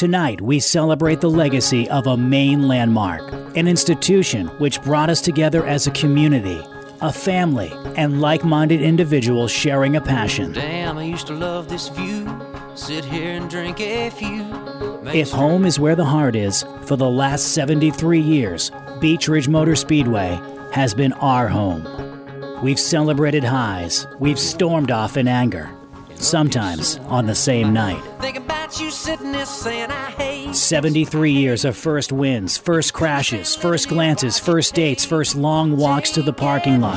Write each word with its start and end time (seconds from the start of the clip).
Tonight, 0.00 0.40
we 0.40 0.60
celebrate 0.60 1.20
the 1.20 1.28
legacy 1.28 1.86
of 1.90 2.06
a 2.06 2.16
Maine 2.16 2.66
landmark, 2.66 3.20
an 3.54 3.68
institution 3.68 4.46
which 4.56 4.80
brought 4.80 5.10
us 5.10 5.20
together 5.20 5.66
as 5.66 5.86
a 5.86 5.90
community, 5.90 6.58
a 7.02 7.12
family, 7.12 7.70
and 7.96 8.18
like 8.18 8.42
minded 8.42 8.80
individuals 8.80 9.50
sharing 9.50 9.96
a 9.96 10.00
passion. 10.00 10.54
Damn, 10.54 10.96
I 10.96 11.02
used 11.02 11.26
to 11.26 11.34
love 11.34 11.68
this 11.68 11.88
view. 11.88 12.26
Sit 12.74 13.04
here 13.04 13.32
and 13.32 13.50
drink 13.50 13.78
a 13.82 14.08
few. 14.08 14.46
If 15.12 15.30
home 15.30 15.66
is 15.66 15.78
where 15.78 15.96
the 15.96 16.06
heart 16.06 16.34
is, 16.34 16.64
for 16.86 16.96
the 16.96 17.10
last 17.10 17.52
73 17.52 18.20
years, 18.20 18.70
Beech 19.00 19.28
Ridge 19.28 19.48
Motor 19.48 19.76
Speedway 19.76 20.40
has 20.72 20.94
been 20.94 21.12
our 21.12 21.46
home. 21.46 21.84
We've 22.62 22.80
celebrated 22.80 23.44
highs, 23.44 24.06
we've 24.18 24.38
stormed 24.38 24.90
off 24.90 25.18
in 25.18 25.28
anger, 25.28 25.70
sometimes 26.14 26.96
on 27.00 27.26
the 27.26 27.34
same 27.34 27.74
night. 27.74 28.02
About 28.70 28.82
you 28.82 28.90
sitting 28.92 29.32
there 29.32 29.46
saying 29.46 29.90
I 29.90 30.10
hate. 30.12 30.54
73 30.54 31.32
years 31.32 31.64
of 31.64 31.76
first 31.76 32.12
wins, 32.12 32.56
first 32.56 32.92
crashes, 32.92 33.56
first 33.56 33.88
glances, 33.88 34.38
first 34.38 34.74
dates, 34.76 35.04
first 35.04 35.34
long 35.34 35.76
walks 35.76 36.12
to 36.12 36.22
the 36.22 36.32
parking 36.32 36.80
lot. 36.80 36.96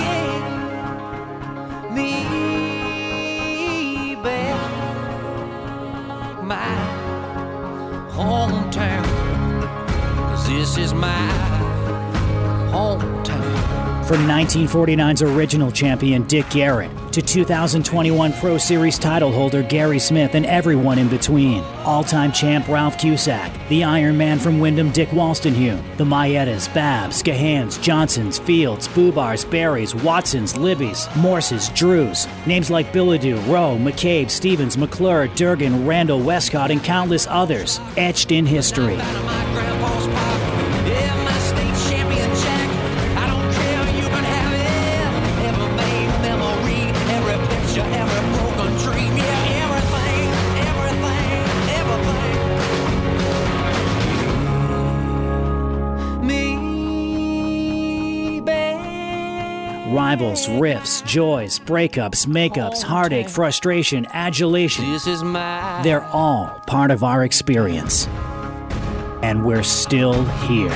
From 14.13 14.27
1949's 14.27 15.23
original 15.23 15.71
champion 15.71 16.21
Dick 16.27 16.47
Garrett 16.51 16.91
to 17.13 17.19
2021 17.19 18.33
Pro 18.33 18.59
Series 18.59 18.99
title 18.99 19.31
holder 19.31 19.63
Gary 19.63 19.97
Smith 19.97 20.35
and 20.35 20.45
everyone 20.45 20.99
in 20.99 21.07
between. 21.07 21.63
All 21.83 22.03
time 22.03 22.31
champ 22.31 22.67
Ralph 22.67 22.99
Cusack, 22.99 23.51
the 23.69 23.83
Iron 23.83 24.15
Man 24.15 24.37
from 24.37 24.59
Windham 24.59 24.91
Dick 24.91 25.09
Walstonhune, 25.09 25.81
the 25.97 26.03
Maietas, 26.03 26.71
Babs, 26.75 27.23
Gahans, 27.23 27.81
Johnsons, 27.81 28.37
Fields, 28.37 28.87
Boobars, 28.89 29.49
Berries, 29.49 29.95
Watsons, 29.95 30.53
Libbies, 30.53 31.07
Morses, 31.15 31.69
Drews. 31.69 32.27
Names 32.45 32.69
like 32.69 32.93
Billadu, 32.93 33.37
Rowe, 33.51 33.79
McCabe, 33.79 34.29
Stevens, 34.29 34.77
McClure, 34.77 35.27
Durgan, 35.29 35.87
Randall, 35.87 36.19
Westcott, 36.19 36.69
and 36.69 36.83
countless 36.83 37.25
others 37.25 37.79
etched 37.97 38.31
in 38.31 38.45
history. 38.45 38.99
Babe. 60.17 60.23
Rivals, 60.23 60.49
rifts, 60.49 61.01
joys, 61.01 61.59
breakups, 61.59 62.27
makeups, 62.27 62.83
heartache, 62.83 63.29
frustration, 63.29 64.05
adulation. 64.11 64.91
This 64.91 65.07
is 65.07 65.23
my. 65.23 65.81
They're 65.83 66.03
all 66.03 66.61
part 66.67 66.91
of 66.91 67.03
our 67.03 67.23
experience. 67.23 68.07
And 69.23 69.45
we're 69.45 69.63
still 69.63 70.23
here. 70.47 70.69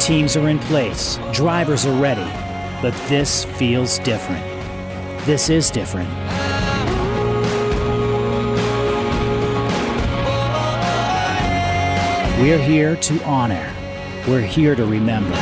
Teams 0.00 0.36
are 0.36 0.48
in 0.48 0.58
place, 0.60 1.18
drivers 1.32 1.86
are 1.86 2.00
ready, 2.00 2.30
but 2.82 2.94
this 3.08 3.44
feels 3.44 3.98
different. 4.00 4.44
This 5.24 5.48
is 5.48 5.70
different. 5.70 6.10
We're 12.40 12.58
here 12.58 12.96
to 12.96 13.24
honor. 13.24 13.75
We're 14.26 14.40
here 14.40 14.74
to 14.74 14.84
remember. 14.84 15.36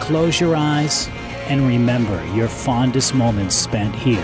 Close 0.00 0.38
your 0.38 0.54
eyes 0.54 1.08
and 1.48 1.66
remember 1.66 2.24
your 2.32 2.46
fondest 2.46 3.12
moments 3.12 3.56
spent 3.56 3.96
here. 3.96 4.18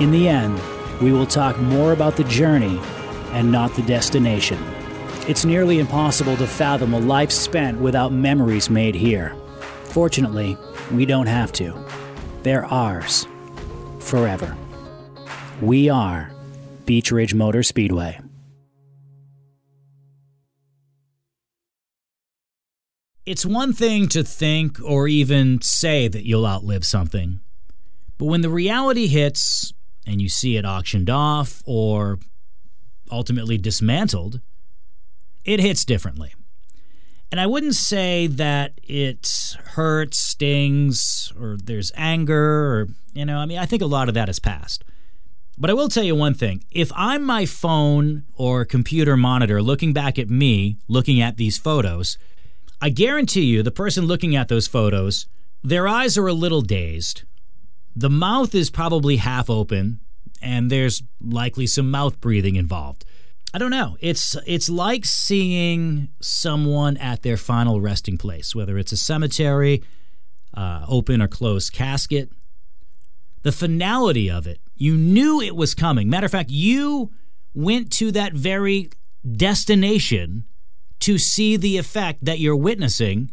In 0.00 0.12
the 0.12 0.28
end, 0.28 0.60
we 1.02 1.12
will 1.12 1.26
talk 1.26 1.58
more 1.58 1.92
about 1.92 2.14
the 2.14 2.22
journey 2.24 2.78
and 3.32 3.50
not 3.50 3.74
the 3.74 3.82
destination. 3.82 4.77
It's 5.28 5.44
nearly 5.44 5.78
impossible 5.78 6.38
to 6.38 6.46
fathom 6.46 6.94
a 6.94 6.98
life 6.98 7.30
spent 7.30 7.78
without 7.78 8.12
memories 8.12 8.70
made 8.70 8.94
here. 8.94 9.36
Fortunately, 9.84 10.56
we 10.90 11.04
don't 11.04 11.26
have 11.26 11.52
to. 11.52 11.78
They're 12.44 12.64
ours 12.64 13.26
forever. 14.00 14.56
We 15.60 15.90
are 15.90 16.30
Beech 16.86 17.12
Ridge 17.12 17.34
Motor 17.34 17.62
Speedway. 17.62 18.18
It's 23.26 23.44
one 23.44 23.74
thing 23.74 24.08
to 24.08 24.24
think 24.24 24.80
or 24.82 25.08
even 25.08 25.60
say 25.60 26.08
that 26.08 26.24
you'll 26.24 26.46
outlive 26.46 26.86
something. 26.86 27.40
But 28.16 28.24
when 28.24 28.40
the 28.40 28.48
reality 28.48 29.08
hits 29.08 29.74
and 30.06 30.22
you 30.22 30.30
see 30.30 30.56
it 30.56 30.64
auctioned 30.64 31.10
off 31.10 31.62
or 31.66 32.18
ultimately 33.10 33.58
dismantled, 33.58 34.40
it 35.48 35.60
hits 35.60 35.86
differently. 35.86 36.34
And 37.32 37.40
I 37.40 37.46
wouldn't 37.46 37.74
say 37.74 38.26
that 38.26 38.72
it 38.82 39.56
hurts, 39.72 40.18
stings, 40.18 41.32
or 41.40 41.56
there's 41.62 41.90
anger, 41.96 42.72
or, 42.72 42.88
you 43.14 43.24
know, 43.24 43.38
I 43.38 43.46
mean, 43.46 43.58
I 43.58 43.64
think 43.64 43.80
a 43.80 43.86
lot 43.86 44.08
of 44.08 44.14
that 44.14 44.28
is 44.28 44.38
past. 44.38 44.84
But 45.56 45.70
I 45.70 45.72
will 45.72 45.88
tell 45.88 46.04
you 46.04 46.14
one 46.14 46.34
thing 46.34 46.64
if 46.70 46.92
I'm 46.94 47.24
my 47.24 47.46
phone 47.46 48.24
or 48.34 48.66
computer 48.66 49.16
monitor 49.16 49.62
looking 49.62 49.94
back 49.94 50.18
at 50.18 50.28
me, 50.28 50.76
looking 50.86 51.20
at 51.20 51.38
these 51.38 51.56
photos, 51.56 52.18
I 52.80 52.90
guarantee 52.90 53.44
you 53.44 53.62
the 53.62 53.70
person 53.70 54.04
looking 54.04 54.36
at 54.36 54.48
those 54.48 54.68
photos, 54.68 55.26
their 55.64 55.88
eyes 55.88 56.18
are 56.18 56.28
a 56.28 56.34
little 56.34 56.60
dazed. 56.60 57.22
The 57.96 58.10
mouth 58.10 58.54
is 58.54 58.70
probably 58.70 59.16
half 59.16 59.48
open, 59.48 60.00
and 60.42 60.70
there's 60.70 61.02
likely 61.20 61.66
some 61.66 61.90
mouth 61.90 62.20
breathing 62.20 62.56
involved. 62.56 63.04
I 63.54 63.58
don't 63.58 63.70
know. 63.70 63.96
It's 64.00 64.36
it's 64.46 64.68
like 64.68 65.04
seeing 65.04 66.10
someone 66.20 66.96
at 66.98 67.22
their 67.22 67.36
final 67.36 67.80
resting 67.80 68.18
place, 68.18 68.54
whether 68.54 68.76
it's 68.76 68.92
a 68.92 68.96
cemetery, 68.96 69.82
uh, 70.54 70.84
open 70.86 71.22
or 71.22 71.28
closed 71.28 71.72
casket. 71.72 72.30
The 73.42 73.52
finality 73.52 74.30
of 74.30 74.46
it, 74.46 74.60
you 74.74 74.96
knew 74.96 75.40
it 75.40 75.56
was 75.56 75.74
coming. 75.74 76.10
Matter 76.10 76.26
of 76.26 76.32
fact, 76.32 76.50
you 76.50 77.10
went 77.54 77.90
to 77.92 78.12
that 78.12 78.34
very 78.34 78.90
destination 79.30 80.44
to 81.00 81.16
see 81.16 81.56
the 81.56 81.78
effect 81.78 82.24
that 82.24 82.40
you're 82.40 82.56
witnessing, 82.56 83.30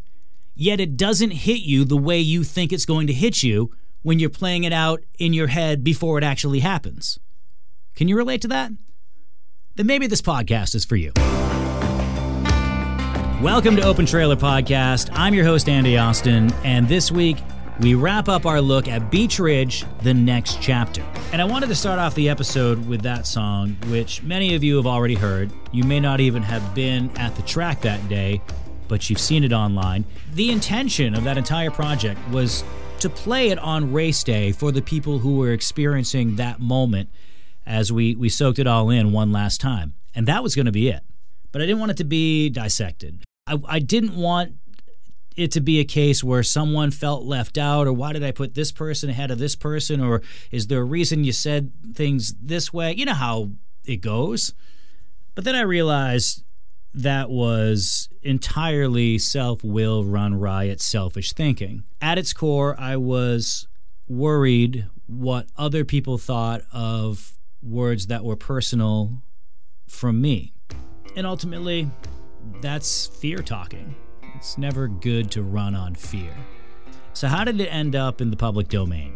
yet 0.54 0.80
it 0.80 0.96
doesn't 0.96 1.32
hit 1.32 1.62
you 1.62 1.84
the 1.84 1.98
way 1.98 2.20
you 2.20 2.44
think 2.44 2.72
it's 2.72 2.86
going 2.86 3.08
to 3.08 3.14
hit 3.14 3.44
you 3.44 3.72
when 4.04 4.20
you're 4.20 4.30
playing 4.30 4.64
it 4.64 4.72
out 4.72 5.04
in 5.18 5.34
your 5.34 5.48
head 5.48 5.84
before 5.84 6.18
it 6.18 6.24
actually 6.24 6.60
happens. 6.60 7.20
Can 7.96 8.08
you 8.08 8.16
relate 8.16 8.42
to 8.44 8.48
that? 8.50 8.72
Then 9.76 9.88
maybe 9.88 10.08
this 10.08 10.22
podcast 10.22 10.74
is 10.74 10.86
for 10.86 10.96
you. 10.96 11.12
Welcome 13.44 13.76
to 13.76 13.82
Open 13.84 14.06
Trailer 14.06 14.38
Podcast. 14.38 15.10
I'm 15.12 15.34
your 15.34 15.44
host, 15.44 15.68
Andy 15.68 15.98
Austin, 15.98 16.54
and 16.64 16.88
this 16.88 17.12
week 17.12 17.36
we 17.82 17.94
wrap 17.94 18.30
up 18.30 18.46
our 18.46 18.62
look 18.62 18.88
at 18.88 19.12
Beech 19.12 19.38
Ridge, 19.38 19.84
the 20.02 20.14
next 20.14 20.62
chapter. 20.62 21.04
And 21.34 21.42
I 21.42 21.46
wanted 21.46 21.68
to 21.68 21.76
start 21.76 22.00
off 22.00 22.16
the 22.16 22.30
episode 22.30 22.88
with 22.88 23.02
that 23.02 23.28
song, 23.28 23.76
which 23.88 24.24
many 24.24 24.56
of 24.56 24.64
you 24.64 24.78
have 24.78 24.88
already 24.88 25.16
heard. 25.16 25.52
You 25.74 25.84
may 25.84 26.00
not 26.00 26.22
even 26.22 26.42
have 26.42 26.74
been 26.74 27.12
at 27.18 27.36
the 27.36 27.42
track 27.42 27.82
that 27.82 28.08
day, 28.08 28.42
but 28.88 29.10
you've 29.10 29.20
seen 29.20 29.44
it 29.44 29.52
online. 29.52 30.06
The 30.36 30.52
intention 30.52 31.16
of 31.16 31.26
that 31.26 31.38
entire 31.38 31.70
project 31.70 32.18
was 32.30 32.64
to 33.00 33.10
play 33.10 33.50
it 33.50 33.60
on 33.60 33.92
race 33.92 34.24
day 34.24 34.54
for 34.54 34.72
the 34.72 34.82
people 34.82 35.20
who 35.20 35.36
were 35.36 35.52
experiencing 35.52 36.38
that 36.38 36.62
moment 36.62 37.10
as 37.66 37.92
we, 37.92 38.16
we 38.16 38.30
soaked 38.30 38.60
it 38.60 38.68
all 38.68 38.90
in 38.90 39.12
one 39.12 39.32
last 39.32 39.60
time. 39.60 39.94
And 40.14 40.28
that 40.28 40.44
was 40.44 40.56
going 40.56 40.66
to 40.66 40.72
be 40.72 40.90
it. 40.90 41.04
But 41.52 41.62
I 41.62 41.66
didn't 41.66 41.80
want 41.80 41.92
it 41.92 41.98
to 41.98 42.04
be 42.04 42.50
dissected. 42.50 43.24
I, 43.48 43.58
I 43.68 43.80
didn't 43.80 44.16
want 44.16 44.56
it 45.36 45.52
to 45.52 45.62
be 45.62 45.80
a 45.80 45.86
case 45.86 46.24
where 46.24 46.44
someone 46.44 46.92
felt 46.92 47.24
left 47.24 47.58
out 47.58 47.88
or 47.88 47.94
why 47.94 48.14
did 48.14 48.24
I 48.24 48.32
put 48.32 48.56
this 48.56 48.72
person 48.72 49.10
ahead 49.10 49.32
of 49.32 49.38
this 49.38 49.56
person 49.56 50.00
or 50.00 50.22
is 50.52 50.68
there 50.68 50.82
a 50.82 50.86
reason 50.86 51.24
you 51.24 51.34
said 51.34 51.72
things 51.94 52.34
this 52.42 52.72
way? 52.72 52.94
You 52.94 53.06
know 53.06 53.14
how 53.14 53.52
it 53.84 53.98
goes. 53.98 54.54
But 55.34 55.44
then 55.44 55.56
I 55.56 55.62
realized 55.62 56.44
that 56.94 57.30
was 57.30 58.08
entirely 58.22 59.18
self 59.18 59.64
will 59.64 60.06
run 60.06 60.40
riot, 60.40 60.80
selfish 60.80 61.34
thinking. 61.34 61.84
At 62.02 62.18
its 62.18 62.32
core, 62.32 62.76
I 62.80 62.96
was 62.96 63.68
worried 64.08 64.88
what 65.08 65.48
other 65.58 65.84
people 65.84 66.18
thought 66.18 66.62
of 66.72 67.34
words 67.66 68.08
that 68.08 68.24
were 68.24 68.36
personal 68.36 69.22
from 69.88 70.22
me. 70.22 70.54
And 71.16 71.26
ultimately, 71.26 71.90
that's 72.62 73.08
fear 73.08 73.40
talking. 73.40 73.96
It's 74.36 74.58
never 74.58 74.88
good 74.88 75.32
to 75.32 75.44
run 75.44 75.76
on 75.76 75.96
fear. 75.96 76.34
So, 77.14 77.28
how 77.28 77.44
did 77.44 77.60
it 77.62 77.68
end 77.68 77.96
up 77.96 78.22
in 78.22 78.30
the 78.30 78.38
public 78.38 78.68
domain? 78.68 79.14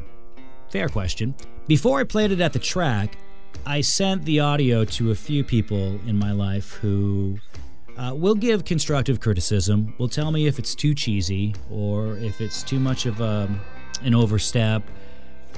Fair 0.70 0.88
question. 0.88 1.36
Before 1.68 2.00
I 2.00 2.04
played 2.04 2.32
it 2.32 2.40
at 2.40 2.54
the 2.54 2.60
track, 2.60 3.18
I 3.66 3.82
sent 3.82 4.26
the 4.26 4.40
audio 4.40 4.86
to 4.86 5.12
a 5.12 5.16
few 5.16 5.44
people 5.44 6.00
in 6.08 6.18
my 6.18 6.32
life 6.32 6.74
who 6.74 7.38
uh, 7.98 8.14
will 8.16 8.36
give 8.36 8.64
constructive 8.64 9.20
criticism, 9.20 9.94
will 9.98 10.08
tell 10.08 10.32
me 10.32 10.48
if 10.48 10.58
it's 10.58 10.74
too 10.74 10.96
cheesy 10.96 11.54
or 11.70 12.16
if 12.18 12.40
it's 12.40 12.64
too 12.64 12.80
much 12.80 13.06
of 13.06 13.20
a, 13.20 13.50
an 14.04 14.16
overstep. 14.16 14.84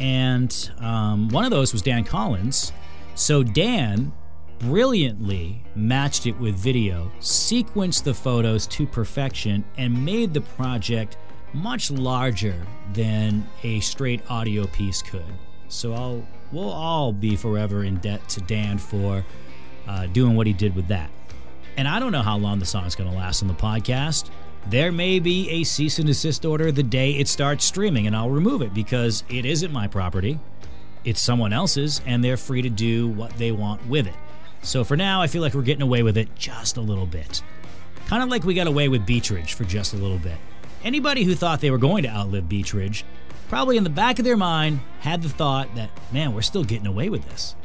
And 0.01 0.71
um, 0.79 1.29
one 1.29 1.45
of 1.45 1.51
those 1.51 1.71
was 1.71 1.83
Dan 1.83 2.03
Collins. 2.03 2.73
So, 3.13 3.43
Dan 3.43 4.11
brilliantly 4.57 5.63
matched 5.75 6.25
it 6.25 6.37
with 6.39 6.55
video, 6.55 7.11
sequenced 7.19 8.03
the 8.03 8.13
photos 8.13 8.65
to 8.67 8.87
perfection, 8.87 9.63
and 9.77 10.03
made 10.05 10.33
the 10.33 10.41
project 10.41 11.17
much 11.53 11.91
larger 11.91 12.55
than 12.93 13.45
a 13.63 13.79
straight 13.81 14.21
audio 14.29 14.65
piece 14.67 15.01
could. 15.01 15.23
So 15.67 15.93
I'll 15.93 16.25
we'll 16.51 16.69
all 16.69 17.11
be 17.13 17.35
forever 17.35 17.83
in 17.83 17.97
debt 17.97 18.27
to 18.29 18.41
Dan 18.41 18.77
for 18.77 19.23
uh, 19.87 20.07
doing 20.07 20.35
what 20.35 20.47
he 20.47 20.53
did 20.53 20.75
with 20.75 20.87
that. 20.87 21.09
And 21.77 21.87
I 21.87 21.99
don't 21.99 22.11
know 22.11 22.21
how 22.21 22.37
long 22.37 22.59
the 22.59 22.65
song's 22.65 22.95
going 22.95 23.09
to 23.09 23.15
last 23.15 23.41
on 23.41 23.47
the 23.47 23.53
podcast. 23.53 24.29
There 24.67 24.91
may 24.91 25.19
be 25.19 25.49
a 25.49 25.63
cease 25.63 25.97
and 25.97 26.07
desist 26.07 26.45
order 26.45 26.71
the 26.71 26.83
day 26.83 27.11
it 27.11 27.27
starts 27.27 27.65
streaming, 27.65 28.07
and 28.07 28.15
I'll 28.15 28.29
remove 28.29 28.61
it 28.61 28.73
because 28.73 29.23
it 29.27 29.45
isn't 29.45 29.71
my 29.71 29.87
property. 29.87 30.39
It's 31.03 31.21
someone 31.21 31.51
else's, 31.51 31.99
and 32.05 32.23
they're 32.23 32.37
free 32.37 32.61
to 32.61 32.69
do 32.69 33.07
what 33.07 33.31
they 33.37 33.51
want 33.51 33.85
with 33.87 34.07
it. 34.07 34.15
So 34.61 34.83
for 34.83 34.95
now, 34.95 35.21
I 35.21 35.27
feel 35.27 35.41
like 35.41 35.55
we're 35.55 35.63
getting 35.63 35.81
away 35.81 36.03
with 36.03 36.15
it 36.15 36.35
just 36.35 36.77
a 36.77 36.81
little 36.81 37.07
bit. 37.07 37.41
Kind 38.05 38.21
of 38.21 38.29
like 38.29 38.43
we 38.43 38.53
got 38.53 38.67
away 38.67 38.87
with 38.87 39.05
Beechridge 39.07 39.53
for 39.53 39.63
just 39.63 39.93
a 39.93 39.97
little 39.97 40.19
bit. 40.19 40.37
Anybody 40.83 41.23
who 41.23 41.33
thought 41.33 41.59
they 41.59 41.71
were 41.71 41.77
going 41.77 42.03
to 42.03 42.09
outlive 42.09 42.47
Beechridge 42.47 43.03
probably 43.49 43.77
in 43.77 43.83
the 43.83 43.89
back 43.89 44.19
of 44.19 44.25
their 44.25 44.37
mind 44.37 44.79
had 44.99 45.21
the 45.23 45.29
thought 45.29 45.73
that, 45.75 45.89
man, 46.13 46.33
we're 46.33 46.41
still 46.41 46.63
getting 46.63 46.87
away 46.87 47.09
with 47.09 47.27
this. 47.29 47.55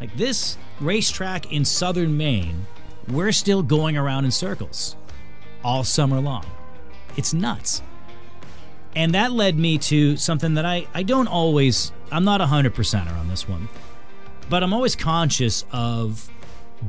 Like 0.00 0.16
this 0.16 0.56
racetrack 0.80 1.52
in 1.52 1.64
southern 1.64 2.16
Maine, 2.16 2.66
we're 3.08 3.32
still 3.32 3.62
going 3.62 3.96
around 3.96 4.24
in 4.24 4.30
circles 4.30 4.96
all 5.64 5.84
summer 5.84 6.20
long. 6.20 6.44
It's 7.16 7.34
nuts. 7.34 7.82
And 8.96 9.14
that 9.14 9.32
led 9.32 9.56
me 9.56 9.78
to 9.78 10.16
something 10.16 10.54
that 10.54 10.64
I, 10.64 10.86
I 10.94 11.02
don't 11.02 11.28
always, 11.28 11.92
I'm 12.10 12.24
not 12.24 12.40
a 12.40 12.46
100%er 12.46 13.14
on 13.14 13.28
this 13.28 13.48
one, 13.48 13.68
but 14.48 14.62
I'm 14.62 14.72
always 14.72 14.96
conscious 14.96 15.64
of 15.70 16.28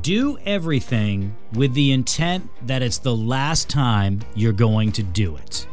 do 0.00 0.38
everything 0.44 1.36
with 1.52 1.74
the 1.74 1.92
intent 1.92 2.48
that 2.66 2.82
it's 2.82 2.98
the 2.98 3.14
last 3.14 3.68
time 3.68 4.20
you're 4.34 4.52
going 4.52 4.90
to 4.92 5.02
do 5.02 5.36
it. 5.36 5.66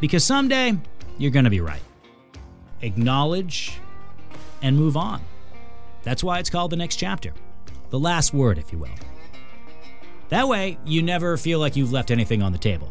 Because 0.00 0.24
someday 0.24 0.76
you're 1.18 1.30
going 1.30 1.44
to 1.44 1.50
be 1.50 1.60
right. 1.60 1.82
Acknowledge 2.80 3.78
and 4.62 4.76
move 4.76 4.96
on. 4.96 5.20
That's 6.02 6.24
why 6.24 6.40
it's 6.40 6.50
called 6.50 6.72
the 6.72 6.76
next 6.76 6.96
chapter. 6.96 7.32
The 7.90 7.98
last 7.98 8.34
word, 8.34 8.58
if 8.58 8.72
you 8.72 8.78
will. 8.78 8.90
That 10.32 10.48
way, 10.48 10.78
you 10.86 11.02
never 11.02 11.36
feel 11.36 11.58
like 11.58 11.76
you've 11.76 11.92
left 11.92 12.10
anything 12.10 12.40
on 12.40 12.52
the 12.52 12.58
table. 12.58 12.90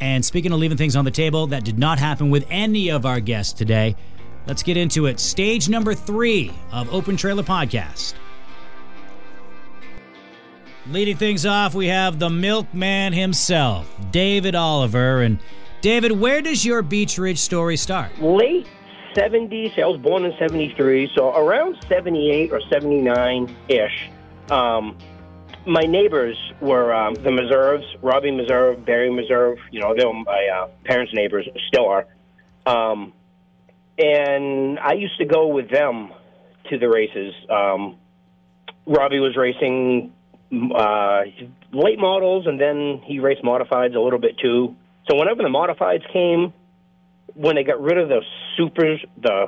And 0.00 0.24
speaking 0.24 0.52
of 0.52 0.60
leaving 0.60 0.78
things 0.78 0.94
on 0.94 1.04
the 1.04 1.10
table, 1.10 1.48
that 1.48 1.64
did 1.64 1.76
not 1.76 1.98
happen 1.98 2.30
with 2.30 2.46
any 2.48 2.88
of 2.88 3.04
our 3.04 3.18
guests 3.18 3.52
today. 3.52 3.96
Let's 4.46 4.62
get 4.62 4.76
into 4.76 5.06
it. 5.06 5.18
Stage 5.18 5.68
number 5.68 5.92
three 5.92 6.52
of 6.70 6.94
Open 6.94 7.16
Trailer 7.16 7.42
Podcast. 7.42 8.14
Leading 10.88 11.16
things 11.16 11.44
off, 11.44 11.74
we 11.74 11.88
have 11.88 12.20
the 12.20 12.30
milkman 12.30 13.12
himself, 13.12 13.92
David 14.12 14.54
Oliver. 14.54 15.22
And 15.22 15.40
David, 15.80 16.12
where 16.12 16.42
does 16.42 16.64
your 16.64 16.80
Beech 16.82 17.18
Ridge 17.18 17.40
story 17.40 17.76
start? 17.76 18.22
late 18.22 18.68
70s. 19.16 19.76
I 19.82 19.86
was 19.86 20.00
born 20.00 20.24
in 20.24 20.32
73, 20.38 21.10
so 21.12 21.34
around 21.34 21.76
78 21.88 22.52
or 22.52 22.60
79 22.70 23.56
ish. 23.68 24.10
Um, 24.48 24.96
my 25.66 25.82
neighbors 25.82 26.36
were 26.60 26.94
um, 26.94 27.14
the 27.14 27.30
Meserves, 27.30 27.84
Robbie 28.02 28.30
Meserve, 28.30 28.84
Barry 28.84 29.10
Meserve. 29.10 29.56
You 29.70 29.80
know, 29.80 29.94
they 29.96 30.04
were 30.04 30.14
my 30.14 30.48
uh, 30.54 30.68
parents' 30.84 31.12
neighbors, 31.14 31.48
still 31.68 31.88
are. 31.88 32.06
Um, 32.66 33.12
and 33.98 34.78
I 34.78 34.92
used 34.92 35.18
to 35.18 35.24
go 35.24 35.48
with 35.48 35.70
them 35.70 36.12
to 36.70 36.78
the 36.78 36.88
races. 36.88 37.34
Um, 37.50 37.96
Robbie 38.86 39.18
was 39.18 39.36
racing 39.36 40.12
uh, 40.52 41.22
late 41.72 41.98
models, 41.98 42.46
and 42.46 42.60
then 42.60 43.00
he 43.04 43.18
raced 43.18 43.42
modifieds 43.42 43.94
a 43.96 44.00
little 44.00 44.18
bit 44.18 44.38
too. 44.38 44.76
So 45.08 45.16
whenever 45.16 45.42
the 45.42 45.48
modifieds 45.48 46.10
came, 46.12 46.52
when 47.34 47.56
they 47.56 47.64
got 47.64 47.80
rid 47.80 47.98
of 47.98 48.08
the 48.08 48.22
supers, 48.56 49.04
the 49.20 49.46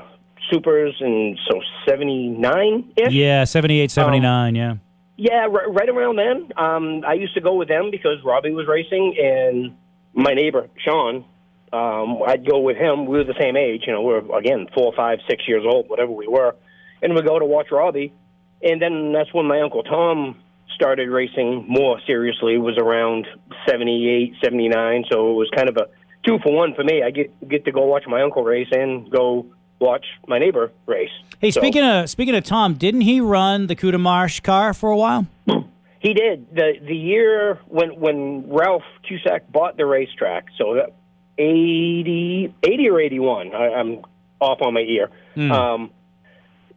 supers, 0.50 0.96
and 1.00 1.38
so 1.48 1.60
seventy 1.86 2.28
nine 2.28 2.92
ish. 2.96 3.12
Yeah, 3.12 3.44
78, 3.44 3.90
79, 3.90 4.54
yeah. 4.54 4.74
Yeah, 5.18 5.46
right, 5.50 5.66
right 5.68 5.88
around 5.88 6.14
then. 6.16 6.52
Um, 6.56 7.02
I 7.04 7.14
used 7.14 7.34
to 7.34 7.40
go 7.40 7.56
with 7.56 7.66
them 7.66 7.90
because 7.90 8.22
Robbie 8.24 8.52
was 8.52 8.68
racing, 8.68 9.16
and 9.20 9.76
my 10.14 10.32
neighbor 10.32 10.68
Sean. 10.78 11.24
Um, 11.72 12.22
I'd 12.26 12.48
go 12.48 12.60
with 12.60 12.76
him. 12.78 13.04
We 13.04 13.18
were 13.18 13.24
the 13.24 13.34
same 13.38 13.56
age, 13.56 13.82
you 13.86 13.92
know. 13.92 14.00
We 14.00 14.14
are 14.14 14.38
again 14.38 14.68
four, 14.72 14.92
five, 14.96 15.18
six 15.28 15.42
years 15.48 15.64
old, 15.68 15.90
whatever 15.90 16.12
we 16.12 16.28
were, 16.28 16.54
and 17.02 17.14
we'd 17.14 17.26
go 17.26 17.38
to 17.38 17.44
watch 17.44 17.66
Robbie. 17.72 18.14
And 18.62 18.80
then 18.80 19.12
that's 19.12 19.34
when 19.34 19.46
my 19.46 19.60
uncle 19.60 19.82
Tom 19.82 20.36
started 20.74 21.10
racing 21.10 21.66
more 21.68 22.00
seriously. 22.06 22.54
It 22.54 22.58
was 22.58 22.78
around 22.78 23.26
78, 23.68 24.34
79, 24.42 25.04
so 25.10 25.32
it 25.32 25.34
was 25.34 25.50
kind 25.54 25.68
of 25.68 25.76
a 25.76 25.88
two 26.24 26.38
for 26.44 26.54
one 26.54 26.74
for 26.74 26.84
me. 26.84 27.02
I 27.02 27.10
get 27.10 27.48
get 27.48 27.64
to 27.64 27.72
go 27.72 27.86
watch 27.86 28.04
my 28.06 28.22
uncle 28.22 28.44
race 28.44 28.68
and 28.70 29.10
go 29.10 29.46
watch 29.80 30.04
my 30.26 30.38
neighbor 30.38 30.70
race. 30.86 31.10
Hey, 31.40 31.50
So- 31.50 31.60
speaking 31.60 31.84
of 31.84 32.08
speaking 32.10 32.34
of 32.34 32.44
Tom, 32.44 32.74
didn't 32.74 33.02
he 33.02 33.20
run 33.20 33.66
the 33.68 33.76
Kuta 33.76 33.98
Marsh 34.00 34.40
car 34.40 34.74
for 34.74 34.90
a 34.90 34.96
while? 34.96 35.26
He 36.00 36.14
did 36.14 36.46
the 36.54 36.74
the 36.86 36.94
year 36.94 37.58
when 37.66 37.98
when 37.98 38.48
Ralph 38.48 38.84
Cusack 39.02 39.50
bought 39.50 39.76
the 39.76 39.84
racetrack. 39.84 40.44
So 40.56 40.74
that 40.74 40.92
80, 41.38 42.54
80 42.62 42.88
or 42.88 43.00
eighty 43.00 43.18
one. 43.18 43.52
I'm 43.52 44.04
off 44.40 44.58
on 44.62 44.74
my 44.74 44.80
ear. 44.80 45.10
Um, 45.36 45.90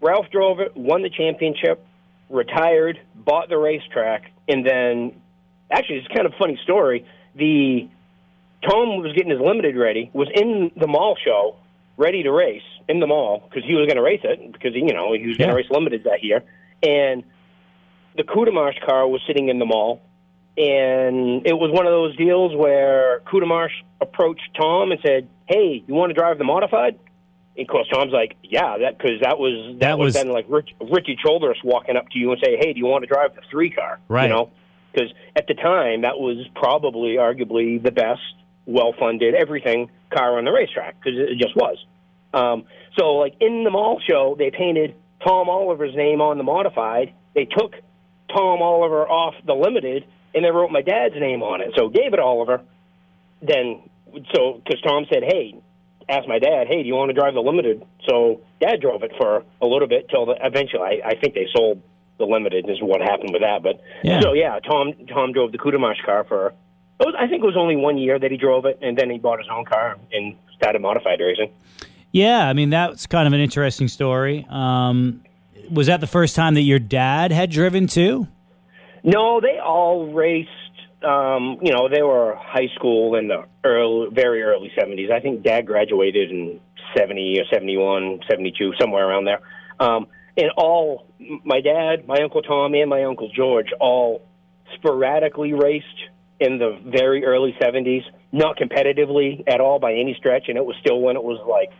Ralph 0.01 0.25
drove 0.31 0.59
it, 0.59 0.75
won 0.75 1.03
the 1.03 1.09
championship, 1.11 1.85
retired, 2.29 2.99
bought 3.15 3.49
the 3.49 3.57
racetrack, 3.59 4.31
and 4.47 4.65
then 4.65 5.13
actually 5.69 5.97
it's 5.97 6.07
kind 6.07 6.25
of 6.25 6.33
a 6.33 6.37
funny 6.37 6.59
story. 6.63 7.05
The 7.35 7.87
Tom 8.67 9.01
was 9.03 9.13
getting 9.13 9.29
his 9.31 9.39
limited 9.39 9.75
ready, 9.75 10.09
was 10.13 10.29
in 10.33 10.71
the 10.75 10.87
mall 10.87 11.15
show, 11.23 11.57
ready 11.97 12.23
to 12.23 12.31
race 12.31 12.63
in 12.91 12.99
the 12.99 13.07
mall 13.07 13.43
because 13.49 13.63
he 13.65 13.73
was 13.73 13.85
going 13.87 13.95
to 13.95 14.01
race 14.03 14.21
it 14.23 14.51
because 14.51 14.73
you 14.75 14.93
know 14.93 15.13
he 15.13 15.25
was 15.27 15.37
going 15.37 15.47
Yeah. 15.49 15.53
to 15.53 15.57
race 15.57 15.69
limited 15.71 16.03
that 16.03 16.23
year, 16.23 16.43
and 16.83 17.23
the 18.17 18.23
Kudamarsh 18.23 18.85
car 18.85 19.07
was 19.07 19.21
sitting 19.25 19.49
in 19.49 19.57
the 19.57 19.65
mall, 19.65 20.01
and 20.57 21.45
it 21.47 21.53
was 21.57 21.71
one 21.71 21.85
of 21.87 21.91
those 21.91 22.15
deals 22.17 22.53
where 22.55 23.21
Kudamarsh 23.31 23.71
approached 24.01 24.49
Tom 24.59 24.91
and 24.91 24.99
said, 25.05 25.27
"Hey, 25.47 25.83
you 25.87 25.93
want 25.93 26.09
to 26.09 26.13
drive 26.13 26.37
the 26.37 26.43
modified?" 26.43 26.99
And 27.57 27.67
of 27.67 27.71
course, 27.71 27.87
Tom's 27.91 28.11
like, 28.13 28.35
"Yeah, 28.43 28.77
that 28.79 28.97
because 28.97 29.21
that 29.21 29.39
was 29.39 29.73
that, 29.73 29.79
That 29.79 29.99
was 29.99 30.13
then 30.13 30.29
like 30.29 30.45
Rich, 30.49 30.69
Richie 30.81 31.17
Childress 31.21 31.57
walking 31.63 31.95
up 31.95 32.09
to 32.09 32.19
you 32.19 32.31
and 32.31 32.41
say, 32.43 32.57
"Hey, 32.57 32.73
do 32.73 32.79
you 32.79 32.85
want 32.85 33.03
to 33.03 33.07
drive 33.07 33.35
the 33.35 33.41
three 33.49 33.69
car?" 33.69 33.99
Right. 34.07 34.23
You 34.23 34.29
know, 34.29 34.49
because 34.93 35.11
at 35.35 35.47
the 35.47 35.53
time 35.53 36.01
that 36.01 36.19
was 36.19 36.45
probably 36.55 37.15
arguably 37.15 37.81
the 37.81 37.91
best, 37.91 38.21
well 38.65 38.93
funded, 38.99 39.33
everything 39.35 39.89
car 40.09 40.37
on 40.37 40.43
the 40.45 40.51
racetrack 40.51 40.95
because 41.01 41.17
it 41.17 41.37
just 41.37 41.55
was. 41.55 41.77
Um, 42.33 42.63
so, 42.97 43.13
like 43.15 43.35
in 43.39 43.63
the 43.63 43.69
mall 43.71 43.99
show, 44.07 44.35
they 44.37 44.51
painted 44.51 44.95
Tom 45.25 45.49
Oliver's 45.49 45.95
name 45.95 46.21
on 46.21 46.37
the 46.37 46.43
modified. 46.43 47.13
They 47.33 47.45
took 47.45 47.73
Tom 48.29 48.61
Oliver 48.61 49.07
off 49.07 49.35
the 49.45 49.53
limited, 49.53 50.05
and 50.35 50.43
they 50.43 50.51
wrote 50.51 50.71
my 50.71 50.81
dad's 50.81 51.15
name 51.15 51.43
on 51.43 51.61
it. 51.61 51.73
So 51.75 51.89
gave 51.89 52.03
David 52.05 52.19
Oliver. 52.19 52.61
Then, 53.41 53.81
so 54.35 54.61
because 54.63 54.81
Tom 54.81 55.05
said, 55.11 55.23
"Hey," 55.23 55.55
asked 56.09 56.27
my 56.27 56.39
dad, 56.39 56.67
"Hey, 56.67 56.83
do 56.83 56.87
you 56.87 56.95
want 56.95 57.09
to 57.09 57.13
drive 57.13 57.33
the 57.33 57.41
limited?" 57.41 57.83
So 58.07 58.41
Dad 58.59 58.79
drove 58.81 59.03
it 59.03 59.11
for 59.17 59.43
a 59.61 59.65
little 59.65 59.87
bit 59.87 60.09
till 60.09 60.25
the, 60.27 60.35
eventually, 60.43 61.01
I, 61.03 61.09
I 61.09 61.15
think 61.15 61.33
they 61.33 61.47
sold 61.55 61.81
the 62.19 62.25
limited. 62.25 62.69
Is 62.69 62.81
what 62.81 63.01
happened 63.01 63.31
with 63.33 63.41
that. 63.41 63.63
But 63.63 63.81
Yeah. 64.03 64.21
so 64.21 64.33
yeah, 64.33 64.59
Tom 64.59 64.93
Tom 65.07 65.31
drove 65.33 65.51
the 65.51 65.57
Kudamash 65.57 66.03
car 66.05 66.23
for. 66.25 66.53
It 66.99 67.05
was, 67.07 67.15
I 67.17 67.25
think 67.27 67.41
it 67.41 67.47
was 67.47 67.57
only 67.57 67.75
one 67.75 67.97
year 67.97 68.19
that 68.19 68.29
he 68.29 68.37
drove 68.37 68.65
it, 68.65 68.77
and 68.83 68.95
then 68.95 69.09
he 69.09 69.17
bought 69.17 69.39
his 69.39 69.47
own 69.51 69.65
car 69.65 69.97
and 70.11 70.35
started 70.55 70.83
modified 70.83 71.19
racing. 71.19 71.51
Yeah, 72.11 72.47
I 72.47 72.53
mean 72.53 72.69
that's 72.69 73.07
kind 73.07 73.27
of 73.27 73.33
an 73.33 73.39
interesting 73.39 73.87
story. 73.87 74.45
Um, 74.49 75.23
was 75.71 75.87
that 75.87 76.01
the 76.01 76.07
first 76.07 76.35
time 76.35 76.55
that 76.55 76.61
your 76.61 76.79
dad 76.79 77.31
had 77.31 77.49
driven 77.49 77.87
too? 77.87 78.27
No, 79.03 79.39
they 79.41 79.57
all 79.59 80.11
raced. 80.11 80.49
Um, 81.03 81.57
you 81.63 81.71
know, 81.71 81.89
they 81.89 82.03
were 82.03 82.35
high 82.35 82.67
school 82.75 83.15
in 83.15 83.27
the 83.27 83.45
early, 83.63 84.09
very 84.13 84.43
early 84.43 84.71
seventies. 84.77 85.09
I 85.11 85.19
think 85.19 85.43
Dad 85.43 85.65
graduated 85.65 86.29
in 86.29 86.59
seventy 86.95 87.39
or 87.39 87.45
71, 87.51 88.21
72, 88.29 88.73
somewhere 88.79 89.07
around 89.07 89.25
there. 89.25 89.39
Um, 89.79 90.07
and 90.37 90.51
all 90.57 91.07
my 91.43 91.61
dad, 91.61 92.07
my 92.07 92.21
uncle 92.21 92.41
Tom, 92.41 92.75
and 92.75 92.89
my 92.89 93.03
uncle 93.03 93.31
George 93.35 93.67
all 93.79 94.21
sporadically 94.75 95.53
raced 95.53 95.85
in 96.39 96.59
the 96.59 96.79
very 96.85 97.25
early 97.25 97.55
'70s, 97.59 98.03
not 98.31 98.57
competitively 98.57 99.43
at 99.47 99.59
all 99.59 99.79
by 99.79 99.93
any 99.93 100.15
stretch, 100.19 100.49
and 100.49 100.57
it 100.57 100.65
was 100.65 100.75
still 100.81 100.99
when 101.01 101.15
it 101.15 101.23
was 101.23 101.39
like 101.49 101.71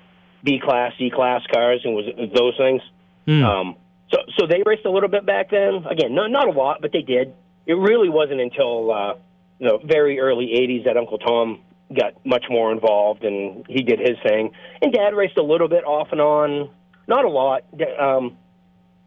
B 0.43 0.59
class, 0.63 0.93
C 0.97 1.09
class 1.13 1.41
cars, 1.53 1.81
and 1.83 1.93
was 1.93 2.05
those 2.35 2.55
things. 2.57 2.81
Um, 3.27 3.75
so, 4.11 4.17
so 4.37 4.47
they 4.47 4.61
raced 4.65 4.85
a 4.85 4.89
little 4.91 5.07
bit 5.09 5.25
back 5.25 5.49
then. 5.51 5.85
Again, 5.89 6.13
not 6.15 6.31
not 6.31 6.47
a 6.47 6.51
lot, 6.51 6.81
but 6.81 6.91
they 6.91 7.01
did. 7.01 7.33
It 7.65 7.73
really 7.75 8.09
wasn't 8.09 8.41
until 8.41 8.91
uh, 8.91 9.13
the 9.59 9.79
very 9.85 10.19
early 10.19 10.47
'80s 10.47 10.85
that 10.85 10.97
Uncle 10.97 11.17
Tom 11.19 11.61
got 11.97 12.13
much 12.25 12.45
more 12.49 12.71
involved, 12.71 13.23
and 13.23 13.65
he 13.67 13.83
did 13.83 13.99
his 13.99 14.17
thing. 14.23 14.51
And 14.81 14.91
Dad 14.91 15.13
raced 15.13 15.37
a 15.37 15.43
little 15.43 15.67
bit 15.67 15.83
off 15.85 16.07
and 16.11 16.19
on, 16.21 16.69
not 17.07 17.23
a 17.25 17.29
lot. 17.29 17.63
Um, 17.99 18.37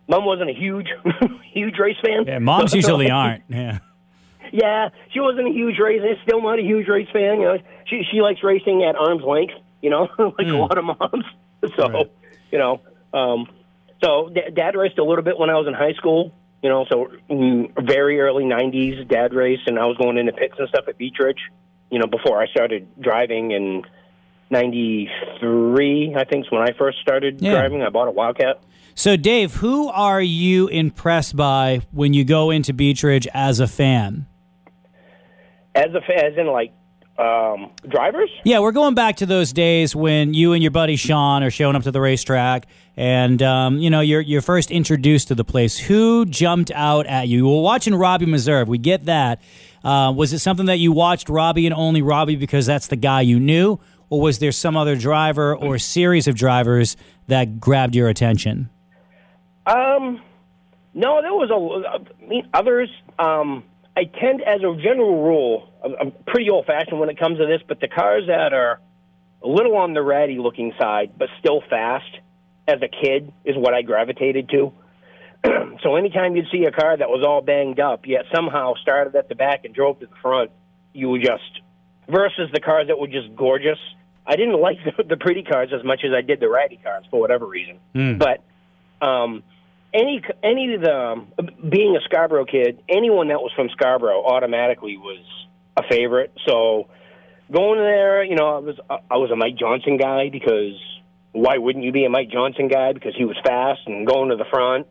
Mom 0.08 0.24
wasn't 0.26 0.50
a 0.50 0.54
huge, 0.54 0.88
huge 1.52 1.78
race 1.78 1.96
fan. 2.04 2.24
Yeah, 2.26 2.38
moms 2.38 2.70
So- 2.72 2.76
usually 2.80 3.10
aren't. 3.10 3.42
Yeah. 3.48 3.78
yeah, 4.52 4.90
she 5.12 5.20
wasn't 5.20 5.48
a 5.48 5.52
huge 5.52 5.78
race. 5.78 6.00
Still 6.24 6.42
not 6.42 6.58
a 6.58 6.62
huge 6.62 6.86
race 6.88 7.08
fan. 7.12 7.40
You 7.40 7.46
know, 7.46 7.58
she 7.86 8.02
she 8.10 8.20
likes 8.20 8.42
racing 8.42 8.84
at 8.84 8.96
arm's 8.96 9.24
length. 9.24 9.54
You 9.84 9.90
know, 9.90 10.08
like 10.38 10.46
a 10.46 10.56
lot 10.56 10.78
of 10.78 10.84
moms. 10.86 11.24
So, 11.76 11.88
Right. 11.88 12.10
you 12.52 12.58
know, 12.58 12.80
um, 13.12 13.46
so 14.02 14.28
d- 14.28 14.50
dad 14.54 14.76
raced 14.76 14.98
a 14.98 15.04
little 15.04 15.24
bit 15.24 15.38
when 15.38 15.48
I 15.50 15.54
was 15.54 15.66
in 15.66 15.72
high 15.74 15.92
school. 15.94 16.32
You 16.62 16.68
know, 16.70 16.84
so 16.90 17.08
mm, 17.30 17.70
very 17.86 18.18
early 18.20 18.44
'90s, 18.44 19.06
dad 19.08 19.32
raced, 19.34 19.66
and 19.66 19.78
I 19.78 19.84
was 19.86 19.96
going 19.98 20.16
into 20.18 20.32
pits 20.32 20.54
and 20.58 20.68
stuff 20.70 20.84
at 20.88 20.96
Beech 20.98 21.16
Ridge. 21.18 21.40
You 21.90 21.98
know, 21.98 22.06
before 22.06 22.40
I 22.40 22.46
started 22.48 22.86
driving 23.00 23.50
in 23.52 23.82
'93, 24.50 26.14
I 26.16 26.24
think 26.24 26.46
is 26.46 26.50
when 26.52 26.62
I 26.62 26.72
first 26.78 26.98
started 27.00 27.40
Yeah. 27.40 27.52
driving. 27.52 27.82
I 27.82 27.88
bought 27.90 28.08
a 28.08 28.10
Wildcat. 28.10 28.60
So, 28.94 29.16
Dave, 29.16 29.54
who 29.56 29.88
are 29.88 30.20
you 30.22 30.68
impressed 30.68 31.34
by 31.36 31.80
when 31.92 32.14
you 32.14 32.24
go 32.24 32.50
into 32.50 32.72
Beech 32.72 33.02
Ridge 33.02 33.26
as 33.34 33.58
a 33.60 33.66
fan? 33.66 34.26
As 35.74 35.88
a 35.94 36.24
as 36.24 36.36
in 36.38 36.46
like 36.46 36.72
um, 37.18 37.70
drivers. 37.88 38.30
Yeah, 38.44 38.60
we're 38.60 38.72
going 38.72 38.94
back 38.94 39.16
to 39.16 39.26
those 39.26 39.52
days 39.52 39.94
when 39.94 40.34
you 40.34 40.52
and 40.52 40.62
your 40.62 40.72
buddy 40.72 40.96
Sean 40.96 41.42
are 41.42 41.50
showing 41.50 41.76
up 41.76 41.84
to 41.84 41.90
the 41.90 42.00
racetrack, 42.00 42.66
and 42.96 43.40
um, 43.42 43.78
you 43.78 43.90
know 43.90 44.00
you're 44.00 44.20
you're 44.20 44.42
first 44.42 44.70
introduced 44.70 45.28
to 45.28 45.34
the 45.34 45.44
place. 45.44 45.78
Who 45.78 46.26
jumped 46.26 46.72
out 46.72 47.06
at 47.06 47.28
you? 47.28 47.48
Were 47.48 47.62
watching 47.62 47.94
Robbie 47.94 48.26
Meserve. 48.26 48.66
We 48.66 48.78
get 48.78 49.04
that. 49.04 49.40
Uh, 49.84 50.12
was 50.16 50.32
it 50.32 50.38
something 50.38 50.66
that 50.66 50.78
you 50.78 50.92
watched 50.92 51.28
Robbie 51.28 51.66
and 51.66 51.74
only 51.74 52.02
Robbie 52.02 52.36
because 52.36 52.66
that's 52.66 52.88
the 52.88 52.96
guy 52.96 53.20
you 53.20 53.38
knew, 53.38 53.78
or 54.10 54.20
was 54.20 54.38
there 54.38 54.52
some 54.52 54.76
other 54.76 54.96
driver 54.96 55.54
or 55.54 55.78
series 55.78 56.26
of 56.26 56.34
drivers 56.34 56.96
that 57.28 57.60
grabbed 57.60 57.94
your 57.94 58.08
attention? 58.08 58.70
Um, 59.66 60.20
no, 60.94 61.22
there 61.22 61.32
was 61.32 61.50
a. 61.50 61.88
I 61.88 62.26
mean, 62.26 62.48
others. 62.52 62.90
Um, 63.18 63.64
I 63.96 64.04
tend, 64.04 64.42
as 64.42 64.60
a 64.60 64.74
general 64.82 65.22
rule, 65.22 65.68
I'm, 65.84 66.12
pretty 66.26 66.50
old 66.50 66.66
fashioned 66.66 66.98
when 66.98 67.10
it 67.10 67.18
comes 67.18 67.38
to 67.38 67.46
this, 67.46 67.60
but 67.66 67.80
the 67.80 67.88
cars 67.88 68.24
that 68.26 68.52
are 68.52 68.80
a 69.42 69.48
little 69.48 69.76
on 69.76 69.92
the 69.92 70.02
ratty 70.02 70.38
looking 70.38 70.72
side, 70.80 71.12
but 71.18 71.28
still 71.38 71.62
fast, 71.68 72.18
as 72.66 72.80
a 72.82 72.88
kid, 72.88 73.32
is 73.44 73.56
what 73.56 73.74
I 73.74 73.82
gravitated 73.82 74.48
to. 74.50 74.72
so 75.82 75.96
anytime 75.96 76.34
you'd 76.36 76.46
see 76.50 76.64
a 76.64 76.72
car 76.72 76.96
that 76.96 77.08
was 77.08 77.24
all 77.26 77.42
banged 77.42 77.78
up, 77.78 78.06
yet 78.06 78.24
somehow 78.34 78.74
started 78.80 79.14
at 79.14 79.28
the 79.28 79.34
back 79.34 79.64
and 79.64 79.74
drove 79.74 80.00
to 80.00 80.06
the 80.06 80.16
front, 80.22 80.50
you 80.92 81.10
would 81.10 81.22
just 81.22 81.60
versus 82.08 82.50
the 82.52 82.60
cars 82.60 82.88
that 82.88 82.98
were 82.98 83.08
just 83.08 83.34
gorgeous. 83.36 83.78
I 84.26 84.36
didn't 84.36 84.60
like 84.60 84.78
the, 84.84 85.02
the 85.08 85.16
pretty 85.16 85.42
cars 85.42 85.70
as 85.74 85.84
much 85.84 86.02
as 86.04 86.12
I 86.12 86.22
did 86.22 86.40
the 86.40 86.48
ratty 86.48 86.78
cars 86.82 87.04
for 87.10 87.20
whatever 87.20 87.46
reason. 87.46 87.78
But 88.18 88.42
um, 89.06 89.42
any 89.92 90.22
any 90.42 90.74
of 90.74 90.80
the 90.80 90.96
um, 90.96 91.28
being 91.68 91.96
a 91.96 92.00
Scarborough 92.04 92.46
kid, 92.46 92.82
anyone 92.88 93.28
that 93.28 93.40
was 93.40 93.52
from 93.54 93.68
Scarborough 93.70 94.24
automatically 94.24 94.96
was 94.96 95.24
a 95.76 95.82
favorite. 95.88 96.32
So 96.46 96.88
going 97.50 97.78
there, 97.78 98.24
you 98.24 98.36
know, 98.36 98.56
I 98.56 98.58
was 98.58 98.76
I 98.88 99.16
was 99.16 99.30
a 99.30 99.36
Mike 99.36 99.56
Johnson 99.56 99.96
guy 99.96 100.28
because 100.30 100.80
why 101.32 101.58
wouldn't 101.58 101.84
you 101.84 101.92
be 101.92 102.04
a 102.04 102.10
Mike 102.10 102.30
Johnson 102.30 102.68
guy? 102.68 102.92
Because 102.92 103.14
he 103.16 103.24
was 103.24 103.36
fast 103.44 103.80
and 103.86 104.06
going 104.06 104.30
to 104.30 104.36
the 104.36 104.44
front. 104.50 104.86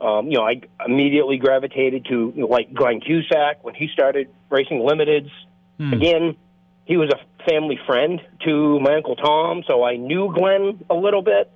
Um, 0.00 0.26
you 0.26 0.38
know, 0.38 0.44
I 0.44 0.60
immediately 0.84 1.38
gravitated 1.38 2.06
to 2.06 2.32
you 2.34 2.42
know, 2.42 2.46
like 2.46 2.74
Glenn 2.74 3.00
Cusack 3.00 3.62
when 3.62 3.74
he 3.74 3.88
started 3.92 4.28
racing 4.50 4.80
limiteds. 4.80 5.30
Again, 5.94 6.36
he 6.84 6.96
was 6.96 7.10
a 7.10 7.44
family 7.48 7.78
friend 7.86 8.20
to 8.44 8.80
my 8.80 8.96
uncle 8.96 9.16
Tom, 9.16 9.62
so 9.66 9.84
I 9.84 9.96
knew 9.96 10.32
Glenn 10.34 10.84
a 10.90 10.94
little 10.94 11.22
bit. 11.22 11.50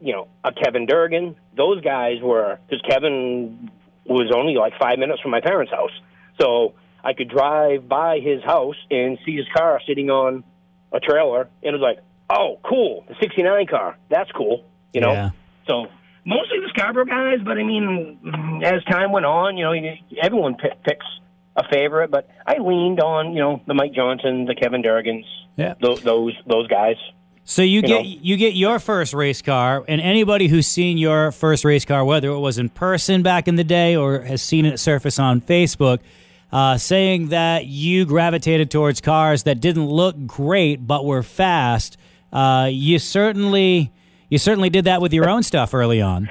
You 0.00 0.14
know, 0.14 0.28
uh, 0.42 0.50
Kevin 0.52 0.86
Durgan. 0.86 1.36
Those 1.56 1.82
guys 1.82 2.22
were 2.22 2.58
because 2.68 2.82
Kevin 2.88 3.70
was 4.06 4.32
only 4.34 4.54
like 4.54 4.72
five 4.78 4.98
minutes 4.98 5.20
from 5.20 5.30
my 5.30 5.40
parents' 5.40 5.72
house, 5.72 5.92
so 6.40 6.74
I 7.04 7.12
could 7.14 7.28
drive 7.28 7.88
by 7.88 8.20
his 8.20 8.42
house 8.42 8.76
and 8.90 9.18
see 9.24 9.36
his 9.36 9.46
car 9.56 9.80
sitting 9.86 10.10
on 10.10 10.44
a 10.92 11.00
trailer, 11.00 11.42
and 11.62 11.74
it 11.74 11.78
was 11.78 11.80
like, 11.80 11.98
oh, 12.28 12.58
cool, 12.64 13.04
the 13.08 13.14
'69 13.20 13.66
car. 13.66 13.96
That's 14.08 14.30
cool. 14.32 14.64
You 14.92 15.00
know, 15.00 15.12
Yeah. 15.12 15.30
so 15.68 15.86
mostly 16.24 16.58
the 16.60 16.68
Scarborough 16.76 17.04
guys, 17.06 17.38
but 17.44 17.58
I 17.58 17.62
mean, 17.62 18.60
as 18.64 18.82
time 18.84 19.12
went 19.12 19.26
on, 19.26 19.56
you 19.56 19.64
know, 19.64 19.72
everyone 20.22 20.54
pick, 20.56 20.82
picks 20.84 21.06
a 21.56 21.62
favorite, 21.70 22.10
but 22.10 22.28
I 22.46 22.58
leaned 22.58 23.00
on, 23.00 23.32
you 23.32 23.40
know, 23.40 23.60
the 23.66 23.74
Mike 23.74 23.92
Johnson, 23.92 24.44
the 24.46 24.54
Kevin 24.54 24.82
Durgans, 24.82 25.24
Yeah. 25.56 25.74
those 25.80 26.02
those, 26.02 26.34
those 26.46 26.66
guys. 26.68 26.96
So 27.44 27.62
you, 27.62 27.82
get 27.82 27.88
know. 27.88 28.00
you 28.02 28.36
get 28.36 28.54
your 28.54 28.78
first 28.78 29.12
race 29.12 29.42
car, 29.42 29.84
and 29.88 30.00
anybody 30.00 30.46
who's 30.46 30.68
seen 30.68 30.98
your 30.98 31.32
first 31.32 31.64
race 31.64 31.84
car, 31.84 32.04
whether 32.04 32.28
it 32.30 32.38
was 32.38 32.58
in 32.58 32.68
person 32.68 33.22
back 33.22 33.48
in 33.48 33.56
the 33.56 33.64
day 33.64 33.96
or 33.96 34.20
has 34.20 34.40
seen 34.42 34.64
it 34.64 34.78
surface 34.78 35.18
on 35.18 35.40
Facebook, 35.40 35.98
uh, 36.52 36.76
saying 36.78 37.28
that 37.28 37.66
you 37.66 38.04
gravitated 38.04 38.70
towards 38.70 39.00
cars 39.00 39.44
that 39.44 39.60
didn't 39.60 39.86
look 39.86 40.26
great 40.26 40.86
but 40.86 41.04
were 41.04 41.22
fast. 41.22 41.96
Uh, 42.32 42.68
you 42.70 42.98
certainly 42.98 43.92
you 44.28 44.38
certainly 44.38 44.70
did 44.70 44.84
that 44.84 45.00
with 45.00 45.12
your 45.12 45.28
own 45.28 45.42
stuff 45.42 45.74
early 45.74 46.00
on. 46.00 46.28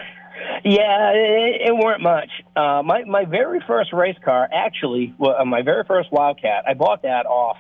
Yeah, 0.64 1.12
it, 1.14 1.70
it 1.70 1.76
weren't 1.76 2.02
much. 2.02 2.30
Uh, 2.56 2.82
my 2.84 3.04
my 3.06 3.26
very 3.26 3.62
first 3.66 3.94
race 3.94 4.18
car, 4.24 4.48
actually, 4.52 5.14
well, 5.18 5.36
uh, 5.40 5.46
my 5.46 5.62
very 5.62 5.84
first 5.86 6.12
Wildcat, 6.12 6.66
I 6.68 6.74
bought 6.74 7.04
that 7.04 7.26
off 7.26 7.58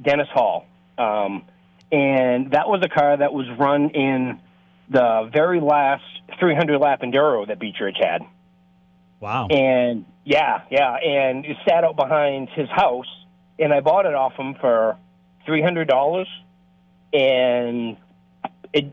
Dennis 0.00 0.28
Hall, 0.32 0.66
um, 0.98 1.44
and 1.90 2.52
that 2.52 2.68
was 2.68 2.82
a 2.84 2.88
car 2.88 3.16
that 3.16 3.32
was 3.32 3.46
run 3.58 3.90
in 3.90 4.40
the 4.88 5.28
very 5.32 5.60
last 5.60 6.04
300 6.38 6.78
lap 6.78 7.02
enduro 7.02 7.46
that 7.48 7.58
Beechridge 7.58 7.96
had. 8.00 8.22
Wow. 9.18 9.48
And 9.48 10.04
yeah, 10.26 10.62
yeah, 10.72 10.92
and 10.96 11.46
it 11.46 11.56
sat 11.66 11.84
out 11.84 11.94
behind 11.94 12.48
his 12.48 12.68
house, 12.68 13.06
and 13.60 13.72
I 13.72 13.78
bought 13.78 14.06
it 14.06 14.14
off 14.14 14.34
him 14.34 14.56
for 14.60 14.96
three 15.46 15.62
hundred 15.62 15.86
dollars, 15.86 16.26
and 17.12 17.96
it, 18.72 18.92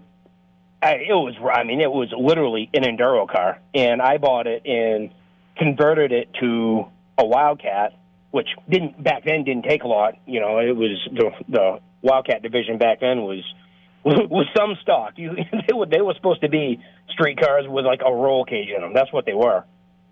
I, 0.80 0.92
it 0.92 1.10
was, 1.10 1.34
I 1.52 1.63
mean, 1.63 1.82
it 1.82 1.92
was 1.92 2.13
literally 2.16 2.70
an 2.75 2.84
enduro 2.84 3.28
car, 3.28 3.60
and 3.74 4.00
I 4.00 4.20
bought 4.20 4.46
it 4.46 4.63
and 4.68 5.10
converted 5.58 6.12
it 6.12 6.30
to 6.40 6.86
a 7.18 7.25
Wildcat, 7.25 7.94
which 8.30 8.50
didn't 8.70 9.04
back 9.04 9.25
then 9.25 9.44
didn't 9.44 9.66
take 9.66 9.82
a 9.82 9.88
lot. 9.88 10.13
You 10.28 10.40
know, 10.40 10.60
it 10.60 10.75
was 10.75 11.00
the 11.12 11.32
the 11.50 11.80
Wildcat 12.04 12.44
division 12.44 12.78
back 12.78 13.00
then 13.00 13.24
was 13.24 13.44
was 14.04 14.46
some 14.56 14.78
stock. 14.84 15.13
You, 15.16 15.32
they 15.68 15.74
were 15.74 15.88
they 15.88 16.02
were 16.02 16.13
supposed 16.13 16.42
to 16.42 16.50
be 16.50 16.80
street 17.10 17.40
cars 17.40 17.66
with 17.68 17.86
like 17.86 18.02
a 18.06 18.13
roll 18.13 18.46
cage 18.46 18.70
in 18.70 18.82
them. 18.82 18.94
That's 18.94 19.12
what 19.12 19.25
they 19.25 19.34
were. 19.34 19.63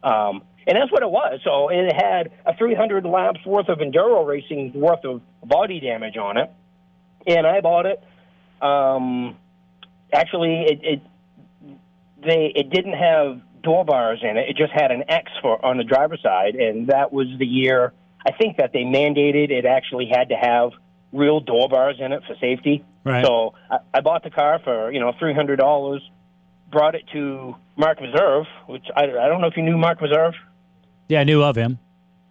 Um, 0.03 0.41
and 0.67 0.77
that's 0.77 0.91
what 0.91 1.03
it 1.03 1.09
was. 1.09 1.39
So 1.43 1.69
it 1.69 1.91
had 1.93 2.31
a 2.45 2.55
300 2.55 3.05
laps 3.05 3.45
worth 3.45 3.69
of 3.69 3.79
enduro 3.79 4.25
racing 4.25 4.73
worth 4.75 5.03
of 5.05 5.21
body 5.43 5.79
damage 5.79 6.17
on 6.17 6.37
it, 6.37 6.51
and 7.25 7.47
I 7.47 7.61
bought 7.61 7.85
it. 7.85 8.03
Um, 8.61 9.37
actually, 10.13 10.65
it, 10.67 10.79
it 10.83 11.01
they 12.23 12.51
it 12.55 12.69
didn't 12.69 12.93
have 12.93 13.41
door 13.63 13.85
bars 13.85 14.19
in 14.21 14.37
it. 14.37 14.49
It 14.49 14.57
just 14.57 14.71
had 14.73 14.91
an 14.91 15.03
X 15.07 15.31
for 15.41 15.63
on 15.65 15.77
the 15.77 15.83
driver's 15.83 16.21
side, 16.21 16.55
and 16.55 16.87
that 16.87 17.11
was 17.11 17.27
the 17.39 17.45
year 17.45 17.93
I 18.25 18.31
think 18.31 18.57
that 18.57 18.71
they 18.73 18.81
mandated 18.81 19.49
it 19.49 19.65
actually 19.65 20.07
had 20.11 20.29
to 20.29 20.35
have 20.35 20.71
real 21.11 21.39
door 21.39 21.69
bars 21.69 21.97
in 21.99 22.11
it 22.11 22.21
for 22.27 22.35
safety. 22.39 22.85
Right. 23.03 23.25
So 23.25 23.53
I, 23.69 23.77
I 23.93 24.01
bought 24.01 24.23
the 24.23 24.29
car 24.29 24.59
for 24.63 24.91
you 24.91 24.99
know 24.99 25.13
three 25.19 25.33
hundred 25.33 25.57
dollars. 25.57 26.01
Brought 26.71 26.95
it 26.95 27.03
to 27.11 27.55
Mark 27.75 27.99
Meserve, 27.99 28.45
which 28.67 28.85
I, 28.95 29.03
I 29.03 29.27
don't 29.27 29.41
know 29.41 29.47
if 29.47 29.57
you 29.57 29.63
knew 29.63 29.77
Mark 29.77 29.99
Meserve. 29.99 30.33
Yeah, 31.11 31.19
I 31.19 31.23
knew 31.25 31.43
of 31.43 31.57
him. 31.57 31.77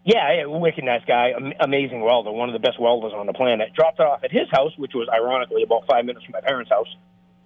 Yeah, 0.07 0.47
wicked 0.47 0.85
nice 0.85 1.03
guy, 1.07 1.33
am- 1.37 1.53
amazing 1.61 2.01
welder, 2.01 2.33
one 2.33 2.49
of 2.49 2.55
the 2.55 2.67
best 2.67 2.81
welders 2.81 3.13
on 3.15 3.27
the 3.27 3.35
planet. 3.35 3.75
Dropped 3.75 4.01
it 4.01 4.07
off 4.07 4.25
at 4.25 4.33
his 4.33 4.49
house, 4.51 4.73
which 4.79 4.93
was 4.95 5.07
ironically 5.13 5.63
about 5.63 5.85
five 5.87 6.07
minutes 6.07 6.25
from 6.25 6.33
my 6.33 6.41
parents' 6.41 6.71
house, 6.71 6.89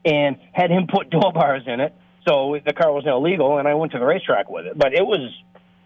and 0.04 0.36
had 0.52 0.70
him 0.70 0.86
put 0.86 1.10
door 1.16 1.32
bars 1.32 1.64
in 1.66 1.80
it, 1.80 1.92
so 2.24 2.56
the 2.64 2.72
car 2.72 2.92
was 2.92 3.04
illegal. 3.04 3.58
And 3.58 3.66
I 3.66 3.74
went 3.74 3.90
to 3.92 3.98
the 3.98 4.04
racetrack 4.04 4.48
with 4.48 4.66
it, 4.66 4.78
but 4.78 4.94
it 4.94 5.04
was 5.04 5.28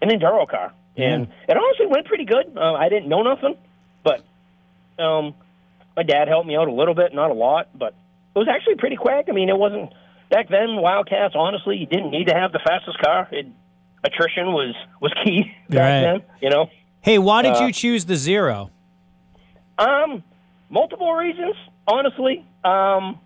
an 0.03 0.09
enduro 0.09 0.47
car, 0.47 0.71
and 0.95 1.27
it 1.47 1.57
honestly 1.57 1.87
went 1.87 2.05
pretty 2.05 2.25
good. 2.25 2.55
Uh, 2.55 2.73
I 2.73 2.89
didn't 2.89 3.09
know 3.09 3.23
nothing, 3.23 3.57
but 4.03 4.23
um, 5.03 5.33
my 5.97 6.03
dad 6.03 6.27
helped 6.27 6.47
me 6.47 6.55
out 6.57 6.67
a 6.67 6.71
little 6.71 6.93
bit, 6.93 7.11
not 7.11 7.31
a 7.31 7.33
lot, 7.33 7.69
but 7.75 7.95
it 8.35 8.37
was 8.37 8.47
actually 8.47 8.75
pretty 8.75 8.97
quick. 8.97 9.25
I 9.27 9.31
mean, 9.31 9.49
it 9.49 9.57
wasn't 9.57 9.93
back 10.29 10.47
then, 10.47 10.75
Wildcats, 10.75 11.33
honestly, 11.35 11.77
you 11.77 11.87
didn't 11.87 12.11
need 12.11 12.27
to 12.27 12.35
have 12.35 12.51
the 12.51 12.59
fastest 12.63 12.99
car. 12.99 13.27
It, 13.31 13.47
attrition 14.03 14.47
was 14.53 14.75
was 15.01 15.11
key 15.23 15.51
back 15.69 15.79
Right. 15.79 16.01
then. 16.01 16.21
You 16.41 16.49
know, 16.49 16.69
Hey, 17.01 17.17
why 17.17 17.41
did 17.43 17.53
Uh, 17.55 17.65
you 17.65 17.71
choose 17.73 18.05
the 18.05 18.15
zero? 18.15 18.71
um, 19.77 20.23
multiple 20.69 21.13
reasons. 21.13 21.55
Honestly, 21.87 22.45
um, 22.63 23.19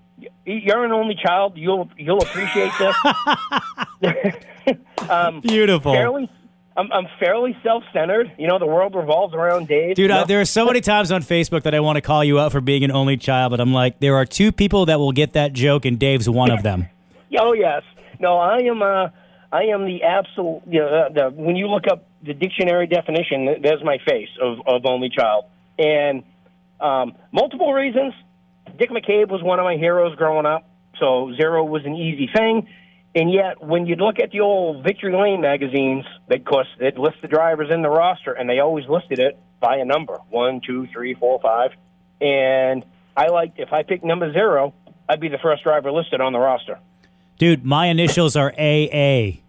you're 0.46 0.86
an 0.86 0.92
only 0.92 1.16
child. 1.16 1.54
You'll 1.58 1.90
you'll 1.98 2.22
appreciate 2.22 2.72
this. 2.80 2.96
um, 5.10 5.42
Beautiful. 5.42 5.94
fairly, 5.94 6.30
I'm, 6.78 6.92
I'm 6.92 7.08
fairly 7.20 7.58
self-centered. 7.64 8.32
You 8.38 8.48
know, 8.48 8.60
the 8.60 8.66
world 8.68 8.96
revolves 8.96 9.34
around 9.34 9.68
Dave. 9.68 9.96
Dude, 9.96 10.10
you 10.10 10.16
I, 10.16 10.24
there 10.24 10.40
are 10.42 10.46
so 10.46 10.66
many 10.66 10.82
times 10.94 11.12
on 11.12 11.22
Facebook 11.24 11.64
that 11.64 11.74
I 11.76 11.80
want 11.80 11.98
to 11.98 12.02
call 12.02 12.24
you 12.24 12.40
out 12.40 12.52
for 12.52 12.62
being 12.62 12.84
an 12.84 12.92
only 12.92 13.18
child, 13.18 13.52
but 13.52 13.60
I'm 13.60 13.74
like, 13.74 14.00
there 14.00 14.16
are 14.16 14.26
two 14.26 14.52
people 14.52 14.86
that 14.86 15.00
will 15.00 15.12
get 15.12 15.34
that 15.34 15.54
joke, 15.54 15.86
and 15.86 16.00
Dave's 16.00 16.30
one 16.30 16.52
of 16.52 16.64
them. 16.64 16.88
Oh 17.40 17.54
yes. 17.54 17.84
No, 18.20 18.38
I 18.38 18.60
am. 18.60 18.82
Uh, 18.82 19.10
I 19.54 19.66
am 19.66 19.86
the 19.86 20.02
absolute. 20.02 20.64
You 20.68 20.80
know, 20.80 21.10
the, 21.14 21.22
the, 21.22 21.30
when 21.30 21.56
you 21.56 21.68
look 21.68 21.84
up 21.90 22.06
the 22.24 22.34
dictionary 22.34 22.88
definition, 22.88 23.46
th- 23.46 23.62
there's 23.62 23.84
my 23.84 24.00
face 24.00 24.30
of, 24.42 24.58
of 24.66 24.86
only 24.86 25.10
child, 25.10 25.46
and 25.78 26.24
um, 26.82 27.14
multiple 27.32 27.72
reasons. 27.72 28.14
Dick 28.80 28.90
McCabe 28.90 29.30
was 29.30 29.44
one 29.44 29.60
of 29.60 29.66
my 29.66 29.76
heroes 29.76 30.16
growing 30.16 30.48
up, 30.48 30.68
so 31.00 31.32
zero 31.36 31.64
was 31.64 31.86
an 31.86 31.94
easy 31.94 32.28
thing. 32.36 32.68
And 33.16 33.32
yet, 33.32 33.64
when 33.64 33.86
you 33.86 33.96
look 33.96 34.20
at 34.20 34.32
the 34.32 34.40
old 34.40 34.84
Victory 34.84 35.16
Lane 35.16 35.42
magazines, 35.42 36.06
course, 36.46 36.68
it 36.80 36.98
lists 36.98 37.20
the 37.22 37.28
drivers 37.28 37.70
in 37.72 37.84
the 37.84 37.90
roster, 37.90 38.34
and 38.34 38.50
they 38.50 38.60
always 38.60 38.88
listed 38.88 39.20
it 39.20 39.38
by 39.60 39.78
a 39.78 39.86
number 39.86 40.18
one, 40.30 40.62
two, 40.66 40.88
three, 40.88 41.14
four, 41.14 41.40
five. 41.42 41.72
And 42.20 42.84
I 43.16 43.28
liked 43.28 43.60
if 43.60 43.72
I 43.72 43.84
picked 43.84 44.04
number 44.04 44.32
zero, 44.34 44.74
I'd 45.08 45.20
be 45.20 45.30
the 45.30 45.38
first 45.38 45.64
driver 45.64 45.92
listed 45.92 46.22
on 46.22 46.34
the 46.34 46.40
roster. 46.40 46.80
Dude, 47.38 47.64
my 47.66 47.88
initials 47.88 48.36
are 48.36 48.52
AA. 48.58 49.43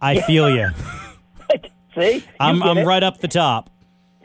I 0.00 0.20
feel 0.20 0.50
you. 0.50 0.68
See, 1.94 2.16
You 2.16 2.22
I'm, 2.38 2.62
I'm 2.62 2.78
it? 2.78 2.84
right 2.84 3.02
up 3.02 3.18
the 3.18 3.28
top. 3.28 3.70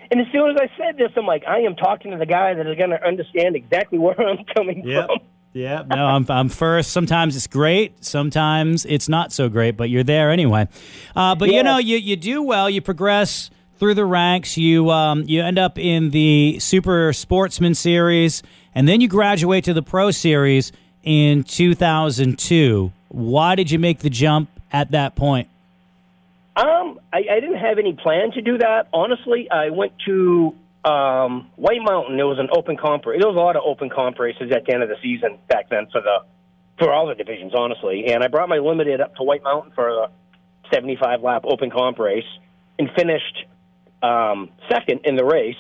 And 0.10 0.20
as 0.20 0.28
soon 0.34 0.50
as 0.52 0.58
I 0.60 0.70
said 0.78 0.98
this, 0.98 1.12
I'm 1.16 1.26
like, 1.26 1.44
I 1.48 1.60
am 1.60 1.76
talking 1.76 2.12
to 2.12 2.18
the 2.18 2.26
guy 2.26 2.54
that 2.54 2.68
is 2.68 2.78
going 2.78 2.90
to 2.90 3.02
understand 3.06 3.56
exactly 3.56 3.98
where 3.98 4.20
I'm 4.20 4.44
coming 4.56 4.84
from. 4.84 5.20
Yeah, 5.54 5.84
no, 5.86 6.06
I'm, 6.06 6.26
I'm 6.30 6.48
first. 6.50 6.92
Sometimes 6.92 7.36
it's 7.36 7.48
great. 7.48 8.04
Sometimes 8.04 8.86
it's 8.86 9.10
not 9.10 9.34
so 9.34 9.50
great, 9.50 9.76
but 9.76 9.90
you're 9.90 10.04
there 10.04 10.32
anyway. 10.32 10.68
Uh, 11.16 11.36
but 11.36 11.50
you 11.50 11.62
know, 11.62 11.78
you, 11.78 11.98
you 11.98 12.16
do 12.16 12.42
well. 12.42 12.70
You 12.70 12.82
progress 12.82 13.50
through 13.76 13.96
the 13.96 14.06
ranks. 14.06 14.58
You 14.58 14.90
um, 14.92 15.24
you 15.28 15.42
end 15.42 15.60
up 15.60 15.78
in 15.78 16.12
the 16.12 16.58
Super 16.60 17.12
Sportsman 17.12 17.76
Series, 17.76 18.44
and 18.74 18.88
then 18.88 19.02
you 19.02 19.10
graduate 19.10 19.66
to 19.66 19.74
the 19.74 19.82
Pro 19.84 20.12
Series 20.12 20.72
in 21.04 21.44
2002. 21.44 22.94
Why 23.10 23.56
did 23.56 23.72
you 23.72 23.80
make 23.80 24.00
the 24.00 24.10
jump 24.10 24.50
at 24.72 24.92
that 24.92 25.16
point? 25.16 25.50
Um, 26.56 27.00
I, 27.14 27.20
I 27.32 27.40
didn't 27.40 27.58
have 27.60 27.80
any 27.80 27.94
plan 27.94 28.32
to 28.32 28.42
do 28.42 28.58
that. 28.58 28.88
Honestly, 28.94 29.50
I 29.50 29.70
went 29.70 29.94
to 30.06 30.54
um, 30.84 31.50
White 31.56 31.80
Mountain. 31.82 32.18
There 32.18 32.28
was 32.28 32.40
an 32.40 32.50
open 32.52 32.76
comp. 32.78 33.04
There 33.04 33.14
was 33.16 33.36
a 33.36 33.40
lot 33.40 33.56
of 33.56 33.64
open 33.66 33.90
comp 33.90 34.20
races 34.20 34.52
at 34.52 34.66
the 34.66 34.74
end 34.74 34.84
of 34.84 34.90
the 34.90 34.96
season 35.02 35.38
back 35.48 35.70
then 35.70 35.88
for 35.92 36.02
the 36.02 36.20
for 36.78 36.92
all 36.92 37.08
the 37.08 37.16
divisions, 37.16 37.54
honestly. 37.56 38.06
And 38.08 38.24
I 38.24 38.28
brought 38.28 38.50
my 38.50 38.58
limited 38.58 39.00
up 39.02 39.16
to 39.18 39.24
White 39.24 39.44
Mountain 39.44 39.72
for 39.76 39.88
a 39.90 40.08
75 40.74 41.22
lap 41.22 41.44
open 41.46 41.70
comp 41.70 42.00
race 42.00 42.26
and 42.80 42.90
finished 42.98 43.46
um, 44.04 44.50
second 44.70 45.02
in 45.06 45.16
the 45.16 45.24
race. 45.26 45.56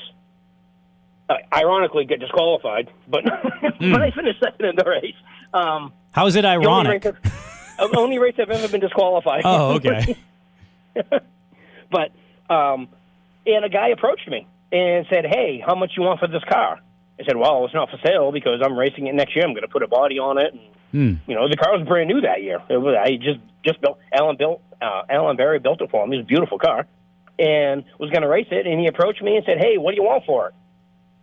Uh, 1.29 1.36
ironically, 1.55 2.03
get 2.05 2.19
disqualified, 2.19 2.89
but 3.07 3.24
but 3.62 4.01
I 4.01 4.12
finished 4.12 4.39
second 4.43 4.65
in 4.65 4.75
the 4.75 4.83
race. 4.86 5.15
Um, 5.53 5.93
How 6.12 6.25
is 6.27 6.36
it 6.36 6.41
the 6.41 6.50
only 6.53 6.65
ironic? 6.67 7.03
race 7.05 7.13
I've- 7.15 7.91
the 7.91 7.98
only 7.98 8.19
race 8.19 8.36
I've 8.38 8.50
ever 8.51 8.67
been 8.67 8.81
disqualified. 8.81 9.41
Oh, 9.45 9.75
okay. 9.75 10.15
But 11.91 12.12
um, 12.50 12.87
and 13.46 13.65
a 13.65 13.70
guy 13.70 13.89
approached 13.89 14.27
me 14.29 14.48
and 14.72 15.05
said, 15.09 15.25
"Hey, 15.25 15.61
how 15.65 15.75
much 15.75 15.92
you 15.98 16.03
want 16.03 16.20
for 16.20 16.27
this 16.27 16.44
car?" 16.50 16.79
I 17.20 17.24
said, 17.25 17.35
"Well, 17.35 17.65
it's 17.65 17.74
not 17.74 17.89
for 17.89 17.98
sale 18.05 18.31
because 18.31 18.61
I'm 18.63 18.77
racing 18.77 19.07
it 19.07 19.15
next 19.15 19.35
year. 19.35 19.44
I'm 19.46 19.51
going 19.51 19.63
to 19.63 19.68
put 19.68 19.83
a 19.83 19.87
body 19.87 20.18
on 20.18 20.37
it." 20.37 20.53
And, 20.53 20.61
You 21.27 21.35
know, 21.35 21.50
the 21.50 21.57
car 21.57 21.77
was 21.77 21.85
brand 21.87 22.07
new 22.07 22.22
that 22.22 22.42
year. 22.44 22.61
It 22.70 22.77
was, 22.77 22.96
I 22.98 23.18
just 23.18 23.39
just 23.65 23.81
built. 23.81 24.00
Alan 24.13 24.37
built. 24.37 24.61
Uh, 24.81 25.03
Alan 25.09 25.35
Barry 25.35 25.59
built 25.59 25.81
it 25.81 25.92
for 25.92 26.07
me. 26.07 26.15
It 26.15 26.20
was 26.20 26.25
a 26.25 26.27
beautiful 26.27 26.59
car, 26.59 26.87
and 27.37 27.83
was 28.00 28.09
going 28.09 28.24
to 28.24 28.29
race 28.29 28.48
it. 28.51 28.65
And 28.65 28.79
he 28.79 28.87
approached 28.87 29.22
me 29.22 29.35
and 29.35 29.46
said, 29.46 29.57
"Hey, 29.59 29.77
what 29.77 29.92
do 29.92 29.98
you 29.98 30.03
want 30.03 30.25
for 30.25 30.48
it?" 30.48 30.53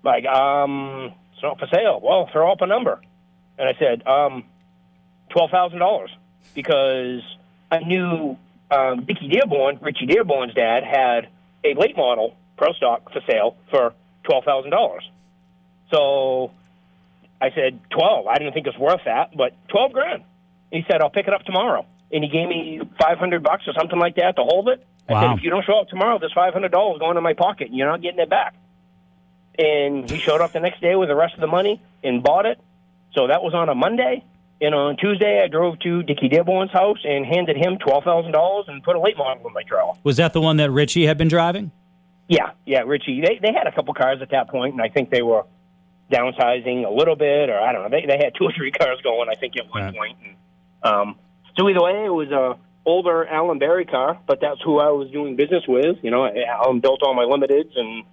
Like, 0.05 0.27
um, 0.27 1.12
it's 1.33 1.42
not 1.42 1.59
for 1.59 1.66
sale. 1.73 2.01
Well, 2.03 2.29
throw 2.31 2.53
up 2.53 2.61
a 2.61 2.66
number. 2.66 3.01
And 3.59 3.69
I 3.69 3.77
said, 3.79 4.07
um, 4.07 4.45
twelve 5.31 5.51
thousand 5.51 5.79
dollars 5.81 6.11
because 6.55 7.23
I 7.71 7.81
knew 7.81 8.37
um, 8.70 9.04
Dickie 9.04 9.28
Dearborn, 9.28 9.78
Richie 9.81 10.07
Dearborn's 10.07 10.54
dad, 10.54 10.85
had 10.85 11.28
a 11.64 11.74
late 11.74 11.96
model 11.96 12.37
pro 12.57 12.72
stock 12.72 13.12
for 13.12 13.20
sale 13.28 13.57
for 13.70 13.94
twelve 14.24 14.44
thousand 14.44 14.70
dollars. 14.70 15.09
So 15.90 16.50
I 17.40 17.50
said 17.54 17.81
twelve. 17.90 18.26
I 18.26 18.38
didn't 18.38 18.52
think 18.52 18.66
it 18.66 18.74
was 18.76 18.81
worth 18.81 19.04
that, 19.04 19.37
but 19.37 19.52
twelve 19.68 19.92
grand. 19.92 20.22
He 20.70 20.85
said, 20.90 21.00
"I'll 21.00 21.11
pick 21.11 21.26
it 21.28 21.33
up 21.35 21.44
tomorrow," 21.44 21.87
and 22.12 22.22
he 22.22 22.28
gave 22.31 22.48
me 22.48 22.81
five 23.00 23.18
hundred 23.18 23.42
bucks 23.42 23.64
or 23.66 23.72
something 23.78 23.98
like 23.98 24.16
that 24.16 24.37
to 24.37 24.42
hold 24.42 24.68
it. 24.68 24.85
I 25.09 25.12
Wow. 25.14 25.20
said, 25.22 25.38
"If 25.38 25.44
you 25.44 25.50
don't 25.50 25.64
show 25.64 25.81
up 25.81 25.88
tomorrow, 25.88 26.18
this 26.18 26.33
five 26.33 26.52
hundred 26.52 26.72
dollars 26.72 26.98
going 26.98 27.16
in 27.16 27.22
my 27.22 27.33
pocket, 27.33 27.68
and 27.68 27.76
you're 27.76 27.88
not 27.88 28.02
getting 28.02 28.20
it 28.20 28.28
back." 28.28 28.54
And 29.59 30.09
he 30.09 30.20
showed 30.20 30.40
up 30.40 30.52
the 30.52 30.61
next 30.61 30.81
day 30.81 30.94
with 30.94 31.09
the 31.09 31.16
rest 31.16 31.35
of 31.35 31.40
the 31.40 31.46
money 31.48 31.81
and 32.04 32.22
bought 32.22 32.46
it. 32.46 32.59
So 33.14 33.26
that 33.26 33.42
was 33.42 33.54
on 33.54 33.68
a 33.68 33.74
Monday. 33.74 34.22
And 34.61 34.75
on 34.75 34.97
Tuesday, 34.97 35.40
I 35.42 35.47
drove 35.49 35.79
to 35.81 36.03
Dickie 36.03 36.29
Dearborn's 36.29 36.73
house 36.73 36.99
and 37.05 37.25
handed 37.25 37.57
him 37.57 37.79
twelve 37.79 38.03
thousand 38.05 38.33
dollars 38.33 38.64
and 38.68 38.83
put 38.83 38.97
a 38.97 39.01
late 39.01 39.16
model 39.16 39.47
in 39.47 39.53
my 39.53 39.62
trailer. 39.62 39.92
Was 40.03 40.16
that 40.16 40.33
the 40.33 40.40
one 40.40 40.57
that 40.57 40.71
Richie 40.73 41.07
had 41.07 41.16
been 41.16 41.29
driving? 41.29 41.71
Yeah, 42.27 42.51
yeah, 42.66 42.81
Richie. 42.81 43.21
They 43.21 43.38
they 43.40 43.53
had 43.53 43.66
a 43.68 43.73
couple 43.73 43.94
cars 43.94 44.21
at 44.21 44.31
that 44.31 44.49
point, 44.49 44.73
and 44.75 44.83
I 44.83 44.88
think 44.88 45.11
they 45.11 45.23
were 45.23 45.44
downsizing 46.11 46.87
a 46.87 46.90
little 46.90 47.16
bit, 47.16 47.51
or 47.51 47.59
I 47.61 47.73
don't 47.73 47.83
know. 47.85 47.88
They 47.90 48.07
they 48.07 48.18
had 48.23 48.35
two 48.35 48.44
or 48.44 48.53
three 48.53 48.71
cars 48.73 49.01
going, 49.03 49.29
I 49.29 49.35
think, 49.35 49.57
at 49.57 49.71
one 49.73 49.83
Right. 49.85 49.94
point. 49.97 50.18
And, 50.25 50.35
um, 50.92 51.16
so 51.57 51.68
either 51.68 51.83
way, 51.83 52.05
it 52.05 52.12
was 52.12 52.31
a 52.31 52.57
older 52.85 53.27
Alan 53.27 53.59
Berry 53.59 53.85
car, 53.85 54.18
but 54.27 54.40
that's 54.40 54.61
who 54.64 54.79
I 54.79 54.90
was 54.90 55.11
doing 55.11 55.37
business 55.37 55.64
with. 55.68 55.99
You 56.03 56.11
know, 56.11 56.27
Alan 56.27 56.81
built 56.81 57.03
all 57.03 57.14
my 57.14 57.25
limiteds, 57.25 57.77
and 57.77 58.05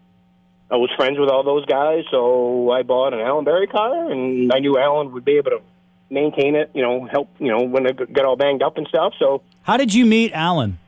I 0.70 0.76
was 0.76 0.90
friends 0.96 1.18
with 1.18 1.30
all 1.30 1.44
those 1.44 1.66
guys, 1.66 2.04
so 2.12 2.72
I 2.72 2.84
bought 2.84 3.14
an 3.14 3.20
Alan 3.22 3.46
Berry 3.46 3.68
car, 3.68 4.12
and 4.12 4.52
I 4.54 4.60
knew 4.60 4.78
Alan 4.78 5.12
would 5.14 5.24
be 5.26 5.38
able 5.38 5.52
to 5.52 5.62
maintain 6.10 6.56
it. 6.56 6.72
You 6.74 6.82
know, 6.82 7.06
help. 7.06 7.30
You 7.40 7.52
know, 7.52 7.64
when 7.64 7.86
it 7.86 8.14
got 8.14 8.26
all 8.26 8.36
banged 8.36 8.64
up 8.64 8.78
and 8.78 8.88
stuff. 8.88 9.14
So 9.20 9.42
How 9.64 9.78
did 9.78 9.94
you 9.94 10.06
meet 10.06 10.32
Alan? 10.34 10.80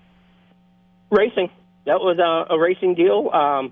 racing. 1.09 1.49
That 1.85 2.01
was 2.01 2.19
a, 2.19 2.53
a 2.53 2.59
racing 2.59 2.95
deal. 2.95 3.29
Um, 3.29 3.71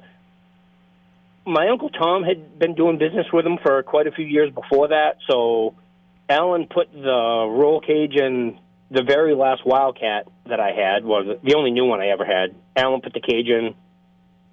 my 1.45 1.67
uncle 1.67 1.89
Tom 1.89 2.23
had 2.23 2.57
been 2.57 2.73
doing 2.73 2.97
business 2.97 3.27
with 3.31 3.45
him 3.45 3.57
for 3.61 3.83
quite 3.83 4.07
a 4.07 4.11
few 4.11 4.25
years 4.25 4.51
before 4.53 4.87
that. 4.87 5.17
So 5.29 5.75
Alan 6.29 6.65
put 6.67 6.91
the 6.93 7.45
roll 7.49 7.81
cage 7.81 8.15
in 8.15 8.57
the 8.89 9.03
very 9.03 9.35
last 9.35 9.65
Wildcat 9.65 10.27
that 10.47 10.59
I 10.59 10.71
had 10.71 11.03
was 11.03 11.37
the 11.43 11.55
only 11.55 11.71
new 11.71 11.85
one 11.85 11.99
I 11.99 12.07
ever 12.07 12.25
had. 12.25 12.55
Alan 12.75 13.01
put 13.01 13.13
the 13.13 13.19
cage 13.19 13.47
in. 13.47 13.75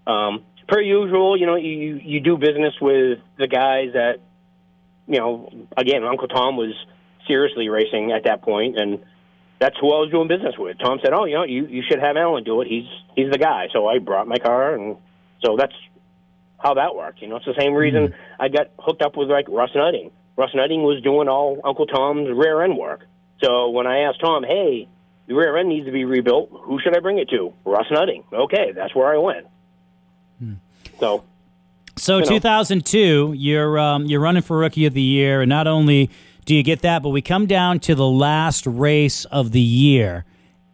Um, 0.06 0.42
per 0.66 0.80
usual, 0.80 1.38
you 1.38 1.46
know, 1.46 1.54
you 1.54 2.00
you 2.02 2.20
do 2.20 2.36
business 2.36 2.74
with 2.80 3.20
the 3.38 3.46
guys 3.46 3.92
that, 3.92 4.18
you 5.12 5.18
know, 5.18 5.50
again, 5.76 6.04
Uncle 6.04 6.28
Tom 6.28 6.56
was 6.56 6.74
seriously 7.26 7.68
racing 7.68 8.12
at 8.12 8.24
that 8.24 8.42
point, 8.42 8.78
and 8.78 9.00
that's 9.58 9.76
who 9.78 9.92
I 9.92 10.00
was 10.00 10.10
doing 10.10 10.26
business 10.26 10.54
with. 10.58 10.78
Tom 10.78 10.98
said, 11.04 11.12
"Oh, 11.12 11.24
you 11.24 11.34
know, 11.34 11.44
you 11.44 11.66
you 11.66 11.82
should 11.88 12.00
have 12.00 12.16
Alan 12.16 12.44
do 12.44 12.62
it. 12.62 12.68
He's 12.68 12.86
he's 13.14 13.30
the 13.30 13.38
guy." 13.38 13.68
So 13.72 13.86
I 13.86 13.98
brought 13.98 14.26
my 14.26 14.38
car, 14.38 14.74
and 14.74 14.96
so 15.44 15.56
that's 15.56 15.74
how 16.58 16.74
that 16.74 16.96
worked. 16.96 17.20
You 17.20 17.28
know, 17.28 17.36
it's 17.36 17.46
the 17.46 17.54
same 17.58 17.74
reason 17.74 18.08
mm-hmm. 18.08 18.42
I 18.42 18.48
got 18.48 18.70
hooked 18.78 19.02
up 19.02 19.16
with 19.16 19.30
like 19.30 19.46
Russ 19.48 19.70
Nutting. 19.74 20.10
Russ 20.36 20.50
Nutting 20.54 20.82
was 20.82 21.02
doing 21.02 21.28
all 21.28 21.60
Uncle 21.62 21.86
Tom's 21.86 22.28
rear 22.30 22.62
end 22.62 22.76
work. 22.78 23.06
So 23.42 23.68
when 23.68 23.86
I 23.86 24.00
asked 24.00 24.20
Tom, 24.20 24.44
"Hey, 24.44 24.88
the 25.26 25.34
rear 25.34 25.56
end 25.58 25.68
needs 25.68 25.86
to 25.86 25.92
be 25.92 26.06
rebuilt. 26.06 26.48
Who 26.50 26.80
should 26.80 26.96
I 26.96 27.00
bring 27.00 27.18
it 27.18 27.28
to?" 27.30 27.52
Russ 27.66 27.86
Nutting. 27.90 28.24
Okay, 28.32 28.72
that's 28.72 28.94
where 28.94 29.12
I 29.12 29.18
went. 29.18 29.46
Hmm. 30.38 30.54
So 30.98 31.24
So 31.96 32.18
You 32.18 32.24
know. 32.24 32.30
2002, 32.30 33.34
you're 33.36 33.78
um, 33.78 34.06
you're 34.06 34.20
running 34.20 34.42
for 34.42 34.58
rookie 34.58 34.86
of 34.86 34.94
the 34.94 35.02
year, 35.02 35.42
and 35.42 35.48
not 35.48 35.66
only 35.66 36.10
do 36.44 36.54
you 36.54 36.62
get 36.62 36.82
that, 36.82 37.02
but 37.02 37.10
we 37.10 37.22
come 37.22 37.46
down 37.46 37.80
to 37.80 37.94
the 37.94 38.06
last 38.06 38.66
race 38.66 39.24
of 39.26 39.52
the 39.52 39.60
year, 39.60 40.24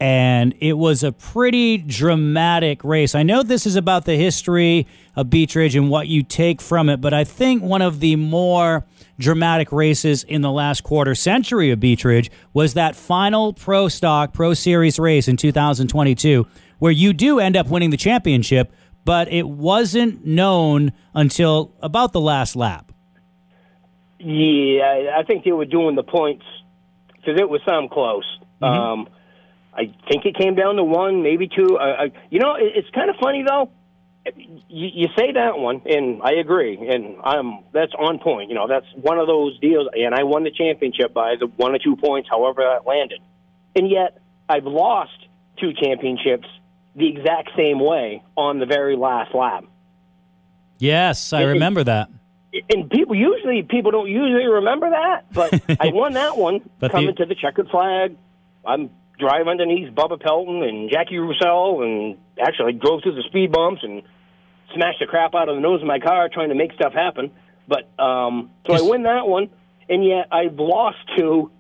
and 0.01 0.55
it 0.61 0.75
was 0.75 1.03
a 1.03 1.13
pretty 1.13 1.79
dramatic 1.79 2.85
race. 2.85 3.15
I 3.15 3.23
know 3.25 3.43
this 3.43 3.67
is 3.67 3.77
about 3.77 4.05
the 4.05 4.17
history 4.17 4.87
of 5.17 5.27
Beechridge 5.29 5.77
and 5.77 5.91
what 5.91 6.07
you 6.07 6.23
take 6.23 6.61
from 6.61 6.89
it, 6.89 7.01
but 7.01 7.13
I 7.13 7.25
think 7.25 7.63
one 7.63 7.83
of 7.83 8.01
the 8.01 8.17
more 8.17 8.87
dramatic 9.19 9.73
races 9.73 10.23
in 10.23 10.43
the 10.43 10.53
last 10.53 10.85
quarter 10.85 11.15
century 11.15 11.71
of 11.71 11.81
Beechridge 11.81 12.31
was 12.53 12.75
that 12.75 12.95
final 12.95 13.53
Pro 13.53 13.89
Stock 13.89 14.33
Pro 14.33 14.55
Series 14.55 14.99
race 14.99 15.27
in 15.27 15.37
2022, 15.37 16.47
where 16.79 16.93
you 16.93 17.13
do 17.13 17.41
end 17.41 17.57
up 17.57 17.67
winning 17.67 17.91
the 17.91 17.97
championship 17.97 18.73
but 19.05 19.33
it 19.33 19.49
wasn't 19.49 20.25
known 20.27 20.93
until 21.15 21.75
about 21.81 22.13
the 22.13 22.21
last 22.21 22.57
lap. 22.57 22.93
yeah, 24.19 25.15
I- 25.17 25.23
think 25.23 25.45
they 25.45 25.53
were 25.53 25.65
doing 25.65 25.95
the 25.95 26.03
points 26.03 26.45
because 27.17 27.41
it 27.41 27.49
was 27.49 27.61
some 27.69 27.89
close. 27.89 28.25
Um, 28.61 29.09
I 29.75 29.93
think 30.11 30.25
it 30.25 30.37
came 30.37 30.55
down 30.57 30.77
to 30.77 30.85
one, 30.85 31.23
maybe 31.23 31.47
two. 31.49 31.79
I, 31.79 32.05
I, 32.05 32.13
you 32.31 32.41
know, 32.41 32.55
it, 32.57 32.73
it's 32.75 32.91
kind 32.91 33.11
of 33.11 33.17
funny 33.23 33.45
though. 33.47 33.71
You, 34.69 34.89
you 34.93 35.07
say 35.17 35.33
that 35.33 35.59
one, 35.59 35.81
and 35.87 36.21
I 36.23 36.33
agree, 36.33 36.77
and 36.77 37.17
I'm 37.23 37.61
that's 37.73 37.93
on 37.95 38.19
point. 38.19 38.49
You 38.51 38.57
know, 38.57 38.67
that's 38.67 38.87
one 38.97 39.19
of 39.19 39.27
those 39.27 39.59
deals, 39.61 39.89
and 39.95 40.15
I 40.15 40.25
won 40.25 40.43
the 40.43 40.51
championship 40.51 41.15
by 41.15 41.37
the 41.39 41.47
one 41.47 41.75
or 41.75 41.79
two 41.79 41.97
points, 41.97 42.29
however 42.29 42.63
that 42.63 42.87
landed. 42.87 43.21
And 43.77 43.89
yet, 43.89 44.19
I've 44.49 44.65
lost 44.67 45.17
two 45.61 45.73
championships 45.73 46.49
the 46.97 47.09
exact 47.09 47.51
same 47.57 47.79
way 47.81 48.23
on 48.37 48.59
the 48.59 48.67
very 48.67 48.97
last 48.97 49.35
lap. 49.35 49.65
Yes, 50.79 51.33
I 51.33 51.43
It- 51.43 51.47
remember 51.47 51.85
that. 51.85 52.09
and 52.73 52.91
people 52.91 53.15
usually 53.15 53.63
people 53.63 53.91
don't 53.91 54.09
usually 54.09 54.47
remember 54.47 54.91
that, 54.91 55.27
but 55.33 55.53
I 55.81 55.89
won 55.93 56.15
that 56.15 56.37
one 56.37 56.61
But 56.79 56.91
coming 56.93 57.09
the- 57.09 57.13
to 57.15 57.27
the 57.27 57.35
checkered 57.35 57.69
flag. 57.69 58.17
I'm 58.67 58.91
driving 59.19 59.49
underneath 59.49 59.93
Bubba 59.95 60.21
Pelton 60.21 60.63
and 60.63 60.91
Jackie 60.91 61.19
Roussel, 61.19 61.83
and 61.83 62.17
actually 62.41 62.73
drove 62.75 63.03
through 63.03 63.15
the 63.17 63.23
speed 63.25 63.51
bumps 63.53 63.83
and 63.83 64.03
smashed 64.75 65.01
the 65.01 65.07
crap 65.07 65.35
out 65.35 65.49
of 65.49 65.57
the 65.57 65.61
nose 65.61 65.81
of 65.81 65.87
my 65.87 65.99
car 65.99 66.29
trying 66.29 66.51
to 66.51 66.55
make 66.55 66.73
stuff 66.75 66.93
happen. 66.93 67.31
But 67.67 67.89
um, 68.03 68.51
so 68.67 68.75
I 68.75 68.81
win 68.89 69.03
that 69.03 69.27
one, 69.27 69.49
and 69.89 70.05
yet 70.05 70.29
I've 70.33 70.59
lost 70.59 70.99
to 71.17 71.51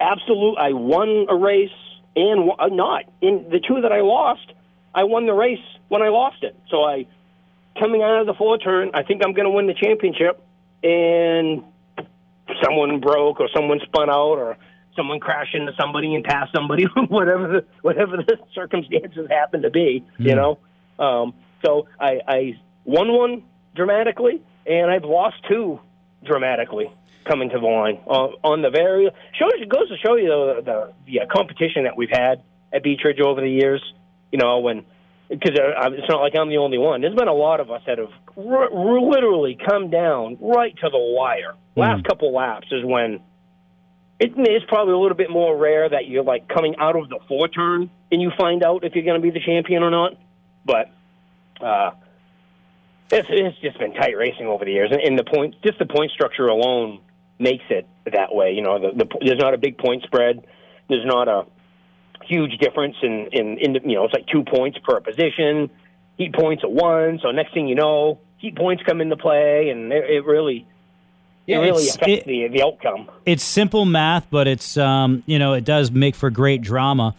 absolute. 0.00 0.56
I 0.58 0.72
won 0.72 1.26
a 1.28 1.34
race 1.36 1.70
and 2.16 2.50
uh, 2.58 2.66
not 2.68 3.04
in 3.20 3.46
the 3.50 3.60
two 3.60 3.80
that 3.82 3.92
I 3.92 4.00
lost. 4.00 4.52
I 4.98 5.04
won 5.04 5.26
the 5.26 5.32
race 5.32 5.64
when 5.86 6.02
I 6.02 6.08
lost 6.08 6.42
it. 6.42 6.56
So 6.70 6.82
I 6.82 7.06
coming 7.78 8.02
out 8.02 8.20
of 8.20 8.26
the 8.26 8.34
four 8.34 8.58
turn, 8.58 8.90
I 8.94 9.04
think 9.04 9.22
I'm 9.24 9.32
going 9.32 9.44
to 9.44 9.50
win 9.50 9.68
the 9.68 9.74
championship, 9.74 10.42
and 10.82 11.62
someone 12.64 12.98
broke 12.98 13.38
or 13.38 13.48
someone 13.54 13.78
spun 13.84 14.10
out 14.10 14.38
or 14.38 14.56
someone 14.96 15.20
crashed 15.20 15.54
into 15.54 15.72
somebody 15.80 16.16
and 16.16 16.24
passed 16.24 16.52
somebody, 16.52 16.84
whatever 17.08 17.46
the 17.46 17.64
whatever 17.82 18.16
the 18.16 18.38
circumstances 18.54 19.28
happen 19.30 19.62
to 19.62 19.70
be, 19.70 20.04
you 20.18 20.34
know. 20.34 20.58
Um, 20.98 21.34
so 21.64 21.86
I, 22.00 22.20
I 22.26 22.60
won 22.84 23.12
one 23.12 23.44
dramatically, 23.76 24.42
and 24.66 24.90
I've 24.90 25.04
lost 25.04 25.36
two 25.48 25.78
dramatically 26.24 26.90
coming 27.24 27.50
to 27.50 27.60
the 27.60 27.66
line 27.66 28.00
uh, 28.08 28.30
on 28.42 28.62
the 28.62 28.70
very 28.70 29.08
shows. 29.38 29.52
It 29.60 29.68
goes 29.68 29.88
to 29.90 29.96
show 30.04 30.16
you 30.16 30.26
the 30.26 30.62
the, 30.64 30.92
the 31.06 31.20
uh, 31.20 31.26
competition 31.32 31.84
that 31.84 31.96
we've 31.96 32.10
had 32.10 32.42
at 32.72 32.82
Beech 32.82 33.02
Ridge 33.04 33.20
over 33.20 33.40
the 33.40 33.50
years. 33.50 33.80
You 34.32 34.38
know 34.38 34.58
when 34.58 34.84
because 35.28 35.52
it's 35.54 36.08
not 36.08 36.20
like 36.20 36.34
I'm 36.38 36.48
the 36.48 36.56
only 36.56 36.78
one. 36.78 37.00
There's 37.00 37.14
been 37.14 37.28
a 37.28 37.34
lot 37.34 37.60
of 37.60 37.70
us 37.70 37.82
that 37.86 37.98
have 37.98 38.12
r- 38.36 38.72
r- 38.72 39.00
literally 39.00 39.58
come 39.68 39.90
down 39.90 40.38
right 40.40 40.74
to 40.76 40.88
the 40.90 40.98
wire. 40.98 41.54
Last 41.76 42.04
couple 42.04 42.34
laps 42.34 42.66
is 42.72 42.84
when 42.84 43.20
it 44.18 44.32
is 44.36 44.62
probably 44.66 44.94
a 44.94 44.98
little 44.98 45.16
bit 45.16 45.30
more 45.30 45.56
rare 45.56 45.88
that 45.88 46.08
you're 46.08 46.24
like 46.24 46.48
coming 46.48 46.74
out 46.78 46.96
of 46.96 47.08
the 47.08 47.20
four 47.28 47.46
turn 47.46 47.88
and 48.10 48.20
you 48.20 48.32
find 48.36 48.64
out 48.64 48.84
if 48.84 48.94
you're 48.94 49.04
going 49.04 49.20
to 49.20 49.22
be 49.22 49.30
the 49.30 49.44
champion 49.44 49.82
or 49.82 49.90
not. 49.90 50.14
But 50.64 50.90
uh, 51.64 51.92
it's, 53.10 53.28
it's 53.30 53.58
just 53.60 53.78
been 53.78 53.94
tight 53.94 54.16
racing 54.16 54.46
over 54.46 54.64
the 54.64 54.72
years, 54.72 54.90
and, 54.90 55.00
and 55.00 55.18
the 55.18 55.24
point, 55.24 55.54
just 55.64 55.78
the 55.78 55.86
point 55.86 56.10
structure 56.10 56.48
alone 56.48 57.00
makes 57.38 57.64
it 57.70 57.86
that 58.12 58.34
way. 58.34 58.52
You 58.52 58.62
know, 58.62 58.78
the, 58.80 59.04
the, 59.04 59.18
there's 59.24 59.38
not 59.38 59.54
a 59.54 59.58
big 59.58 59.78
point 59.78 60.02
spread. 60.02 60.44
There's 60.88 61.06
not 61.06 61.28
a 61.28 61.46
huge 62.28 62.58
difference 62.58 62.96
in, 63.02 63.28
in, 63.32 63.58
in 63.58 63.72
the, 63.72 63.80
you 63.84 63.94
know, 63.94 64.04
it's 64.04 64.14
like 64.14 64.26
two 64.26 64.44
points 64.44 64.78
per 64.84 65.00
position. 65.00 65.70
Heat 66.16 66.34
points 66.34 66.62
at 66.64 66.70
one. 66.70 67.18
So 67.22 67.30
next 67.30 67.54
thing 67.54 67.68
you 67.68 67.74
know, 67.74 68.18
heat 68.38 68.56
points 68.56 68.82
come 68.84 69.00
into 69.00 69.16
play, 69.16 69.70
and 69.70 69.92
it, 69.92 70.04
it 70.10 70.24
really, 70.24 70.58
it 70.58 71.52
Yeah, 71.52 71.58
really 71.60 71.88
affects 71.88 72.08
it- 72.08 72.24
the 72.26 72.48
the 72.48 72.62
outcome. 72.62 73.08
It's 73.24 73.42
simple 73.44 73.84
math, 73.84 74.26
but 74.30 74.46
it's 74.48 74.76
um, 74.76 75.22
you 75.26 75.38
know 75.38 75.54
it 75.54 75.64
does 75.64 75.90
make 75.90 76.14
for 76.16 76.28
great 76.30 76.60
drama. 76.60 77.14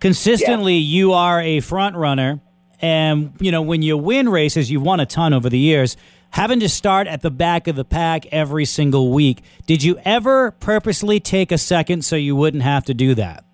Consistently, 0.00 0.74
you 0.78 1.12
are 1.12 1.40
a 1.40 1.60
front 1.60 1.94
runner, 1.94 2.40
and 2.80 3.32
you 3.38 3.52
know 3.52 3.62
when 3.62 3.82
you 3.82 3.96
win 3.96 4.28
races, 4.28 4.70
you've 4.70 4.82
won 4.82 4.98
a 4.98 5.06
ton 5.06 5.32
over 5.32 5.48
the 5.48 5.58
years. 5.58 5.96
Having 6.30 6.60
to 6.60 6.68
start 6.68 7.06
at 7.06 7.20
the 7.20 7.30
back 7.30 7.68
of 7.68 7.76
the 7.76 7.84
pack 7.84 8.24
every 8.32 8.64
single 8.64 9.12
week. 9.12 9.42
Did 9.66 9.82
you 9.84 10.00
ever 10.04 10.50
purposely 10.50 11.20
take 11.20 11.52
a 11.52 11.58
second 11.58 12.04
so 12.04 12.16
you 12.16 12.34
wouldn't 12.34 12.62
have 12.62 12.84
to 12.86 12.94
do 12.94 13.14
that? 13.14 13.44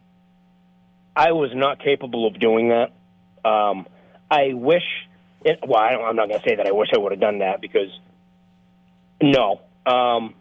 I 1.19 1.33
was 1.33 1.51
not 1.53 1.83
capable 1.83 2.29
of 2.29 2.39
doing 2.39 2.69
that. 2.69 2.93
Um, 3.45 3.89
I 4.31 4.53
wish. 4.55 4.85
It, 5.45 5.59
well, 5.67 5.81
I 5.81 5.95
I'm 5.95 6.15
not 6.15 6.29
going 6.29 6.41
to 6.41 6.49
say 6.49 6.55
that 6.57 6.67
I 6.67 6.71
wish 6.71 6.91
I 6.95 6.99
would 6.99 7.11
have 7.11 7.21
done 7.21 7.41
that 7.41 7.61
because 7.61 7.91
no. 9.21 9.61
Um, 9.85 10.35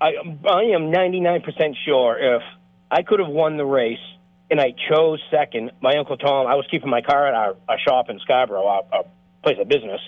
I 0.00 0.12
I 0.48 0.62
am 0.74 0.90
99% 0.90 1.44
sure 1.84 2.36
if 2.36 2.42
I 2.90 3.02
could 3.02 3.20
have 3.20 3.28
won 3.28 3.56
the 3.56 3.64
race 3.64 3.98
and 4.50 4.60
I 4.60 4.74
chose 4.90 5.20
second, 5.30 5.70
my 5.80 5.92
uncle 5.96 6.16
Tom. 6.16 6.48
I 6.48 6.56
was 6.56 6.66
keeping 6.72 6.90
my 6.90 7.02
car 7.02 7.28
at 7.28 7.34
our, 7.34 7.56
our 7.68 7.78
shop 7.78 8.10
in 8.10 8.18
Scarborough, 8.18 8.66
our, 8.66 8.82
our 8.92 9.04
place 9.44 9.58
of 9.60 9.68
business, 9.68 10.00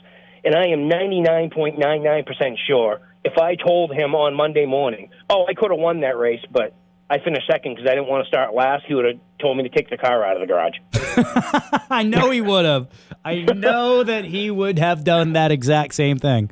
and 0.45 0.57
I 0.57 0.67
am 0.73 0.91
99.99% 0.91 2.57
sure 2.67 3.01
if 3.25 3.39
I 3.39 3.55
told 3.55 3.93
him 3.93 4.17
on 4.17 4.35
Monday 4.35 4.67
morning, 4.67 5.11
"Oh, 5.31 5.47
I 5.49 5.55
could 5.55 5.71
have 5.71 5.79
won 5.79 6.01
that 6.01 6.19
race, 6.19 6.45
but." 6.51 6.75
I 7.13 7.23
finished 7.23 7.47
second 7.47 7.75
because 7.75 7.87
I 7.87 7.95
didn't 7.95 8.09
want 8.09 8.25
to 8.25 8.29
start 8.29 8.55
last. 8.55 8.85
He 8.89 8.95
would 8.95 9.05
have 9.05 9.21
told 9.39 9.59
me 9.59 9.65
to 9.65 9.69
take 9.69 9.91
the 9.91 9.99
car 9.99 10.25
out 10.25 10.41
of 10.41 10.41
the 10.41 10.47
garage. 10.47 10.77
I 11.91 12.05
know 12.05 12.31
he 12.31 12.41
would 12.41 12.65
have. 12.65 12.89
I 13.23 13.43
know 13.43 14.03
that 14.03 14.25
he 14.25 14.51
would 14.51 14.79
have 14.79 15.05
done 15.05 15.35
that 15.35 15.53
exact 15.53 15.95
same 15.95 16.19
thing. 16.19 16.51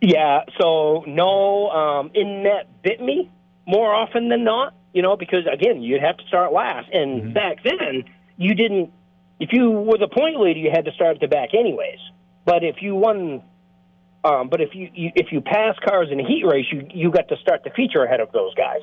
Yeah, 0.00 0.44
so 0.58 1.04
no, 1.06 1.68
um, 1.68 2.10
in 2.14 2.42
net 2.42 2.82
bit 2.82 3.02
me 3.02 3.30
more 3.66 3.94
often 3.94 4.30
than 4.30 4.44
not, 4.44 4.72
you 4.94 5.02
know, 5.02 5.14
because 5.14 5.46
again, 5.52 5.82
you'd 5.82 6.00
have 6.00 6.16
to 6.16 6.26
start 6.26 6.54
last. 6.54 6.88
And 6.90 7.34
back 7.34 7.62
then, 7.62 8.04
you 8.38 8.54
didn't, 8.54 8.90
if 9.38 9.50
you 9.52 9.70
were 9.70 9.98
the 9.98 10.08
point 10.08 10.40
leader, 10.40 10.58
you 10.58 10.70
had 10.72 10.86
to 10.86 10.92
start 10.92 11.16
at 11.16 11.20
the 11.20 11.28
back 11.28 11.50
anyways. 11.52 11.98
But 12.46 12.64
if 12.64 12.76
you 12.80 12.94
won, 12.94 13.42
um, 14.24 14.48
but 14.48 14.62
if 14.62 14.70
you, 14.74 14.88
you 14.94 15.10
if 15.14 15.32
you 15.32 15.42
pass 15.42 15.76
cars 15.86 16.08
in 16.10 16.18
a 16.18 16.26
heat 16.26 16.44
race, 16.46 16.64
you 16.72 16.88
you 16.94 17.10
got 17.10 17.28
to 17.28 17.36
start 17.36 17.62
the 17.62 17.70
feature 17.70 18.02
ahead 18.04 18.20
of 18.20 18.32
those 18.32 18.54
guys. 18.54 18.80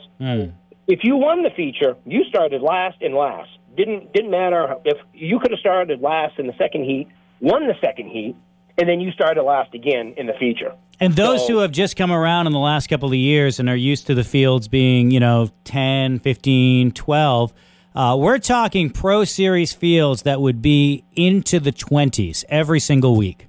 If 0.88 1.00
you 1.04 1.16
won 1.18 1.44
the 1.44 1.50
feature, 1.50 1.96
you 2.06 2.24
started 2.26 2.62
last 2.62 2.98
and 3.02 3.16
last. 3.16 3.50
Didn't 3.76 4.14
didn't 4.14 4.32
matter 4.32 4.76
if 4.86 4.98
you 5.14 5.40
could 5.40 5.52
have 5.52 5.60
started 5.60 6.02
last 6.02 6.40
in 6.40 6.48
the 6.48 6.54
second 6.58 6.86
heat, 6.86 7.08
won 7.42 7.68
the 7.68 7.74
second 7.82 8.10
heat, 8.10 8.36
and 8.78 8.88
then 8.88 9.00
you 9.00 9.12
started 9.12 9.44
last 9.44 9.74
again 9.74 10.14
in 10.18 10.28
the 10.28 10.34
feature. 10.34 10.74
And 11.00 11.14
those 11.14 11.46
So- 11.46 11.54
who 11.54 11.60
have 11.60 11.72
just 11.72 11.98
come 11.98 12.12
around 12.12 12.48
in 12.48 12.54
the 12.54 12.60
last 12.60 12.88
couple 12.88 13.10
of 13.10 13.16
years 13.16 13.60
and 13.60 13.68
are 13.68 13.76
used 13.76 14.08
to 14.08 14.14
the 14.14 14.24
fields 14.24 14.68
being, 14.70 15.12
you 15.12 15.20
know, 15.20 15.50
10, 15.66 16.20
15, 16.20 16.92
12, 16.92 17.54
uh, 17.96 18.16
we're 18.18 18.38
talking 18.38 18.90
Pro 18.90 19.26
Series 19.26 19.74
fields 19.74 20.22
that 20.22 20.40
would 20.40 20.62
be 20.62 21.04
into 21.16 21.60
the 21.60 21.72
20s 21.72 22.46
every 22.48 22.80
single 22.80 23.16
week. 23.16 23.48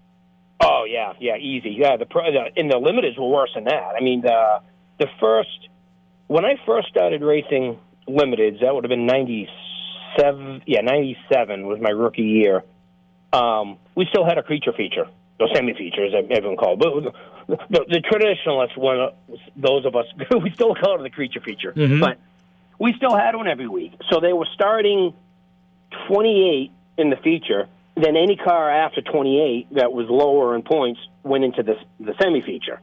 Oh 0.60 0.84
yeah, 0.88 1.12
yeah, 1.20 1.36
easy. 1.36 1.70
Yeah, 1.78 1.96
the, 1.96 2.06
pro, 2.06 2.32
the 2.32 2.46
in 2.56 2.68
the 2.68 2.76
limiteds 2.76 3.18
were 3.18 3.28
worse 3.28 3.50
than 3.54 3.64
that. 3.64 3.92
I 3.96 4.00
mean, 4.02 4.22
the 4.22 4.60
the 4.98 5.06
first 5.20 5.68
when 6.26 6.44
I 6.44 6.54
first 6.66 6.88
started 6.88 7.22
racing 7.22 7.78
limiteds, 8.08 8.60
that 8.60 8.74
would 8.74 8.84
have 8.84 8.90
been 8.90 9.06
ninety 9.06 9.48
seven. 10.18 10.62
Yeah, 10.66 10.80
ninety 10.80 11.16
seven 11.32 11.66
was 11.66 11.78
my 11.80 11.90
rookie 11.90 12.22
year. 12.22 12.62
Um, 13.32 13.78
we 13.94 14.06
still 14.10 14.24
had 14.24 14.38
a 14.38 14.42
creature 14.42 14.72
feature, 14.72 15.06
or 15.40 15.48
semi 15.54 15.74
features, 15.74 16.14
as 16.16 16.24
everyone 16.30 16.56
called. 16.56 16.78
But 16.78 17.12
the, 17.48 17.56
the, 17.70 17.84
the 17.88 18.00
traditionalists, 18.00 18.76
one, 18.76 19.10
those 19.56 19.84
of 19.84 19.94
us, 19.94 20.06
we 20.42 20.50
still 20.52 20.74
call 20.74 21.00
it 21.00 21.02
the 21.02 21.10
creature 21.10 21.40
feature. 21.40 21.72
But 22.00 22.18
we 22.78 22.92
still 22.96 23.16
had 23.16 23.34
one 23.34 23.48
every 23.48 23.68
week. 23.68 23.92
So 24.10 24.20
they 24.20 24.32
were 24.32 24.46
starting 24.54 25.14
28 26.08 26.70
in 26.98 27.10
the 27.10 27.16
feature. 27.16 27.68
Then 27.96 28.16
any 28.16 28.36
car 28.36 28.70
after 28.70 29.00
28 29.00 29.74
that 29.74 29.92
was 29.92 30.06
lower 30.08 30.54
in 30.54 30.62
points 30.62 31.00
went 31.22 31.44
into 31.44 31.62
the, 31.62 31.74
the 31.98 32.14
semi 32.20 32.42
feature. 32.42 32.80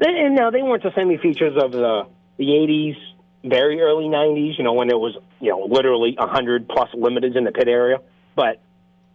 And 0.00 0.34
now 0.34 0.50
they 0.50 0.62
weren't 0.62 0.82
the 0.82 0.92
semi 0.94 1.16
features 1.16 1.56
of 1.62 1.72
the, 1.72 2.06
the 2.36 2.44
80s, 2.44 2.96
very 3.44 3.80
early 3.80 4.04
90s, 4.04 4.58
you 4.58 4.64
know, 4.64 4.72
when 4.72 4.90
it 4.90 4.98
was, 4.98 5.16
you 5.40 5.50
know, 5.50 5.66
literally 5.68 6.14
100 6.18 6.68
plus 6.68 6.90
limiteds 6.94 7.36
in 7.36 7.44
the 7.44 7.52
pit 7.52 7.68
area. 7.68 7.98
But 8.34 8.60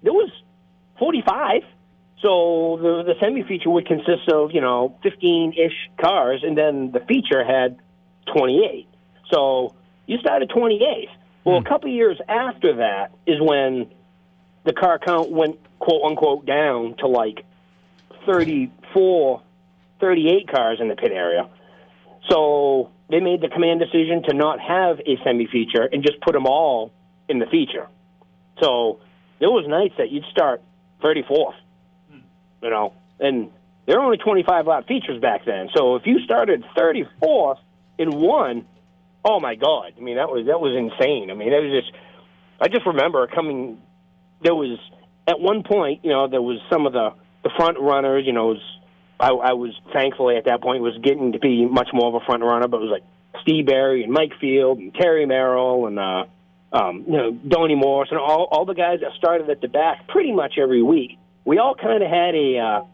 there 0.03 0.13
was 0.13 0.31
45. 0.99 1.63
So 2.21 2.77
the, 2.81 3.03
the 3.03 3.13
semi 3.19 3.43
feature 3.43 3.69
would 3.69 3.87
consist 3.87 4.29
of, 4.31 4.51
you 4.53 4.61
know, 4.61 4.97
15 5.03 5.53
ish 5.53 5.89
cars, 5.99 6.43
and 6.43 6.57
then 6.57 6.91
the 6.91 6.99
feature 6.99 7.43
had 7.43 7.77
28. 8.33 8.87
So 9.31 9.73
you 10.05 10.17
started 10.19 10.49
28. 10.49 11.09
Well, 11.43 11.57
a 11.57 11.59
hmm. 11.59 11.67
couple 11.67 11.89
years 11.89 12.19
after 12.27 12.77
that 12.77 13.11
is 13.25 13.37
when 13.41 13.91
the 14.63 14.73
car 14.73 14.99
count 14.99 15.31
went, 15.31 15.59
quote 15.79 16.03
unquote, 16.03 16.45
down 16.45 16.95
to 16.99 17.07
like 17.07 17.43
34, 18.25 19.41
38 19.99 20.51
cars 20.51 20.79
in 20.79 20.87
the 20.87 20.95
pit 20.95 21.11
area. 21.11 21.49
So 22.29 22.91
they 23.11 23.19
made 23.19 23.41
the 23.41 23.49
command 23.49 23.79
decision 23.79 24.23
to 24.29 24.33
not 24.33 24.59
have 24.59 24.99
a 24.99 25.17
semi 25.23 25.47
feature 25.47 25.83
and 25.91 26.03
just 26.03 26.19
put 26.21 26.33
them 26.33 26.45
all 26.45 26.91
in 27.27 27.39
the 27.39 27.45
feature. 27.45 27.87
So 28.61 28.99
there 29.39 29.49
was 29.49 29.65
nights 29.67 29.95
that 29.97 30.11
you'd 30.11 30.25
start 30.31 30.61
34th, 31.03 31.53
you 32.61 32.69
know, 32.69 32.93
and 33.19 33.49
there 33.85 33.99
were 33.99 34.05
only 34.05 34.17
25 34.17 34.67
lap 34.67 34.87
features 34.87 35.19
back 35.19 35.45
then. 35.45 35.69
So 35.75 35.95
if 35.95 36.05
you 36.05 36.19
started 36.19 36.63
34th 36.77 37.57
in 37.97 38.11
one, 38.19 38.65
oh 39.25 39.39
my 39.39 39.55
god! 39.55 39.93
I 39.97 40.01
mean, 40.01 40.17
that 40.17 40.29
was 40.29 40.45
that 40.47 40.59
was 40.59 40.75
insane. 40.75 41.29
I 41.31 41.33
mean, 41.33 41.53
it 41.53 41.59
was 41.59 41.83
just. 41.83 41.93
I 42.59 42.67
just 42.67 42.85
remember 42.85 43.25
coming. 43.27 43.81
There 44.41 44.55
was 44.55 44.77
at 45.27 45.39
one 45.39 45.63
point, 45.63 46.03
you 46.03 46.11
know, 46.11 46.27
there 46.27 46.41
was 46.41 46.59
some 46.69 46.85
of 46.85 46.93
the 46.93 47.13
the 47.43 47.49
front 47.57 47.79
runners. 47.79 48.23
You 48.25 48.33
know, 48.33 48.55
I, 49.21 49.29
I 49.29 49.53
was 49.53 49.73
thankfully 49.93 50.35
at 50.35 50.45
that 50.45 50.61
point 50.61 50.81
was 50.81 50.97
getting 51.03 51.33
to 51.33 51.39
be 51.39 51.65
much 51.65 51.89
more 51.93 52.07
of 52.07 52.15
a 52.15 52.25
front 52.25 52.41
runner, 52.41 52.67
but 52.67 52.77
it 52.77 52.89
was 52.89 52.91
like 52.91 53.03
Steve 53.43 53.67
Barry 53.67 54.03
and 54.03 54.11
Mike 54.11 54.33
Field 54.41 54.79
and 54.79 54.93
Terry 54.95 55.27
Merrill 55.27 55.85
and 55.85 55.99
uh, 55.99 56.23
um, 56.73 57.05
you 57.07 57.13
know 57.13 57.31
Donnie 57.31 57.75
Morris 57.75 58.09
and 58.09 58.19
all 58.19 58.47
all 58.51 58.65
the 58.65 58.73
guys 58.73 58.99
that 59.01 59.11
started 59.17 59.49
at 59.49 59.61
the 59.61 59.67
back 59.67 60.07
pretty 60.07 60.31
much 60.31 60.55
every 60.57 60.81
week. 60.81 61.19
We 61.45 61.59
all 61.59 61.75
kind 61.75 62.01
of 62.01 62.09
had 62.09 62.33
a 62.33 62.57
uh, 62.57 62.85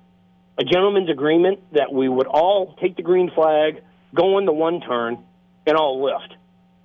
a 0.60 0.64
gentleman's 0.64 1.10
agreement 1.10 1.60
that 1.72 1.94
we 1.94 2.10
would 2.10 2.28
all 2.28 2.76
take 2.82 2.98
the 2.98 3.04
green 3.04 3.32
flag, 3.34 3.82
go 4.14 4.38
in 4.38 4.46
the 4.46 4.54
one 4.54 4.82
turn, 4.82 5.20
and 5.66 5.78
all 5.78 6.04
lift 6.04 6.36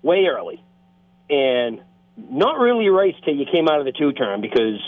way 0.03 0.27
early, 0.27 0.63
and 1.29 1.81
not 2.17 2.61
really 2.61 2.89
race 2.91 3.17
till 3.25 3.35
you 3.35 3.47
came 3.51 3.69
out 3.69 3.81
of 3.81 3.87
the 3.87 3.93
two 3.93 4.13
turn 4.13 4.41
because 4.41 4.81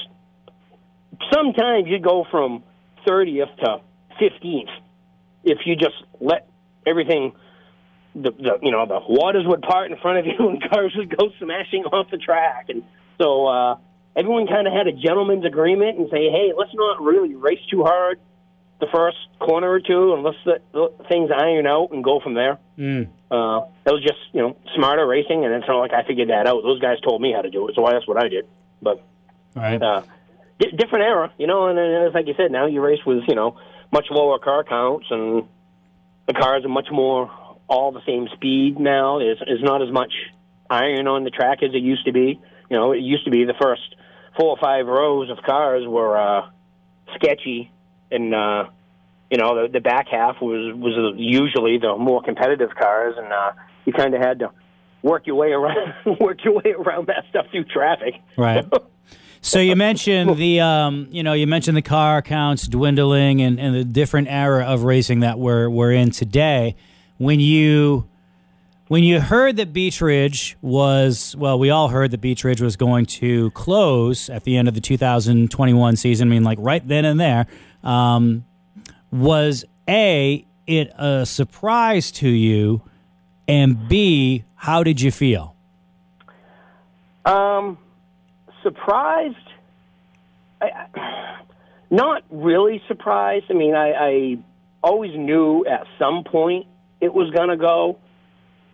sometimes 1.32 1.86
you 1.88 1.98
go 1.98 2.24
from 2.30 2.62
30th 3.06 3.56
to 3.56 3.80
15th 4.20 4.70
if 5.44 5.58
you 5.66 5.76
just 5.76 5.96
let 6.20 6.48
everything 6.86 7.32
the, 8.14 8.30
the 8.30 8.58
you 8.62 8.70
know 8.70 8.86
the 8.86 9.00
waters 9.08 9.44
would 9.46 9.62
part 9.62 9.90
in 9.90 9.96
front 9.98 10.18
of 10.18 10.26
you 10.38 10.48
and 10.48 10.62
cars 10.70 10.92
would 10.96 11.14
go 11.16 11.30
smashing 11.38 11.84
off 11.84 12.10
the 12.10 12.18
track 12.18 12.66
and 12.68 12.82
so 13.18 13.46
uh 13.46 13.76
everyone 14.16 14.46
kind 14.46 14.66
of 14.66 14.72
had 14.72 14.86
a 14.86 14.92
gentleman's 14.92 15.44
agreement 15.44 15.98
and 15.98 16.08
say 16.10 16.30
hey 16.30 16.52
let's 16.56 16.72
not 16.74 17.00
really 17.02 17.34
race 17.34 17.58
too 17.70 17.82
hard 17.82 18.20
the 18.80 18.86
first 18.92 19.16
corner 19.40 19.70
or 19.70 19.80
two 19.80 20.14
and 20.14 20.22
let's 20.22 20.36
let, 20.44 20.62
let 20.72 21.08
things 21.08 21.30
iron 21.36 21.66
out 21.66 21.88
and 21.92 22.02
go 22.04 22.20
from 22.20 22.34
there 22.34 22.58
Mm. 22.76 23.06
uh 23.30 23.60
that 23.84 23.94
was 23.94 24.02
just 24.02 24.18
you 24.32 24.40
know 24.42 24.56
smarter 24.74 25.06
racing 25.06 25.44
and 25.44 25.54
it's 25.54 25.68
not 25.68 25.78
like 25.78 25.92
i 25.92 26.02
figured 26.04 26.28
that 26.30 26.48
out 26.48 26.62
those 26.64 26.80
guys 26.80 26.98
told 27.00 27.22
me 27.22 27.32
how 27.32 27.40
to 27.40 27.48
do 27.50 27.68
it 27.68 27.76
so 27.76 27.86
that's 27.88 28.06
what 28.08 28.16
i 28.22 28.26
did 28.28 28.46
but 28.82 29.00
Right. 29.54 29.80
uh, 29.80 30.02
di- 30.58 30.72
different 30.72 31.04
era, 31.04 31.32
you 31.38 31.46
know. 31.46 31.68
And 31.68 31.78
then, 31.78 31.84
it's 32.06 32.12
like 32.16 32.26
you 32.26 32.34
said, 32.36 32.50
now 32.50 32.66
you 32.66 32.80
race 32.80 32.98
with 33.06 33.22
you 33.28 33.36
know 33.36 33.56
much 33.92 34.06
lower 34.10 34.38
car 34.38 34.64
counts, 34.64 35.06
and 35.10 35.44
the 36.26 36.34
cars 36.34 36.64
are 36.64 36.68
much 36.68 36.88
more 36.90 37.30
all 37.68 37.92
the 37.92 38.02
same 38.06 38.28
speed 38.34 38.78
now. 38.78 39.18
There's, 39.18 39.38
there's 39.44 39.62
not 39.62 39.82
as 39.82 39.90
much 39.90 40.12
iron 40.68 41.06
on 41.06 41.24
the 41.24 41.30
track 41.30 41.62
as 41.62 41.70
it 41.74 41.82
used 41.82 42.06
to 42.06 42.12
be. 42.12 42.40
You 42.70 42.76
know, 42.76 42.92
it 42.92 43.00
used 43.00 43.24
to 43.24 43.30
be 43.30 43.44
the 43.44 43.54
first 43.60 43.82
four 44.38 44.50
or 44.50 44.56
five 44.60 44.86
rows 44.86 45.30
of 45.30 45.38
cars 45.44 45.86
were 45.86 46.16
uh, 46.16 46.48
sketchy, 47.14 47.70
and 48.10 48.34
uh, 48.34 48.64
you 49.30 49.38
know 49.38 49.62
the, 49.62 49.72
the 49.72 49.80
back 49.80 50.08
half 50.10 50.40
was 50.40 50.74
was 50.74 51.14
usually 51.16 51.78
the 51.78 51.96
more 51.96 52.22
competitive 52.22 52.70
cars, 52.78 53.14
and 53.16 53.32
uh, 53.32 53.52
you 53.84 53.92
kind 53.92 54.14
of 54.14 54.20
had 54.20 54.40
to 54.40 54.50
work 55.02 55.26
your 55.26 55.36
way 55.36 55.52
around 55.52 55.94
work 56.20 56.42
your 56.44 56.54
way 56.54 56.74
around 56.76 57.08
that 57.08 57.24
stuff 57.30 57.46
through 57.50 57.64
traffic. 57.64 58.14
Right. 58.36 58.64
So 59.44 59.58
you 59.58 59.76
mentioned 59.76 60.38
the, 60.38 60.60
um, 60.60 61.06
you 61.10 61.22
know, 61.22 61.34
you 61.34 61.46
mentioned 61.46 61.76
the 61.76 61.82
car 61.82 62.22
counts 62.22 62.66
dwindling 62.66 63.42
and, 63.42 63.60
and 63.60 63.74
the 63.74 63.84
different 63.84 64.28
era 64.28 64.64
of 64.64 64.84
racing 64.84 65.20
that 65.20 65.38
we're 65.38 65.68
we're 65.68 65.92
in 65.92 66.12
today. 66.12 66.76
When 67.18 67.40
you 67.40 68.08
when 68.88 69.04
you 69.04 69.20
heard 69.20 69.56
that 69.56 69.74
Beech 69.74 70.00
Ridge 70.00 70.56
was, 70.62 71.36
well, 71.36 71.58
we 71.58 71.68
all 71.68 71.88
heard 71.88 72.10
that 72.12 72.22
Beech 72.22 72.42
Ridge 72.42 72.62
was 72.62 72.76
going 72.76 73.04
to 73.04 73.50
close 73.50 74.30
at 74.30 74.44
the 74.44 74.56
end 74.56 74.66
of 74.66 74.72
the 74.72 74.80
2021 74.80 75.96
season. 75.96 76.28
I 76.28 76.30
mean, 76.30 76.42
like 76.42 76.58
right 76.58 76.86
then 76.86 77.04
and 77.04 77.20
there. 77.20 77.46
Um, 77.82 78.46
was 79.12 79.66
a 79.86 80.42
it 80.66 80.90
a 80.96 81.26
surprise 81.26 82.10
to 82.12 82.30
you, 82.30 82.80
and 83.46 83.88
b 83.90 84.44
how 84.54 84.82
did 84.82 85.02
you 85.02 85.10
feel? 85.10 85.54
Um, 87.26 87.76
surprised. 88.64 89.36
I, 90.60 90.66
I, 90.66 91.40
not 91.90 92.24
really 92.30 92.82
surprised. 92.88 93.46
I 93.50 93.52
mean, 93.52 93.76
I, 93.76 93.92
I 93.92 94.38
always 94.82 95.12
knew 95.16 95.64
at 95.64 95.86
some 95.98 96.24
point 96.24 96.66
it 97.00 97.14
was 97.14 97.30
going 97.30 97.50
to 97.50 97.56
go. 97.56 97.98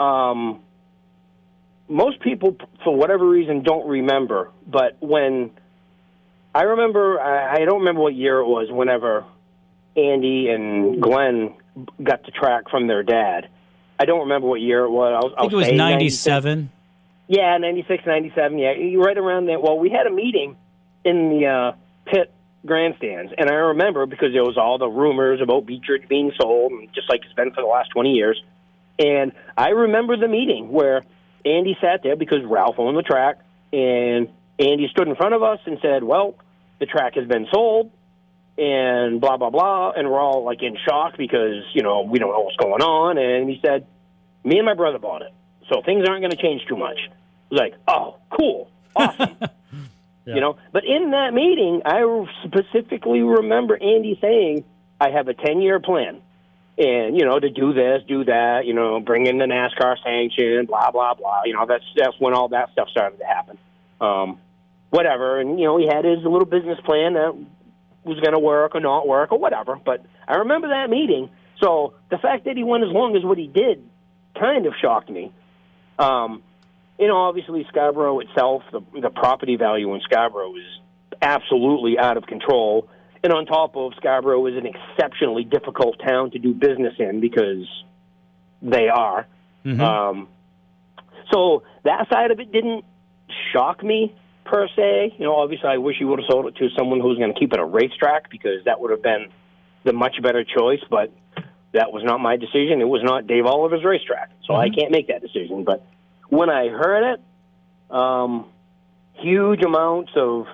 Um, 0.03 0.61
most 1.89 2.21
people, 2.21 2.57
for 2.85 2.97
whatever 2.97 3.29
reason, 3.29 3.63
don't 3.63 3.87
remember. 3.87 4.51
But 4.67 4.97
when 5.01 5.51
I 6.55 6.63
remember, 6.63 7.21
I, 7.21 7.55
I 7.55 7.65
don't 7.65 7.81
remember 7.81 8.01
what 8.01 8.15
year 8.15 8.39
it 8.39 8.47
was. 8.47 8.69
Whenever 8.71 9.25
Andy 9.97 10.49
and 10.49 11.03
Glenn 11.03 11.55
got 12.03 12.25
the 12.25 12.31
track 12.31 12.71
from 12.71 12.87
their 12.87 13.03
dad, 13.03 13.49
I 13.99 14.05
don't 14.07 14.21
remember 14.21 14.47
what 14.47 14.61
year 14.61 14.85
it 14.85 14.91
was. 14.91 15.23
I'll, 15.23 15.35
I 15.37 15.41
think 15.43 15.53
it 15.53 15.57
was 15.57 15.73
97. 15.73 16.71
Yeah, 17.31 17.59
96, 17.59 18.03
97, 18.05 18.59
yeah, 18.59 18.73
right 18.97 19.17
around 19.17 19.47
there. 19.47 19.61
Well, 19.61 19.79
we 19.79 19.89
had 19.89 20.09
a 20.09 20.11
meeting 20.11 20.57
in 21.05 21.29
the 21.29 21.47
uh, 21.47 21.73
pit 22.05 22.35
grandstands, 22.67 23.33
and 23.39 23.49
I 23.49 23.55
remember 23.55 24.05
because 24.07 24.33
there 24.33 24.43
was 24.43 24.59
all 24.59 24.79
the 24.79 24.89
rumors 24.89 25.41
about 25.41 25.65
Beech 25.65 25.85
Ridge 25.89 26.09
being 26.09 26.33
sold, 26.37 26.73
and 26.73 26.93
just 26.93 27.09
like 27.09 27.21
it's 27.25 27.33
been 27.35 27.53
for 27.53 27.61
the 27.61 27.69
last 27.69 27.91
20 27.91 28.15
years. 28.15 28.43
And 28.99 29.31
I 29.57 29.69
remember 29.69 30.17
the 30.17 30.27
meeting 30.27 30.73
where 30.73 31.03
Andy 31.45 31.79
sat 31.81 32.03
there 32.03 32.17
because 32.17 32.45
Ralph 32.45 32.81
owned 32.81 32.97
the 32.97 33.03
track, 33.03 33.39
and 33.73 34.29
Andy 34.59 34.89
stood 34.91 35.07
in 35.07 35.15
front 35.15 35.33
of 35.33 35.45
us 35.45 35.61
and 35.67 35.79
said, 35.81 36.03
"Well, 36.03 36.35
the 36.81 36.87
track 36.87 37.15
has 37.15 37.29
been 37.29 37.47
sold." 37.55 37.93
And 38.59 39.21
blah 39.21 39.37
blah 39.37 39.51
blah, 39.51 39.93
and 39.93 40.11
we're 40.11 40.21
all 40.21 40.43
like 40.43 40.65
in 40.65 40.77
shock 40.85 41.17
because 41.17 41.63
you 41.75 41.83
know 41.83 42.03
we 42.03 42.19
don't 42.19 42.33
know 42.33 42.41
what's 42.41 42.57
going 42.57 42.83
on. 42.83 43.19
And 43.19 43.49
he 43.49 43.61
said, 43.65 43.87
"Me 44.43 44.57
and 44.57 44.67
my 44.67 44.75
brother 44.75 44.99
bought 44.99 45.23
it, 45.23 45.33
so 45.73 45.81
things 45.81 46.09
aren't 46.09 46.23
going 46.23 46.33
to 46.33 46.43
change 46.43 46.63
too 46.67 46.77
much." 46.77 46.99
Like, 47.51 47.75
"Oh, 47.87 48.17
cool, 48.31 48.71
awesome." 48.97 49.37
You 50.27 50.41
know, 50.41 50.59
but 50.71 50.85
in 50.85 51.11
that 51.11 51.35
meeting, 51.35 51.83
I 51.85 52.05
specifically 52.45 53.21
remember 53.21 53.75
Andy 53.75 54.17
saying, 54.21 54.65
"I 55.01 55.11
have 55.11 55.27
a 55.27 55.35
ten-year 55.35 55.81
plan, 55.81 56.21
and 56.79 57.19
you 57.19 57.25
know, 57.25 57.41
to 57.41 57.51
do 57.51 57.73
this, 57.73 58.03
do 58.07 58.25
that. 58.25 58.65
You 58.65 58.75
know, 58.75 59.01
bring 59.01 59.27
in 59.27 59.39
the 59.39 59.47
NASCAR 59.47 59.97
sanction, 60.05 60.67
blah 60.67 60.91
blah 60.93 61.15
blah. 61.15 61.43
You 61.45 61.55
know, 61.55 61.67
that's 61.67 61.85
that's 61.97 62.15
when 62.21 62.33
all 62.35 62.49
that 62.51 62.71
stuff 62.73 62.89
started 62.91 63.19
to 63.19 63.25
happen. 63.25 63.59
Um, 64.01 64.39
whatever, 64.91 65.41
and 65.41 65.59
you 65.59 65.67
know, 65.67 65.79
he 65.79 65.87
had 65.87 66.05
his 66.05 66.19
little 66.23 66.47
business 66.47 66.79
plan 66.85 67.15
that 67.15 67.35
was 68.05 68.21
going 68.21 68.33
to 68.33 68.39
work 68.39 68.75
or 68.75 68.81
not 68.81 69.09
work 69.09 69.33
or 69.33 69.39
whatever. 69.39 69.79
But 69.85 70.05
I 70.29 70.37
remember 70.37 70.69
that 70.69 70.91
meeting. 70.91 71.31
So 71.61 71.95
the 72.11 72.19
fact 72.19 72.45
that 72.47 72.57
he 72.57 72.63
went 72.63 72.85
as 72.85 72.91
long 72.91 73.17
as 73.17 73.25
what 73.25 73.37
he 73.37 73.47
did 73.47 73.87
kind 74.39 74.67
of 74.67 74.75
shocked 74.81 75.11
me. 75.11 75.33
Um, 75.99 76.43
you 77.01 77.09
know, 77.09 77.17
obviously 77.17 77.65
Scarborough 77.71 78.21
itself, 78.21 78.63
the, 78.71 78.81
the 79.01 79.09
property 79.11 79.57
value 79.57 79.93
in 79.95 80.03
Scarborough 80.03 80.55
is 80.55 80.81
absolutely 81.23 81.99
out 81.99 82.19
of 82.19 82.27
control. 82.27 82.89
And 83.25 83.33
on 83.33 83.47
top 83.47 83.75
of 83.75 83.93
Scarborough 83.97 84.47
is 84.47 84.57
an 84.57 84.67
exceptionally 84.67 85.45
difficult 85.45 85.99
town 85.99 86.31
to 86.33 86.39
do 86.39 86.53
business 86.53 86.95
in 86.99 87.21
because 87.21 87.67
they 88.61 88.89
are. 88.89 89.27
Um, 89.81 90.29
so 91.33 91.63
that 91.85 92.07
side 92.13 92.31
of 92.31 92.41
it 92.41 92.53
didn't 92.53 92.85
shock 93.53 93.83
me 93.83 94.15
per 94.45 94.69
se. 94.69 95.15
You 95.19 95.25
know, 95.25 95.37
obviously 95.37 95.69
I 95.69 95.79
wish 95.79 95.97
he 95.99 96.05
would 96.05 96.19
have 96.19 96.27
sold 96.31 96.47
it 96.47 96.57
to 96.57 96.69
someone 96.77 97.01
who's 97.01 97.19
going 97.19 97.33
to 97.33 97.39
keep 97.39 97.53
it 97.53 97.59
a 97.59 97.65
racetrack 97.65 98.31
because 98.31 98.65
that 98.67 98.81
would 98.81 98.91
have 98.91 99.03
been 99.03 99.29
the 99.85 99.93
much 99.95 100.21
better 100.23 100.45
choice. 100.45 100.81
But 100.91 101.13
that 101.73 101.93
was 101.93 102.03
not 102.05 102.21
my 102.21 102.37
decision. 102.37 102.81
It 102.81 102.89
was 102.89 103.03
not 103.03 103.27
Dave 103.27 103.47
Oliver's 103.47 103.85
racetrack, 103.85 104.31
so 104.47 104.55
I 104.55 104.69
can't 104.69 104.91
make 104.91 105.09
that 105.09 105.23
decision. 105.23 105.65
But 105.65 105.87
when 106.31 106.49
I 106.49 106.69
heard 106.69 107.15
it, 107.15 107.21
um, 107.95 108.47
huge 109.15 109.63
amounts 109.63 110.13
of 110.17 110.47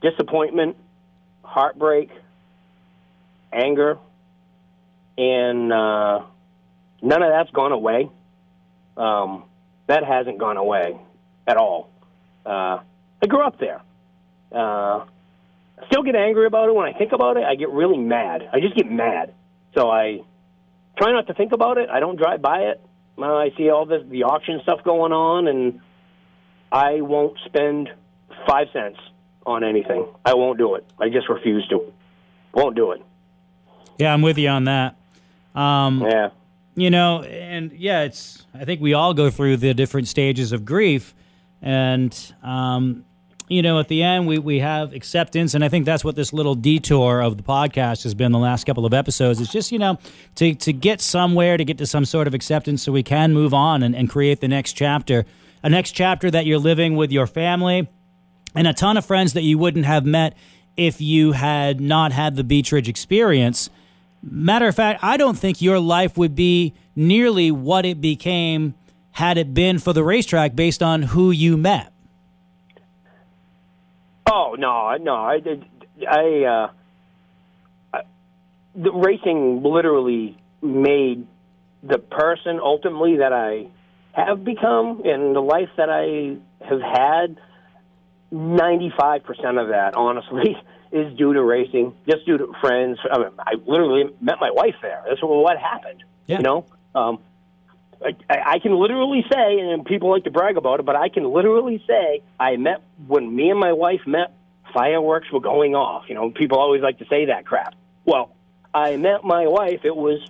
disappointment, 0.00 0.76
heartbreak, 1.42 2.10
anger, 3.52 3.98
and 5.18 5.72
uh, 5.72 6.22
none 7.02 7.22
of 7.22 7.30
that's 7.30 7.50
gone 7.50 7.72
away. 7.72 8.08
Um, 8.96 9.44
that 9.88 10.04
hasn't 10.04 10.38
gone 10.38 10.56
away 10.56 10.98
at 11.46 11.56
all. 11.56 11.90
Uh, 12.44 12.80
I 13.22 13.26
grew 13.28 13.44
up 13.44 13.58
there. 13.58 13.82
Uh, 14.52 15.04
I 15.78 15.86
still 15.86 16.02
get 16.02 16.16
angry 16.16 16.46
about 16.46 16.68
it 16.68 16.74
when 16.74 16.86
I 16.86 16.96
think 16.96 17.12
about 17.12 17.36
it. 17.36 17.44
I 17.44 17.56
get 17.56 17.70
really 17.70 17.98
mad. 17.98 18.48
I 18.52 18.60
just 18.60 18.74
get 18.74 18.90
mad. 18.90 19.34
So 19.74 19.90
I 19.90 20.20
try 20.96 21.12
not 21.12 21.26
to 21.26 21.34
think 21.34 21.52
about 21.52 21.78
it. 21.78 21.90
I 21.90 22.00
don't 22.00 22.16
drive 22.16 22.40
by 22.40 22.60
it. 22.60 22.80
Uh, 23.18 23.24
I 23.34 23.50
see 23.56 23.70
all 23.70 23.86
this 23.86 24.02
the 24.08 24.24
auction 24.24 24.60
stuff 24.62 24.82
going 24.84 25.12
on, 25.12 25.48
and 25.48 25.80
I 26.70 27.00
won't 27.00 27.38
spend 27.46 27.88
five 28.46 28.68
cents 28.72 28.98
on 29.46 29.64
anything. 29.64 30.06
I 30.24 30.34
won't 30.34 30.58
do 30.58 30.74
it. 30.74 30.84
I 30.98 31.08
just 31.08 31.28
refuse 31.28 31.66
to. 31.68 31.92
Won't 32.52 32.76
do 32.76 32.92
it. 32.92 33.02
Yeah, 33.98 34.12
I'm 34.12 34.22
with 34.22 34.38
you 34.38 34.48
on 34.48 34.64
that. 34.64 34.96
Um, 35.54 36.02
Yeah. 36.02 36.30
you 36.74 36.90
know, 36.90 37.22
and 37.22 37.72
yeah, 37.72 38.02
it's. 38.02 38.44
I 38.54 38.64
think 38.64 38.80
we 38.80 38.92
all 38.92 39.14
go 39.14 39.30
through 39.30 39.58
the 39.58 39.72
different 39.72 40.08
stages 40.08 40.52
of 40.52 40.64
grief, 40.64 41.14
and 41.62 42.34
um, 42.42 43.04
you 43.48 43.62
know, 43.62 43.78
at 43.78 43.88
the 43.88 44.02
end, 44.02 44.26
we, 44.26 44.38
we 44.38 44.58
have 44.58 44.92
acceptance. 44.92 45.54
And 45.54 45.64
I 45.64 45.68
think 45.68 45.84
that's 45.84 46.04
what 46.04 46.16
this 46.16 46.32
little 46.32 46.54
detour 46.54 47.20
of 47.20 47.36
the 47.36 47.42
podcast 47.42 48.02
has 48.02 48.14
been 48.14 48.32
the 48.32 48.38
last 48.38 48.64
couple 48.64 48.84
of 48.84 48.92
episodes. 48.92 49.40
It's 49.40 49.52
just, 49.52 49.70
you 49.70 49.78
know, 49.78 49.98
to, 50.36 50.54
to 50.54 50.72
get 50.72 51.00
somewhere, 51.00 51.56
to 51.56 51.64
get 51.64 51.78
to 51.78 51.86
some 51.86 52.04
sort 52.04 52.26
of 52.26 52.34
acceptance 52.34 52.82
so 52.82 52.92
we 52.92 53.02
can 53.02 53.32
move 53.32 53.54
on 53.54 53.82
and, 53.82 53.94
and 53.94 54.10
create 54.10 54.40
the 54.40 54.48
next 54.48 54.72
chapter. 54.72 55.24
A 55.62 55.70
next 55.70 55.92
chapter 55.92 56.30
that 56.30 56.46
you're 56.46 56.58
living 56.58 56.96
with 56.96 57.12
your 57.12 57.26
family 57.26 57.88
and 58.54 58.66
a 58.66 58.72
ton 58.72 58.96
of 58.96 59.04
friends 59.04 59.32
that 59.34 59.42
you 59.42 59.58
wouldn't 59.58 59.84
have 59.84 60.04
met 60.04 60.36
if 60.76 61.00
you 61.00 61.32
had 61.32 61.80
not 61.80 62.12
had 62.12 62.36
the 62.36 62.44
Beech 62.44 62.72
Ridge 62.72 62.88
experience. 62.88 63.70
Matter 64.22 64.66
of 64.66 64.74
fact, 64.74 65.02
I 65.02 65.16
don't 65.16 65.38
think 65.38 65.62
your 65.62 65.78
life 65.78 66.16
would 66.18 66.34
be 66.34 66.74
nearly 66.94 67.50
what 67.50 67.84
it 67.84 68.00
became 68.00 68.74
had 69.12 69.38
it 69.38 69.54
been 69.54 69.78
for 69.78 69.92
the 69.92 70.02
racetrack 70.02 70.54
based 70.54 70.82
on 70.82 71.02
who 71.02 71.30
you 71.30 71.56
met. 71.56 71.92
Oh 74.28 74.56
no, 74.58 74.96
no, 74.96 75.14
I, 75.14 75.40
did. 75.40 75.64
I, 76.08 76.42
uh, 76.42 76.70
I, 77.94 78.00
the 78.74 78.92
racing 78.92 79.62
literally 79.62 80.36
made 80.62 81.26
the 81.82 81.98
person 81.98 82.58
ultimately 82.62 83.18
that 83.18 83.32
I 83.32 83.68
have 84.12 84.44
become 84.44 85.02
and 85.04 85.36
the 85.36 85.40
life 85.40 85.68
that 85.76 85.90
I 85.90 86.36
have 86.64 86.80
had. 86.80 87.40
Ninety-five 88.32 89.22
percent 89.22 89.56
of 89.56 89.68
that, 89.68 89.94
honestly, 89.94 90.56
is 90.92 91.16
due 91.16 91.32
to 91.32 91.42
racing. 91.44 91.94
Just 92.08 92.26
due 92.26 92.36
to 92.36 92.52
friends. 92.60 92.98
I, 93.10 93.18
mean, 93.18 93.28
I 93.38 93.54
literally 93.64 94.12
met 94.20 94.38
my 94.40 94.50
wife 94.50 94.74
there. 94.82 95.04
That's 95.08 95.20
what 95.22 95.56
happened. 95.56 96.02
Yeah. 96.26 96.38
You 96.38 96.42
know, 96.42 96.66
um, 96.96 97.18
I, 98.04 98.14
I 98.54 98.58
can 98.58 98.78
literally 98.78 99.24
say, 99.32 99.58
and 99.58 99.84
people 99.84 100.10
like 100.10 100.24
to 100.24 100.30
brag 100.30 100.56
about 100.56 100.80
it, 100.80 100.86
but 100.86 100.96
I 100.96 101.08
can 101.08 101.24
literally 101.32 101.82
say 101.86 102.22
I 102.38 102.56
met 102.56 102.82
when 103.06 103.34
me 103.34 103.50
and 103.50 103.58
my 103.58 103.72
wife 103.72 104.00
met. 104.06 104.32
Fireworks 104.74 105.30
were 105.32 105.40
going 105.40 105.74
off. 105.74 106.04
You 106.08 106.14
know, 106.14 106.30
people 106.30 106.58
always 106.58 106.82
like 106.82 106.98
to 106.98 107.06
say 107.06 107.26
that 107.26 107.46
crap. 107.46 107.74
Well, 108.04 108.34
I 108.74 108.96
met 108.96 109.24
my 109.24 109.46
wife. 109.46 109.80
It 109.84 109.96
was 109.96 110.20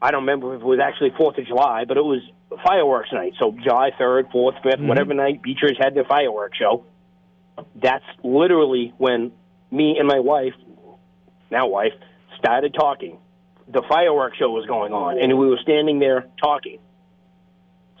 I 0.00 0.10
don't 0.10 0.22
remember 0.22 0.54
if 0.54 0.62
it 0.62 0.64
was 0.64 0.80
actually 0.80 1.10
Fourth 1.16 1.38
of 1.38 1.46
July, 1.46 1.84
but 1.84 1.96
it 1.96 2.04
was 2.04 2.20
fireworks 2.64 3.10
night. 3.12 3.34
So 3.38 3.52
July 3.62 3.90
third, 3.98 4.28
fourth, 4.30 4.56
5th 4.56 4.74
mm-hmm. 4.74 4.88
whatever 4.88 5.14
night 5.14 5.42
Beech 5.42 5.58
Ridge 5.62 5.76
had 5.80 5.94
their 5.94 6.04
fireworks 6.04 6.56
show. 6.56 6.84
That's 7.74 8.04
literally 8.22 8.94
when 8.98 9.32
me 9.70 9.96
and 9.98 10.06
my 10.06 10.20
wife, 10.20 10.54
now 11.50 11.66
wife, 11.66 11.92
started 12.38 12.74
talking. 12.74 13.18
The 13.66 13.82
fireworks 13.88 14.38
show 14.38 14.50
was 14.50 14.66
going 14.66 14.92
on, 14.92 15.18
and 15.20 15.36
we 15.38 15.46
were 15.48 15.58
standing 15.62 15.98
there 15.98 16.26
talking. 16.42 16.78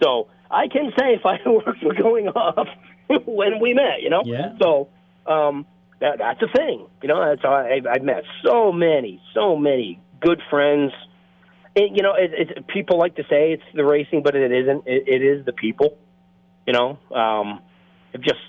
So 0.02 0.28
I 0.50 0.68
can 0.68 0.92
say 0.98 1.18
fireworks 1.22 1.82
were 1.82 1.94
going 1.94 2.28
off 2.28 2.68
when 3.26 3.60
we 3.60 3.74
met, 3.74 4.02
you 4.02 4.10
know. 4.10 4.22
Yeah. 4.24 4.54
So 4.60 4.88
um, 5.26 5.66
that, 6.00 6.18
that's 6.18 6.42
a 6.42 6.48
thing, 6.48 6.86
you 7.02 7.08
know. 7.08 7.24
That's 7.24 7.44
I, 7.44 7.80
I've 7.90 8.02
met 8.02 8.24
so 8.44 8.72
many, 8.72 9.20
so 9.34 9.56
many 9.56 10.00
good 10.20 10.40
friends. 10.50 10.92
It, 11.74 11.92
you 11.94 12.02
know, 12.02 12.14
it, 12.14 12.32
it, 12.32 12.66
people 12.66 12.98
like 12.98 13.16
to 13.16 13.22
say 13.24 13.52
it's 13.52 13.62
the 13.74 13.84
racing, 13.84 14.22
but 14.22 14.34
it 14.34 14.50
isn't. 14.50 14.86
It, 14.86 15.04
it 15.06 15.22
is 15.22 15.44
the 15.44 15.52
people. 15.52 15.98
You 16.66 16.74
know, 16.74 16.98
um, 17.14 17.60
it 18.12 18.20
just 18.20 18.40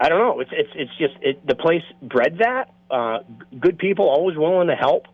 I 0.00 0.08
don't 0.08 0.18
know. 0.18 0.40
It's 0.40 0.50
it's 0.52 0.70
it's 0.74 0.96
just 0.98 1.14
it, 1.22 1.46
the 1.46 1.54
place 1.54 1.82
bred 2.02 2.38
that. 2.38 2.72
Uh, 2.90 3.18
good 3.58 3.78
people, 3.78 4.08
always 4.08 4.36
willing 4.36 4.68
to 4.68 4.74
help. 4.74 5.06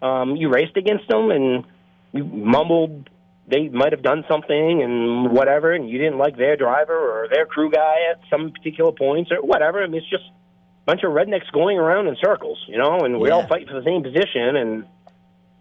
Um, 0.00 0.34
you 0.34 0.48
raced 0.48 0.76
against 0.76 1.06
them, 1.08 1.30
and 1.30 1.64
you 2.12 2.24
mumbled 2.24 3.08
they 3.48 3.68
might 3.68 3.92
have 3.92 4.02
done 4.02 4.24
something 4.28 4.82
and 4.82 5.32
whatever, 5.32 5.72
and 5.72 5.88
you 5.88 5.98
didn't 5.98 6.18
like 6.18 6.36
their 6.36 6.56
driver 6.56 6.96
or 6.96 7.28
their 7.28 7.44
crew 7.46 7.70
guy 7.70 7.96
at 8.10 8.20
some 8.30 8.52
particular 8.52 8.92
points 8.92 9.30
or 9.32 9.38
whatever. 9.42 9.82
I 9.82 9.86
mean, 9.86 9.96
it's 10.00 10.08
just 10.10 10.24
a 10.24 10.84
bunch 10.86 11.02
of 11.02 11.12
rednecks 11.12 11.50
going 11.52 11.78
around 11.78 12.06
in 12.06 12.16
circles, 12.24 12.58
you 12.68 12.78
know, 12.78 13.00
and 13.00 13.18
we 13.20 13.30
all 13.30 13.46
fight 13.46 13.66
for 13.68 13.74
the 13.74 13.84
same 13.84 14.02
position, 14.02 14.56
and 14.56 14.84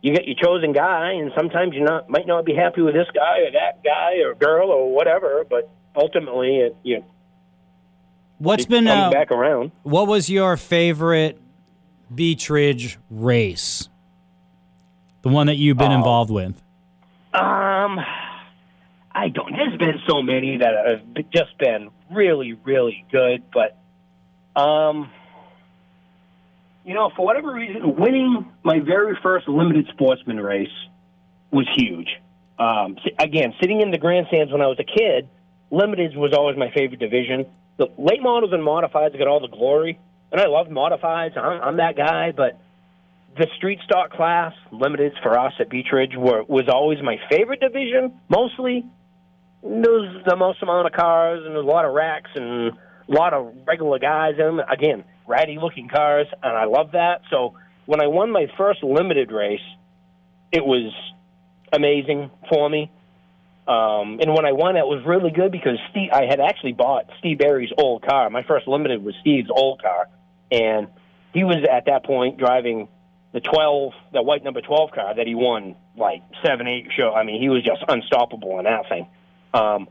you 0.01 0.13
get 0.13 0.27
your 0.27 0.35
chosen 0.41 0.73
guy, 0.73 1.11
and 1.13 1.31
sometimes 1.37 1.73
you 1.73 1.81
not 1.83 2.09
might 2.09 2.25
not 2.27 2.45
be 2.45 2.55
happy 2.55 2.81
with 2.81 2.93
this 2.93 3.07
guy 3.13 3.39
or 3.41 3.51
that 3.51 3.83
guy 3.83 4.17
or 4.25 4.33
girl 4.35 4.69
or 4.69 4.93
whatever, 4.93 5.43
but 5.49 5.69
ultimately, 5.95 6.57
it 6.57 6.75
you 6.83 7.03
What's 8.37 8.65
been 8.65 8.87
uh, 8.87 9.11
back 9.11 9.29
around. 9.31 9.71
what 9.83 10.07
was 10.07 10.27
your 10.29 10.57
favorite 10.57 11.39
Beech 12.13 12.49
Ridge 12.49 12.97
race? 13.11 13.87
The 15.21 15.29
one 15.29 15.45
that 15.47 15.57
you've 15.57 15.77
been 15.77 15.91
Oh. 15.91 15.95
involved 15.95 16.31
with. 16.31 16.59
Um, 17.33 17.99
I 19.13 19.29
don't. 19.29 19.51
There's 19.51 19.77
been 19.77 20.01
so 20.07 20.21
many 20.21 20.57
that 20.57 20.73
have 20.85 21.31
just 21.31 21.57
been 21.57 21.89
really, 22.11 22.53
really 22.53 23.05
good, 23.11 23.43
but 23.53 23.77
um, 24.59 25.09
you 26.85 26.93
know, 26.93 27.11
for 27.15 27.25
whatever 27.25 27.53
reason, 27.53 27.95
winning 27.95 28.51
my 28.63 28.79
very 28.79 29.17
first 29.21 29.47
limited 29.47 29.87
sportsman 29.93 30.39
race 30.39 30.71
was 31.51 31.67
huge. 31.75 32.07
Um, 32.59 32.97
again, 33.17 33.53
sitting 33.61 33.81
in 33.81 33.91
the 33.91 33.97
grandstands 33.97 34.51
when 34.51 34.61
I 34.61 34.67
was 34.67 34.77
a 34.79 34.83
kid, 34.83 35.29
limiteds 35.71 36.15
was 36.15 36.33
always 36.33 36.57
my 36.57 36.71
favorite 36.71 36.99
division. 36.99 37.45
The 37.77 37.87
late 37.97 38.21
models 38.21 38.53
and 38.53 38.61
modifieds 38.61 39.17
got 39.17 39.27
all 39.27 39.39
the 39.39 39.47
glory, 39.47 39.99
and 40.31 40.41
I 40.41 40.47
love 40.47 40.67
modifieds. 40.67 41.37
I'm, 41.37 41.61
I'm 41.61 41.77
that 41.77 41.95
guy, 41.95 42.31
but 42.31 42.59
the 43.37 43.47
street 43.57 43.79
stock 43.85 44.11
class, 44.11 44.53
limiteds 44.71 45.21
for 45.23 45.37
us 45.37 45.53
at 45.59 45.69
Beech 45.69 45.87
Ridge, 45.91 46.13
were, 46.17 46.43
was 46.43 46.67
always 46.67 46.99
my 47.01 47.17
favorite 47.29 47.59
division. 47.59 48.19
Mostly, 48.29 48.85
there 49.63 49.91
was 49.91 50.23
the 50.27 50.35
most 50.35 50.61
amount 50.61 50.87
of 50.87 50.93
cars 50.93 51.43
and 51.45 51.55
a 51.55 51.61
lot 51.61 51.85
of 51.85 51.93
racks 51.93 52.29
and 52.35 52.71
a 52.71 52.71
lot 53.07 53.33
of 53.33 53.53
regular 53.65 53.99
guys 53.99 54.33
in 54.37 54.57
them. 54.57 54.59
Again, 54.59 55.03
ratty 55.27 55.57
looking 55.61 55.87
cars, 55.87 56.27
and 56.43 56.57
I 56.57 56.65
love 56.65 56.91
that. 56.93 57.21
So 57.29 57.55
when 57.85 58.01
I 58.01 58.07
won 58.07 58.31
my 58.31 58.47
first 58.57 58.83
limited 58.83 59.31
race, 59.31 59.59
it 60.51 60.65
was 60.65 60.93
amazing 61.71 62.31
for 62.49 62.69
me. 62.69 62.91
Um, 63.67 64.19
and 64.19 64.33
when 64.33 64.45
I 64.45 64.51
won, 64.51 64.75
it 64.75 64.85
was 64.85 65.03
really 65.05 65.31
good 65.31 65.51
because 65.51 65.77
Steve, 65.91 66.09
I 66.11 66.25
had 66.25 66.41
actually 66.41 66.73
bought 66.73 67.05
Steve 67.19 67.37
Barry's 67.37 67.71
old 67.77 68.03
car. 68.05 68.29
My 68.29 68.43
first 68.43 68.67
limited 68.67 69.03
was 69.03 69.13
Steve's 69.21 69.49
old 69.49 69.81
car, 69.81 70.09
and 70.51 70.87
he 71.33 71.45
was 71.45 71.65
at 71.71 71.85
that 71.85 72.03
point 72.03 72.37
driving 72.37 72.89
the 73.33 73.39
12, 73.39 73.93
the 74.13 74.21
white 74.21 74.43
number 74.43 74.61
12 74.61 74.91
car 74.91 75.15
that 75.15 75.25
he 75.25 75.35
won 75.35 75.75
like 75.95 76.21
seven, 76.45 76.67
eight 76.67 76.87
show. 76.95 77.13
I 77.13 77.23
mean, 77.23 77.41
he 77.41 77.49
was 77.49 77.63
just 77.63 77.83
unstoppable 77.87 78.59
in 78.59 78.65
that 78.65 78.89
thing. 78.89 79.07
Um, 79.53 79.87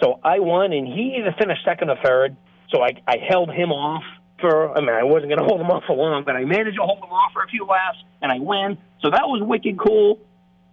so 0.00 0.18
I 0.24 0.40
won, 0.40 0.72
and 0.72 0.86
he 0.86 1.16
either 1.18 1.34
finished 1.38 1.64
second 1.64 1.90
or 1.90 1.96
third. 2.02 2.36
So 2.70 2.82
I, 2.82 2.90
I 3.06 3.16
held 3.28 3.50
him 3.50 3.70
off 3.70 4.02
for, 4.40 4.76
I 4.76 4.80
mean, 4.80 4.90
I 4.90 5.04
wasn't 5.04 5.30
going 5.30 5.38
to 5.42 5.44
hold 5.44 5.60
him 5.60 5.70
off 5.70 5.84
for 5.86 5.94
long, 5.94 6.24
but 6.24 6.34
I 6.34 6.44
managed 6.44 6.76
to 6.76 6.82
hold 6.82 6.98
him 6.98 7.10
off 7.10 7.32
for 7.32 7.42
a 7.44 7.48
few 7.48 7.64
laps, 7.64 7.98
and 8.20 8.32
I 8.32 8.38
win. 8.38 8.78
So 9.02 9.10
that 9.10 9.26
was 9.26 9.42
wicked 9.42 9.78
cool. 9.78 10.18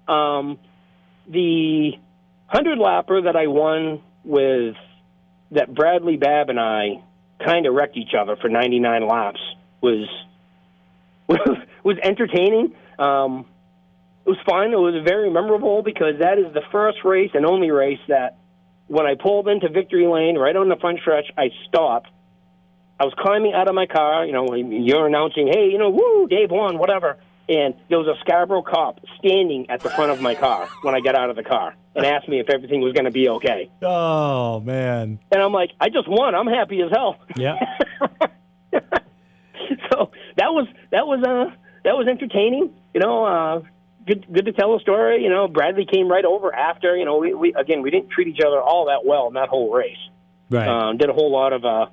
Um, 0.07 0.57
the 1.27 1.91
100 2.51 2.79
lapper 2.79 3.25
that 3.25 3.35
I 3.35 3.47
won 3.47 4.01
with 4.23 4.75
that 5.51 5.73
Bradley 5.73 6.17
Babb 6.17 6.49
and 6.49 6.59
I 6.59 7.03
kind 7.45 7.65
of 7.65 7.73
wrecked 7.73 7.97
each 7.97 8.13
other 8.19 8.35
for 8.35 8.49
99 8.49 9.07
laps 9.07 9.39
was 9.81 10.07
was 11.83 11.97
entertaining. 12.01 12.75
Um, 12.99 13.45
it 14.25 14.29
was 14.29 14.37
fun. 14.45 14.71
It 14.71 14.77
was 14.77 15.03
very 15.03 15.29
memorable 15.31 15.81
because 15.81 16.19
that 16.19 16.37
is 16.37 16.53
the 16.53 16.61
first 16.71 16.99
race 17.03 17.31
and 17.33 17.45
only 17.45 17.71
race 17.71 17.99
that 18.07 18.37
when 18.87 19.05
I 19.05 19.15
pulled 19.15 19.47
into 19.47 19.69
victory 19.69 20.05
lane 20.05 20.37
right 20.37 20.55
on 20.55 20.69
the 20.69 20.75
front 20.75 20.99
stretch, 20.99 21.25
I 21.37 21.49
stopped. 21.67 22.09
I 22.99 23.05
was 23.05 23.13
climbing 23.17 23.53
out 23.53 23.67
of 23.67 23.73
my 23.73 23.87
car. 23.87 24.25
You 24.25 24.33
know, 24.33 24.53
you're 24.53 25.07
announcing, 25.07 25.47
"Hey, 25.47 25.69
you 25.71 25.77
know, 25.79 25.89
woo, 25.89 26.27
Dave 26.27 26.51
won, 26.51 26.77
whatever." 26.77 27.17
And 27.49 27.73
there 27.89 27.97
was 27.97 28.07
a 28.07 28.19
Scarborough 28.21 28.61
cop 28.61 28.99
standing 29.17 29.69
at 29.69 29.79
the 29.79 29.89
front 29.89 30.11
of 30.11 30.21
my 30.21 30.35
car 30.35 30.69
when 30.83 30.93
I 30.93 30.99
got 30.99 31.15
out 31.15 31.29
of 31.29 31.35
the 31.35 31.43
car 31.43 31.75
and 31.95 32.05
asked 32.05 32.29
me 32.29 32.39
if 32.39 32.49
everything 32.49 32.81
was 32.81 32.93
going 32.93 33.05
to 33.05 33.11
be 33.11 33.27
okay. 33.29 33.71
Oh 33.81 34.59
man. 34.59 35.19
And 35.31 35.41
I'm 35.41 35.51
like, 35.51 35.71
"I 35.79 35.89
just 35.89 36.07
won. 36.07 36.35
I'm 36.35 36.47
happy 36.47 36.81
as 36.81 36.91
hell." 36.91 37.17
Yeah. 37.35 37.55
so 38.71 40.11
that 40.37 40.53
was 40.53 40.67
that 40.91 41.07
was 41.07 41.23
uh 41.23 41.55
that 41.83 41.97
was 41.97 42.07
entertaining. 42.07 42.73
You 42.93 42.99
know, 42.99 43.25
uh, 43.25 43.61
good 44.05 44.25
good 44.31 44.45
to 44.45 44.53
tell 44.53 44.75
a 44.75 44.79
story. 44.79 45.23
You 45.23 45.29
know, 45.29 45.47
Bradley 45.47 45.85
came 45.91 46.07
right 46.07 46.25
over 46.25 46.53
after. 46.53 46.95
You 46.95 47.05
know, 47.05 47.17
we, 47.17 47.33
we 47.33 47.53
again 47.53 47.81
we 47.81 47.91
didn't 47.91 48.09
treat 48.09 48.27
each 48.27 48.41
other 48.45 48.61
all 48.61 48.85
that 48.85 49.05
well 49.05 49.27
in 49.27 49.33
that 49.35 49.49
whole 49.49 49.71
race. 49.73 49.97
Right. 50.49 50.67
Um, 50.67 50.97
did 50.97 51.09
a 51.09 51.13
whole 51.13 51.31
lot 51.31 51.53
of 51.53 51.63
uh, 51.63 51.85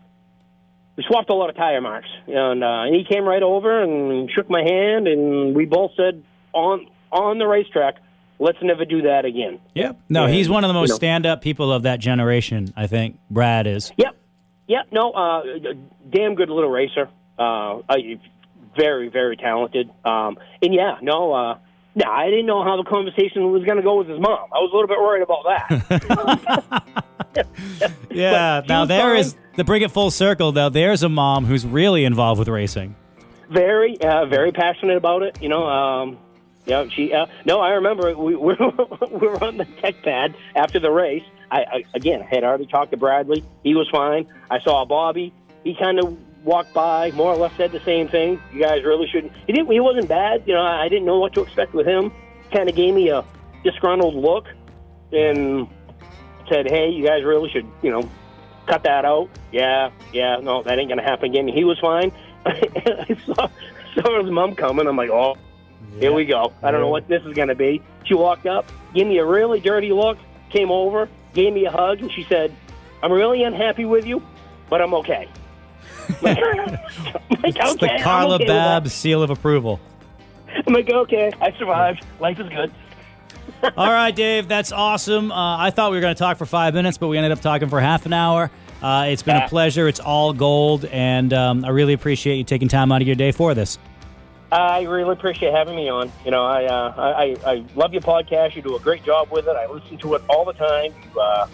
we 0.97 1.05
swapped 1.07 1.30
a 1.30 1.34
lot 1.34 1.49
of 1.49 1.57
tire 1.57 1.80
marks, 1.80 2.09
and 2.26 2.64
uh, 2.64 2.82
and 2.82 2.95
he 2.95 3.05
came 3.05 3.24
right 3.24 3.43
over 3.43 3.82
and 3.82 4.28
shook 4.32 4.51
my 4.51 4.62
hand, 4.62 5.07
and 5.07 5.55
we 5.55 5.64
both 5.64 5.93
said 5.97 6.24
on 6.53 6.89
on 7.12 7.39
the 7.39 7.47
racetrack, 7.47 7.95
let's 8.41 8.59
never 8.62 8.84
do 8.84 9.03
that 9.03 9.24
again. 9.24 9.61
Yep. 9.74 10.01
No, 10.09 10.26
he's 10.26 10.49
one 10.49 10.64
of 10.64 10.68
the 10.68 10.74
most 10.74 10.89
you 10.89 10.95
know. 10.95 10.97
stand-up 10.97 11.41
people 11.41 11.72
of 11.72 11.84
that 11.84 12.01
generation. 12.01 12.74
I 12.76 12.89
think 12.89 13.18
Brad 13.30 13.66
is. 13.68 13.93
Yep. 13.97 14.16
Yep. 14.66 14.86
No, 14.91 15.12
uh, 15.12 15.43
damn 16.11 16.34
good 16.34 16.51
little 16.51 16.70
racer. 16.70 17.09
Uh, 17.39 17.80
I, 17.89 18.18
very, 18.76 19.08
very 19.08 19.36
talented. 19.36 19.90
Um, 20.04 20.38
and 20.62 20.72
yeah, 20.74 20.96
no, 21.02 21.32
uh, 21.32 21.58
No, 21.94 22.10
I 22.10 22.26
didn't 22.30 22.46
know 22.46 22.62
how 22.62 22.76
the 22.76 22.88
conversation 22.88 23.50
was 23.52 23.64
going 23.64 23.76
to 23.76 23.82
go 23.82 23.96
with 23.98 24.08
his 24.08 24.20
mom. 24.20 24.38
I 24.52 24.58
was 24.58 24.70
a 24.72 24.76
little 24.76 24.88
bit 24.88 24.98
worried 24.98 25.22
about 25.22 25.44
that. 25.44 27.04
Yeah. 28.10 28.62
now 28.68 28.84
there 28.84 29.10
fine. 29.14 29.18
is 29.20 29.36
to 29.56 29.64
bring 29.64 29.82
it 29.82 29.90
full 29.90 30.10
circle. 30.10 30.50
Now 30.52 30.68
there's 30.70 31.02
a 31.02 31.08
mom 31.08 31.44
who's 31.44 31.64
really 31.66 32.04
involved 32.04 32.38
with 32.38 32.48
racing. 32.48 32.96
very, 33.50 34.00
uh, 34.00 34.26
very 34.26 34.50
passionate 34.52 34.96
about 34.96 35.22
it. 35.22 35.40
You 35.40 35.48
know, 35.48 35.66
um, 35.66 36.18
yeah, 36.66 36.86
she. 36.88 37.12
Uh, 37.12 37.26
no, 37.44 37.60
I 37.60 37.70
remember 37.70 38.16
we, 38.16 38.34
we 38.36 38.54
were 38.56 39.42
on 39.44 39.56
the 39.58 39.66
tech 39.80 40.02
pad 40.02 40.34
after 40.56 40.78
the 40.80 40.90
race. 40.90 41.22
I, 41.50 41.58
I 41.60 41.84
again 41.94 42.20
had 42.20 42.44
already 42.44 42.66
talked 42.66 42.90
to 42.90 42.96
Bradley. 42.96 43.44
He 43.62 43.74
was 43.74 43.88
fine. 43.90 44.26
I 44.50 44.58
saw 44.60 44.84
Bobby. 44.84 45.32
He 45.64 45.74
kind 45.74 45.98
of 45.98 46.16
walked 46.49 46.72
by, 46.72 47.11
more 47.12 47.32
or 47.32 47.36
less 47.36 47.53
said 47.57 47.72
the 47.72 47.80
same 47.80 48.09
thing. 48.09 48.40
You 48.53 48.62
guys 48.62 48.82
really 48.84 49.07
shouldn't. 49.07 49.32
He 49.46 49.53
didn't. 49.53 49.70
He 49.70 49.80
wasn't 49.80 50.09
bad. 50.09 50.42
You 50.46 50.55
know, 50.55 50.62
I, 50.62 50.88
didn't 50.88 51.07
know 51.07 51.18
what 51.18 51.34
to 51.34 51.42
expect 51.42 51.74
with 51.74 51.86
him. 51.86 52.11
Kind 52.51 52.68
of 52.68 52.74
gave 52.74 52.94
me 52.94 53.11
a 53.11 53.24
disgruntled 53.62 54.14
look 54.14 54.46
and 55.12 55.68
said, 56.49 56.66
"Hey, 56.66 56.88
you 56.88 57.05
guys 57.05 57.22
really 57.24 57.51
should. 57.51 57.66
You 57.82 57.90
know, 57.90 58.11
cut 58.66 58.82
that 58.84 59.05
out." 59.05 59.28
Yeah, 59.53 59.90
yeah. 60.12 60.36
No, 60.42 60.62
that 60.62 60.78
ain't 60.78 60.88
gonna 60.88 61.03
happen 61.03 61.30
again. 61.30 61.46
He 61.46 61.64
was 61.64 61.78
fine. 61.78 62.12
I 62.46 63.16
saw, 63.26 63.49
saw 63.94 64.22
his 64.22 64.30
mom 64.30 64.55
coming. 64.55 64.86
I'm 64.86 64.96
like, 64.96 65.11
oh, 65.11 65.36
here 65.99 66.12
we 66.12 66.24
go. 66.24 66.53
I 66.62 66.70
don't 66.70 66.80
know 66.80 66.88
what 66.88 67.09
this 67.09 67.22
is 67.24 67.34
going 67.34 67.49
to 67.49 67.55
be. 67.55 67.82
She 68.05 68.14
walked 68.14 68.46
up, 68.46 68.66
gave 68.94 69.07
me 69.07 69.18
a 69.18 69.26
really 69.26 69.61
dirty 69.61 69.92
look, 69.92 70.18
came 70.51 70.70
over, 70.70 71.09
gave 71.34 71.53
me 71.53 71.66
a 71.66 71.70
hug, 71.70 72.01
and 72.01 72.11
she 72.12 72.24
said, 72.24 72.55
I'm 73.03 73.12
really 73.12 73.42
unhappy 73.42 73.84
with 73.84 74.07
you, 74.07 74.22
but 74.70 74.80
I'm 74.80 74.94
okay. 74.94 75.28
Like, 76.22 76.38
It's 77.56 77.59
okay, 77.74 77.96
the 77.98 78.02
Carla 78.02 78.36
okay. 78.36 78.46
Babb 78.46 78.88
seal 78.88 79.22
of 79.22 79.30
approval. 79.30 79.80
I'm 80.66 80.72
like, 80.72 80.90
okay, 80.90 81.30
I 81.40 81.52
survived. 81.59 82.04
Life 82.20 82.40
is 82.40 82.48
good. 82.48 82.72
All 83.76 83.90
right, 83.90 84.14
Dave, 84.14 84.48
that's 84.48 84.72
awesome. 84.72 85.30
Uh, 85.32 85.59
I 85.59 85.70
thought 85.70 85.90
we 85.90 85.96
were 85.96 86.00
going 86.00 86.14
to 86.14 86.18
talk 86.18 86.36
for 86.36 86.46
five 86.46 86.74
minutes, 86.74 86.98
but 86.98 87.09
we 87.09 87.16
ended 87.16 87.32
up 87.32 87.40
talking 87.40 87.68
for 87.68 87.80
half 87.80 88.06
an 88.06 88.12
hour. 88.12 88.50
Uh, 88.82 89.06
it's 89.09 89.22
been 89.22 89.36
a 89.36 89.40
Ah. 89.44 89.48
pleasure. 89.48 89.88
It's 89.88 90.00
all 90.00 90.32
gold, 90.32 90.84
and 90.86 91.32
um, 91.32 91.64
I 91.64 91.68
really 91.70 91.92
appreciate 91.94 92.36
you 92.36 92.44
taking 92.44 92.68
time 92.68 92.92
out 92.92 93.00
of 93.02 93.06
your 93.09 93.16
day 93.16 93.32
for 93.32 93.54
this. 93.54 93.78
I 94.52 94.82
really 94.82 95.12
appreciate 95.12 95.52
having 95.52 95.76
me 95.76 95.88
on. 95.88 96.11
You 96.24 96.30
know, 96.30 96.44
I, 96.44 96.64
uh, 96.64 96.94
I 96.96 97.36
I 97.44 97.64
love 97.74 97.92
your 97.92 98.00
podcast. 98.02 98.54
You 98.54 98.62
do 98.62 98.76
a 98.76 98.80
great 98.80 99.04
job 99.04 99.30
with 99.30 99.46
it. 99.46 99.56
I 99.56 99.66
listen 99.66 99.98
to 99.98 100.14
it 100.14 100.22
all 100.30 100.44
the 100.44 100.54
time. 100.54 100.94
You 101.12 101.20
uh, 101.20 101.46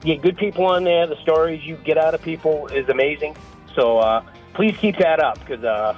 get 0.00 0.22
good 0.22 0.36
people 0.38 0.64
on 0.64 0.84
there. 0.84 1.06
The 1.06 1.20
stories 1.22 1.62
you 1.64 1.76
get 1.76 1.98
out 1.98 2.14
of 2.14 2.22
people 2.22 2.66
is 2.68 2.88
amazing. 2.88 3.36
So 3.78 3.98
uh, 3.98 4.24
please 4.54 4.76
keep 4.76 4.96
that 4.98 5.20
up 5.20 5.38
because 5.38 5.62
uh, 5.62 5.96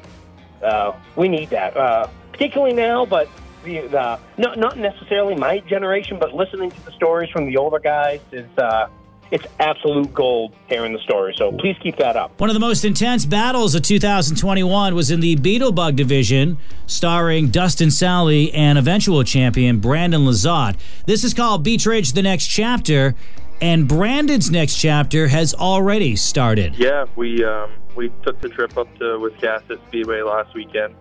uh, 0.63 0.93
we 1.17 1.29
need 1.29 1.49
that, 1.49 1.75
uh, 1.75 2.09
particularly 2.31 2.75
now. 2.75 3.07
But 3.07 3.27
the, 3.65 3.87
the 3.87 4.19
not 4.37 4.59
not 4.59 4.77
necessarily 4.77 5.35
my 5.35 5.61
generation, 5.61 6.19
but 6.21 6.35
listening 6.35 6.71
to 6.71 6.85
the 6.85 6.93
stories 6.93 7.31
from 7.31 7.47
the 7.47 7.57
older 7.57 7.79
guys 7.79 8.21
is 8.33 8.47
uh, 8.59 8.89
it's 9.31 9.47
absolute 9.61 10.13
gold 10.13 10.53
hearing 10.69 10.93
the 10.93 10.99
stories. 10.99 11.37
So 11.39 11.53
please 11.53 11.77
keep 11.81 11.97
that 11.97 12.17
up. 12.17 12.39
One 12.39 12.51
of 12.51 12.55
the 12.55 12.61
most 12.61 12.85
intense 12.85 13.25
battles 13.25 13.75
of 13.75 13.83
2021 13.83 14.95
was 14.95 15.11
in 15.11 15.21
the 15.21 15.37
Beetlebug 15.37 15.97
division, 15.97 16.59
starring 16.87 17.49
Dustin 17.49 17.91
Sally 17.91 18.53
and 18.53 18.77
eventual 18.77 19.23
champion 19.25 19.79
Brandon 19.79 20.23
Lazat. 20.23 20.77
This 21.07 21.25
is 21.25 21.33
called 21.33 21.63
Beech 21.63 21.87
Ridge 21.87 22.13
The 22.13 22.23
Next 22.23 22.47
Chapter, 22.47 23.15
and 23.61 23.87
Brandon's 23.87 24.51
next 24.51 24.77
chapter 24.77 25.29
has 25.29 25.55
already 25.55 26.17
started. 26.17 26.77
Yeah, 26.77 27.07
we 27.17 27.45
um, 27.45 27.73
we 27.95 28.11
took 28.23 28.41
the 28.41 28.49
trip 28.49 28.77
up 28.77 28.93
to 28.99 29.05
Wiscasset 29.05 29.87
Speedway 29.89 30.23
last 30.23 30.55
weekend. 30.55 30.95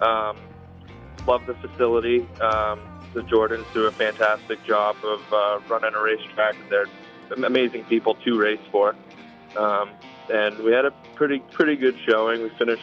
Um, 0.00 0.36
love 1.26 1.44
the 1.46 1.54
facility. 1.54 2.20
Um, 2.40 2.80
the 3.14 3.20
Jordans 3.22 3.64
do 3.72 3.86
a 3.86 3.90
fantastic 3.90 4.64
job 4.64 4.96
of 5.04 5.32
uh, 5.32 5.60
running 5.68 5.94
a 5.94 6.02
racetrack. 6.02 6.56
They're 6.70 6.86
amazing 7.44 7.84
people 7.84 8.14
to 8.14 8.38
race 8.38 8.60
for, 8.70 8.94
um, 9.56 9.90
and 10.32 10.58
we 10.58 10.72
had 10.72 10.84
a 10.84 10.90
pretty 11.14 11.40
pretty 11.50 11.76
good 11.76 11.96
showing. 12.08 12.42
We 12.42 12.50
finished 12.50 12.82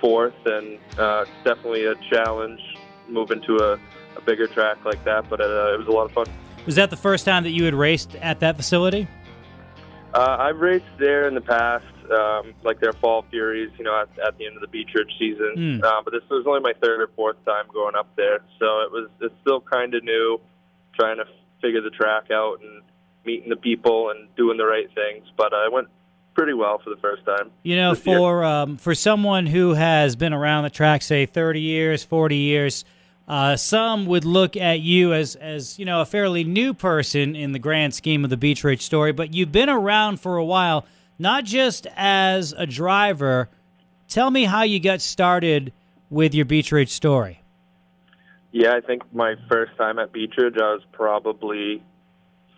fourth, 0.00 0.34
and 0.46 0.78
uh, 0.98 1.24
it's 1.26 1.44
definitely 1.44 1.84
a 1.86 1.94
challenge 2.10 2.60
moving 3.08 3.40
to 3.42 3.56
a, 3.56 3.72
a 4.16 4.20
bigger 4.24 4.46
track 4.46 4.84
like 4.84 5.02
that. 5.04 5.28
But 5.28 5.40
uh, 5.40 5.74
it 5.74 5.78
was 5.78 5.86
a 5.88 5.90
lot 5.90 6.04
of 6.04 6.12
fun. 6.12 6.26
Was 6.68 6.74
that 6.74 6.90
the 6.90 6.98
first 6.98 7.24
time 7.24 7.44
that 7.44 7.52
you 7.52 7.64
had 7.64 7.72
raced 7.72 8.14
at 8.16 8.40
that 8.40 8.56
facility? 8.56 9.08
Uh, 10.12 10.36
I've 10.38 10.58
raced 10.58 10.84
there 10.98 11.26
in 11.26 11.34
the 11.34 11.40
past, 11.40 11.86
um, 12.12 12.52
like 12.62 12.78
their 12.78 12.92
fall 12.92 13.24
furies, 13.30 13.70
you 13.78 13.84
know, 13.84 13.98
at, 14.02 14.10
at 14.18 14.36
the 14.36 14.44
end 14.44 14.56
of 14.56 14.60
the 14.60 14.68
Beech 14.68 14.90
Ridge 14.94 15.10
season. 15.18 15.78
Hmm. 15.80 15.82
Uh, 15.82 16.02
but 16.04 16.10
this 16.10 16.20
was 16.28 16.44
only 16.46 16.60
my 16.60 16.74
third 16.82 17.00
or 17.00 17.08
fourth 17.16 17.42
time 17.46 17.64
going 17.72 17.96
up 17.96 18.14
there, 18.16 18.40
so 18.58 18.82
it 18.82 18.92
was 18.92 19.08
it's 19.22 19.34
still 19.40 19.62
kind 19.62 19.94
of 19.94 20.04
new, 20.04 20.42
trying 20.94 21.16
to 21.16 21.24
figure 21.62 21.80
the 21.80 21.88
track 21.88 22.30
out 22.30 22.60
and 22.60 22.82
meeting 23.24 23.48
the 23.48 23.56
people 23.56 24.10
and 24.10 24.28
doing 24.36 24.58
the 24.58 24.66
right 24.66 24.90
things. 24.94 25.26
But 25.38 25.54
uh, 25.54 25.64
it 25.64 25.72
went 25.72 25.88
pretty 26.34 26.52
well 26.52 26.82
for 26.84 26.90
the 26.90 27.00
first 27.00 27.24
time. 27.24 27.50
You 27.62 27.76
know, 27.76 27.94
for 27.94 28.44
um, 28.44 28.76
for 28.76 28.94
someone 28.94 29.46
who 29.46 29.72
has 29.72 30.16
been 30.16 30.34
around 30.34 30.64
the 30.64 30.70
track, 30.70 31.00
say 31.00 31.24
thirty 31.24 31.62
years, 31.62 32.04
forty 32.04 32.36
years, 32.36 32.84
uh, 33.28 33.56
some 33.56 34.06
would 34.06 34.24
look 34.24 34.56
at 34.56 34.80
you 34.80 35.12
as 35.12 35.36
as 35.36 35.78
you 35.78 35.84
know 35.84 36.00
a 36.00 36.06
fairly 36.06 36.44
new 36.44 36.72
person 36.72 37.36
in 37.36 37.52
the 37.52 37.58
grand 37.58 37.94
scheme 37.94 38.24
of 38.24 38.30
the 38.30 38.36
Beech 38.36 38.64
Ridge 38.64 38.82
story. 38.82 39.12
But 39.12 39.34
you've 39.34 39.52
been 39.52 39.68
around 39.68 40.20
for 40.20 40.36
a 40.36 40.44
while, 40.44 40.86
not 41.18 41.44
just 41.44 41.86
as 41.94 42.54
a 42.56 42.66
driver. 42.66 43.50
Tell 44.08 44.30
me 44.30 44.44
how 44.44 44.62
you 44.62 44.80
got 44.80 45.02
started 45.02 45.72
with 46.08 46.34
your 46.34 46.46
Beech 46.46 46.72
Ridge 46.72 46.90
story. 46.90 47.42
Yeah, 48.50 48.74
I 48.74 48.80
think 48.80 49.02
my 49.12 49.34
first 49.48 49.76
time 49.76 49.98
at 49.98 50.10
Beech 50.10 50.32
Ridge, 50.38 50.56
I 50.56 50.72
was 50.72 50.82
probably 50.92 51.82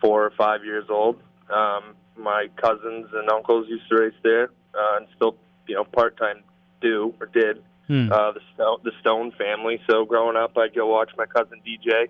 four 0.00 0.24
or 0.24 0.30
five 0.30 0.64
years 0.64 0.84
old. 0.88 1.20
Um, 1.52 1.96
my 2.16 2.46
cousins 2.56 3.08
and 3.12 3.28
uncles 3.28 3.66
used 3.68 3.88
to 3.88 3.96
race 3.96 4.14
there, 4.22 4.50
uh, 4.74 4.98
and 4.98 5.08
still, 5.16 5.36
you 5.66 5.74
know, 5.74 5.84
part 5.84 6.16
time 6.16 6.44
do 6.80 7.12
or 7.20 7.26
did. 7.26 7.62
Hmm. 7.90 8.12
Uh, 8.12 8.30
the 8.30 8.40
Stone, 8.54 8.78
the 8.84 8.92
Stone 9.00 9.32
family. 9.32 9.80
So 9.90 10.04
growing 10.04 10.36
up, 10.36 10.56
I'd 10.56 10.72
go 10.76 10.86
watch 10.86 11.10
my 11.18 11.26
cousin 11.26 11.60
DJ 11.66 12.06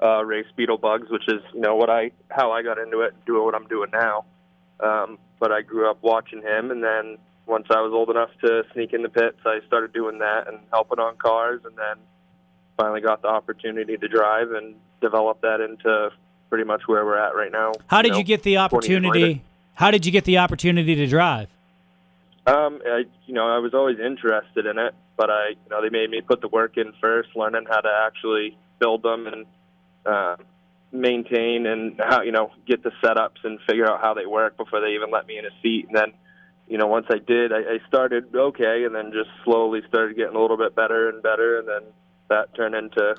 uh, 0.00 0.24
race 0.24 0.46
Beetle 0.54 0.78
Bugs, 0.78 1.10
which 1.10 1.26
is 1.26 1.42
you 1.52 1.60
know 1.60 1.74
what 1.74 1.90
I 1.90 2.12
how 2.30 2.52
I 2.52 2.62
got 2.62 2.78
into 2.78 3.00
it, 3.00 3.12
doing 3.26 3.44
what 3.44 3.56
I'm 3.56 3.66
doing 3.66 3.90
now. 3.92 4.24
Um, 4.78 5.18
but 5.40 5.50
I 5.50 5.62
grew 5.62 5.90
up 5.90 5.98
watching 6.00 6.42
him, 6.42 6.70
and 6.70 6.80
then 6.80 7.18
once 7.44 7.66
I 7.70 7.80
was 7.80 7.92
old 7.92 8.08
enough 8.08 8.30
to 8.42 8.62
sneak 8.72 8.92
in 8.92 9.02
the 9.02 9.08
pits, 9.08 9.38
I 9.44 9.58
started 9.66 9.92
doing 9.92 10.20
that 10.20 10.46
and 10.46 10.60
helping 10.72 11.00
on 11.00 11.16
cars, 11.16 11.60
and 11.64 11.76
then 11.76 11.96
finally 12.76 13.00
got 13.00 13.22
the 13.22 13.28
opportunity 13.28 13.96
to 13.96 14.06
drive 14.06 14.52
and 14.52 14.76
develop 15.00 15.40
that 15.40 15.60
into 15.60 16.10
pretty 16.50 16.64
much 16.64 16.82
where 16.86 17.04
we're 17.04 17.18
at 17.18 17.34
right 17.34 17.50
now. 17.50 17.72
How 17.88 18.00
did 18.00 18.12
know, 18.12 18.18
you 18.18 18.24
get 18.24 18.44
the 18.44 18.58
opportunity? 18.58 19.42
How 19.74 19.90
did 19.90 20.06
you 20.06 20.12
get 20.12 20.22
the 20.22 20.38
opportunity 20.38 20.94
to 20.94 21.06
drive? 21.08 21.48
Um, 22.46 22.80
I, 22.86 23.04
you 23.26 23.34
know, 23.34 23.48
I 23.48 23.58
was 23.58 23.74
always 23.74 23.98
interested 23.98 24.66
in 24.66 24.78
it, 24.78 24.94
but 25.16 25.30
I, 25.30 25.48
you 25.50 25.70
know, 25.70 25.82
they 25.82 25.88
made 25.88 26.10
me 26.10 26.20
put 26.20 26.40
the 26.40 26.48
work 26.48 26.76
in 26.76 26.92
first, 27.00 27.30
learning 27.34 27.64
how 27.68 27.80
to 27.80 27.90
actually 28.06 28.56
build 28.78 29.02
them 29.02 29.26
and 29.26 29.46
uh, 30.04 30.36
maintain 30.92 31.66
and 31.66 31.98
how, 31.98 32.22
you 32.22 32.30
know, 32.30 32.52
get 32.66 32.84
the 32.84 32.92
setups 33.02 33.42
and 33.42 33.58
figure 33.68 33.90
out 33.90 34.00
how 34.00 34.14
they 34.14 34.26
work 34.26 34.56
before 34.56 34.80
they 34.80 34.94
even 34.94 35.10
let 35.10 35.26
me 35.26 35.38
in 35.38 35.44
a 35.44 35.50
seat. 35.60 35.86
And 35.88 35.96
then, 35.96 36.12
you 36.68 36.78
know, 36.78 36.86
once 36.86 37.06
I 37.10 37.18
did, 37.18 37.52
I, 37.52 37.58
I 37.58 37.78
started 37.88 38.26
okay, 38.34 38.84
and 38.84 38.94
then 38.94 39.12
just 39.12 39.30
slowly 39.44 39.80
started 39.88 40.16
getting 40.16 40.36
a 40.36 40.40
little 40.40 40.56
bit 40.56 40.76
better 40.76 41.08
and 41.08 41.22
better, 41.22 41.58
and 41.58 41.66
then 41.66 41.82
that 42.28 42.54
turned 42.54 42.74
into 42.74 43.16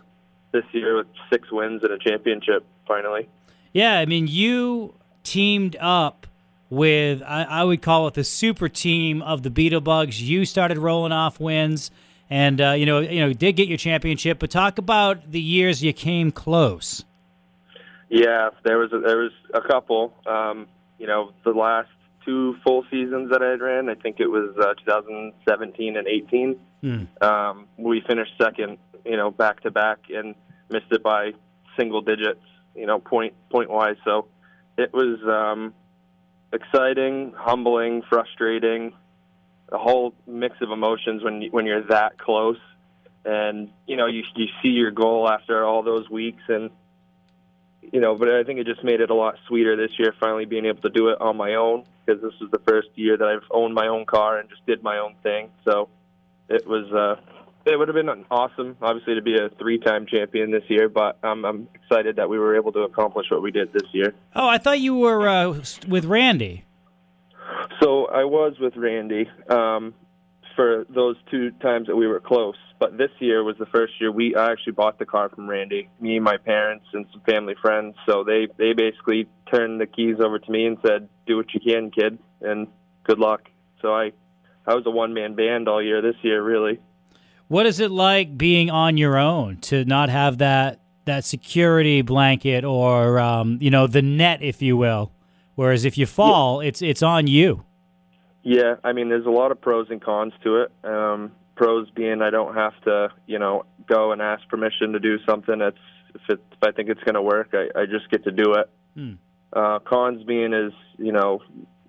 this 0.51 0.63
year 0.71 0.97
with 0.97 1.07
six 1.31 1.51
wins 1.51 1.83
and 1.83 1.91
a 1.91 1.97
championship 1.97 2.65
finally. 2.87 3.27
Yeah, 3.73 3.99
I 3.99 4.05
mean, 4.05 4.27
you 4.27 4.95
teamed 5.23 5.75
up 5.81 6.26
with 6.69 7.21
I, 7.23 7.43
I 7.43 7.63
would 7.63 7.81
call 7.81 8.07
it 8.07 8.13
the 8.13 8.23
super 8.23 8.69
team 8.69 9.21
of 9.21 9.43
the 9.43 9.49
Beetlebugs. 9.49 10.19
You 10.19 10.45
started 10.45 10.77
rolling 10.77 11.11
off 11.11 11.39
wins, 11.39 11.91
and 12.29 12.59
uh, 12.59 12.71
you 12.71 12.85
know, 12.85 12.99
you 12.99 13.19
know, 13.19 13.33
did 13.33 13.53
get 13.53 13.67
your 13.67 13.77
championship. 13.77 14.39
But 14.39 14.51
talk 14.51 14.77
about 14.77 15.31
the 15.31 15.41
years 15.41 15.83
you 15.83 15.93
came 15.93 16.31
close. 16.31 17.05
Yeah, 18.09 18.49
there 18.63 18.77
was 18.77 18.91
a, 18.93 18.99
there 18.99 19.17
was 19.17 19.31
a 19.53 19.61
couple. 19.61 20.13
Um, 20.25 20.67
you 20.97 21.07
know, 21.07 21.31
the 21.43 21.51
last 21.51 21.89
two 22.25 22.55
full 22.63 22.83
seasons 22.89 23.31
that 23.31 23.41
I 23.41 23.51
had 23.51 23.61
ran, 23.61 23.89
I 23.89 23.95
think 23.95 24.19
it 24.19 24.27
was 24.27 24.55
uh, 24.57 24.73
2017 24.85 25.97
and 25.97 26.07
18. 26.07 26.59
Hmm. 26.81 27.03
Um, 27.21 27.65
we 27.77 28.01
finished 28.07 28.31
second, 28.41 28.77
you 29.05 29.17
know, 29.17 29.31
back 29.31 29.61
to 29.61 29.71
back, 29.71 29.99
and 30.09 30.35
missed 30.69 30.91
it 30.91 31.03
by 31.03 31.31
single 31.77 32.01
digits, 32.01 32.43
you 32.75 32.85
know, 32.85 32.99
point 32.99 33.33
point 33.49 33.69
wise. 33.69 33.97
So 34.05 34.27
it 34.77 34.93
was 34.93 35.19
um, 35.23 35.73
exciting, 36.53 37.33
humbling, 37.35 38.03
frustrating, 38.09 38.93
a 39.71 39.77
whole 39.77 40.13
mix 40.25 40.55
of 40.61 40.71
emotions 40.71 41.23
when 41.23 41.41
you, 41.41 41.51
when 41.51 41.65
you're 41.65 41.83
that 41.83 42.17
close, 42.17 42.59
and 43.25 43.69
you 43.85 43.97
know, 43.97 44.07
you 44.07 44.23
you 44.35 44.47
see 44.61 44.69
your 44.69 44.91
goal 44.91 45.29
after 45.29 45.65
all 45.65 45.83
those 45.83 46.09
weeks 46.09 46.43
and 46.47 46.71
you 47.91 48.01
know, 48.01 48.15
but 48.15 48.29
I 48.29 48.43
think 48.43 48.59
it 48.59 48.67
just 48.67 48.83
made 48.83 49.01
it 49.01 49.09
a 49.09 49.13
lot 49.13 49.35
sweeter 49.47 49.75
this 49.75 49.97
year, 49.97 50.13
finally 50.19 50.45
being 50.45 50.65
able 50.65 50.81
to 50.81 50.89
do 50.89 51.09
it 51.09 51.21
on 51.21 51.37
my 51.37 51.55
own 51.55 51.85
because 52.05 52.21
this 52.21 52.33
was 52.41 52.51
the 52.51 52.59
first 52.67 52.89
year 52.95 53.17
that 53.17 53.25
I've 53.25 53.47
owned 53.51 53.73
my 53.73 53.87
own 53.87 54.05
car 54.05 54.39
and 54.39 54.49
just 54.49 54.65
did 54.65 54.83
my 54.83 54.97
own 54.97 55.15
thing. 55.23 55.49
So 55.63 55.89
it 56.49 56.67
was 56.67 56.91
uh, 56.91 57.21
it 57.67 57.77
would 57.77 57.87
have 57.87 57.95
been 57.95 58.25
awesome, 58.31 58.77
obviously, 58.81 59.15
to 59.15 59.21
be 59.21 59.35
a 59.35 59.49
three-time 59.57 60.05
champion 60.07 60.51
this 60.51 60.63
year. 60.67 60.89
But 60.89 61.17
um, 61.23 61.45
I'm 61.45 61.67
excited 61.73 62.15
that 62.15 62.29
we 62.29 62.39
were 62.39 62.55
able 62.55 62.71
to 62.73 62.79
accomplish 62.81 63.27
what 63.29 63.41
we 63.41 63.51
did 63.51 63.73
this 63.73 63.83
year. 63.91 64.13
Oh, 64.35 64.47
I 64.47 64.57
thought 64.57 64.79
you 64.79 64.95
were 64.95 65.27
uh, 65.27 65.61
with 65.87 66.05
Randy. 66.05 66.63
So 67.81 68.07
I 68.07 68.23
was 68.23 68.55
with 68.59 68.75
Randy 68.75 69.29
um, 69.49 69.93
for 70.55 70.85
those 70.89 71.15
two 71.29 71.51
times 71.51 71.87
that 71.87 71.95
we 71.95 72.07
were 72.07 72.19
close. 72.19 72.55
But 72.79 72.97
this 72.97 73.11
year 73.19 73.43
was 73.43 73.55
the 73.57 73.65
first 73.67 73.93
year 73.99 74.11
we 74.11 74.35
I 74.35 74.51
actually 74.51 74.73
bought 74.73 74.99
the 74.99 75.05
car 75.05 75.29
from 75.29 75.49
Randy, 75.49 75.89
me, 75.99 76.19
my 76.19 76.37
parents, 76.37 76.85
and 76.93 77.05
some 77.11 77.21
family 77.21 77.55
friends. 77.61 77.95
So 78.07 78.23
they 78.23 78.47
they 78.57 78.73
basically 78.73 79.27
turned 79.51 79.81
the 79.81 79.87
keys 79.87 80.17
over 80.23 80.37
to 80.37 80.51
me 80.51 80.67
and 80.67 80.77
said, 80.85 81.09
"Do 81.25 81.37
what 81.37 81.53
you 81.53 81.59
can, 81.59 81.89
kid, 81.89 82.19
and 82.41 82.67
good 83.03 83.17
luck." 83.17 83.41
So 83.81 83.93
I 83.95 84.11
I 84.67 84.75
was 84.75 84.83
a 84.85 84.91
one-man 84.91 85.35
band 85.35 85.67
all 85.67 85.81
year 85.81 86.01
this 86.01 86.17
year, 86.21 86.43
really. 86.43 86.79
What 87.47 87.65
is 87.65 87.79
it 87.79 87.91
like 87.91 88.37
being 88.37 88.69
on 88.69 88.97
your 88.97 89.17
own 89.17 89.57
to 89.61 89.85
not 89.85 90.09
have 90.09 90.39
that 90.39 90.81
that 91.05 91.23
security 91.23 92.01
blanket 92.01 92.65
or 92.65 93.19
um, 93.19 93.57
you 93.61 93.69
know 93.69 93.87
the 93.87 94.01
net, 94.01 94.41
if 94.41 94.61
you 94.61 94.75
will? 94.75 95.11
Whereas 95.55 95.85
if 95.85 95.97
you 95.97 96.05
fall, 96.05 96.59
it's 96.59 96.81
it's 96.81 97.01
on 97.01 97.27
you. 97.27 97.63
Yeah, 98.43 98.75
I 98.83 98.93
mean, 98.93 99.09
there's 99.09 99.25
a 99.25 99.31
lot 99.31 99.51
of 99.51 99.59
pros 99.59 99.87
and 99.89 100.01
cons 100.01 100.33
to 100.43 100.61
it. 100.61 100.71
Um, 100.83 101.31
pros 101.55 101.89
being 101.91 102.21
I 102.21 102.29
don't 102.29 102.55
have 102.55 102.79
to, 102.83 103.09
you 103.25 103.39
know, 103.39 103.65
go 103.87 104.11
and 104.11 104.21
ask 104.21 104.47
permission 104.47 104.93
to 104.93 104.99
do 104.99 105.17
something. 105.27 105.59
It's 105.59 105.77
if, 106.15 106.21
it, 106.29 106.39
if 106.51 106.57
I 106.61 106.71
think 106.71 106.89
it's 106.89 107.03
going 107.03 107.15
to 107.15 107.21
work, 107.21 107.53
I, 107.53 107.67
I 107.77 107.85
just 107.85 108.09
get 108.09 108.23
to 108.23 108.31
do 108.31 108.53
it. 108.53 108.69
Hmm. 108.95 109.13
Uh, 109.51 109.79
cons 109.79 110.23
being 110.23 110.53
is, 110.53 110.71
you 110.97 111.11
know, 111.11 111.41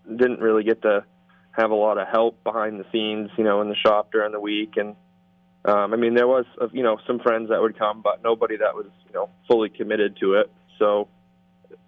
didn't 0.08 0.40
really 0.40 0.64
get 0.64 0.82
to 0.82 1.04
have 1.52 1.70
a 1.70 1.74
lot 1.74 1.98
of 1.98 2.08
help 2.08 2.42
behind 2.44 2.80
the 2.80 2.84
scenes, 2.92 3.30
you 3.36 3.44
know, 3.44 3.60
in 3.60 3.68
the 3.68 3.76
shop 3.76 4.10
during 4.12 4.32
the 4.32 4.40
week, 4.40 4.74
and 4.76 4.96
um, 5.64 5.92
I 5.92 5.96
mean, 5.96 6.14
there 6.14 6.28
was, 6.28 6.46
uh, 6.60 6.68
you 6.72 6.82
know, 6.82 6.98
some 7.06 7.18
friends 7.18 7.50
that 7.50 7.60
would 7.60 7.78
come, 7.78 8.00
but 8.02 8.22
nobody 8.22 8.56
that 8.56 8.74
was, 8.74 8.86
you 9.06 9.12
know, 9.12 9.28
fully 9.48 9.68
committed 9.68 10.16
to 10.20 10.34
it. 10.34 10.50
So 10.78 11.08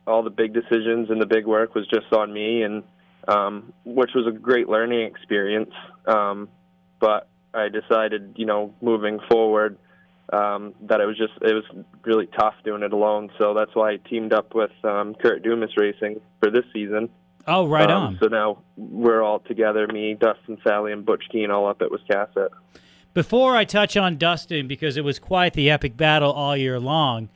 all 0.07 0.23
the 0.23 0.31
big 0.31 0.53
decisions 0.53 1.11
and 1.11 1.21
the 1.21 1.27
big 1.27 1.47
work 1.47 1.75
was 1.75 1.87
just 1.87 2.12
on 2.12 2.33
me, 2.33 2.62
and 2.62 2.83
um, 3.29 3.73
which 3.85 4.11
was 4.14 4.27
a 4.27 4.33
great 4.37 4.68
learning 4.68 5.03
experience. 5.07 5.73
Um, 6.07 6.49
but 7.01 7.29
I 7.55 7.68
decided, 7.68 8.35
you 8.37 8.47
know, 8.47 8.75
moving 8.81 9.21
forward, 9.31 9.79
um, 10.33 10.75
that 10.83 11.01
it 11.01 11.07
was 11.07 11.16
just 11.16 11.33
it 11.43 11.55
was 11.55 11.64
really 12.05 12.27
tough 12.27 12.55
doing 12.64 12.83
it 12.83 12.93
alone. 12.93 13.31
So 13.39 13.55
that's 13.55 13.75
why 13.75 13.93
I 13.93 13.97
teamed 13.97 14.33
up 14.33 14.55
with 14.55 14.73
um, 14.85 15.14
Kurt 15.14 15.43
Dumas 15.43 15.77
Racing 15.77 16.21
for 16.41 16.51
this 16.51 16.64
season. 16.73 17.09
Oh, 17.47 17.66
right 17.66 17.91
Um, 17.91 18.03
on. 18.03 18.18
So 18.21 18.27
now 18.27 18.59
we're 18.77 19.23
all 19.23 19.41
together, 19.41 19.87
me, 19.87 20.14
Dustin, 20.14 20.59
Sally, 20.62 20.93
and 20.93 21.05
Butch 21.05 21.25
Keen, 21.33 21.51
all 21.51 21.66
up 21.66 21.83
at 21.83 21.89
Wiscasset. 21.91 22.51
Before 23.13 23.57
I 23.57 23.65
touch 23.65 23.97
on 23.97 24.19
Dustin, 24.19 24.69
because 24.69 24.97
it 24.97 25.03
was 25.03 25.19
quite 25.19 25.55
the 25.55 25.69
epic 25.69 25.97
battle 25.97 26.31
all 26.31 26.57
year 26.57 26.79
long, 26.79 27.29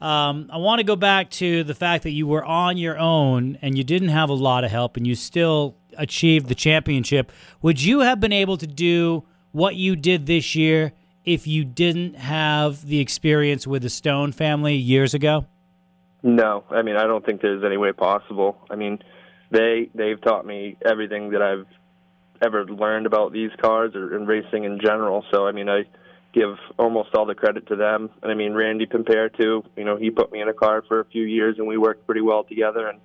um, 0.00 0.48
I 0.52 0.56
want 0.56 0.80
to 0.80 0.84
go 0.84 0.96
back 0.96 1.30
to 1.32 1.62
the 1.62 1.74
fact 1.74 2.02
that 2.02 2.10
you 2.10 2.26
were 2.26 2.44
on 2.44 2.76
your 2.78 2.98
own 2.98 3.56
and 3.62 3.78
you 3.78 3.84
didn't 3.84 4.08
have 4.08 4.28
a 4.28 4.34
lot 4.34 4.64
of 4.64 4.70
help 4.70 4.96
and 4.96 5.06
you 5.06 5.14
still 5.14 5.76
achieved 5.96 6.48
the 6.48 6.54
championship. 6.54 7.30
Would 7.62 7.82
you 7.82 8.00
have 8.00 8.18
been 8.18 8.32
able 8.32 8.56
to 8.56 8.66
do 8.66 9.24
what 9.52 9.76
you 9.76 9.94
did 9.94 10.26
this 10.26 10.54
year 10.54 10.92
if 11.24 11.46
you 11.46 11.64
didn't 11.64 12.14
have 12.14 12.86
the 12.86 12.98
experience 12.98 13.66
with 13.66 13.82
the 13.82 13.90
Stone 13.90 14.32
family 14.32 14.74
years 14.74 15.14
ago? 15.14 15.46
No, 16.22 16.64
I 16.70 16.82
mean 16.82 16.96
I 16.96 17.04
don't 17.04 17.24
think 17.24 17.40
there's 17.40 17.64
any 17.64 17.76
way 17.76 17.92
possible. 17.92 18.56
I 18.70 18.76
mean, 18.76 18.98
they 19.50 19.90
they've 19.94 20.20
taught 20.20 20.44
me 20.46 20.76
everything 20.84 21.30
that 21.30 21.42
I've 21.42 21.66
ever 22.42 22.64
learned 22.64 23.06
about 23.06 23.32
these 23.32 23.50
cars 23.60 23.94
or 23.94 24.16
in 24.16 24.26
racing 24.26 24.64
in 24.64 24.80
general. 24.80 25.24
So 25.30 25.46
I 25.46 25.52
mean 25.52 25.68
I 25.68 25.84
give 26.32 26.56
almost 26.78 27.14
all 27.14 27.26
the 27.26 27.34
credit 27.34 27.66
to 27.68 27.76
them. 27.76 28.10
And 28.22 28.30
I 28.30 28.34
mean 28.34 28.54
Randy 28.54 28.86
Pimpere 28.86 29.30
too. 29.36 29.64
You 29.76 29.84
know 29.84 29.96
he 29.96 30.10
put 30.10 30.32
me 30.32 30.40
in 30.40 30.48
a 30.48 30.54
car 30.54 30.82
for 30.86 31.00
a 31.00 31.04
few 31.04 31.24
years 31.24 31.58
and 31.58 31.66
we 31.66 31.76
worked 31.78 32.06
pretty 32.06 32.22
well 32.22 32.44
together 32.44 32.88
and 32.88 33.00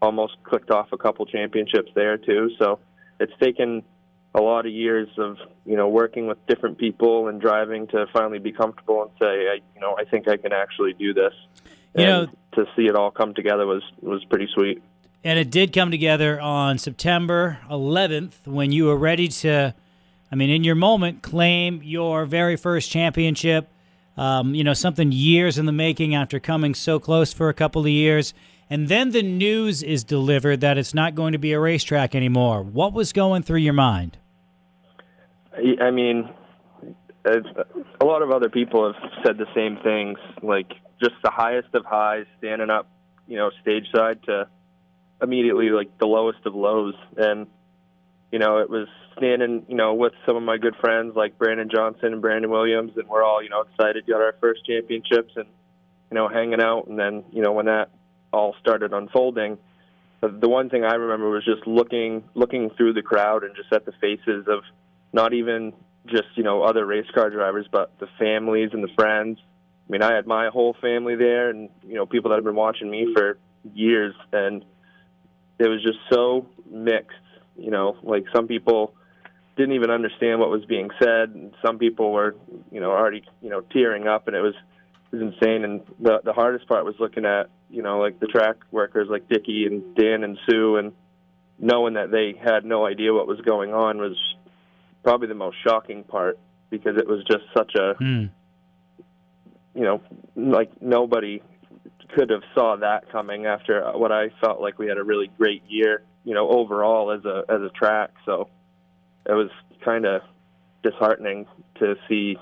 almost 0.00 0.36
clicked 0.42 0.70
off 0.70 0.88
a 0.92 0.98
couple 0.98 1.24
championships 1.26 1.90
there 1.94 2.18
too. 2.18 2.50
So 2.58 2.80
it's 3.20 3.32
taken 3.40 3.82
a 4.34 4.40
lot 4.40 4.66
of 4.66 4.72
years 4.72 5.08
of 5.18 5.36
you 5.64 5.76
know 5.76 5.88
working 5.88 6.26
with 6.26 6.44
different 6.46 6.78
people 6.78 7.28
and 7.28 7.40
driving 7.40 7.86
to 7.88 8.06
finally 8.12 8.38
be 8.38 8.52
comfortable 8.52 9.02
and 9.02 9.10
say 9.20 9.48
I, 9.48 9.54
you 9.74 9.80
know 9.80 9.96
I 9.98 10.04
think 10.04 10.28
I 10.28 10.36
can 10.36 10.52
actually 10.52 10.94
do 10.94 11.14
this. 11.14 11.34
You 11.94 12.04
and 12.04 12.26
know- 12.26 12.32
to 12.54 12.66
see 12.76 12.82
it 12.82 12.94
all 12.94 13.10
come 13.10 13.34
together 13.34 13.66
was 13.66 13.82
was 14.00 14.24
pretty 14.24 14.48
sweet. 14.52 14.82
And 15.24 15.38
it 15.38 15.50
did 15.50 15.72
come 15.72 15.90
together 15.90 16.40
on 16.40 16.78
September 16.78 17.58
11th 17.70 18.44
when 18.44 18.72
you 18.72 18.86
were 18.86 18.96
ready 18.96 19.28
to, 19.28 19.72
I 20.32 20.34
mean, 20.34 20.50
in 20.50 20.64
your 20.64 20.74
moment, 20.74 21.22
claim 21.22 21.80
your 21.84 22.26
very 22.26 22.56
first 22.56 22.90
championship. 22.90 23.68
Um, 24.16 24.54
you 24.54 24.64
know, 24.64 24.74
something 24.74 25.12
years 25.12 25.58
in 25.58 25.66
the 25.66 25.72
making 25.72 26.14
after 26.14 26.38
coming 26.40 26.74
so 26.74 26.98
close 26.98 27.32
for 27.32 27.48
a 27.48 27.54
couple 27.54 27.82
of 27.82 27.88
years. 27.88 28.34
And 28.68 28.88
then 28.88 29.10
the 29.10 29.22
news 29.22 29.82
is 29.82 30.02
delivered 30.02 30.60
that 30.60 30.76
it's 30.76 30.92
not 30.92 31.14
going 31.14 31.32
to 31.32 31.38
be 31.38 31.52
a 31.52 31.60
racetrack 31.60 32.14
anymore. 32.14 32.62
What 32.62 32.92
was 32.92 33.12
going 33.12 33.42
through 33.42 33.60
your 33.60 33.72
mind? 33.72 34.18
I 35.80 35.90
mean, 35.90 36.30
it's, 37.24 37.48
a 38.00 38.04
lot 38.04 38.22
of 38.22 38.30
other 38.30 38.48
people 38.48 38.92
have 38.92 39.10
said 39.24 39.38
the 39.38 39.46
same 39.54 39.78
things. 39.82 40.18
Like 40.42 40.72
just 41.00 41.14
the 41.22 41.30
highest 41.30 41.68
of 41.74 41.84
highs, 41.84 42.26
standing 42.38 42.70
up, 42.70 42.88
you 43.28 43.36
know, 43.36 43.50
stage 43.62 43.86
side 43.94 44.22
to 44.24 44.48
immediately 45.22 45.70
like 45.70 45.96
the 45.98 46.06
lowest 46.06 46.40
of 46.44 46.54
lows, 46.54 46.94
and 47.16 47.46
you 48.30 48.38
know, 48.38 48.58
it 48.58 48.70
was 48.70 48.88
standing, 49.16 49.64
you 49.68 49.76
know, 49.76 49.94
with 49.94 50.14
some 50.26 50.36
of 50.36 50.42
my 50.42 50.56
good 50.56 50.74
friends 50.80 51.14
like 51.14 51.38
Brandon 51.38 51.68
Johnson 51.70 52.14
and 52.14 52.22
Brandon 52.22 52.50
Williams, 52.50 52.92
and 52.96 53.06
we're 53.08 53.22
all, 53.22 53.42
you 53.42 53.50
know, 53.50 53.60
excited, 53.60 54.06
got 54.06 54.22
our 54.22 54.34
first 54.40 54.64
championships, 54.66 55.32
and 55.36 55.46
you 56.10 56.14
know, 56.14 56.28
hanging 56.28 56.60
out, 56.60 56.86
and 56.88 56.98
then 56.98 57.24
you 57.30 57.42
know, 57.42 57.52
when 57.52 57.66
that 57.66 57.90
all 58.32 58.54
started 58.60 58.92
unfolding. 58.92 59.58
The 60.20 60.48
one 60.48 60.70
thing 60.70 60.84
I 60.84 60.94
remember 60.94 61.30
was 61.30 61.44
just 61.44 61.66
looking 61.66 62.22
looking 62.34 62.70
through 62.76 62.92
the 62.92 63.02
crowd 63.02 63.42
and 63.42 63.56
just 63.56 63.72
at 63.72 63.84
the 63.84 63.92
faces 64.00 64.46
of 64.46 64.62
not 65.12 65.34
even 65.34 65.72
just 66.06 66.28
you 66.36 66.44
know 66.44 66.62
other 66.62 66.86
race 66.86 67.10
car 67.12 67.28
drivers, 67.28 67.66
but 67.70 67.92
the 67.98 68.06
families 68.18 68.70
and 68.72 68.82
the 68.82 68.92
friends. 68.96 69.38
I 69.88 69.92
mean, 69.92 70.02
I 70.02 70.14
had 70.14 70.26
my 70.26 70.48
whole 70.48 70.76
family 70.80 71.16
there, 71.16 71.50
and 71.50 71.68
you 71.82 71.94
know 71.94 72.06
people 72.06 72.30
that 72.30 72.36
have 72.36 72.44
been 72.44 72.54
watching 72.54 72.88
me 72.88 73.12
for 73.14 73.36
years, 73.74 74.14
and 74.32 74.64
it 75.62 75.68
was 75.68 75.82
just 75.82 75.98
so 76.10 76.46
mixed. 76.70 77.16
You 77.56 77.70
know, 77.70 77.96
like 78.02 78.24
some 78.34 78.48
people 78.48 78.94
didn't 79.56 79.74
even 79.74 79.90
understand 79.90 80.40
what 80.40 80.50
was 80.50 80.64
being 80.64 80.88
said, 80.98 81.30
and 81.30 81.54
some 81.64 81.78
people 81.78 82.12
were 82.12 82.34
you 82.70 82.80
know 82.80 82.90
already 82.90 83.22
you 83.40 83.50
know 83.50 83.60
tearing 83.60 84.08
up, 84.08 84.26
and 84.26 84.36
it 84.36 84.40
was 84.40 84.54
it 85.12 85.16
was 85.16 85.22
insane. 85.32 85.64
And 85.64 85.82
the 86.00 86.20
the 86.24 86.32
hardest 86.32 86.66
part 86.66 86.84
was 86.84 86.94
looking 86.98 87.24
at 87.24 87.50
you 87.70 87.82
know 87.82 87.98
like 87.98 88.18
the 88.18 88.26
track 88.26 88.56
workers 88.70 89.08
like 89.10 89.28
Dickie 89.28 89.66
and 89.66 89.94
Dan 89.94 90.24
and 90.24 90.38
Sue, 90.48 90.76
and 90.76 90.92
knowing 91.58 91.94
that 91.94 92.10
they 92.10 92.34
had 92.42 92.64
no 92.64 92.84
idea 92.84 93.12
what 93.12 93.28
was 93.28 93.40
going 93.42 93.72
on 93.72 93.98
was 93.98 94.16
probably 95.04 95.28
the 95.28 95.34
most 95.34 95.56
shocking 95.64 96.02
part 96.02 96.38
because 96.70 96.96
it 96.96 97.06
was 97.06 97.22
just 97.24 97.44
such 97.56 97.74
a 97.76 97.94
Hmm. 97.98 98.24
you 99.74 99.82
know 99.82 100.00
like 100.34 100.70
nobody 100.80 101.42
could 102.14 102.30
have 102.30 102.42
saw 102.54 102.76
that 102.76 103.10
coming 103.10 103.46
after 103.46 103.82
what 103.92 104.12
I 104.12 104.30
felt 104.40 104.60
like 104.60 104.78
we 104.78 104.86
had 104.86 104.98
a 104.98 105.04
really 105.04 105.30
great 105.38 105.62
year 105.68 106.02
you 106.24 106.34
know 106.34 106.48
overall 106.48 107.10
as 107.10 107.24
a 107.24 107.44
as 107.48 107.60
a 107.62 107.70
track 107.70 108.10
so 108.24 108.48
it 109.26 109.32
was 109.32 109.50
kind 109.84 110.04
of 110.04 110.22
disheartening 110.82 111.46
to 111.78 111.96
see 112.08 112.36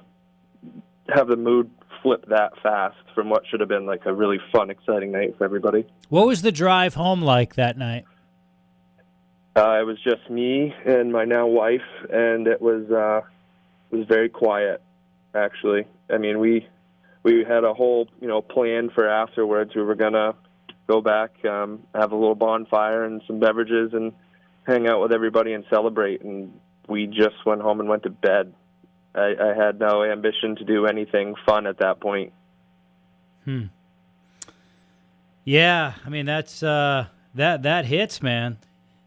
have 1.09 1.29
the 1.29 1.37
mood 1.37 1.71
flip 2.03 2.25
that 2.29 2.53
fast 2.63 2.97
from 3.15 3.29
what 3.29 3.43
should 3.47 3.61
have 3.61 3.69
been 3.69 3.87
like 3.87 4.07
a 4.07 4.15
really 4.15 4.39
fun 4.53 4.71
exciting 4.71 5.13
night 5.13 5.37
for 5.37 5.45
everybody 5.45 5.87
What 6.09 6.27
was 6.27 6.43
the 6.43 6.53
drive 6.53 6.95
home 6.95 7.23
like 7.23 7.55
that 7.55 7.77
night? 7.79 8.05
Uh, 9.57 9.81
it 9.81 9.85
was 9.85 9.99
just 10.03 10.31
me 10.31 10.73
and 10.87 11.13
my 11.13 11.25
now 11.25 11.47
wife, 11.47 11.81
and 12.09 12.47
it 12.47 12.63
was 12.63 12.89
uh, 12.91 13.21
it 13.91 13.97
was 13.97 14.07
very 14.07 14.29
quiet. 14.29 14.81
Actually, 15.35 15.87
I 16.09 16.19
mean 16.19 16.39
we 16.39 16.69
we 17.23 17.45
had 17.45 17.65
a 17.65 17.75
whole 17.75 18.09
you 18.21 18.29
know 18.29 18.41
plan 18.41 18.91
for 18.91 19.09
afterwards. 19.09 19.75
We 19.75 19.83
were 19.83 19.95
gonna 19.95 20.35
go 20.87 21.01
back, 21.01 21.45
um, 21.45 21.81
have 21.95 22.13
a 22.13 22.17
little 22.17 22.35
bonfire 22.35 23.05
and 23.05 23.23
some 23.27 23.41
beverages, 23.41 23.93
and 23.93 24.13
hang 24.67 24.89
out 24.89 25.01
with 25.01 25.13
everybody 25.13 25.53
and 25.53 25.65
celebrate. 25.71 26.23
And 26.23 26.59
we 26.89 27.07
just 27.07 27.45
went 27.47 27.63
home 27.63 27.81
and 27.81 27.89
went 27.89 28.03
to 28.05 28.11
bed. 28.11 28.53
I, 29.15 29.35
I 29.41 29.55
had 29.55 29.79
no 29.79 30.05
ambition 30.05 30.57
to 30.57 30.65
do 30.65 30.87
anything 30.87 31.35
fun 31.47 31.67
at 31.67 31.79
that 31.79 32.01
point. 32.01 32.33
Hmm. 33.45 33.65
Yeah, 35.45 35.95
I 36.05 36.09
mean 36.09 36.27
that's 36.27 36.63
uh, 36.63 37.07
that 37.35 37.63
that 37.63 37.85
hits, 37.87 38.23
man. 38.23 38.59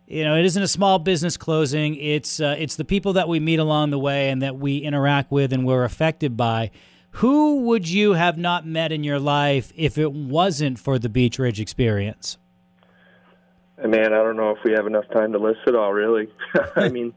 You 0.08 0.26
know, 0.26 0.36
it 0.36 0.46
isn't 0.46 0.62
a 0.62 0.68
small 0.68 1.00
business 1.00 1.38
closing. 1.38 1.96
It's 1.96 2.40
uh, 2.40 2.56
it's 2.58 2.76
the 2.76 2.86
people 2.86 3.14
that 3.14 3.28
we 3.28 3.40
meet 3.40 3.60
along 3.60 3.92
the 3.92 4.00
way 4.00 4.30
and 4.30 4.42
that 4.42 4.58
we 4.58 4.78
interact 4.78 5.32
with 5.32 5.54
and 5.54 5.66
we're 5.66 5.86
affected 5.86 6.36
by. 6.36 6.72
Who 7.18 7.62
would 7.66 7.88
you 7.88 8.14
have 8.14 8.38
not 8.40 8.66
met 8.66 8.92
in 8.92 9.04
your 9.04 9.20
life 9.20 9.72
if 9.76 10.00
it 10.00 10.12
wasn't 10.12 10.80
for 10.80 10.98
the 10.98 11.10
Beech 11.10 11.38
Ridge 11.38 11.60
experience? 11.60 12.38
Man, 13.78 14.14
I 14.14 14.18
don't 14.18 14.36
know 14.36 14.52
if 14.52 14.58
we 14.66 14.72
have 14.72 14.88
enough 14.88 15.06
time 15.14 15.32
to 15.34 15.40
list 15.40 15.60
it 15.68 15.76
all. 15.76 15.94
Really, 15.94 16.30
I 16.76 16.90
mean, 16.90 17.14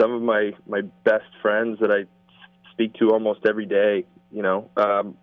some 0.00 0.12
of 0.12 0.20
my 0.22 0.52
my 0.66 0.82
best 1.04 1.26
friends 1.42 1.78
that 1.80 1.92
I 1.92 2.06
speak 2.72 2.94
to 2.94 3.10
almost 3.10 3.40
every 3.46 3.66
day. 3.66 4.04
You 4.32 4.42
know, 4.42 4.70
um, 4.76 5.16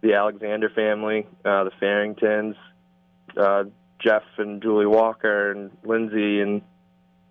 the 0.00 0.14
Alexander 0.14 0.68
family, 0.70 1.26
uh, 1.44 1.64
the 1.64 1.70
Farringtons, 1.78 2.56
uh, 3.36 3.64
Jeff 4.00 4.24
and 4.38 4.60
Julie 4.60 4.86
Walker, 4.86 5.52
and 5.52 5.70
Lindsay, 5.84 6.40
and 6.40 6.62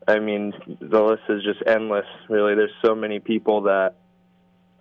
I 0.07 0.19
mean, 0.19 0.53
the 0.79 1.01
list 1.01 1.23
is 1.27 1.43
just 1.43 1.61
endless. 1.67 2.07
Really, 2.29 2.55
there's 2.55 2.71
so 2.85 2.95
many 2.95 3.19
people 3.19 3.63
that 3.63 3.95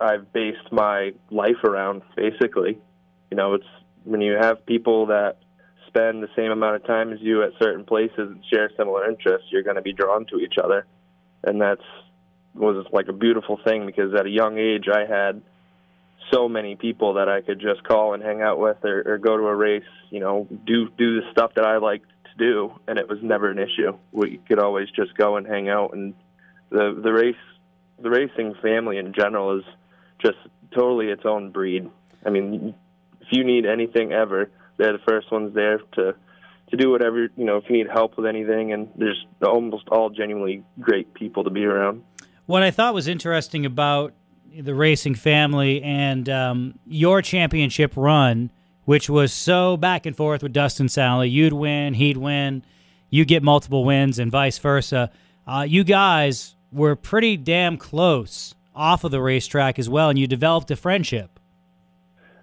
I've 0.01 0.31
based 0.33 0.71
my 0.71 1.11
life 1.29 1.63
around. 1.63 2.01
Basically, 2.15 2.79
you 3.29 3.37
know, 3.37 3.53
it's 3.53 3.65
when 4.03 4.21
you 4.21 4.37
have 4.39 4.65
people 4.65 5.07
that 5.07 5.37
spend 5.87 6.23
the 6.23 6.29
same 6.35 6.51
amount 6.51 6.77
of 6.77 6.85
time 6.85 7.11
as 7.11 7.19
you 7.21 7.43
at 7.43 7.51
certain 7.61 7.85
places 7.85 8.17
and 8.17 8.43
share 8.51 8.69
similar 8.77 9.09
interests, 9.09 9.47
you're 9.51 9.63
going 9.63 9.75
to 9.75 9.81
be 9.81 9.93
drawn 9.93 10.25
to 10.27 10.37
each 10.37 10.55
other, 10.61 10.85
and 11.43 11.61
that's 11.61 11.83
was 12.53 12.85
like 12.91 13.07
a 13.07 13.13
beautiful 13.13 13.59
thing 13.63 13.85
because 13.85 14.13
at 14.13 14.25
a 14.25 14.29
young 14.29 14.57
age 14.57 14.85
I 14.93 15.05
had 15.05 15.41
so 16.31 16.47
many 16.47 16.75
people 16.75 17.15
that 17.15 17.29
I 17.29 17.41
could 17.41 17.59
just 17.59 17.83
call 17.83 18.13
and 18.13 18.21
hang 18.21 18.41
out 18.41 18.59
with 18.59 18.77
or, 18.83 19.03
or 19.05 19.17
go 19.17 19.37
to 19.37 19.43
a 19.43 19.55
race, 19.55 19.83
you 20.09 20.19
know, 20.19 20.47
do 20.65 20.89
do 20.97 21.21
the 21.21 21.31
stuff 21.31 21.53
that 21.55 21.65
I 21.65 21.77
liked 21.77 22.09
to 22.25 22.37
do 22.37 22.73
and 22.87 22.99
it 22.99 23.07
was 23.07 23.19
never 23.21 23.49
an 23.49 23.57
issue. 23.57 23.97
We 24.11 24.39
could 24.47 24.59
always 24.59 24.89
just 24.89 25.15
go 25.17 25.37
and 25.37 25.47
hang 25.47 25.69
out 25.69 25.93
and 25.93 26.13
the 26.69 26.99
the 27.01 27.11
race 27.11 27.35
the 28.01 28.09
racing 28.09 28.55
family 28.61 28.97
in 28.97 29.13
general 29.13 29.59
is 29.59 29.65
just 30.21 30.37
totally 30.73 31.07
its 31.07 31.23
own 31.25 31.51
breed. 31.51 31.89
I 32.25 32.29
mean, 32.29 32.73
if 33.19 33.27
you 33.31 33.43
need 33.43 33.65
anything 33.65 34.11
ever, 34.11 34.49
they're 34.77 34.93
the 34.93 35.03
first 35.07 35.31
ones 35.31 35.53
there 35.53 35.79
to 35.93 36.15
to 36.69 36.77
do 36.77 36.89
whatever, 36.89 37.27
you 37.35 37.45
know, 37.45 37.57
if 37.57 37.65
you 37.69 37.75
need 37.75 37.89
help 37.89 38.15
with 38.15 38.25
anything 38.25 38.71
and 38.71 38.89
there's 38.95 39.25
almost 39.45 39.89
all 39.89 40.09
genuinely 40.09 40.63
great 40.79 41.13
people 41.13 41.43
to 41.43 41.49
be 41.49 41.65
around. 41.65 42.01
What 42.45 42.63
I 42.63 42.71
thought 42.71 42.93
was 42.93 43.09
interesting 43.09 43.65
about 43.65 44.13
the 44.57 44.73
racing 44.73 45.15
family 45.15 45.83
and 45.83 46.29
um, 46.29 46.79
your 46.85 47.21
championship 47.21 47.93
run, 47.97 48.51
which 48.85 49.09
was 49.09 49.33
so 49.33 49.75
back 49.75 50.05
and 50.05 50.15
forth 50.15 50.43
with 50.43 50.53
Dustin 50.53 50.87
Sally, 50.87 51.29
you'd 51.29 51.53
win, 51.53 51.93
he'd 51.93 52.17
win, 52.17 52.63
you 53.09 53.25
get 53.25 53.43
multiple 53.43 53.83
wins, 53.83 54.17
and 54.17 54.31
vice 54.31 54.57
versa. 54.57 55.11
Uh, 55.45 55.65
you 55.67 55.83
guys 55.83 56.55
were 56.71 56.95
pretty 56.95 57.35
damn 57.35 57.75
close 57.75 58.55
off 58.75 59.03
of 59.03 59.11
the 59.11 59.21
racetrack 59.21 59.79
as 59.79 59.89
well, 59.89 60.09
and 60.09 60.17
you 60.17 60.27
developed 60.27 60.71
a 60.71 60.75
friendship. 60.75 61.39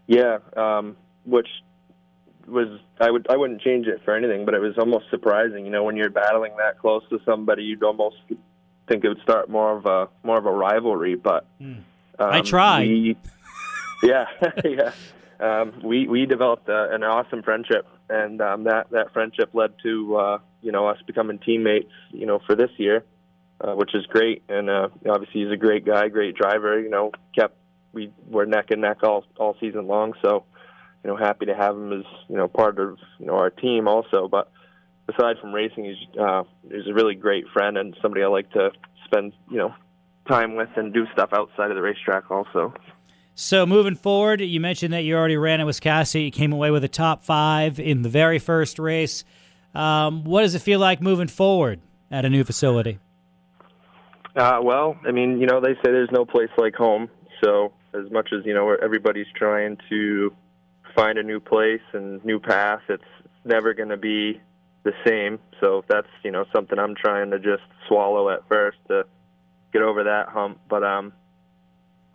Yeah, 0.06 0.38
um, 0.56 0.96
which 1.24 1.48
was 2.46 2.80
I 3.00 3.10
would 3.10 3.26
I 3.30 3.36
wouldn't 3.36 3.60
change 3.60 3.86
it 3.86 4.00
for 4.04 4.14
anything, 4.14 4.44
but 4.44 4.54
it 4.54 4.60
was 4.60 4.76
almost 4.78 5.06
surprising. 5.10 5.64
You 5.64 5.70
know, 5.70 5.84
when 5.84 5.96
you're 5.96 6.10
battling 6.10 6.56
that 6.58 6.78
close 6.78 7.02
to 7.10 7.20
somebody, 7.24 7.62
you'd 7.62 7.82
almost 7.82 8.16
think 8.88 9.04
it 9.04 9.08
would 9.08 9.22
start 9.22 9.48
more 9.48 9.76
of 9.76 9.86
a 9.86 10.08
more 10.22 10.38
of 10.38 10.46
a 10.46 10.52
rivalry. 10.52 11.14
But 11.14 11.46
um, 11.60 11.84
I 12.18 12.40
tried. 12.40 12.88
We, 12.88 13.16
yeah, 14.02 14.24
yeah. 14.64 14.92
Um, 15.40 15.80
we 15.84 16.08
we 16.08 16.26
developed 16.26 16.68
a, 16.68 16.90
an 16.92 17.04
awesome 17.04 17.42
friendship, 17.42 17.86
and 18.08 18.40
um, 18.40 18.64
that 18.64 18.90
that 18.90 19.12
friendship 19.12 19.50
led 19.52 19.74
to 19.82 20.16
uh, 20.16 20.38
you 20.62 20.72
know 20.72 20.88
us 20.88 20.98
becoming 21.06 21.38
teammates. 21.38 21.92
You 22.10 22.26
know, 22.26 22.40
for 22.46 22.54
this 22.54 22.70
year, 22.76 23.04
uh, 23.60 23.72
which 23.72 23.94
is 23.94 24.06
great. 24.06 24.42
And 24.48 24.70
uh, 24.70 24.88
obviously, 25.08 25.42
he's 25.42 25.52
a 25.52 25.56
great 25.56 25.84
guy, 25.84 26.08
great 26.08 26.36
driver. 26.36 26.80
You 26.80 26.90
know, 26.90 27.12
kept 27.34 27.56
we 27.92 28.12
were 28.26 28.46
neck 28.46 28.70
and 28.70 28.80
neck 28.80 29.02
all 29.02 29.24
all 29.38 29.56
season 29.60 29.86
long. 29.86 30.14
So, 30.22 30.44
you 31.02 31.10
know, 31.10 31.16
happy 31.16 31.46
to 31.46 31.54
have 31.54 31.74
him 31.74 31.92
as 31.92 32.04
you 32.28 32.36
know 32.36 32.48
part 32.48 32.78
of 32.78 32.98
you 33.18 33.26
know 33.26 33.36
our 33.36 33.50
team 33.50 33.88
also. 33.88 34.28
But 34.28 34.50
aside 35.08 35.36
from 35.40 35.52
racing, 35.52 35.84
he's 35.84 36.18
uh, 36.18 36.44
he's 36.70 36.86
a 36.88 36.94
really 36.94 37.14
great 37.14 37.46
friend 37.52 37.76
and 37.76 37.96
somebody 38.00 38.22
I 38.22 38.28
like 38.28 38.50
to 38.52 38.70
spend 39.06 39.32
you 39.50 39.58
know 39.58 39.74
time 40.28 40.56
with 40.56 40.68
and 40.76 40.92
do 40.92 41.06
stuff 41.12 41.30
outside 41.32 41.70
of 41.70 41.76
the 41.76 41.82
racetrack 41.82 42.30
also. 42.30 42.74
So 43.34 43.66
moving 43.66 43.94
forward, 43.94 44.40
you 44.40 44.60
mentioned 44.60 44.92
that 44.92 45.04
you 45.04 45.16
already 45.16 45.36
ran 45.36 45.60
at 45.60 45.66
Wiscasset. 45.66 46.24
You 46.24 46.30
came 46.32 46.52
away 46.52 46.72
with 46.72 46.82
a 46.82 46.88
top 46.88 47.24
five 47.24 47.78
in 47.78 48.02
the 48.02 48.08
very 48.08 48.40
first 48.40 48.80
race. 48.80 49.24
Um, 49.74 50.24
what 50.24 50.42
does 50.42 50.56
it 50.56 50.58
feel 50.58 50.80
like 50.80 51.00
moving 51.00 51.28
forward 51.28 51.80
at 52.10 52.24
a 52.24 52.28
new 52.28 52.42
facility? 52.42 52.98
Uh, 54.38 54.60
well, 54.62 54.96
I 55.04 55.10
mean, 55.10 55.40
you 55.40 55.46
know, 55.48 55.60
they 55.60 55.74
say 55.74 55.90
there's 55.90 56.12
no 56.12 56.24
place 56.24 56.50
like 56.56 56.76
home. 56.76 57.10
So 57.42 57.72
as 57.92 58.08
much 58.12 58.28
as 58.32 58.46
you 58.46 58.54
know, 58.54 58.72
everybody's 58.80 59.26
trying 59.34 59.78
to 59.90 60.32
find 60.94 61.18
a 61.18 61.24
new 61.24 61.40
place 61.40 61.82
and 61.92 62.24
new 62.24 62.38
path, 62.38 62.82
it's 62.88 63.02
never 63.44 63.74
going 63.74 63.88
to 63.88 63.96
be 63.96 64.40
the 64.84 64.92
same. 65.04 65.40
So 65.60 65.84
that's 65.88 66.06
you 66.22 66.30
know 66.30 66.44
something 66.54 66.78
I'm 66.78 66.94
trying 66.94 67.32
to 67.32 67.40
just 67.40 67.64
swallow 67.88 68.30
at 68.30 68.46
first 68.48 68.78
to 68.86 69.06
get 69.72 69.82
over 69.82 70.04
that 70.04 70.28
hump. 70.28 70.60
But 70.70 70.84
um, 70.84 71.12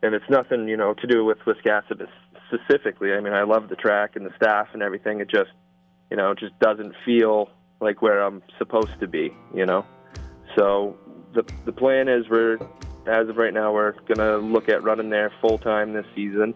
and 0.01 0.15
it's 0.15 0.29
nothing 0.29 0.69
you 0.69 0.77
know 0.77 0.93
to 0.93 1.07
do 1.07 1.25
with 1.25 1.39
Wiscasset 1.39 2.07
specifically. 2.47 3.11
I 3.11 3.19
mean, 3.19 3.33
I 3.33 3.43
love 3.43 3.67
the 3.67 3.75
track 3.75 4.15
and 4.15 4.25
the 4.25 4.33
staff 4.37 4.67
and 4.71 4.81
everything. 4.81 5.19
It 5.19 5.29
just 5.29 5.51
you 6.09 6.15
know 6.15 6.33
just 6.33 6.57
doesn't 6.59 6.93
feel 7.03 7.49
like 7.81 8.01
where 8.01 8.21
I'm 8.21 8.41
supposed 8.57 8.97
to 9.01 9.07
be. 9.07 9.35
You 9.53 9.65
know, 9.65 9.85
so 10.57 10.97
the 11.33 11.43
the 11.65 11.71
plan 11.71 12.07
is 12.07 12.27
we're 12.29 12.57
as 13.05 13.27
of 13.27 13.37
right 13.37 13.53
now 13.53 13.73
we're 13.73 13.93
gonna 14.13 14.37
look 14.37 14.69
at 14.69 14.83
running 14.83 15.09
there 15.09 15.31
full 15.41 15.57
time 15.57 15.93
this 15.93 16.05
season. 16.15 16.53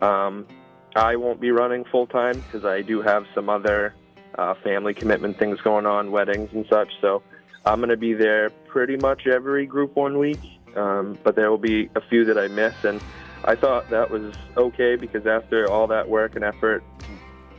Um, 0.00 0.46
I 0.94 1.16
won't 1.16 1.40
be 1.40 1.50
running 1.50 1.84
full 1.84 2.06
time 2.06 2.40
because 2.40 2.64
I 2.64 2.82
do 2.82 3.02
have 3.02 3.26
some 3.34 3.48
other 3.48 3.94
uh, 4.36 4.54
family 4.62 4.94
commitment 4.94 5.38
things 5.38 5.60
going 5.60 5.86
on, 5.86 6.10
weddings 6.10 6.50
and 6.52 6.66
such. 6.68 6.88
So 7.00 7.22
I'm 7.64 7.80
to 7.82 7.96
be 7.96 8.14
there 8.14 8.50
pretty 8.66 8.96
much 8.96 9.26
every 9.26 9.66
Group 9.66 9.96
One 9.96 10.18
week, 10.18 10.40
um, 10.76 11.18
but 11.22 11.36
there 11.36 11.50
will 11.50 11.58
be 11.58 11.90
a 11.94 12.00
few 12.08 12.24
that 12.26 12.38
I 12.38 12.48
miss, 12.48 12.74
and 12.84 13.00
I 13.44 13.54
thought 13.54 13.90
that 13.90 14.10
was 14.10 14.34
okay 14.56 14.96
because 14.96 15.26
after 15.26 15.70
all 15.70 15.86
that 15.88 16.08
work 16.08 16.34
and 16.34 16.44
effort, 16.44 16.82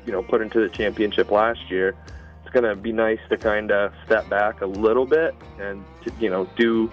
you 0.05 0.11
know, 0.11 0.23
put 0.23 0.41
into 0.41 0.59
the 0.59 0.69
championship 0.69 1.31
last 1.31 1.69
year, 1.69 1.95
it's 2.43 2.53
going 2.53 2.63
to 2.63 2.75
be 2.75 2.91
nice 2.91 3.19
to 3.29 3.37
kind 3.37 3.71
of 3.71 3.93
step 4.05 4.27
back 4.29 4.61
a 4.61 4.65
little 4.65 5.05
bit 5.05 5.35
and 5.59 5.83
to, 6.09 6.23
you 6.23 6.29
know 6.29 6.47
do 6.57 6.91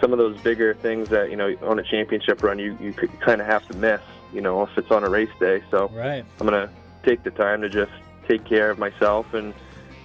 some 0.00 0.12
of 0.12 0.18
those 0.18 0.40
bigger 0.40 0.74
things 0.74 1.08
that 1.10 1.30
you 1.30 1.36
know 1.36 1.54
on 1.62 1.78
a 1.78 1.82
championship 1.82 2.42
run 2.42 2.58
you 2.58 2.76
you 2.80 2.92
kind 2.92 3.40
of 3.40 3.46
have 3.46 3.66
to 3.68 3.76
miss, 3.76 4.00
you 4.32 4.40
know, 4.40 4.62
if 4.62 4.70
it's 4.76 4.90
on 4.90 5.04
a 5.04 5.08
race 5.08 5.30
day. 5.38 5.62
So 5.70 5.90
Right. 5.94 6.24
I'm 6.40 6.46
gonna 6.46 6.70
take 7.04 7.22
the 7.22 7.30
time 7.30 7.60
to 7.62 7.68
just 7.68 7.92
take 8.26 8.44
care 8.44 8.70
of 8.70 8.78
myself 8.78 9.32
and 9.34 9.52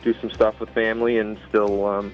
do 0.03 0.13
some 0.19 0.29
stuff 0.31 0.59
with 0.59 0.69
family 0.69 1.17
and 1.17 1.38
still, 1.49 1.86
um, 1.86 2.11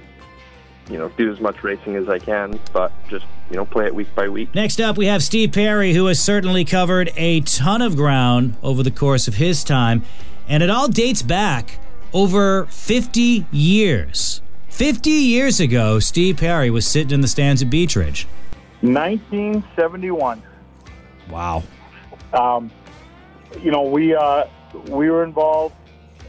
you 0.89 0.97
know, 0.97 1.09
do 1.09 1.31
as 1.31 1.39
much 1.39 1.63
racing 1.63 1.95
as 1.95 2.07
I 2.07 2.19
can, 2.19 2.59
but 2.73 2.91
just 3.09 3.25
you 3.49 3.57
know 3.57 3.65
play 3.65 3.85
it 3.85 3.95
week 3.95 4.13
by 4.15 4.29
week. 4.29 4.53
Next 4.53 4.79
up, 4.79 4.97
we 4.97 5.07
have 5.07 5.23
Steve 5.23 5.51
Perry, 5.51 5.93
who 5.93 6.05
has 6.05 6.19
certainly 6.19 6.65
covered 6.65 7.11
a 7.15 7.41
ton 7.41 7.81
of 7.81 7.95
ground 7.95 8.55
over 8.61 8.83
the 8.83 8.91
course 8.91 9.27
of 9.27 9.35
his 9.35 9.63
time, 9.63 10.03
and 10.47 10.61
it 10.61 10.69
all 10.69 10.87
dates 10.87 11.21
back 11.21 11.79
over 12.13 12.65
50 12.65 13.45
years. 13.51 14.41
50 14.71 15.11
years 15.11 15.59
ago, 15.59 15.99
Steve 15.99 16.37
Perry 16.37 16.71
was 16.71 16.87
sitting 16.87 17.11
in 17.11 17.21
the 17.21 17.27
stands 17.27 17.61
at 17.61 17.69
Beech 17.69 17.95
Ridge. 17.95 18.25
1971. 18.81 20.41
Wow. 21.29 21.63
Um, 22.33 22.71
you 23.61 23.69
know, 23.69 23.83
we 23.83 24.15
uh, 24.15 24.45
we 24.87 25.09
were 25.09 25.23
involved 25.23 25.75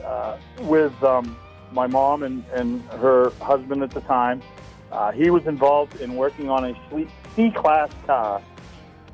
uh, 0.05 0.37
with 0.63 0.93
um, 1.03 1.35
my 1.73 1.87
mom 1.87 2.25
and, 2.25 2.45
and 2.53 2.83
her 2.91 3.31
husband 3.41 3.83
at 3.83 3.91
the 3.91 4.03
time. 4.03 4.43
Uh, 4.91 5.13
he 5.13 5.31
was 5.31 5.47
involved 5.47 6.01
in 6.01 6.15
working 6.17 6.51
on 6.51 6.67
a 6.67 7.09
C 7.35 7.51
class 7.53 7.91
car 8.07 8.43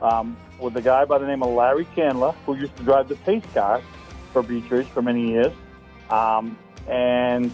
um, 0.02 0.36
with 0.58 0.76
a 0.76 0.82
guy 0.82 1.04
by 1.04 1.18
the 1.18 1.26
name 1.26 1.42
of 1.42 1.50
Larry 1.50 1.86
Chandler, 1.94 2.32
who 2.44 2.56
used 2.56 2.76
to 2.78 2.82
drive 2.82 3.08
the 3.08 3.14
pace 3.16 3.44
car 3.54 3.80
for 4.32 4.42
Beech 4.42 4.68
Ridge 4.70 4.88
for 4.88 5.02
many 5.02 5.28
years. 5.28 5.52
Um, 6.10 6.58
and 6.88 7.52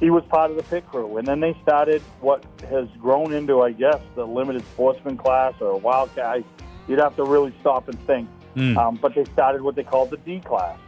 he 0.00 0.08
was 0.08 0.24
part 0.24 0.50
of 0.50 0.56
the 0.56 0.62
pit 0.62 0.86
crew. 0.88 1.18
And 1.18 1.28
then 1.28 1.40
they 1.40 1.54
started 1.62 2.02
what 2.20 2.42
has 2.68 2.88
grown 2.98 3.32
into, 3.32 3.60
I 3.60 3.72
guess, 3.72 4.00
the 4.16 4.26
limited 4.26 4.64
sportsman 4.72 5.18
class 5.18 5.54
or 5.60 5.78
wildcat. 5.78 6.42
You'd 6.88 6.98
have 6.98 7.14
to 7.16 7.24
really 7.24 7.54
stop 7.60 7.88
and 7.88 8.00
think. 8.06 8.28
Mm. 8.56 8.76
Um, 8.76 8.96
but 8.96 9.14
they 9.14 9.24
started 9.26 9.60
what 9.60 9.76
they 9.76 9.84
called 9.84 10.10
the 10.10 10.16
D 10.16 10.40
class. 10.40 10.78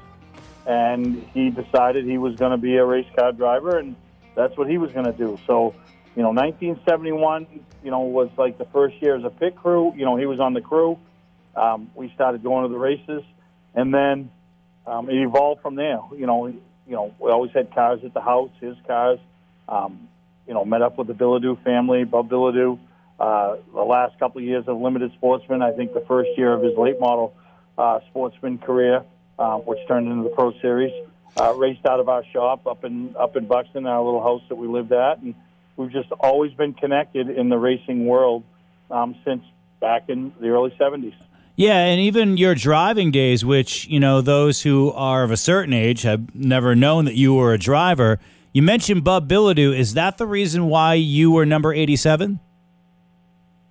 And 0.66 1.22
he 1.34 1.50
decided 1.50 2.06
he 2.06 2.18
was 2.18 2.36
going 2.36 2.52
to 2.52 2.56
be 2.56 2.76
a 2.76 2.84
race 2.84 3.06
car 3.16 3.32
driver, 3.32 3.78
and 3.78 3.96
that's 4.34 4.56
what 4.56 4.70
he 4.70 4.78
was 4.78 4.92
going 4.92 5.06
to 5.06 5.12
do. 5.12 5.38
So, 5.46 5.74
you 6.16 6.22
know, 6.22 6.30
1971, 6.30 7.46
you 7.82 7.90
know, 7.90 8.00
was 8.00 8.30
like 8.38 8.58
the 8.58 8.64
first 8.66 9.00
year 9.02 9.16
as 9.16 9.24
a 9.24 9.30
pit 9.30 9.56
crew. 9.56 9.92
You 9.96 10.04
know, 10.04 10.16
he 10.16 10.26
was 10.26 10.40
on 10.40 10.54
the 10.54 10.60
crew. 10.60 10.98
Um, 11.56 11.90
we 11.94 12.10
started 12.14 12.42
going 12.42 12.62
to 12.62 12.72
the 12.72 12.78
races, 12.78 13.22
and 13.74 13.92
then 13.92 14.30
um, 14.86 15.10
it 15.10 15.16
evolved 15.16 15.62
from 15.62 15.74
there. 15.74 15.98
You 16.16 16.26
know, 16.26 16.54
you 16.86 16.94
know, 16.94 17.14
we 17.18 17.30
always 17.30 17.52
had 17.52 17.74
cars 17.74 18.00
at 18.04 18.14
the 18.14 18.20
house, 18.20 18.50
his 18.60 18.76
cars. 18.86 19.18
Um, 19.68 20.08
you 20.46 20.54
know, 20.54 20.64
met 20.64 20.82
up 20.82 20.98
with 20.98 21.06
the 21.06 21.14
Bilodeau 21.14 21.62
family, 21.62 22.04
Bob 22.04 22.28
Bilodeau. 22.28 22.78
Uh, 23.18 23.56
the 23.72 23.82
last 23.82 24.18
couple 24.18 24.40
of 24.40 24.44
years 24.44 24.64
of 24.66 24.80
limited 24.80 25.12
sportsman, 25.12 25.62
I 25.62 25.72
think 25.72 25.94
the 25.94 26.04
first 26.08 26.30
year 26.36 26.52
of 26.52 26.62
his 26.62 26.76
late 26.76 26.98
model 26.98 27.34
uh, 27.78 28.00
sportsman 28.10 28.58
career, 28.58 29.04
uh, 29.38 29.58
which 29.58 29.78
turned 29.86 30.08
into 30.08 30.24
the 30.24 30.34
Pro 30.34 30.52
Series, 30.60 30.92
uh, 31.38 31.54
raced 31.54 31.86
out 31.86 32.00
of 32.00 32.08
our 32.08 32.24
shop 32.32 32.66
up 32.66 32.84
in 32.84 33.14
up 33.18 33.36
in 33.36 33.46
Buxton, 33.46 33.86
our 33.86 34.02
little 34.02 34.22
house 34.22 34.42
that 34.48 34.56
we 34.56 34.66
lived 34.66 34.92
at, 34.92 35.18
and 35.18 35.34
we've 35.76 35.92
just 35.92 36.10
always 36.20 36.52
been 36.52 36.74
connected 36.74 37.30
in 37.30 37.48
the 37.48 37.58
racing 37.58 38.06
world 38.06 38.42
um, 38.90 39.14
since 39.24 39.44
back 39.80 40.08
in 40.08 40.32
the 40.40 40.48
early 40.48 40.70
70s. 40.78 41.14
Yeah, 41.54 41.84
and 41.84 42.00
even 42.00 42.38
your 42.38 42.54
driving 42.54 43.10
days, 43.10 43.44
which, 43.44 43.86
you 43.86 44.00
know, 44.00 44.22
those 44.22 44.62
who 44.62 44.90
are 44.92 45.22
of 45.22 45.30
a 45.30 45.36
certain 45.36 45.74
age 45.74 46.02
have 46.02 46.34
never 46.34 46.74
known 46.74 47.04
that 47.04 47.14
you 47.14 47.34
were 47.34 47.52
a 47.52 47.58
driver. 47.58 48.18
You 48.52 48.62
mentioned 48.62 49.04
Bub 49.04 49.28
Bilodeau. 49.28 49.76
Is 49.76 49.94
that 49.94 50.16
the 50.16 50.26
reason 50.26 50.68
why 50.68 50.94
you 50.94 51.30
were 51.30 51.44
number 51.44 51.72
87? 51.72 52.40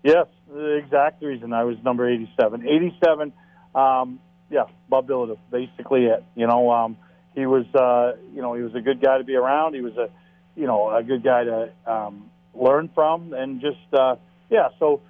Yes, 0.03 0.27
the 0.47 0.75
exact 0.75 1.23
reason 1.23 1.53
I 1.53 1.63
was 1.63 1.77
number 1.83 2.07
87. 2.07 2.67
87, 2.67 3.33
um, 3.73 4.19
yeah, 4.51 4.65
Bob 4.87 5.07
Bilodeau, 5.07 5.37
basically 5.49 6.05
it. 6.05 6.23
You 6.35 6.45
know, 6.45 6.71
um, 6.71 6.97
he 7.33 7.47
was, 7.47 7.65
uh, 7.73 8.17
you 8.33 8.41
know, 8.41 8.53
he 8.53 8.61
was 8.61 8.75
a 8.75 8.81
good 8.81 9.01
guy 9.01 9.17
to 9.17 9.23
be 9.23 9.35
around. 9.35 9.73
He 9.73 9.81
was 9.81 9.97
a, 9.97 10.09
you 10.55 10.67
know, 10.67 10.95
a 10.95 11.01
good 11.01 11.23
guy 11.23 11.45
to 11.45 11.71
um, 11.87 12.29
learn 12.53 12.89
from, 12.93 13.33
and 13.33 13.59
just, 13.59 13.77
uh, 13.93 14.17
yeah. 14.51 14.69
So, 14.77 15.01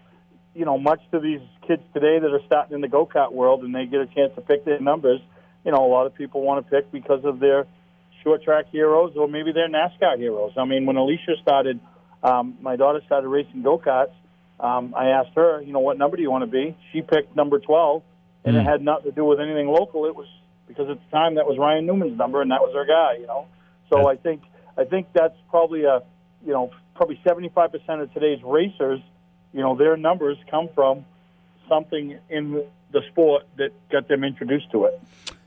you 0.53 0.65
know, 0.65 0.77
much 0.77 1.01
to 1.11 1.19
these 1.19 1.41
kids 1.67 1.81
today 1.93 2.19
that 2.19 2.31
are 2.31 2.45
starting 2.45 2.75
in 2.75 2.81
the 2.81 2.87
go 2.87 3.05
kart 3.05 3.31
world, 3.31 3.63
and 3.63 3.73
they 3.73 3.85
get 3.85 4.01
a 4.01 4.07
chance 4.07 4.33
to 4.35 4.41
pick 4.41 4.65
their 4.65 4.79
numbers. 4.79 5.19
You 5.63 5.71
know, 5.71 5.85
a 5.85 5.87
lot 5.87 6.07
of 6.07 6.15
people 6.15 6.41
want 6.41 6.65
to 6.65 6.71
pick 6.71 6.91
because 6.91 7.23
of 7.23 7.39
their 7.39 7.67
short 8.23 8.43
track 8.43 8.65
heroes 8.71 9.13
or 9.15 9.27
maybe 9.27 9.51
their 9.51 9.69
NASCAR 9.69 10.17
heroes. 10.17 10.53
I 10.57 10.65
mean, 10.65 10.85
when 10.85 10.95
Alicia 10.95 11.35
started, 11.41 11.79
um, 12.23 12.57
my 12.61 12.75
daughter 12.75 13.01
started 13.05 13.27
racing 13.27 13.63
go 13.63 13.77
karts. 13.77 14.13
Um, 14.59 14.93
I 14.95 15.07
asked 15.07 15.31
her, 15.35 15.61
you 15.61 15.73
know, 15.73 15.79
what 15.79 15.97
number 15.97 16.17
do 16.17 16.23
you 16.23 16.29
want 16.29 16.43
to 16.43 16.51
be? 16.51 16.77
She 16.93 17.01
picked 17.01 17.35
number 17.35 17.59
12, 17.59 18.03
and 18.45 18.55
it 18.55 18.63
had 18.63 18.81
nothing 18.81 19.05
to 19.05 19.11
do 19.11 19.25
with 19.25 19.39
anything 19.39 19.67
local. 19.67 20.05
It 20.05 20.15
was 20.15 20.27
because 20.67 20.89
at 20.89 20.97
the 20.97 21.11
time 21.11 21.35
that 21.35 21.47
was 21.47 21.57
Ryan 21.57 21.85
Newman's 21.85 22.17
number, 22.17 22.41
and 22.41 22.51
that 22.51 22.61
was 22.61 22.73
her 22.75 22.85
guy, 22.85 23.19
you 23.19 23.27
know. 23.27 23.47
So 23.91 24.07
I 24.07 24.15
think 24.15 24.41
I 24.77 24.85
think 24.85 25.07
that's 25.13 25.35
probably 25.49 25.83
a, 25.83 26.01
you 26.45 26.53
know, 26.53 26.71
probably 26.95 27.19
75% 27.25 28.01
of 28.01 28.13
today's 28.13 28.39
racers, 28.43 28.99
you 29.53 29.61
know, 29.61 29.75
their 29.75 29.97
numbers 29.97 30.37
come 30.49 30.69
from 30.73 31.05
something 31.67 32.17
in 32.29 32.63
the 32.91 33.01
sport 33.11 33.43
that 33.57 33.71
got 33.89 34.07
them 34.07 34.23
introduced 34.23 34.71
to 34.71 34.85
it. 34.85 35.01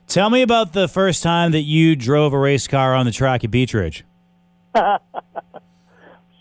Tell 0.07 0.29
me 0.29 0.41
about 0.41 0.73
the 0.73 0.87
first 0.87 1.23
time 1.23 1.51
that 1.51 1.61
you 1.61 1.95
drove 1.95 2.33
a 2.33 2.37
race 2.37 2.67
car 2.67 2.93
on 2.93 3.05
the 3.05 3.11
track 3.11 3.43
at 3.43 3.51
Beech 3.51 3.73
Ridge. 3.73 4.03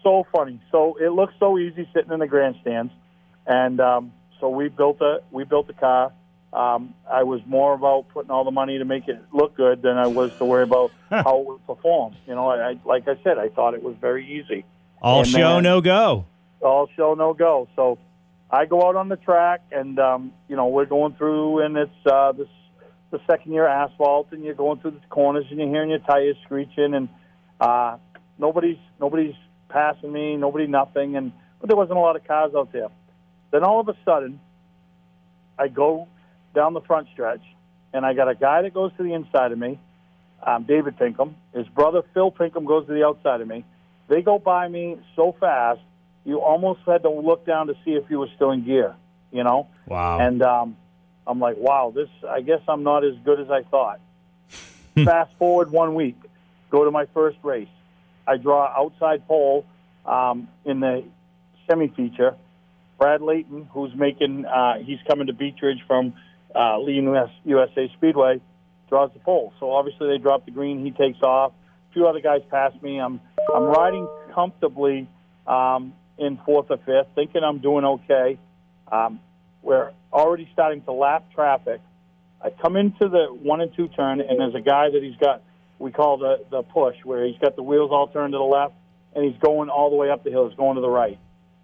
so 0.03 0.27
funny. 0.33 0.61
So 0.71 0.97
it 1.01 1.11
looks 1.11 1.35
so 1.39 1.59
easy 1.59 1.89
sitting 1.95 2.13
in 2.13 2.21
the 2.21 2.27
grandstands, 2.27 2.93
and 3.47 3.81
um, 3.81 4.13
so 4.41 4.49
we 4.51 4.69
built 4.69 5.01
a 5.01 5.21
we 5.31 5.45
built 5.45 5.69
a 5.71 5.73
car. 5.73 6.13
Um, 6.53 6.95
I 7.11 7.25
was 7.25 7.41
more 7.47 7.75
about 7.75 8.09
putting 8.11 8.31
all 8.31 8.45
the 8.45 8.53
money 8.53 8.79
to 8.79 8.85
make 8.85 9.09
it 9.09 9.21
look 9.33 9.57
good 9.57 9.83
than 9.83 9.97
I 9.97 10.07
was 10.07 10.37
to 10.39 10.45
worry 10.45 10.63
about 10.63 10.93
how 11.11 11.41
it 11.41 11.47
would 11.47 11.67
perform. 11.67 12.15
You 12.27 12.35
know, 12.35 12.49
I, 12.49 12.71
I 12.71 12.79
like 12.85 13.09
I 13.09 13.17
said, 13.25 13.39
I 13.39 13.49
thought 13.49 13.75
it 13.75 13.83
was 13.83 13.97
very 14.01 14.27
easy. 14.41 14.65
All 15.03 15.21
And 15.21 15.29
show, 15.29 15.55
then- 15.55 15.63
no 15.65 15.81
go. 15.81 16.27
All 16.65 16.89
show 16.97 17.15
no 17.15 17.35
go. 17.35 17.69
So 17.77 17.99
I 18.51 18.67
go 18.67 18.87
out 18.87 18.97
on 18.97 19.09
the 19.09 19.17
track, 19.17 19.63
and 19.73 19.99
um, 19.99 20.33
you 20.49 20.57
know 20.57 20.69
we're 20.69 20.87
going 20.87 21.15
through, 21.15 21.65
and 21.65 21.77
it's 21.77 22.07
uh, 22.07 22.33
this 22.33 22.49
the 23.11 23.21
second 23.31 23.53
year 23.53 23.67
asphalt, 23.67 24.29
and 24.33 24.45
you're 24.45 24.55
going 24.55 24.81
through 24.81 24.93
the 24.93 25.01
corners, 25.09 25.47
and 25.51 25.59
you're 25.59 25.69
hearing 25.69 25.91
your 25.91 26.01
tires 26.01 26.37
screeching, 26.45 26.95
and 26.95 27.09
uh, 27.61 27.97
nobody's 28.39 28.79
nobody's 29.01 29.35
passing 29.69 30.13
me, 30.13 30.37
nobody 30.37 30.67
nothing, 30.67 31.17
and 31.17 31.33
but 31.61 31.69
there 31.69 31.77
wasn't 31.77 31.97
a 31.97 32.01
lot 32.01 32.17
of 32.17 32.27
cars 32.27 32.53
out 32.57 32.73
there. 32.73 32.89
Then 33.51 33.65
all 33.65 33.81
of 33.81 33.89
a 33.89 33.97
sudden, 34.05 34.41
I 35.59 35.69
go 35.69 36.09
down 36.55 36.75
the 36.75 36.81
front 36.81 37.09
stretch, 37.13 37.43
and 37.93 38.05
I 38.05 38.15
got 38.15 38.29
a 38.29 38.35
guy 38.35 38.63
that 38.63 38.75
goes 38.75 38.93
to 38.97 39.03
the 39.03 39.15
inside 39.15 39.53
of 39.53 39.59
me, 39.59 39.79
um, 40.45 40.65
David 40.65 40.99
Pinkham. 40.99 41.37
His 41.55 41.67
brother 41.69 42.03
Phil 42.13 42.31
Pinkham 42.31 42.65
goes 42.65 42.87
to 42.87 42.93
the 42.93 43.05
outside 43.05 43.41
of 43.41 43.49
me. 43.49 43.65
They 44.09 44.23
go 44.23 44.39
by 44.39 44.69
me 44.69 44.99
so 45.17 45.35
fast, 45.39 45.81
you 46.25 46.41
almost 46.41 46.81
had 46.87 47.03
to 47.03 47.11
look 47.11 47.47
down 47.47 47.67
to 47.69 47.75
see 47.85 47.93
if 47.93 48.05
you 48.11 48.19
were 48.19 48.29
still 48.37 48.51
in 48.51 48.65
gear. 48.65 48.95
You 49.33 49.43
know, 49.43 49.67
Wow. 49.87 50.21
and 50.21 50.43
um, 50.43 50.77
I'm 51.27 51.41
like, 51.41 51.57
wow, 51.59 51.93
this. 51.95 52.09
I 52.29 52.41
guess 52.41 52.61
I'm 52.69 52.85
not 52.85 53.05
as 53.05 53.15
good 53.25 53.41
as 53.41 53.51
I 53.51 53.63
thought. 53.65 54.01
Fast 55.05 55.33
forward 55.39 55.73
one 55.73 55.95
week, 55.97 56.17
go 56.71 56.85
to 56.85 56.91
my 56.93 57.07
first 57.13 57.37
race. 57.43 57.69
I 58.29 58.37
draw 58.37 58.65
outside 58.67 59.27
pole 59.27 59.67
um, 60.07 60.49
in 60.65 60.81
the 60.81 61.05
semi 61.69 61.89
feature. 61.89 62.37
Brad 62.97 63.21
Layton, 63.23 63.69
who's 63.73 63.93
making, 63.97 64.45
uh, 64.47 64.75
he's 64.79 65.01
coming 65.09 65.27
to 65.27 65.33
Beech 65.33 65.57
Ridge 65.61 65.81
from 65.87 66.15
uh, 66.55 66.79
Lee 66.79 67.01
US, 67.01 67.29
USA 67.45 67.91
Speedway, 67.97 68.41
draws 68.89 69.11
the 69.15 69.19
pole. 69.19 69.53
So 69.59 69.73
obviously 69.73 70.09
they 70.09 70.19
drop 70.19 70.45
the 70.45 70.53
green. 70.53 70.85
He 70.85 70.93
takes 70.93 71.21
off. 71.23 71.53
A 71.91 71.93
few 71.93 72.07
other 72.07 72.21
guys 72.21 72.43
pass 72.51 72.73
me. 72.83 72.99
I'm 73.01 73.21
I'm 73.53 73.65
riding 73.65 74.07
comfortably 74.33 75.09
um, 75.49 75.93
in 76.19 76.39
fourth 76.45 76.67
or 76.71 76.79
fifth, 76.79 77.15
thinking 77.15 77.43
I'm 77.43 77.59
doing 77.59 77.85
okay. 77.85 78.39
Um, 78.91 79.21
we're 79.63 79.93
already 80.13 80.49
starting 80.53 80.83
to 80.83 80.93
lap 80.93 81.25
traffic. 81.35 81.81
I 82.43 82.51
come 82.51 82.77
into 82.77 83.09
the 83.09 83.27
one 83.33 83.61
and 83.61 83.75
two 83.75 83.89
turn, 83.89 84.21
and 84.21 84.39
there's 84.39 84.55
a 84.55 84.61
guy 84.61 84.91
that 84.91 85.03
he's 85.03 85.17
got, 85.17 85.43
we 85.79 85.91
call 85.91 86.19
the, 86.19 86.45
the 86.51 86.63
push, 86.63 86.97
where 87.05 87.25
he's 87.25 87.39
got 87.39 87.57
the 87.57 87.63
wheels 87.63 87.91
all 87.91 88.09
turned 88.09 88.33
to 88.33 88.39
the 88.39 88.45
left, 88.45 88.75
and 89.15 89.25
he's 89.25 89.41
going 89.41 89.71
all 89.71 89.91
the 89.91 89.97
way 89.97 90.11
up 90.11 90.25
the 90.25 90.31
hill. 90.31 90.49
He's 90.49 90.57
going 90.57 90.77
to 90.77 90.83
the 90.83 90.91
right. 90.91 91.19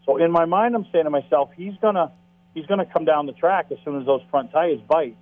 So 0.06 0.16
in 0.16 0.30
my 0.30 0.46
mind, 0.46 0.74
I'm 0.74 0.86
saying 0.90 1.04
to 1.04 1.10
myself, 1.10 1.50
he's 1.54 1.74
gonna 1.82 2.10
he's 2.54 2.66
gonna 2.66 2.86
come 2.86 3.04
down 3.04 3.26
the 3.26 3.32
track 3.32 3.66
as 3.70 3.78
soon 3.84 4.00
as 4.00 4.06
those 4.06 4.22
front 4.30 4.50
tires 4.50 4.80
bite, 4.88 5.16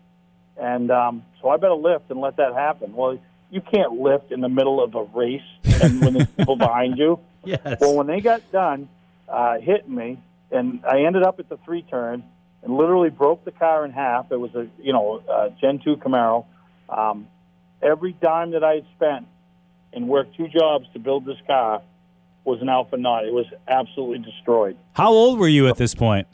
and 0.56 0.90
um, 0.90 1.24
so 1.42 1.48
I 1.48 1.56
better 1.56 1.74
lift 1.74 2.10
and 2.10 2.20
let 2.20 2.36
that 2.36 2.54
happen. 2.54 2.94
Well, 2.94 3.18
you 3.50 3.60
can't 3.60 3.92
lift 3.94 4.30
in 4.30 4.40
the 4.40 4.48
middle 4.48 4.82
of 4.82 4.94
a 4.94 5.02
race 5.02 5.40
and 5.64 6.00
when 6.00 6.14
there's 6.14 6.28
people 6.28 6.56
behind 6.56 6.98
you. 6.98 7.18
yes. 7.44 7.78
Well, 7.80 7.96
when 7.96 8.06
they 8.06 8.20
got 8.20 8.50
done 8.52 8.88
uh, 9.30 9.58
hitting 9.60 9.94
me, 9.94 10.18
and 10.50 10.80
I 10.84 11.04
ended 11.06 11.22
up 11.22 11.38
at 11.38 11.48
the 11.48 11.58
three 11.64 11.82
turn 11.82 12.24
and 12.62 12.76
literally 12.76 13.10
broke 13.10 13.44
the 13.44 13.52
car 13.52 13.84
in 13.84 13.92
half. 13.92 14.30
It 14.30 14.40
was 14.40 14.54
a 14.54 14.68
you 14.82 14.92
know 14.92 15.22
a 15.28 15.50
Gen 15.60 15.80
two 15.84 15.96
Camaro. 15.96 16.46
Um, 16.88 17.28
every 17.82 18.12
dime 18.12 18.52
that 18.52 18.64
I 18.64 18.76
had 18.76 18.86
spent 18.96 19.26
and 19.92 20.08
worked 20.08 20.36
two 20.36 20.48
jobs 20.48 20.86
to 20.92 20.98
build 20.98 21.24
this 21.24 21.36
car 21.46 21.82
was 22.44 22.60
an 22.62 22.68
alpha 22.68 22.96
knot. 22.96 23.24
It 23.24 23.32
was 23.32 23.46
absolutely 23.66 24.18
destroyed. 24.18 24.76
How 24.94 25.10
old 25.10 25.38
were 25.38 25.48
you 25.48 25.68
at 25.68 25.76
this 25.76 25.94
point? 25.94 26.26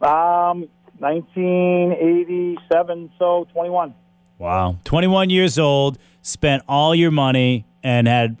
Um, 0.00 0.68
1987, 0.98 3.10
so 3.18 3.46
21. 3.52 3.94
Wow. 4.38 4.78
21 4.84 5.30
years 5.30 5.58
old, 5.58 5.98
spent 6.20 6.62
all 6.68 6.94
your 6.94 7.10
money, 7.10 7.64
and 7.82 8.06
had, 8.06 8.36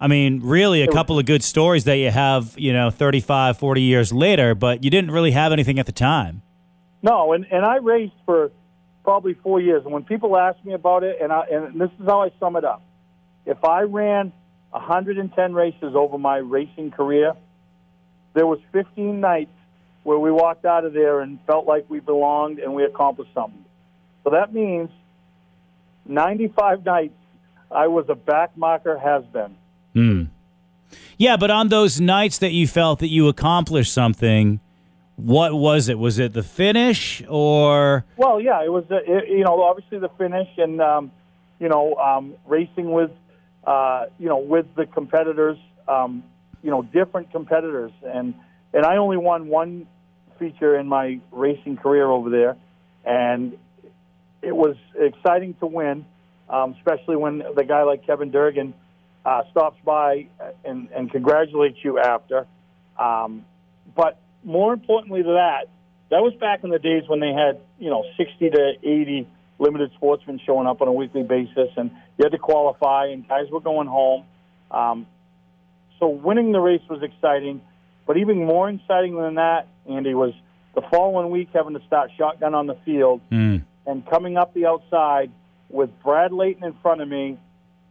I 0.00 0.08
mean, 0.08 0.40
really 0.42 0.82
a 0.82 0.92
couple 0.92 1.18
of 1.18 1.24
good 1.24 1.42
stories 1.42 1.84
that 1.84 1.96
you 1.96 2.10
have, 2.10 2.54
you 2.58 2.72
know, 2.72 2.90
35, 2.90 3.58
40 3.58 3.80
years 3.80 4.12
later, 4.12 4.54
but 4.54 4.84
you 4.84 4.90
didn't 4.90 5.10
really 5.10 5.30
have 5.30 5.52
anything 5.52 5.78
at 5.78 5.86
the 5.86 5.92
time. 5.92 6.42
No, 7.02 7.32
and, 7.32 7.46
and 7.50 7.64
I 7.64 7.76
raced 7.76 8.14
for 8.26 8.50
probably 9.04 9.34
four 9.34 9.60
years. 9.60 9.84
And 9.84 9.92
when 9.92 10.04
people 10.04 10.36
ask 10.36 10.62
me 10.64 10.74
about 10.74 11.02
it, 11.02 11.18
and, 11.22 11.32
I, 11.32 11.44
and 11.50 11.80
this 11.80 11.90
is 11.98 12.06
how 12.06 12.22
I 12.22 12.30
sum 12.38 12.56
it 12.56 12.64
up 12.64 12.82
if 13.46 13.64
I 13.64 13.82
ran 13.82 14.32
110 14.70 15.54
races 15.54 15.94
over 15.94 16.18
my 16.18 16.36
racing 16.36 16.90
career, 16.90 17.34
there 18.34 18.46
was 18.46 18.58
15 18.72 19.20
nights 19.20 19.52
where 20.02 20.18
we 20.18 20.30
walked 20.30 20.64
out 20.64 20.84
of 20.84 20.92
there 20.92 21.20
and 21.20 21.38
felt 21.46 21.66
like 21.66 21.88
we 21.88 22.00
belonged 22.00 22.58
and 22.58 22.74
we 22.74 22.84
accomplished 22.84 23.32
something. 23.32 23.64
So 24.24 24.30
that 24.30 24.52
means 24.52 24.90
95 26.04 26.84
nights 26.84 27.14
I 27.70 27.86
was 27.86 28.06
a 28.08 28.14
back 28.14 28.56
marker 28.56 28.98
has 28.98 29.24
been. 29.32 29.56
Yeah, 31.18 31.38
but 31.38 31.50
on 31.50 31.68
those 31.68 31.98
nights 31.98 32.38
that 32.38 32.52
you 32.52 32.66
felt 32.66 32.98
that 32.98 33.08
you 33.08 33.28
accomplished 33.28 33.92
something, 33.92 34.60
what 35.16 35.54
was 35.54 35.88
it? 35.88 35.98
Was 35.98 36.18
it 36.18 36.34
the 36.34 36.42
finish 36.42 37.22
or 37.26 38.04
Well, 38.18 38.38
yeah, 38.38 38.62
it 38.62 38.70
was, 38.70 38.84
uh, 38.90 38.96
it, 38.96 39.30
you 39.30 39.42
know, 39.42 39.62
obviously 39.62 39.98
the 39.98 40.10
finish 40.10 40.48
and, 40.58 40.80
um, 40.82 41.10
you 41.58 41.70
know, 41.70 41.94
um, 41.94 42.34
racing 42.44 42.92
with, 42.92 43.10
uh, 43.64 44.06
you 44.18 44.28
know, 44.28 44.38
with 44.38 44.66
the 44.76 44.84
competitors, 44.84 45.56
um, 45.88 46.22
you 46.62 46.70
know, 46.70 46.82
different 46.82 47.32
competitors. 47.32 47.92
And, 48.04 48.34
and 48.74 48.84
I 48.84 48.98
only 48.98 49.16
won 49.16 49.48
one 49.48 49.86
feature 50.38 50.78
in 50.78 50.86
my 50.86 51.18
racing 51.32 51.78
career 51.78 52.06
over 52.06 52.28
there. 52.28 52.56
And 53.06 53.56
it 54.42 54.54
was 54.54 54.76
exciting 54.94 55.54
to 55.60 55.66
win, 55.66 56.04
um, 56.50 56.74
especially 56.76 57.16
when 57.16 57.42
the 57.54 57.64
guy 57.64 57.84
like 57.84 58.06
Kevin 58.06 58.30
Durgan 58.30 58.74
uh, 59.26 59.42
stops 59.50 59.76
by 59.84 60.28
and, 60.64 60.88
and 60.94 61.10
congratulates 61.10 61.76
you 61.82 61.98
after. 61.98 62.46
Um, 62.96 63.44
but 63.96 64.18
more 64.44 64.72
importantly 64.72 65.22
to 65.24 65.30
that, 65.30 65.68
that 66.10 66.22
was 66.22 66.32
back 66.38 66.62
in 66.62 66.70
the 66.70 66.78
days 66.78 67.02
when 67.08 67.18
they 67.18 67.32
had, 67.32 67.60
you 67.80 67.90
know, 67.90 68.04
60 68.16 68.50
to 68.50 68.72
80 68.80 69.26
limited 69.58 69.90
sportsmen 69.96 70.40
showing 70.46 70.68
up 70.68 70.80
on 70.80 70.86
a 70.86 70.92
weekly 70.92 71.24
basis, 71.24 71.70
and 71.76 71.90
you 72.16 72.22
had 72.22 72.30
to 72.30 72.38
qualify, 72.38 73.06
and 73.06 73.26
guys 73.26 73.50
were 73.50 73.60
going 73.60 73.88
home. 73.88 74.24
Um, 74.70 75.06
so 75.98 76.08
winning 76.08 76.52
the 76.52 76.60
race 76.60 76.82
was 76.88 77.02
exciting, 77.02 77.60
but 78.06 78.18
even 78.18 78.44
more 78.44 78.70
exciting 78.70 79.16
than 79.16 79.34
that, 79.34 79.66
Andy, 79.90 80.14
was 80.14 80.34
the 80.76 80.82
following 80.82 81.30
week 81.30 81.48
having 81.52 81.74
to 81.74 81.84
start 81.86 82.10
shotgun 82.16 82.54
on 82.54 82.68
the 82.68 82.76
field 82.84 83.20
Hmm. 83.30 83.56
and 83.86 84.06
coming 84.08 84.36
up 84.36 84.54
the 84.54 84.66
outside 84.66 85.32
with 85.68 85.90
Brad 86.04 86.32
Layton 86.32 86.62
in 86.62 86.74
front 86.74 87.00
of 87.00 87.08
me 87.08 87.38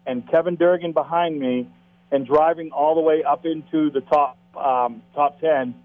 and 0.06 0.30
Kevin 0.30 0.56
Durgan 0.56 0.92
behind 0.92 1.40
me, 1.40 1.68
and 2.12 2.26
driving 2.26 2.72
all 2.72 2.96
the 2.96 3.02
way 3.02 3.24
up 3.24 3.46
into 3.46 3.90
the 3.90 4.02
top 4.02 4.38
um, 4.56 5.02
top 5.14 5.40
ten 5.40 5.76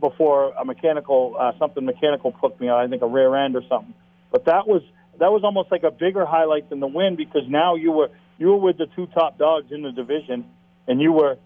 before 0.00 0.52
a 0.52 0.64
mechanical 0.64 1.36
uh, 1.38 1.52
something 1.58 1.84
mechanical 1.84 2.32
put 2.32 2.60
me 2.60 2.68
on. 2.68 2.84
I 2.84 2.88
think 2.88 3.02
a 3.02 3.06
rear 3.06 3.34
end 3.36 3.56
or 3.56 3.62
something. 3.68 3.94
But 4.30 4.44
that 4.46 4.66
was 4.66 4.82
that 5.18 5.32
was 5.32 5.42
almost 5.44 5.70
like 5.70 5.82
a 5.82 5.90
bigger 5.90 6.24
highlight 6.24 6.70
than 6.70 6.80
the 6.80 6.86
win 6.86 7.16
because 7.16 7.42
now 7.48 7.74
you 7.74 7.92
were 7.92 8.10
you 8.38 8.48
were 8.48 8.56
with 8.56 8.78
the 8.78 8.86
two 8.94 9.06
top 9.06 9.38
dogs 9.38 9.72
in 9.72 9.82
the 9.82 9.92
division, 9.92 10.46
and 10.86 11.00
you 11.00 11.12
were 11.12 11.38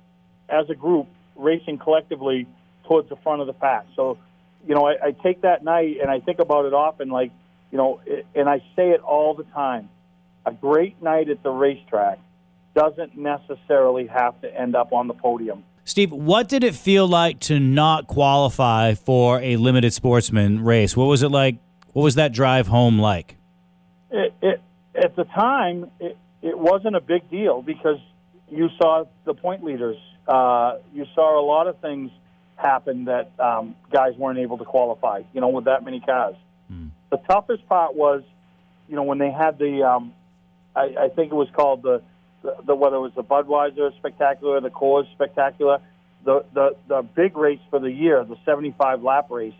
as 0.49 0.69
a 0.69 0.75
group 0.75 1.09
racing 1.37 1.79
collectively 1.79 2.47
towards 2.87 3.09
the 3.09 3.17
front 3.17 3.41
of 3.41 3.47
the 3.47 3.53
pack. 3.53 3.87
So, 3.97 4.19
you 4.67 4.75
know, 4.75 4.87
I, 4.87 5.09
I 5.09 5.11
take 5.13 5.43
that 5.43 5.65
night 5.65 5.97
and 6.01 6.11
I 6.11 6.21
think 6.21 6.39
about 6.39 6.67
it 6.67 6.75
often, 6.75 7.09
like, 7.09 7.31
you 7.71 7.79
know, 7.79 8.01
and 8.35 8.49
I 8.49 8.59
say 8.77 8.91
it 8.91 9.01
all 9.01 9.35
the 9.35 9.45
time. 9.45 9.89
A 10.47 10.53
great 10.53 11.01
night 11.03 11.29
at 11.29 11.43
the 11.43 11.51
racetrack 11.51 12.19
doesn't 12.75 13.17
necessarily 13.17 14.07
have 14.07 14.41
to 14.41 14.61
end 14.61 14.75
up 14.75 14.93
on 14.93 15.09
the 15.09 15.15
podium. 15.15 15.65
Steve, 15.85 16.13
what 16.13 16.49
did 16.49 16.63
it 16.65 16.75
feel 16.75 17.07
like 17.07 17.41
to 17.41 17.59
not 17.59 18.07
qualify 18.07 18.95
for 18.95 19.41
a 19.41 19.57
limited 19.57 19.93
sportsman 19.93 20.65
race? 20.65 20.97
What 20.97 21.07
was 21.07 21.23
it 21.23 21.31
like? 21.31 21.57
What 21.93 22.03
was 22.03 22.15
that 22.15 22.33
drive 22.33 22.69
home 22.69 22.99
like? 22.99 23.37
It, 24.11 24.33
it, 24.41 24.61
at 24.95 25.17
the 25.17 25.25
time, 25.25 25.91
it, 26.01 26.17
it 26.41 26.59
wasn't 26.59 26.97
a 26.97 27.01
big 27.01 27.29
deal 27.31 27.63
because 27.63 27.99
you 28.51 28.69
saw 28.79 29.05
the 29.25 29.35
point 29.35 29.65
leaders. 29.65 29.97
Uh, 30.27 30.79
you 30.95 31.05
saw 31.15 31.39
a 31.41 31.45
lot 31.45 31.67
of 31.67 31.79
things 31.81 32.11
happen 32.57 33.07
that 33.07 33.33
um, 33.41 33.75
guys 33.93 34.15
weren't 34.17 34.39
able 34.39 34.59
to 34.59 34.65
qualify, 34.65 35.23
you 35.33 35.41
know, 35.41 35.49
with 35.49 35.65
that 35.65 35.85
many 35.85 36.01
cars. 36.01 36.37
The 37.13 37.19
toughest 37.29 37.69
part 37.69 37.95
was, 37.95 38.23
you 38.89 38.97
know, 38.97 39.03
when 39.03 39.19
they 39.19 39.31
had 39.31 39.59
the, 39.59 39.83
um, 39.83 40.15
I, 40.75 40.95
I 40.99 41.09
think 41.09 41.33
it 41.33 41.35
was 41.35 41.49
called 41.53 41.83
the, 41.83 42.03
the, 42.43 42.57
the, 42.67 42.75
whether 42.75 42.97
it 42.97 43.01
was 43.01 43.13
the 43.15 43.25
Budweiser 43.25 43.97
Spectacular, 43.99 44.61
the 44.61 44.71
Coors 44.71 45.11
Spectacular, 45.13 45.79
the, 46.25 46.45
the, 46.55 46.77
the 46.89 47.03
big 47.03 47.37
race 47.37 47.61
for 47.71 47.79
the 47.79 47.91
year, 47.91 48.25
the 48.25 48.37
75 48.45 49.03
lap 49.03 49.27
race, 49.31 49.55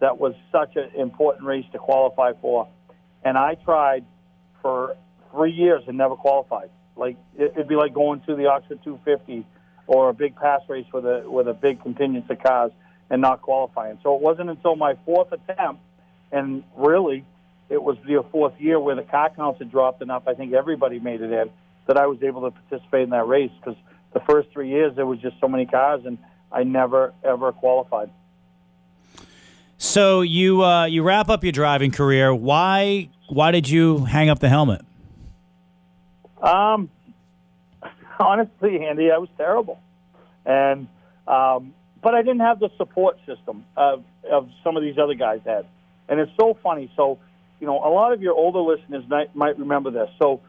that 0.00 0.18
was 0.18 0.34
such 0.52 0.76
an 0.76 0.90
important 0.96 1.44
race 1.44 1.64
to 1.72 1.78
qualify 1.78 2.32
for. 2.40 2.68
And 3.24 3.38
I 3.38 3.54
tried 3.54 4.04
for 4.62 4.96
three 5.32 5.52
years 5.52 5.82
and 5.86 5.96
never 5.96 6.16
qualified. 6.16 6.70
Like 6.96 7.16
it, 7.38 7.52
it'd 7.54 7.68
be 7.68 7.76
like 7.76 7.94
going 7.94 8.20
to 8.22 8.34
the 8.34 8.46
Oxford 8.46 8.80
250 8.84 9.46
or 9.86 10.08
a 10.08 10.14
big 10.14 10.36
PASS 10.36 10.62
race 10.68 10.86
with 10.92 11.04
a 11.04 11.24
with 11.28 11.46
a 11.48 11.54
big 11.54 11.82
contingent 11.82 12.28
of 12.30 12.42
cars 12.42 12.72
and 13.10 13.22
not 13.22 13.42
qualifying. 13.42 13.98
So 14.02 14.16
it 14.16 14.22
wasn't 14.22 14.50
until 14.50 14.76
my 14.76 14.94
fourth 15.04 15.32
attempt, 15.32 15.80
and 16.32 16.64
really, 16.76 17.24
it 17.68 17.82
was 17.82 17.96
the 18.06 18.24
fourth 18.30 18.54
year 18.58 18.78
where 18.78 18.94
the 18.94 19.02
car 19.02 19.30
counts 19.34 19.58
had 19.58 19.70
dropped 19.70 20.02
enough. 20.02 20.24
I 20.26 20.34
think 20.34 20.52
everybody 20.52 21.00
made 21.00 21.20
it 21.20 21.32
in 21.32 21.50
that 21.86 21.96
I 21.96 22.06
was 22.06 22.22
able 22.22 22.42
to 22.42 22.50
participate 22.50 23.02
in 23.02 23.10
that 23.10 23.26
race 23.26 23.50
because 23.58 23.76
the 24.12 24.20
first 24.20 24.48
three 24.52 24.68
years 24.68 24.94
there 24.96 25.06
was 25.06 25.18
just 25.20 25.36
so 25.40 25.48
many 25.48 25.66
cars 25.66 26.02
and 26.04 26.18
I 26.50 26.64
never 26.64 27.12
ever 27.24 27.52
qualified. 27.52 28.10
So 29.78 30.22
you 30.22 30.64
uh, 30.64 30.86
you 30.86 31.02
wrap 31.02 31.28
up 31.28 31.44
your 31.44 31.52
driving 31.52 31.90
career. 31.90 32.34
Why 32.34 33.08
why 33.28 33.50
did 33.50 33.68
you 33.68 34.04
hang 34.04 34.30
up 34.30 34.38
the 34.38 34.48
helmet? 34.48 34.82
Um, 36.40 36.90
honestly, 38.18 38.84
Andy, 38.84 39.10
I 39.10 39.18
was 39.18 39.28
terrible, 39.36 39.80
and 40.44 40.88
um, 41.26 41.74
but 42.02 42.14
I 42.14 42.22
didn't 42.22 42.40
have 42.40 42.58
the 42.58 42.70
support 42.78 43.18
system 43.26 43.64
of 43.76 44.04
of 44.30 44.48
some 44.64 44.76
of 44.76 44.82
these 44.82 44.98
other 44.98 45.14
guys 45.14 45.40
had, 45.44 45.66
and 46.08 46.20
it's 46.20 46.32
so 46.38 46.56
funny. 46.62 46.90
So, 46.96 47.18
you 47.60 47.66
know, 47.66 47.78
a 47.78 47.90
lot 47.90 48.12
of 48.12 48.22
your 48.22 48.34
older 48.34 48.60
listeners 48.60 49.04
might, 49.08 49.34
might 49.34 49.58
remember 49.58 49.90
this. 49.90 50.08
So, 50.20 50.40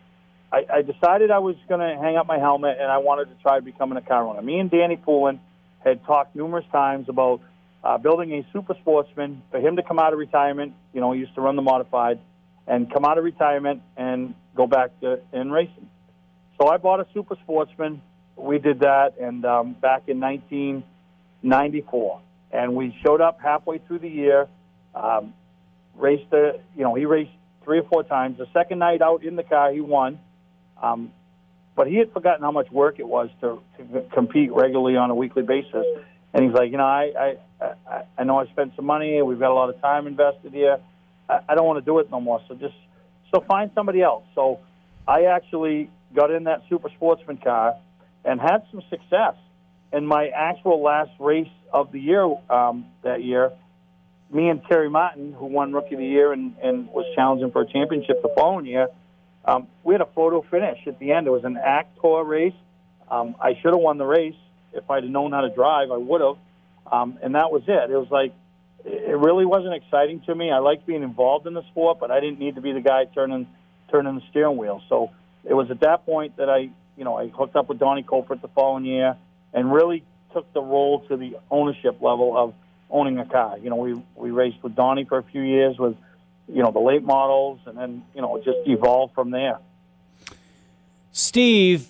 I, 0.51 0.65
I 0.73 0.81
decided 0.81 1.29
I 1.29 1.39
was 1.39 1.55
going 1.67 1.81
to 1.81 2.01
hang 2.01 2.15
up 2.15 2.25
my 2.25 2.39
helmet, 2.39 2.77
and 2.79 2.89
I 2.89 2.99
wanted 2.99 3.25
to 3.25 3.35
try 3.41 3.59
becoming 3.59 3.97
a 3.97 4.01
car 4.01 4.23
owner. 4.23 4.41
Me 4.41 4.59
and 4.59 4.71
Danny 4.71 4.95
Poulin 4.95 5.41
had 5.83 6.05
talked 6.05 6.35
numerous 6.35 6.65
times 6.71 7.09
about 7.09 7.41
uh, 7.83 7.97
building 7.97 8.31
a 8.33 8.45
super 8.53 8.75
sportsman 8.79 9.41
for 9.51 9.59
him 9.59 9.75
to 9.75 9.83
come 9.83 9.99
out 9.99 10.13
of 10.13 10.19
retirement. 10.19 10.73
You 10.93 11.01
know, 11.01 11.11
he 11.11 11.19
used 11.19 11.35
to 11.35 11.41
run 11.41 11.57
the 11.57 11.61
modified, 11.61 12.19
and 12.65 12.91
come 12.91 13.05
out 13.05 13.17
of 13.17 13.23
retirement 13.23 13.81
and 13.95 14.33
go 14.55 14.67
back 14.67 14.99
to 15.01 15.19
in 15.33 15.51
racing. 15.51 15.89
So 16.59 16.67
I 16.67 16.77
bought 16.77 16.99
a 16.99 17.07
super 17.13 17.35
sportsman. 17.43 18.01
We 18.35 18.57
did 18.59 18.81
that, 18.81 19.13
and 19.19 19.43
um, 19.45 19.73
back 19.73 20.03
in 20.07 20.19
1994, 20.19 22.21
and 22.51 22.75
we 22.75 22.95
showed 23.05 23.21
up 23.21 23.39
halfway 23.41 23.77
through 23.79 23.99
the 23.99 24.09
year. 24.09 24.47
Um, 24.95 25.33
raced 25.97 26.29
the, 26.29 26.59
you 26.75 26.83
know, 26.83 26.95
he 26.95 27.05
raced 27.05 27.31
three 27.63 27.79
or 27.79 27.83
four 27.83 28.03
times. 28.03 28.37
The 28.37 28.47
second 28.53 28.79
night 28.79 29.01
out 29.01 29.23
in 29.23 29.35
the 29.35 29.43
car, 29.43 29.71
he 29.71 29.81
won. 29.81 30.19
Um, 30.81 31.11
but 31.75 31.87
he 31.87 31.95
had 31.97 32.11
forgotten 32.11 32.43
how 32.43 32.51
much 32.51 32.71
work 32.71 32.99
it 32.99 33.07
was 33.07 33.29
to, 33.41 33.61
to 33.77 34.01
compete 34.13 34.51
regularly 34.51 34.95
on 34.95 35.11
a 35.11 35.15
weekly 35.15 35.43
basis. 35.43 35.85
And 36.33 36.45
he's 36.45 36.53
like, 36.53 36.71
you 36.71 36.77
know, 36.77 36.85
I, 36.85 37.35
I, 37.59 37.65
I, 37.89 38.03
I 38.17 38.23
know 38.23 38.39
I 38.39 38.47
spent 38.47 38.73
some 38.75 38.85
money. 38.85 39.21
We've 39.21 39.39
got 39.39 39.51
a 39.51 39.53
lot 39.53 39.69
of 39.69 39.79
time 39.81 40.07
invested 40.07 40.53
here. 40.53 40.79
I, 41.29 41.39
I 41.49 41.55
don't 41.55 41.65
want 41.65 41.77
to 41.77 41.85
do 41.85 41.99
it 41.99 42.09
no 42.09 42.19
more. 42.19 42.41
So 42.47 42.55
just, 42.55 42.75
so 43.33 43.43
find 43.47 43.69
somebody 43.75 44.01
else. 44.01 44.23
So 44.33 44.59
I 45.07 45.25
actually 45.25 45.89
got 46.15 46.31
in 46.31 46.45
that 46.45 46.63
super 46.69 46.89
sportsman 46.95 47.37
car 47.37 47.75
and 48.25 48.39
had 48.41 48.63
some 48.71 48.81
success. 48.89 49.35
In 49.93 50.05
my 50.05 50.27
actual 50.29 50.81
last 50.81 51.11
race 51.19 51.47
of 51.71 51.91
the 51.91 51.99
year 51.99 52.25
um, 52.49 52.85
that 53.03 53.23
year, 53.23 53.51
me 54.29 54.49
and 54.49 54.61
Terry 54.67 54.89
Martin, 54.89 55.33
who 55.33 55.45
won 55.45 55.73
Rookie 55.73 55.95
of 55.95 55.99
the 55.99 56.05
Year 56.05 56.33
and, 56.33 56.55
and 56.61 56.87
was 56.89 57.05
challenging 57.15 57.51
for 57.51 57.61
a 57.61 57.67
championship 57.67 58.21
the 58.21 58.33
following 58.35 58.65
year, 58.65 58.89
um, 59.45 59.67
we 59.83 59.93
had 59.93 60.01
a 60.01 60.07
photo 60.13 60.41
finish 60.41 60.79
at 60.87 60.99
the 60.99 61.13
end. 61.13 61.27
It 61.27 61.31
was 61.31 61.45
an 61.45 61.57
ACT 61.57 61.99
race. 62.25 62.53
Um, 63.09 63.35
I 63.41 63.53
should 63.61 63.73
have 63.73 63.79
won 63.79 63.97
the 63.97 64.05
race. 64.05 64.35
If 64.73 64.89
I'd 64.91 65.03
have 65.03 65.11
known 65.11 65.31
how 65.31 65.41
to 65.41 65.49
drive, 65.49 65.91
I 65.91 65.97
would 65.97 66.21
have. 66.21 66.35
Um, 66.91 67.17
and 67.21 67.35
that 67.35 67.51
was 67.51 67.63
it. 67.67 67.89
It 67.89 67.97
was 67.97 68.11
like, 68.11 68.33
it 68.83 69.17
really 69.17 69.45
wasn't 69.45 69.73
exciting 69.73 70.21
to 70.25 70.35
me. 70.35 70.51
I 70.51 70.59
liked 70.59 70.85
being 70.85 71.03
involved 71.03 71.47
in 71.47 71.53
the 71.53 71.63
sport, 71.71 71.99
but 71.99 72.11
I 72.11 72.19
didn't 72.19 72.39
need 72.39 72.55
to 72.55 72.61
be 72.61 72.73
the 72.73 72.81
guy 72.81 73.05
turning 73.05 73.47
turning 73.89 74.15
the 74.15 74.21
steering 74.29 74.57
wheel. 74.57 74.81
So 74.89 75.11
it 75.45 75.53
was 75.53 75.71
at 75.71 75.79
that 75.79 76.05
point 76.05 76.37
that 76.37 76.49
I, 76.49 76.69
you 76.97 77.03
know, 77.05 77.15
I 77.15 77.29
hooked 77.29 77.55
up 77.55 77.69
with 77.69 77.79
Donnie 77.79 78.03
Colbert 78.03 78.41
the 78.41 78.49
following 78.49 78.83
year 78.83 79.15
and 79.53 79.71
really 79.71 80.03
took 80.33 80.51
the 80.53 80.61
role 80.61 81.05
to 81.07 81.15
the 81.15 81.37
ownership 81.49 82.01
level 82.01 82.37
of 82.37 82.53
owning 82.89 83.17
a 83.19 83.25
car. 83.25 83.57
You 83.57 83.69
know, 83.69 83.75
we 83.75 84.01
we 84.15 84.31
raced 84.31 84.61
with 84.63 84.75
Donnie 84.75 85.05
for 85.05 85.17
a 85.17 85.23
few 85.23 85.41
years 85.41 85.77
with, 85.77 85.95
you 86.47 86.63
know, 86.63 86.71
the 86.71 86.79
late 86.79 87.03
models, 87.03 87.59
and 87.65 87.77
then 87.77 88.03
you 88.15 88.21
know 88.21 88.37
just 88.43 88.59
evolved 88.65 89.13
from 89.13 89.31
there. 89.31 89.59
Steve, 91.11 91.87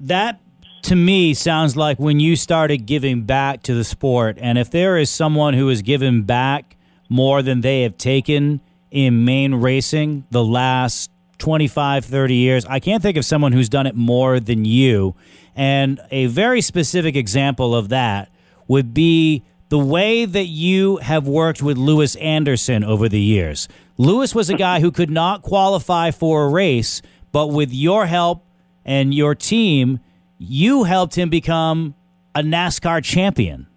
that 0.00 0.40
to 0.82 0.96
me 0.96 1.34
sounds 1.34 1.76
like 1.76 1.98
when 1.98 2.20
you 2.20 2.36
started 2.36 2.86
giving 2.86 3.22
back 3.22 3.62
to 3.64 3.74
the 3.74 3.84
sport. 3.84 4.38
And 4.40 4.58
if 4.58 4.70
there 4.70 4.96
is 4.96 5.10
someone 5.10 5.54
who 5.54 5.68
has 5.68 5.82
given 5.82 6.22
back 6.22 6.76
more 7.08 7.42
than 7.42 7.60
they 7.60 7.82
have 7.82 7.96
taken 7.96 8.60
in 8.90 9.24
Maine 9.24 9.54
racing 9.54 10.24
the 10.30 10.44
last 10.44 11.10
25, 11.38 12.04
30 12.04 12.34
years, 12.34 12.66
I 12.66 12.80
can't 12.80 13.02
think 13.02 13.16
of 13.16 13.24
someone 13.24 13.52
who's 13.52 13.68
done 13.68 13.86
it 13.86 13.94
more 13.94 14.40
than 14.40 14.64
you. 14.64 15.14
And 15.54 16.00
a 16.10 16.26
very 16.26 16.60
specific 16.60 17.16
example 17.16 17.74
of 17.74 17.90
that 17.90 18.30
would 18.68 18.94
be 18.94 19.42
the 19.70 19.78
way 19.78 20.24
that 20.24 20.46
you 20.46 20.96
have 20.98 21.26
worked 21.26 21.62
with 21.62 21.78
Lewis 21.78 22.16
Anderson 22.16 22.82
over 22.84 23.08
the 23.08 23.20
years. 23.20 23.68
Lewis 23.96 24.34
was 24.34 24.50
a 24.50 24.56
guy 24.56 24.80
who 24.80 24.90
could 24.90 25.10
not 25.10 25.42
qualify 25.42 26.10
for 26.10 26.44
a 26.44 26.48
race, 26.48 27.00
but 27.30 27.48
with 27.48 27.72
your 27.72 28.06
help 28.06 28.44
and 28.84 29.14
your 29.14 29.34
team, 29.36 30.00
you 30.38 30.82
helped 30.84 31.16
him 31.16 31.30
become 31.30 31.94
a 32.34 32.42
NASCAR 32.42 33.02
champion. 33.04 33.68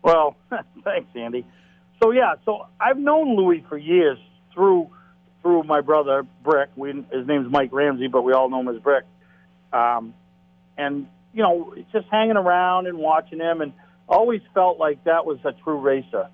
Well, 0.00 0.36
thanks, 0.84 1.10
Andy. 1.14 1.46
So 2.02 2.10
yeah, 2.10 2.34
so 2.46 2.66
I've 2.80 2.98
known 2.98 3.36
Louis 3.36 3.62
for 3.68 3.76
years 3.76 4.18
through 4.54 4.90
through 5.42 5.64
my 5.64 5.82
brother 5.82 6.24
Brick. 6.42 6.70
We, 6.76 6.92
his 7.12 7.26
name's 7.26 7.50
Mike 7.50 7.70
Ramsey, 7.72 8.06
but 8.06 8.22
we 8.22 8.32
all 8.32 8.48
know 8.48 8.60
him 8.60 8.68
as 8.68 8.80
Brick. 8.80 9.04
Um, 9.72 10.14
and 10.78 11.06
you 11.34 11.42
know, 11.42 11.74
just 11.92 12.06
hanging 12.10 12.36
around 12.36 12.86
and 12.86 12.96
watching 12.98 13.38
him, 13.38 13.60
and 13.60 13.72
always 14.12 14.42
felt 14.54 14.78
like 14.78 15.02
that 15.04 15.24
was 15.26 15.38
a 15.44 15.52
true 15.64 15.78
racer. 15.78 16.28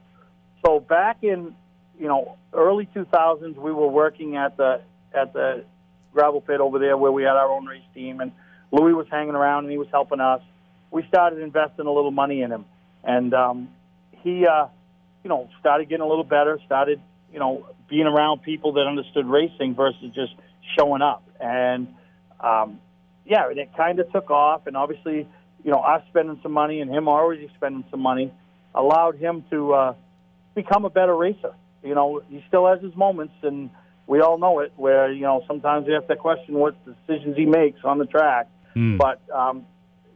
So 0.64 0.81
back 0.81 1.18
in 1.22 1.55
you 1.99 2.09
know 2.09 2.37
early 2.53 2.89
2000s, 2.95 3.57
we 3.57 3.72
were 3.72 3.89
working 3.89 4.37
at 4.37 4.57
the 4.57 4.81
at 5.14 5.33
the 5.33 5.64
gravel 6.12 6.41
pit 6.41 6.61
over 6.61 6.79
there 6.79 6.97
where 6.97 7.12
we 7.12 7.22
had 7.22 7.37
our 7.37 7.51
own 7.51 7.66
race 7.66 7.83
team, 7.95 8.20
and 8.20 8.33
Louis 8.72 8.93
was 8.93 9.07
hanging 9.11 9.35
around 9.35 9.64
and 9.64 9.72
he 9.72 9.79
was 9.79 9.89
helping 9.91 10.20
us. 10.20 10.43
We 10.91 11.05
started 11.09 11.41
investing 11.41 11.87
a 11.87 11.93
little 11.93 12.11
money 12.11 12.43
in 12.43 12.51
him, 12.51 12.64
and 13.05 13.33
um, 13.35 13.68
he, 14.22 14.47
uh, 14.47 14.66
you 15.22 15.29
know, 15.29 15.49
started 15.61 15.89
getting 15.89 16.05
a 16.05 16.09
little 16.09 16.24
better. 16.24 16.59
Started, 16.66 17.01
you 17.33 17.39
know, 17.39 17.66
being 17.89 18.07
around 18.07 18.43
people 18.43 18.72
that 18.74 18.87
understood 18.87 19.26
racing 19.26 19.74
versus 19.74 20.12
just 20.14 20.35
showing 20.79 21.03
up. 21.03 21.22
And 21.41 21.89
um, 22.41 22.81
yeah, 23.24 23.51
it 23.51 23.70
kind 23.76 24.01
of 24.01 24.11
took 24.12 24.31
off. 24.31 24.66
And 24.66 24.76
obviously, 24.76 25.29
you 25.64 25.70
know, 25.70 25.80
us 25.80 26.02
spending 26.09 26.38
some 26.42 26.52
money 26.52 26.80
and 26.80 26.90
him 26.90 27.09
already 27.09 27.50
spending 27.56 27.84
some 27.90 28.00
money 28.00 28.32
allowed 28.74 29.16
him 29.16 29.44
to 29.50 29.72
uh, 29.72 29.94
become 30.54 30.84
a 30.84 30.90
better 30.90 31.14
racer. 31.14 31.54
You 31.82 31.94
know, 31.94 32.22
he 32.28 32.44
still 32.48 32.66
has 32.66 32.82
his 32.82 32.94
moments, 32.96 33.34
and 33.42 33.70
we 34.06 34.20
all 34.20 34.38
know 34.38 34.61
it, 34.61 34.72
where 34.76 35.12
you 35.12 35.22
know 35.22 35.42
sometimes 35.46 35.86
we 35.86 35.92
have 35.92 36.09
to 36.09 36.16
question 36.16 36.54
what 36.54 36.76
decisions 36.84 37.36
he 37.36 37.46
makes 37.46 37.80
on 37.84 37.98
the 37.98 38.06
track. 38.06 38.48
But 38.96 39.20
um, 39.34 39.66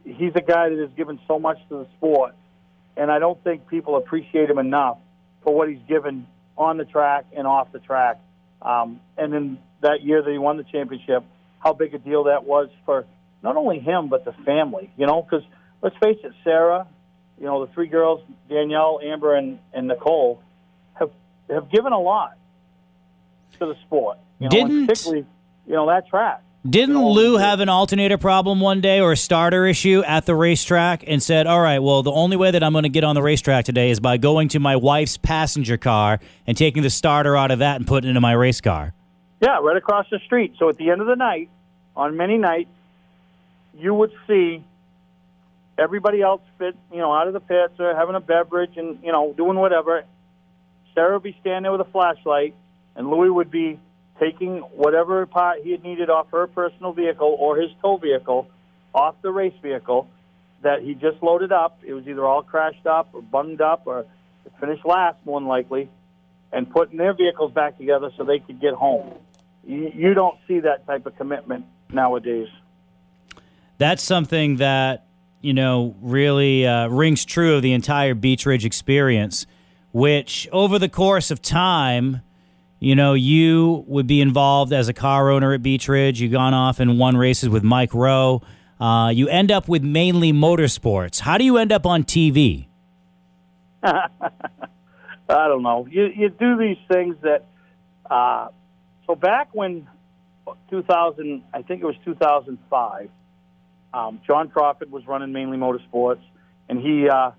he's 0.03 0.33
a 0.35 0.41
guy 0.41 0.69
that 0.69 0.77
has 0.77 0.91
given 0.95 1.19
so 1.27 1.39
much 1.39 1.57
to 1.69 1.79
the 1.79 1.87
sport 1.97 2.35
and 2.95 3.11
I 3.11 3.19
don't 3.19 3.41
think 3.43 3.67
people 3.67 3.97
appreciate 3.97 4.49
him 4.49 4.59
enough 4.59 4.97
for 5.43 5.53
what 5.53 5.69
he's 5.69 5.81
given 5.87 6.27
on 6.57 6.77
the 6.77 6.85
track 6.85 7.25
and 7.35 7.47
off 7.47 7.71
the 7.71 7.79
track. 7.79 8.19
Um, 8.61 8.99
and 9.17 9.33
in 9.33 9.57
that 9.81 10.03
year 10.03 10.21
that 10.21 10.31
he 10.31 10.37
won 10.37 10.57
the 10.57 10.63
championship, 10.63 11.23
how 11.59 11.73
big 11.73 11.93
a 11.93 11.97
deal 11.97 12.25
that 12.25 12.45
was 12.45 12.69
for 12.85 13.05
not 13.43 13.55
only 13.57 13.79
him 13.79 14.09
but 14.09 14.25
the 14.25 14.33
family. 14.45 14.91
You 14.97 15.05
know, 15.05 15.21
because 15.21 15.45
let's 15.81 15.95
face 15.97 16.17
it, 16.23 16.31
Sarah, 16.43 16.87
you 17.37 17.45
know, 17.45 17.65
the 17.65 17.71
three 17.73 17.87
girls, 17.87 18.21
Danielle, 18.49 18.99
Amber, 19.03 19.35
and, 19.35 19.59
and 19.73 19.87
Nicole, 19.87 20.41
have 20.95 21.11
have 21.49 21.69
given 21.71 21.93
a 21.93 21.99
lot 21.99 22.37
to 23.59 23.65
the 23.67 23.75
sport. 23.85 24.17
You 24.39 24.45
know, 24.45 24.49
Didn't- 24.49 24.87
particularly, 24.87 25.25
you 25.67 25.73
know, 25.73 25.87
that 25.87 26.07
track. 26.07 26.41
Didn't 26.67 26.95
No, 26.95 27.09
Lou 27.09 27.35
have 27.35 27.59
an 27.59 27.67
alternator 27.67 28.17
problem 28.17 28.61
one 28.61 28.79
day 28.79 29.01
or 29.01 29.11
a 29.11 29.17
starter 29.17 29.65
issue 29.65 30.01
at 30.07 30.25
the 30.25 30.33
racetrack 30.33 31.03
and 31.05 31.21
said, 31.21 31.45
All 31.45 31.59
right, 31.59 31.79
well, 31.79 32.03
the 32.03 32.11
only 32.11 32.37
way 32.37 32.51
that 32.51 32.63
I'm 32.63 32.71
going 32.71 32.83
to 32.83 32.89
get 32.89 33.03
on 33.03 33.15
the 33.15 33.21
racetrack 33.21 33.65
today 33.65 33.89
is 33.89 33.99
by 33.99 34.15
going 34.15 34.47
to 34.47 34.61
my 34.61 34.77
wife's 34.77 35.17
passenger 35.17 35.75
car 35.75 36.21
and 36.47 36.55
taking 36.55 36.81
the 36.81 36.89
starter 36.89 37.35
out 37.35 37.51
of 37.51 37.59
that 37.59 37.75
and 37.75 37.85
putting 37.85 38.07
it 38.07 38.11
into 38.11 38.21
my 38.21 38.31
race 38.31 38.61
car? 38.61 38.93
Yeah, 39.41 39.59
right 39.59 39.75
across 39.75 40.05
the 40.09 40.19
street. 40.19 40.53
So 40.57 40.69
at 40.69 40.77
the 40.77 40.89
end 40.89 41.01
of 41.01 41.07
the 41.07 41.17
night, 41.17 41.49
on 41.97 42.15
many 42.15 42.37
nights, 42.37 42.69
you 43.77 43.93
would 43.93 44.11
see 44.27 44.63
everybody 45.77 46.21
else 46.21 46.41
fit, 46.57 46.75
you 46.91 46.99
know, 46.99 47.13
out 47.13 47.27
of 47.27 47.33
the 47.33 47.39
pits 47.39 47.73
or 47.79 47.95
having 47.95 48.15
a 48.15 48.19
beverage 48.19 48.77
and 48.77 48.99
you 49.03 49.11
know 49.11 49.33
doing 49.33 49.57
whatever. 49.57 50.03
Sarah 50.93 51.13
would 51.13 51.23
be 51.23 51.35
standing 51.41 51.63
there 51.63 51.71
with 51.71 51.81
a 51.81 51.91
flashlight, 51.91 52.55
and 52.95 53.09
Louis 53.09 53.29
would 53.29 53.49
be 53.49 53.79
taking 54.19 54.59
whatever 54.59 55.25
part 55.25 55.59
he 55.63 55.71
had 55.71 55.83
needed 55.83 56.09
off 56.09 56.27
her 56.31 56.47
personal 56.47 56.93
vehicle 56.93 57.35
or 57.39 57.57
his 57.57 57.71
tow 57.81 57.97
vehicle 57.97 58.47
off 58.93 59.15
the 59.23 59.31
race 59.31 59.55
vehicle 59.61 60.07
that 60.61 60.81
he 60.81 60.93
just 60.93 61.21
loaded 61.21 61.51
up. 61.51 61.79
It 61.85 61.93
was 61.93 62.07
either 62.07 62.25
all 62.25 62.43
crashed 62.43 62.85
up 62.85 63.09
or 63.13 63.21
bunged 63.21 63.61
up 63.61 63.83
or 63.85 64.05
finished 64.59 64.85
last, 64.85 65.17
more 65.25 65.39
than 65.39 65.49
likely, 65.49 65.89
and 66.51 66.69
putting 66.69 66.97
their 66.97 67.13
vehicles 67.13 67.51
back 67.51 67.77
together 67.77 68.11
so 68.15 68.23
they 68.23 68.39
could 68.39 68.61
get 68.61 68.73
home. 68.73 69.13
You, 69.65 69.91
you 69.93 70.13
don't 70.13 70.37
see 70.47 70.59
that 70.59 70.85
type 70.85 71.05
of 71.05 71.17
commitment 71.17 71.65
nowadays. 71.89 72.47
That's 73.83 74.01
something 74.01 74.55
that, 74.57 75.07
you 75.41 75.53
know, 75.53 75.93
really 75.99 76.65
uh, 76.65 76.87
rings 76.87 77.25
true 77.25 77.57
of 77.57 77.61
the 77.61 77.73
entire 77.73 78.13
Beech 78.13 78.45
Ridge 78.45 78.63
experience, 78.63 79.45
which 79.91 80.47
over 80.53 80.79
the 80.79 80.87
course 80.87 81.31
of 81.31 81.41
time, 81.41 82.21
you 82.79 82.95
know, 82.95 83.13
you 83.13 83.83
would 83.87 84.07
be 84.07 84.21
involved 84.21 84.71
as 84.71 84.87
a 84.87 84.93
car 84.93 85.29
owner 85.29 85.51
at 85.51 85.61
Beech 85.61 85.89
Ridge. 85.89 86.21
You've 86.21 86.31
gone 86.31 86.53
off 86.53 86.79
and 86.79 86.97
won 86.97 87.17
races 87.17 87.49
with 87.49 87.61
Mike 87.61 87.93
Rowe. 87.93 88.41
Uh, 88.79 89.09
you 89.09 89.27
end 89.27 89.51
up 89.51 89.67
with 89.67 89.83
mainly 89.83 90.31
motorsports. 90.31 91.19
How 91.19 91.37
do 91.37 91.43
you 91.43 91.57
end 91.57 91.73
up 91.73 91.85
on 91.85 92.05
TV? 92.05 92.67
I 93.83 94.07
don't 95.27 95.61
know. 95.61 95.87
You 95.91 96.05
you 96.05 96.29
do 96.29 96.57
these 96.57 96.77
things 96.89 97.17
that. 97.23 97.43
Uh, 98.09 98.47
so 99.07 99.15
back 99.15 99.49
when 99.51 99.89
2000, 100.69 101.43
I 101.53 101.61
think 101.63 101.81
it 101.81 101.85
was 101.85 101.97
2005. 102.05 103.09
Um, 103.93 104.19
John 104.25 104.49
Crawford 104.49 104.91
was 104.91 105.05
running 105.07 105.31
mainly 105.31 105.57
motorsports, 105.57 106.21
and 106.69 106.79
he, 106.79 107.07
uh, 107.09 107.31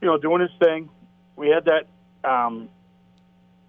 you 0.00 0.08
know, 0.08 0.18
doing 0.18 0.40
his 0.40 0.50
thing. 0.58 0.88
We 1.36 1.48
had 1.48 1.66
that 1.66 1.86
um, 2.28 2.68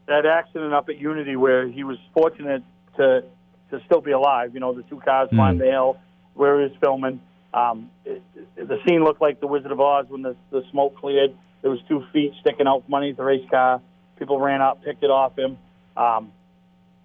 that 0.08 0.26
accident 0.26 0.74
up 0.74 0.90
at 0.90 0.98
Unity 0.98 1.36
where 1.36 1.68
he 1.68 1.84
was 1.84 1.98
fortunate 2.14 2.64
to 2.98 3.24
to 3.72 3.82
still 3.86 4.02
be 4.02 4.12
alive. 4.12 4.54
You 4.54 4.62
know, 4.62 4.74
the 4.74 4.84
two 4.84 5.00
cars 5.00 5.30
climbed 5.30 5.60
the 5.60 5.66
hill 5.66 5.98
where 6.34 6.58
he 6.62 6.64
was 6.70 6.78
filming. 6.82 7.20
Um, 7.54 7.90
it, 8.06 8.22
it- 8.36 8.68
the 8.68 8.80
scene 8.88 9.04
looked 9.04 9.22
like 9.22 9.40
the 9.40 9.46
Wizard 9.48 9.72
of 9.72 9.80
Oz 9.80 10.08
when 10.10 10.24
the, 10.24 10.36
the 10.50 10.64
smoke 10.72 10.98
cleared. 10.98 11.32
There 11.62 11.70
was 11.70 11.80
two 11.88 12.04
feet 12.12 12.34
sticking 12.42 12.66
out 12.68 12.84
from 12.86 12.94
underneath 12.96 13.18
the 13.18 13.24
race 13.24 13.48
car. 13.52 13.82
People 14.18 14.40
ran 14.40 14.62
up, 14.62 14.84
picked 14.84 15.04
it 15.04 15.12
off 15.12 15.38
him. 15.38 15.58
Um, 15.96 16.32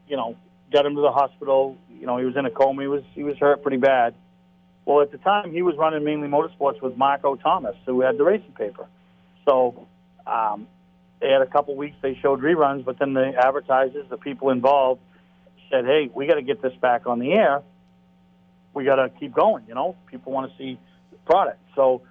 you 0.08 0.16
know, 0.16 0.34
got 0.72 0.86
him 0.86 0.94
to 0.94 1.00
the 1.02 1.12
hospital. 1.12 1.76
You 2.00 2.06
know, 2.06 2.16
he 2.16 2.24
was 2.24 2.34
in 2.36 2.46
a 2.46 2.50
coma. 2.50 2.80
He 2.82 2.88
was 2.88 3.02
he 3.14 3.22
was 3.22 3.36
hurt 3.38 3.60
pretty 3.62 3.76
bad. 3.76 4.14
Well, 4.84 5.00
at 5.00 5.12
the 5.12 5.18
time, 5.18 5.52
he 5.52 5.62
was 5.62 5.76
running 5.76 6.04
mainly 6.04 6.28
motorsports 6.28 6.82
with 6.82 6.96
Marco 6.96 7.36
Thomas, 7.36 7.76
who 7.86 8.00
had 8.00 8.18
the 8.18 8.24
racing 8.24 8.52
paper. 8.52 8.86
So 9.44 9.86
um, 10.26 10.66
they 11.20 11.28
had 11.30 11.40
a 11.40 11.46
couple 11.46 11.76
weeks. 11.76 11.96
They 12.02 12.18
showed 12.20 12.40
reruns, 12.40 12.84
but 12.84 12.98
then 12.98 13.14
the 13.14 13.32
advertisers, 13.38 14.06
the 14.10 14.16
people 14.16 14.50
involved, 14.50 15.00
said, 15.70 15.84
"Hey, 15.84 16.10
we 16.12 16.26
got 16.26 16.34
to 16.34 16.42
get 16.42 16.60
this 16.60 16.74
back 16.80 17.06
on 17.06 17.20
the 17.20 17.32
air. 17.32 17.62
We 18.74 18.84
got 18.84 18.96
to 18.96 19.08
keep 19.08 19.32
going. 19.32 19.64
You 19.68 19.74
know, 19.74 19.96
people 20.10 20.32
want 20.32 20.50
to 20.50 20.58
see 20.58 20.78
the 21.12 21.18
product." 21.18 21.60
So 21.76 22.02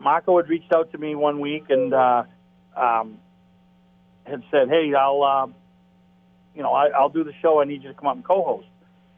Marco 0.00 0.36
had 0.36 0.48
reached 0.48 0.72
out 0.74 0.90
to 0.92 0.98
me 0.98 1.14
one 1.14 1.40
week 1.40 1.66
and 1.68 1.94
uh, 1.94 2.24
um, 2.76 3.18
had 4.24 4.42
said, 4.50 4.68
"Hey, 4.68 4.92
I'll, 4.92 5.22
uh, 5.22 5.46
you 6.56 6.62
know, 6.62 6.72
I, 6.72 6.88
I'll 6.88 7.10
do 7.10 7.22
the 7.22 7.32
show. 7.40 7.60
I 7.60 7.64
need 7.64 7.84
you 7.84 7.90
to 7.90 7.94
come 7.94 8.08
up 8.08 8.16
and 8.16 8.24
co-host." 8.24 8.66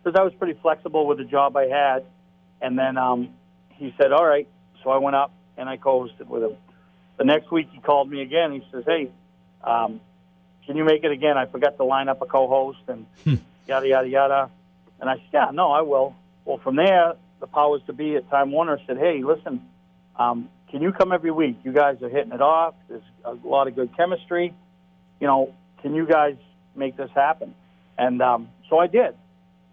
Because 0.02 0.18
I 0.20 0.22
was 0.22 0.34
pretty 0.34 0.58
flexible 0.60 1.06
with 1.06 1.18
the 1.18 1.24
job 1.24 1.56
I 1.56 1.64
had, 1.64 2.04
and 2.60 2.78
then 2.78 2.96
um, 2.96 3.30
he 3.70 3.94
said, 4.00 4.12
"All 4.12 4.24
right." 4.24 4.48
So 4.82 4.90
I 4.90 4.98
went 4.98 5.16
up 5.16 5.32
and 5.56 5.68
I 5.68 5.76
co-hosted 5.76 6.26
with 6.26 6.42
him. 6.42 6.56
The 7.16 7.24
next 7.24 7.50
week 7.50 7.68
he 7.72 7.80
called 7.80 8.10
me 8.10 8.22
again. 8.22 8.52
He 8.52 8.62
says, 8.72 8.84
"Hey, 8.86 9.10
um, 9.62 10.00
can 10.66 10.76
you 10.76 10.84
make 10.84 11.04
it 11.04 11.10
again? 11.10 11.36
I 11.36 11.46
forgot 11.46 11.76
to 11.78 11.84
line 11.84 12.08
up 12.08 12.22
a 12.22 12.26
co-host 12.26 12.78
and 12.88 13.06
yada 13.66 13.88
yada 13.88 14.08
yada." 14.08 14.50
And 15.00 15.08
I 15.10 15.14
said, 15.14 15.28
"Yeah, 15.32 15.50
no, 15.52 15.70
I 15.70 15.82
will." 15.82 16.14
Well, 16.44 16.58
from 16.58 16.76
there, 16.76 17.14
the 17.40 17.46
powers 17.46 17.82
to 17.86 17.92
be 17.92 18.16
at 18.16 18.28
Time 18.30 18.52
Warner 18.52 18.78
said, 18.86 18.98
"Hey, 18.98 19.22
listen, 19.22 19.62
um, 20.16 20.48
can 20.70 20.82
you 20.82 20.92
come 20.92 21.12
every 21.12 21.30
week? 21.30 21.58
You 21.64 21.72
guys 21.72 22.02
are 22.02 22.08
hitting 22.08 22.32
it 22.32 22.40
off. 22.40 22.74
There's 22.88 23.02
a 23.24 23.34
lot 23.46 23.68
of 23.68 23.74
good 23.74 23.96
chemistry. 23.96 24.54
You 25.20 25.26
know, 25.26 25.54
can 25.82 25.94
you 25.94 26.06
guys 26.06 26.36
make 26.74 26.96
this 26.96 27.10
happen?" 27.14 27.54
And 27.96 28.22
um, 28.22 28.48
so 28.70 28.78
I 28.78 28.86
did. 28.86 29.14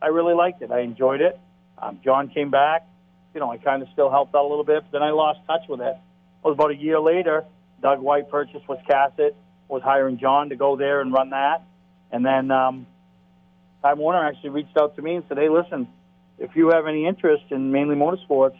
I 0.01 0.07
really 0.07 0.33
liked 0.33 0.61
it. 0.61 0.71
I 0.71 0.81
enjoyed 0.81 1.21
it. 1.21 1.39
Um, 1.77 1.99
John 2.03 2.29
came 2.29 2.51
back. 2.51 2.87
You 3.33 3.39
know, 3.41 3.51
I 3.51 3.57
kind 3.57 3.81
of 3.81 3.89
still 3.91 4.09
helped 4.09 4.33
out 4.33 4.45
a 4.45 4.47
little 4.47 4.63
bit, 4.63 4.83
but 4.83 4.91
then 4.91 5.03
I 5.03 5.11
lost 5.11 5.39
touch 5.45 5.63
with 5.67 5.81
it. 5.81 5.95
It 5.95 6.47
was 6.47 6.53
about 6.53 6.71
a 6.71 6.75
year 6.75 6.99
later. 6.99 7.43
Doug 7.81 7.99
White 7.99 8.29
purchased 8.29 8.65
Wiscasset, 8.67 9.31
was 9.67 9.81
hiring 9.83 10.17
John 10.17 10.49
to 10.49 10.55
go 10.55 10.75
there 10.75 11.01
and 11.01 11.11
run 11.11 11.31
that. 11.31 11.63
And 12.11 12.25
then 12.25 12.51
um, 12.51 12.87
Time 13.81 13.99
Warner 13.99 14.25
actually 14.25 14.51
reached 14.51 14.77
out 14.77 14.95
to 14.95 15.01
me 15.01 15.15
and 15.15 15.23
said, 15.27 15.37
hey, 15.37 15.49
listen, 15.49 15.87
if 16.39 16.55
you 16.55 16.69
have 16.69 16.87
any 16.87 17.05
interest 17.05 17.43
in 17.51 17.71
mainly 17.71 17.95
motorsports, 17.95 18.57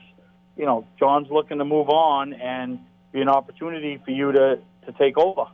you 0.57 0.65
know, 0.65 0.85
John's 0.99 1.27
looking 1.29 1.57
to 1.59 1.65
move 1.65 1.89
on 1.89 2.33
and 2.33 2.79
be 3.11 3.21
an 3.21 3.29
opportunity 3.29 3.99
for 4.03 4.11
you 4.11 4.31
to, 4.31 4.59
to 4.85 4.91
take 4.97 5.17
over. 5.17 5.45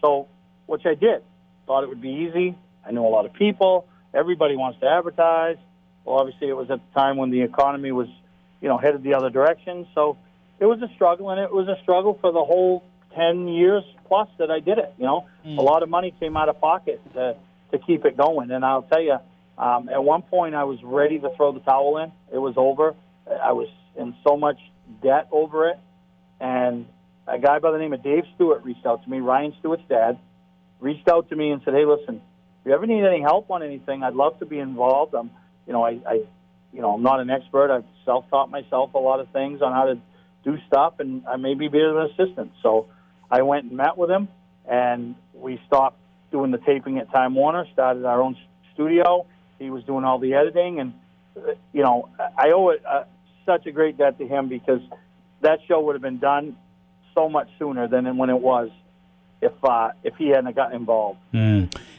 So, 0.00 0.28
which 0.66 0.82
I 0.86 0.94
did. 0.94 1.22
Thought 1.66 1.84
it 1.84 1.88
would 1.88 2.02
be 2.02 2.28
easy. 2.28 2.56
I 2.86 2.92
know 2.92 3.06
a 3.06 3.10
lot 3.10 3.26
of 3.26 3.32
people. 3.32 3.88
Everybody 4.12 4.56
wants 4.56 4.80
to 4.80 4.86
advertise. 4.86 5.56
Well, 6.04 6.18
obviously, 6.18 6.48
it 6.48 6.56
was 6.56 6.70
at 6.70 6.80
the 6.80 7.00
time 7.00 7.16
when 7.16 7.30
the 7.30 7.42
economy 7.42 7.92
was, 7.92 8.08
you 8.60 8.68
know, 8.68 8.78
headed 8.78 9.02
the 9.02 9.14
other 9.14 9.30
direction. 9.30 9.86
So 9.94 10.18
it 10.58 10.66
was 10.66 10.80
a 10.82 10.88
struggle, 10.94 11.30
and 11.30 11.40
it 11.40 11.52
was 11.52 11.68
a 11.68 11.80
struggle 11.82 12.18
for 12.20 12.32
the 12.32 12.44
whole 12.44 12.84
10 13.14 13.48
years 13.48 13.84
plus 14.06 14.28
that 14.38 14.50
I 14.50 14.60
did 14.60 14.78
it. 14.78 14.94
You 14.98 15.04
know, 15.04 15.26
a 15.58 15.62
lot 15.62 15.82
of 15.82 15.88
money 15.88 16.12
came 16.20 16.36
out 16.36 16.48
of 16.48 16.60
pocket 16.60 17.00
to, 17.14 17.36
to 17.72 17.78
keep 17.78 18.04
it 18.04 18.16
going. 18.16 18.50
And 18.50 18.64
I'll 18.64 18.82
tell 18.82 19.00
you, 19.00 19.18
um, 19.56 19.88
at 19.88 20.02
one 20.02 20.22
point, 20.22 20.54
I 20.54 20.64
was 20.64 20.78
ready 20.82 21.18
to 21.18 21.30
throw 21.36 21.52
the 21.52 21.60
towel 21.60 21.98
in. 21.98 22.12
It 22.32 22.38
was 22.38 22.54
over. 22.56 22.94
I 23.26 23.52
was 23.52 23.68
in 23.96 24.14
so 24.26 24.36
much 24.36 24.58
debt 25.02 25.28
over 25.30 25.68
it. 25.68 25.78
And 26.40 26.86
a 27.26 27.38
guy 27.38 27.58
by 27.58 27.70
the 27.70 27.78
name 27.78 27.92
of 27.92 28.02
Dave 28.02 28.24
Stewart 28.34 28.64
reached 28.64 28.84
out 28.84 29.02
to 29.04 29.10
me, 29.10 29.20
Ryan 29.20 29.54
Stewart's 29.60 29.84
dad, 29.88 30.18
reached 30.80 31.08
out 31.08 31.28
to 31.30 31.36
me 31.36 31.50
and 31.50 31.62
said, 31.64 31.72
"Hey, 31.72 31.86
listen, 31.86 32.16
if 32.16 32.66
you 32.66 32.72
ever 32.72 32.86
need 32.86 33.04
any 33.04 33.20
help 33.20 33.50
on 33.50 33.62
anything, 33.62 34.02
I'd 34.02 34.14
love 34.14 34.38
to 34.40 34.46
be 34.46 34.58
involved. 34.58 35.14
I'm, 35.14 35.30
you 35.66 35.72
know, 35.72 35.84
I, 35.84 35.98
I 36.06 36.14
you 36.72 36.80
know, 36.80 36.92
I'm 36.92 37.02
not 37.02 37.20
an 37.20 37.30
expert. 37.30 37.70
I've 37.70 37.84
self-taught 38.04 38.50
myself 38.50 38.94
a 38.94 38.98
lot 38.98 39.20
of 39.20 39.28
things 39.30 39.62
on 39.62 39.72
how 39.72 39.84
to 39.84 39.98
do 40.44 40.58
stuff, 40.66 40.94
and 40.98 41.26
I 41.26 41.36
maybe 41.36 41.68
be 41.68 41.80
an 41.80 41.96
assistant." 42.10 42.52
So 42.62 42.86
I 43.30 43.42
went 43.42 43.64
and 43.64 43.76
met 43.76 43.96
with 43.96 44.10
him, 44.10 44.28
and 44.68 45.14
we 45.34 45.60
stopped 45.66 45.98
doing 46.30 46.50
the 46.50 46.58
taping 46.58 46.98
at 46.98 47.10
Time 47.12 47.34
Warner, 47.34 47.66
started 47.72 48.04
our 48.04 48.20
own 48.20 48.36
studio. 48.74 49.26
He 49.58 49.70
was 49.70 49.84
doing 49.84 50.04
all 50.04 50.18
the 50.18 50.34
editing, 50.34 50.80
and 50.80 50.94
you 51.72 51.82
know, 51.82 52.08
I 52.18 52.50
owe 52.50 52.70
it 52.70 52.82
uh, 52.84 53.04
such 53.46 53.66
a 53.66 53.72
great 53.72 53.96
debt 53.96 54.18
to 54.18 54.26
him 54.26 54.48
because 54.48 54.80
that 55.42 55.60
show 55.68 55.80
would 55.80 55.94
have 55.94 56.02
been 56.02 56.18
done 56.18 56.56
so 57.14 57.28
much 57.28 57.48
sooner 57.58 57.86
than 57.86 58.16
when 58.16 58.30
it 58.30 58.40
was 58.40 58.70
if 59.40 59.52
uh, 59.62 59.90
if 60.02 60.14
he 60.16 60.28
hadn't 60.28 60.54
gotten 60.56 60.76
involved. 60.76 61.18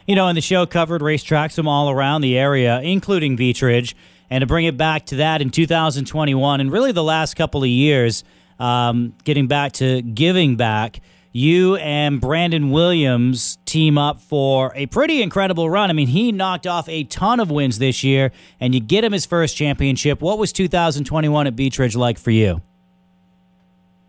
You 0.05 0.15
know, 0.15 0.27
and 0.27 0.37
the 0.37 0.41
show 0.41 0.65
covered 0.65 1.01
racetracks 1.01 1.55
from 1.55 1.67
all 1.67 1.89
around 1.89 2.21
the 2.21 2.37
area, 2.37 2.79
including 2.81 3.35
Beech 3.35 3.61
Ridge. 3.61 3.95
And 4.29 4.41
to 4.41 4.45
bring 4.45 4.65
it 4.65 4.77
back 4.77 5.05
to 5.07 5.17
that 5.17 5.41
in 5.41 5.49
2021, 5.49 6.61
and 6.61 6.71
really 6.71 6.91
the 6.91 7.03
last 7.03 7.35
couple 7.35 7.63
of 7.63 7.69
years, 7.69 8.23
um, 8.59 9.13
getting 9.23 9.47
back 9.47 9.73
to 9.73 10.01
giving 10.01 10.55
back, 10.55 11.01
you 11.31 11.75
and 11.75 12.21
Brandon 12.21 12.71
Williams 12.71 13.57
team 13.65 13.97
up 13.97 14.21
for 14.21 14.71
a 14.73 14.85
pretty 14.85 15.21
incredible 15.21 15.69
run. 15.69 15.89
I 15.89 15.93
mean, 15.93 16.07
he 16.07 16.31
knocked 16.31 16.65
off 16.65 16.87
a 16.87 17.03
ton 17.03 17.39
of 17.39 17.51
wins 17.51 17.77
this 17.77 18.03
year, 18.03 18.31
and 18.59 18.73
you 18.73 18.79
get 18.79 19.03
him 19.03 19.11
his 19.11 19.25
first 19.25 19.57
championship. 19.57 20.21
What 20.21 20.37
was 20.37 20.53
2021 20.53 21.47
at 21.47 21.55
Beech 21.55 21.77
Ridge 21.77 21.95
like 21.95 22.17
for 22.17 22.31
you? 22.31 22.61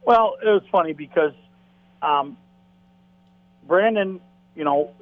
Well, 0.04 0.36
it 0.40 0.48
was 0.48 0.62
funny 0.70 0.92
because 0.92 1.32
um, 2.00 2.36
Brandon, 3.66 4.20
you 4.54 4.62
know, 4.62 4.92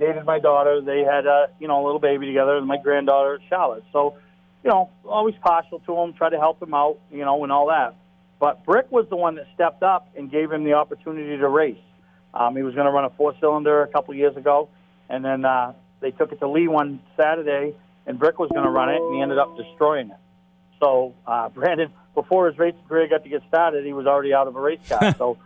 dated 0.00 0.24
my 0.24 0.40
daughter. 0.40 0.80
They 0.80 1.00
had 1.00 1.26
a 1.26 1.50
you 1.60 1.68
know 1.68 1.82
a 1.82 1.84
little 1.84 2.00
baby 2.00 2.26
together, 2.26 2.56
and 2.56 2.66
my 2.66 2.78
granddaughter 2.78 3.38
Charlotte. 3.48 3.84
So, 3.92 4.16
you 4.64 4.70
know, 4.70 4.90
always 5.04 5.34
partial 5.40 5.78
to 5.80 5.96
him, 5.98 6.14
try 6.14 6.30
to 6.30 6.38
help 6.38 6.60
him 6.60 6.74
out, 6.74 6.98
you 7.12 7.24
know, 7.24 7.42
and 7.44 7.52
all 7.52 7.68
that. 7.68 7.94
But 8.40 8.64
Brick 8.64 8.90
was 8.90 9.06
the 9.10 9.16
one 9.16 9.36
that 9.36 9.46
stepped 9.54 9.82
up 9.82 10.08
and 10.16 10.30
gave 10.30 10.50
him 10.50 10.64
the 10.64 10.72
opportunity 10.72 11.36
to 11.36 11.48
race. 11.48 11.76
Um, 12.32 12.56
he 12.56 12.62
was 12.62 12.74
going 12.74 12.86
to 12.86 12.92
run 12.92 13.04
a 13.04 13.10
four 13.10 13.34
cylinder 13.40 13.82
a 13.82 13.88
couple 13.88 14.14
years 14.14 14.36
ago, 14.36 14.68
and 15.08 15.24
then 15.24 15.44
uh, 15.44 15.74
they 16.00 16.10
took 16.10 16.32
it 16.32 16.40
to 16.40 16.48
Lee 16.48 16.66
one 16.66 17.00
Saturday, 17.16 17.74
and 18.06 18.18
Brick 18.18 18.38
was 18.38 18.50
going 18.50 18.64
to 18.64 18.70
run 18.70 18.88
it, 18.88 18.96
and 18.96 19.14
he 19.14 19.20
ended 19.20 19.38
up 19.38 19.56
destroying 19.56 20.10
it. 20.10 20.16
So 20.82 21.14
uh, 21.26 21.48
Brandon, 21.54 21.92
before 22.14 22.48
his 22.48 22.58
racing 22.58 22.80
career 22.88 23.08
got 23.08 23.24
to 23.24 23.28
get 23.28 23.42
started, 23.48 23.84
he 23.84 23.92
was 23.92 24.06
already 24.06 24.32
out 24.32 24.46
of 24.46 24.56
a 24.56 24.60
race 24.60 24.80
car. 24.88 25.14
so, 25.18 25.36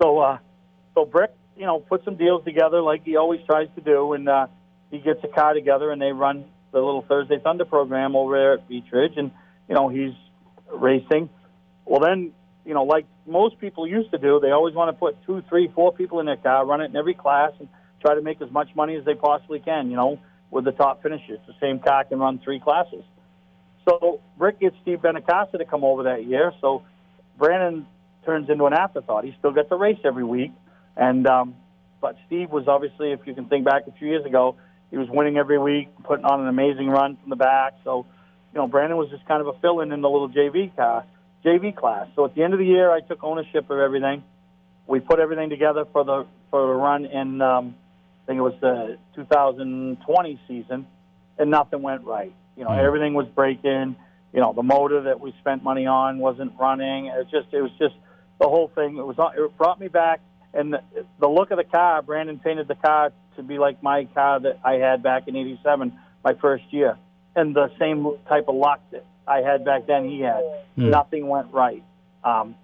so, 0.00 0.18
uh, 0.18 0.38
so 0.94 1.04
Brick, 1.06 1.30
you 1.56 1.66
know, 1.66 1.80
put 1.80 2.04
some 2.04 2.16
deals 2.16 2.44
together 2.44 2.80
like 2.80 3.04
he 3.04 3.16
always 3.16 3.40
tries 3.46 3.68
to 3.76 3.80
do, 3.80 4.12
and 4.12 4.28
uh, 4.28 4.46
he 4.90 4.98
gets 4.98 5.20
a 5.24 5.28
car 5.28 5.54
together, 5.54 5.90
and 5.90 6.00
they 6.00 6.12
run 6.12 6.44
the 6.72 6.78
little 6.78 7.04
Thursday 7.08 7.38
Thunder 7.38 7.64
program 7.64 8.16
over 8.16 8.36
there 8.36 8.52
at 8.54 8.68
Beech 8.68 8.86
Ridge, 8.92 9.14
and 9.16 9.30
you 9.68 9.74
know 9.74 9.88
he's 9.88 10.14
racing. 10.72 11.28
Well, 11.84 12.00
then, 12.00 12.32
you 12.64 12.74
know, 12.74 12.84
like 12.84 13.06
most 13.26 13.58
people 13.60 13.86
used 13.86 14.10
to 14.12 14.18
do, 14.18 14.40
they 14.40 14.50
always 14.50 14.74
want 14.74 14.88
to 14.88 14.98
put 14.98 15.16
two, 15.26 15.42
three, 15.48 15.70
four 15.74 15.92
people 15.92 16.20
in 16.20 16.26
their 16.26 16.36
car, 16.36 16.64
run 16.66 16.80
it 16.80 16.86
in 16.86 16.96
every 16.96 17.14
class, 17.14 17.52
and 17.58 17.68
try 18.00 18.14
to 18.14 18.22
make 18.22 18.40
as 18.40 18.50
much 18.50 18.68
money 18.74 18.96
as 18.96 19.04
they 19.04 19.14
possibly 19.14 19.60
can. 19.60 19.90
You 19.90 19.96
know, 19.96 20.18
with 20.50 20.64
the 20.64 20.72
top 20.72 21.02
finishers, 21.02 21.40
the 21.46 21.54
same 21.60 21.78
car 21.78 22.04
can 22.04 22.18
run 22.18 22.40
three 22.42 22.60
classes. 22.60 23.04
So 23.88 24.20
Rick 24.38 24.60
gets 24.60 24.76
Steve 24.82 25.00
Benacasa 25.00 25.58
to 25.58 25.64
come 25.64 25.84
over 25.84 26.04
that 26.04 26.24
year. 26.24 26.52
So 26.60 26.82
Brandon 27.36 27.86
turns 28.24 28.48
into 28.48 28.64
an 28.64 28.72
afterthought. 28.72 29.24
He 29.24 29.34
still 29.38 29.52
gets 29.52 29.68
a 29.70 29.76
race 29.76 29.98
every 30.04 30.24
week, 30.24 30.52
and 30.96 31.26
um, 31.26 31.56
but 32.00 32.16
Steve 32.26 32.50
was 32.50 32.68
obviously, 32.68 33.12
if 33.12 33.20
you 33.24 33.34
can 33.34 33.46
think 33.46 33.64
back 33.64 33.86
a 33.86 33.92
few 33.92 34.08
years 34.08 34.26
ago, 34.26 34.56
he 34.90 34.98
was 34.98 35.08
winning 35.08 35.36
every 35.38 35.58
week, 35.58 35.88
putting 36.04 36.24
on 36.24 36.40
an 36.42 36.48
amazing 36.48 36.88
run 36.88 37.16
from 37.16 37.30
the 37.30 37.36
back. 37.36 37.74
So, 37.82 38.06
you 38.52 38.60
know, 38.60 38.68
Brandon 38.68 38.98
was 38.98 39.08
just 39.10 39.26
kind 39.26 39.40
of 39.40 39.48
a 39.48 39.58
fill-in 39.60 39.90
in 39.90 40.02
the 40.02 40.08
little 40.08 40.28
JV 40.28 40.76
car, 40.76 41.04
JV 41.44 41.74
class. 41.74 42.06
So 42.14 42.26
at 42.26 42.34
the 42.34 42.42
end 42.42 42.52
of 42.52 42.58
the 42.58 42.66
year, 42.66 42.90
I 42.90 43.00
took 43.00 43.24
ownership 43.24 43.70
of 43.70 43.78
everything. 43.78 44.22
We 44.86 45.00
put 45.00 45.18
everything 45.18 45.48
together 45.48 45.86
for 45.92 46.04
the 46.04 46.26
for 46.50 46.66
the 46.66 46.74
run 46.74 47.06
in, 47.06 47.40
um, 47.40 47.74
I 48.22 48.26
think 48.26 48.38
it 48.38 48.42
was 48.42 48.54
the 48.60 48.96
2020 49.16 50.40
season, 50.46 50.86
and 51.36 51.50
nothing 51.50 51.82
went 51.82 52.04
right. 52.04 52.32
You 52.56 52.64
know, 52.64 52.70
everything 52.70 53.14
was 53.14 53.26
breaking. 53.34 53.96
You 54.32 54.40
know, 54.40 54.52
the 54.52 54.62
motor 54.62 55.02
that 55.02 55.18
we 55.18 55.34
spent 55.40 55.64
money 55.64 55.86
on 55.86 56.18
wasn't 56.18 56.52
running. 56.60 57.06
It 57.06 57.16
was 57.16 57.26
just, 57.30 57.52
it 57.52 57.60
was 57.60 57.72
just 57.78 57.94
the 58.40 58.46
whole 58.46 58.70
thing. 58.74 58.98
It 58.98 59.04
was, 59.04 59.16
it 59.36 59.56
brought 59.56 59.80
me 59.80 59.88
back, 59.88 60.20
and 60.54 60.72
the, 60.72 60.82
the 61.20 61.28
look 61.28 61.50
of 61.50 61.58
the 61.58 61.64
car. 61.64 62.02
Brandon 62.02 62.38
painted 62.38 62.68
the 62.68 62.74
car 62.74 63.12
to 63.36 63.42
be 63.42 63.58
like 63.58 63.82
my 63.82 64.04
car 64.14 64.40
that 64.40 64.60
I 64.64 64.74
had 64.74 65.02
back 65.02 65.28
in 65.28 65.36
'87, 65.36 65.92
my 66.24 66.34
first 66.34 66.64
year, 66.70 66.96
and 67.34 67.54
the 67.54 67.70
same 67.78 68.06
type 68.28 68.44
of 68.48 68.54
luck 68.54 68.80
that 68.92 69.04
I 69.26 69.38
had 69.38 69.64
back 69.64 69.86
then. 69.86 70.08
He 70.08 70.20
had. 70.20 70.42
Nothing 70.90 71.28
went 71.28 71.52
right. 71.52 71.82
Um, 72.22 72.54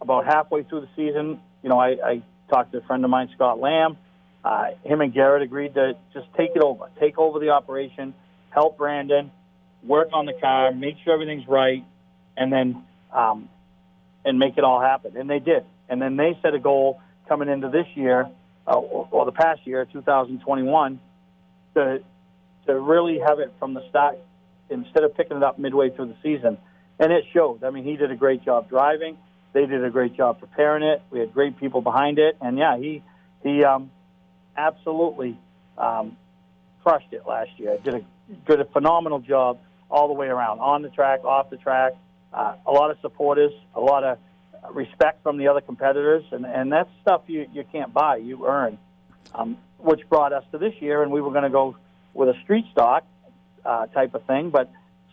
about 0.00 0.24
halfway 0.24 0.62
through 0.62 0.82
the 0.82 0.88
season, 0.96 1.40
you 1.62 1.68
know, 1.68 1.78
I, 1.78 1.96
I 2.04 2.22
talked 2.48 2.72
to 2.72 2.78
a 2.78 2.80
friend 2.82 3.04
of 3.04 3.10
mine, 3.10 3.28
Scott 3.34 3.60
Lamb. 3.60 3.96
Uh, 4.44 4.68
him 4.84 5.00
and 5.00 5.12
Garrett 5.12 5.42
agreed 5.42 5.74
to 5.74 5.94
just 6.14 6.26
take 6.36 6.50
it 6.54 6.62
over, 6.62 6.88
take 6.98 7.18
over 7.18 7.38
the 7.38 7.50
operation, 7.50 8.14
help 8.50 8.78
Brandon, 8.78 9.30
work 9.82 10.08
on 10.12 10.26
the 10.26 10.32
car, 10.32 10.72
make 10.72 10.96
sure 11.04 11.12
everything's 11.12 11.46
right, 11.46 11.84
and 12.36 12.52
then 12.52 12.82
um, 13.12 13.48
and 14.24 14.38
make 14.38 14.56
it 14.56 14.64
all 14.64 14.80
happen. 14.80 15.16
And 15.16 15.28
they 15.28 15.38
did. 15.38 15.64
And 15.88 16.00
then 16.00 16.16
they 16.16 16.38
set 16.42 16.54
a 16.54 16.58
goal 16.58 17.00
coming 17.30 17.48
into 17.48 17.68
this 17.68 17.86
year, 17.94 18.28
uh, 18.66 18.74
or, 18.74 19.24
the 19.24 19.32
past 19.32 19.60
year, 19.64 19.86
2021, 19.90 21.00
to 21.74 22.00
to 22.66 22.78
really 22.78 23.20
have 23.20 23.38
it 23.38 23.52
from 23.58 23.72
the 23.72 23.88
start 23.88 24.18
instead 24.68 25.04
of 25.04 25.16
picking 25.16 25.36
it 25.36 25.42
up 25.42 25.58
midway 25.58 25.90
through 25.90 26.06
the 26.06 26.16
season. 26.22 26.58
And 26.98 27.12
it 27.12 27.24
showed. 27.32 27.64
I 27.64 27.70
mean, 27.70 27.84
he 27.84 27.96
did 27.96 28.10
a 28.10 28.16
great 28.16 28.44
job 28.44 28.68
driving. 28.68 29.16
They 29.52 29.64
did 29.64 29.82
a 29.84 29.90
great 29.90 30.16
job 30.16 30.40
preparing 30.40 30.82
it. 30.82 31.02
We 31.10 31.20
had 31.20 31.32
great 31.32 31.56
people 31.58 31.80
behind 31.80 32.18
it, 32.18 32.36
and 32.40 32.58
yeah, 32.58 32.76
he 32.76 33.02
he 33.44 33.64
um, 33.64 33.92
absolutely 34.56 35.38
um, 35.78 36.16
crushed 36.82 37.12
it 37.12 37.22
last 37.26 37.50
year. 37.58 37.78
Did 37.84 37.94
a 37.94 38.00
did 38.48 38.60
a 38.60 38.64
phenomenal 38.64 39.20
job 39.20 39.60
all 39.88 40.08
the 40.08 40.14
way 40.14 40.26
around, 40.26 40.58
on 40.58 40.82
the 40.82 40.88
track, 40.88 41.24
off 41.24 41.48
the 41.48 41.56
track. 41.56 41.92
Uh, 42.32 42.54
a 42.66 42.72
lot 42.72 42.90
of 42.90 42.98
supporters, 43.00 43.52
a 43.74 43.80
lot 43.80 44.02
of 44.02 44.18
respect 44.72 45.22
from 45.22 45.38
the 45.38 45.48
other 45.48 45.60
competitors, 45.60 46.24
and 46.30 46.44
and 46.44 46.72
that's 46.72 46.90
stuff 47.02 47.22
you 47.26 47.46
you 47.52 47.64
can't 47.70 47.92
buy, 47.92 48.16
you 48.16 48.46
earn. 48.46 48.78
Um, 49.34 49.58
which 49.78 50.00
brought 50.08 50.32
us 50.32 50.44
to 50.52 50.58
this 50.58 50.74
year, 50.80 51.02
and 51.02 51.10
we 51.12 51.20
were 51.20 51.30
going 51.30 51.44
to 51.44 51.50
go 51.50 51.76
with 52.12 52.28
a 52.28 52.34
street 52.42 52.66
stock 52.72 53.04
uh, 53.64 53.86
type 53.86 54.14
of 54.14 54.24
thing, 54.24 54.50
but 54.50 54.70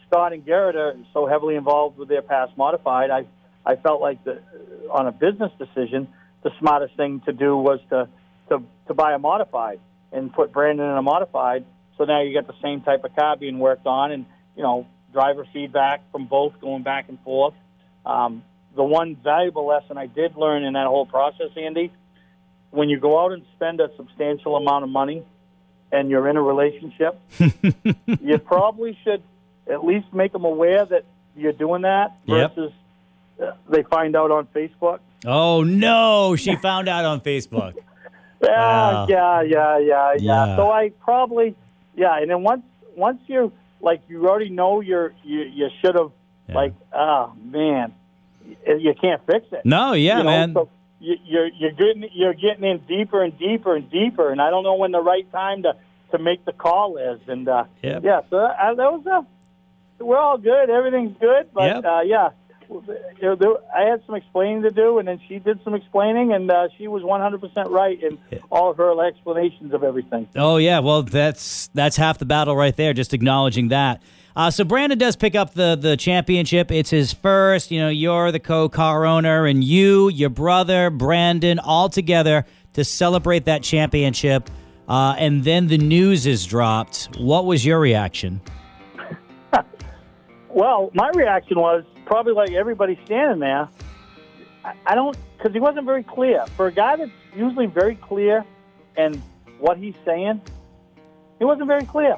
Scott 0.08 0.34
and 0.34 0.46
Garrett 0.46 0.76
are 0.76 0.96
so 1.14 1.26
heavily 1.26 1.56
involved 1.56 1.98
with 1.98 2.10
their 2.10 2.22
PASS 2.22 2.50
modified. 2.58 3.10
I 3.12 3.26
I 3.66 3.76
felt 3.76 4.02
like 4.02 4.24
the 4.24 4.42
on 4.90 5.08
a 5.08 5.12
business 5.12 5.52
decision, 5.60 6.08
the 6.44 6.52
smartest 6.60 6.96
thing 6.96 7.22
to 7.26 7.34
do 7.34 7.58
was 7.58 7.80
to 7.90 8.08
to 8.50 8.64
to 8.88 8.94
buy 8.94 9.14
a 9.14 9.20
modified 9.20 9.80
and 10.12 10.34
put 10.34 10.54
Brandon 10.54 10.90
in 10.90 10.98
a 10.98 11.02
modified. 11.02 11.66
So 11.98 12.06
now 12.06 12.22
you 12.22 12.34
got 12.34 12.48
the 12.48 12.60
same 12.62 12.82
type 12.82 13.04
of 13.04 13.16
car 13.16 13.36
being 13.36 13.60
worked 13.60 13.86
on, 13.86 14.12
and 14.12 14.26
you 14.56 14.64
know 14.64 14.88
driver 15.12 15.46
feedback 15.52 16.10
from 16.12 16.28
both 16.28 16.54
going 16.62 16.84
back 16.84 17.10
and 17.10 17.20
forth. 17.22 17.54
Um, 18.06 18.44
the 18.78 18.84
one 18.84 19.18
valuable 19.22 19.66
lesson 19.68 19.98
I 19.98 20.06
did 20.06 20.38
learn 20.38 20.64
in 20.64 20.74
that 20.74 20.88
whole 20.88 21.06
process, 21.06 21.50
Andy, 21.58 21.92
when 22.72 22.88
you 22.90 23.00
go 23.00 23.20
out 23.24 23.34
and 23.34 23.44
spend 23.56 23.82
a 23.82 23.90
substantial 23.98 24.56
amount 24.56 24.84
of 24.86 24.90
money 24.90 25.24
and 25.92 26.10
you're 26.10 26.28
in 26.30 26.38
a 26.38 26.42
relationship, 26.42 27.20
you 28.22 28.38
probably 28.40 28.98
should 29.04 29.22
at 29.70 29.84
least 29.84 30.08
make 30.14 30.32
them 30.32 30.46
aware 30.46 30.86
that 30.86 31.04
you're 31.36 31.52
doing 31.54 31.82
that 31.82 32.16
versus 32.28 32.72
uh, 33.42 33.52
they 33.70 33.84
find 33.84 34.16
out 34.16 34.32
on 34.32 34.48
Facebook. 34.56 35.00
Oh 35.26 35.64
no, 35.64 36.36
she 36.36 36.56
found 36.62 36.88
out 36.88 37.04
on 37.06 37.22
Facebook. 37.22 37.74
Yeah, 38.44 38.50
Wow. 38.50 39.08
yeah, 39.10 39.42
yeah, 39.42 39.78
yeah, 39.80 40.14
yeah, 40.14 40.14
Yeah. 40.20 40.56
So 40.58 40.72
I 40.72 40.90
probably, 41.04 41.56
yeah, 41.96 42.18
and 42.20 42.30
then 42.30 42.44
once 42.44 42.64
once 42.96 43.20
you 43.28 43.52
like 43.82 44.02
you 44.08 44.28
already 44.28 44.50
know 44.50 44.82
you're 44.82 45.14
you 45.24 45.40
you 45.42 45.70
should 45.82 45.96
have 45.96 46.12
Yeah. 46.48 46.56
like 46.56 46.74
oh 46.94 47.34
man, 47.44 47.94
you, 48.68 48.94
can't 49.00 49.22
fix 49.26 49.46
it. 49.52 49.62
No, 49.66 49.94
yeah, 49.94 50.18
you 50.20 50.24
know? 50.24 50.30
man. 50.30 50.54
So 50.54 50.70
you, 51.00 51.16
you're 51.26 51.48
you're 51.48 51.72
getting 51.72 52.10
you're 52.14 52.34
getting 52.34 52.64
in 52.64 52.80
deeper 52.88 53.24
and 53.24 53.38
deeper 53.38 53.76
and 53.76 53.90
deeper, 53.90 54.32
and 54.32 54.42
I 54.42 54.50
don't 54.50 54.64
know 54.64 54.76
when 54.76 54.92
the 54.92 55.02
right 55.02 55.30
time 55.32 55.64
to 55.64 55.76
to 56.12 56.18
make 56.18 56.46
the 56.46 56.54
call 56.54 56.98
is. 56.98 57.20
And 57.28 57.48
uh, 57.48 57.66
Yep. 57.84 58.04
yeah, 58.04 58.22
so 58.30 58.38
uh, 58.38 58.74
that 58.74 58.92
was 58.92 59.06
a, 59.06 60.04
we're 60.04 60.18
all 60.18 60.38
good. 60.38 60.70
Everything's 60.70 61.18
good, 61.20 61.50
but 61.54 61.64
Yep. 61.64 61.86
uh, 61.86 62.02
yeah. 62.06 62.30
You 62.70 62.84
know, 63.22 63.36
there, 63.36 63.54
I 63.74 63.90
had 63.90 64.06
some 64.06 64.16
explaining 64.16 64.64
to 64.64 64.72
do, 64.72 65.00
and 65.00 65.08
then 65.08 65.22
she 65.26 65.40
did 65.40 65.64
some 65.64 65.74
explaining, 65.74 66.34
and 66.34 66.52
uh, 66.52 66.68
she 66.78 66.90
was 66.90 67.02
100% 67.02 67.70
right 67.70 68.02
in 68.04 68.18
all 68.52 68.72
of 68.72 68.76
her 68.78 69.08
explanations 69.08 69.74
of 69.74 69.86
everything. 69.86 70.28
Oh 70.36 70.58
yeah, 70.58 70.80
well 70.80 71.04
that's 71.04 71.70
that's 71.74 71.96
half 71.96 72.18
the 72.18 72.26
battle 72.26 72.58
right 72.58 72.76
there. 72.76 72.94
Just 72.94 73.14
acknowledging 73.14 73.70
that. 73.70 74.02
Uh, 74.38 74.52
so 74.52 74.64
Brandon 74.64 75.00
does 75.00 75.16
pick 75.16 75.34
up 75.34 75.56
the 75.56 75.76
the 75.76 75.98
championship. 75.98 76.72
It's 76.72 76.92
his 76.92 77.12
first. 77.12 77.72
You 77.72 77.80
know, 77.80 77.90
you're 77.90 78.32
the 78.32 78.40
co-car 78.40 79.04
owner, 79.04 79.48
and 79.48 79.64
you, 79.64 80.10
your 80.10 80.30
brother 80.30 80.92
Brandon, 80.92 81.58
all 81.58 81.90
together 81.90 82.46
to 82.74 82.86
celebrate 82.86 83.46
that 83.46 83.64
championship. 83.64 84.52
Uh, 84.88 85.16
and 85.18 85.44
then 85.44 85.66
the 85.66 85.80
news 85.80 86.28
is 86.28 86.46
dropped. 86.46 87.10
What 87.18 87.48
was 87.48 87.66
your 87.66 87.80
reaction? 87.80 88.40
Well, 90.50 90.90
my 90.94 91.10
reaction 91.14 91.60
was 91.60 91.84
probably 92.06 92.34
like 92.34 92.52
everybody 92.52 93.00
standing 93.06 93.40
there. 93.40 93.70
I, 94.66 94.74
I 94.88 94.96
don't 94.96 95.16
because 95.38 95.54
he 95.54 95.60
wasn't 95.60 95.86
very 95.86 96.04
clear. 96.04 96.46
For 96.56 96.68
a 96.68 96.72
guy 96.72 96.96
that's 96.96 97.12
usually 97.36 97.68
very 97.68 97.96
clear 97.96 98.44
and 98.96 99.22
what 99.60 99.78
he's 99.78 99.94
saying, 100.04 100.42
he 101.38 101.46
wasn't 101.46 101.68
very 101.68 101.86
clear. 101.86 102.18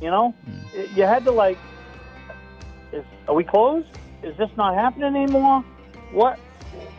You 0.00 0.10
know, 0.10 0.34
Y- 0.74 0.88
you 0.94 1.02
had 1.04 1.24
to 1.24 1.32
like, 1.32 1.58
is, 2.92 3.04
are 3.26 3.34
we 3.34 3.44
closed? 3.44 3.88
Is 4.22 4.36
this 4.36 4.50
not 4.56 4.74
happening 4.74 5.14
anymore? 5.16 5.62
What? 6.12 6.38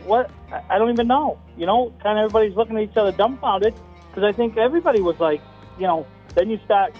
What? 0.04 0.30
I, 0.52 0.62
I 0.70 0.78
don't 0.78 0.90
even 0.90 1.06
know. 1.06 1.38
You 1.56 1.66
know, 1.66 1.92
kind 2.02 2.18
of 2.18 2.24
everybody's 2.24 2.56
looking 2.56 2.76
at 2.76 2.82
each 2.82 2.96
other 2.96 3.12
dumbfounded 3.12 3.74
because 4.08 4.24
I 4.24 4.32
think 4.32 4.56
everybody 4.56 5.00
was 5.00 5.18
like, 5.20 5.40
you 5.78 5.86
know, 5.86 6.06
then 6.34 6.50
you 6.50 6.58
start 6.64 6.94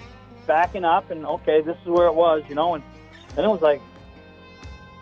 backing 0.46 0.84
up 0.84 1.10
and 1.10 1.24
okay, 1.26 1.60
this 1.60 1.76
is 1.82 1.86
where 1.86 2.06
it 2.06 2.14
was, 2.14 2.42
you 2.48 2.54
know, 2.54 2.74
and 2.74 2.82
then 3.34 3.44
it 3.44 3.48
was 3.48 3.60
like, 3.62 3.80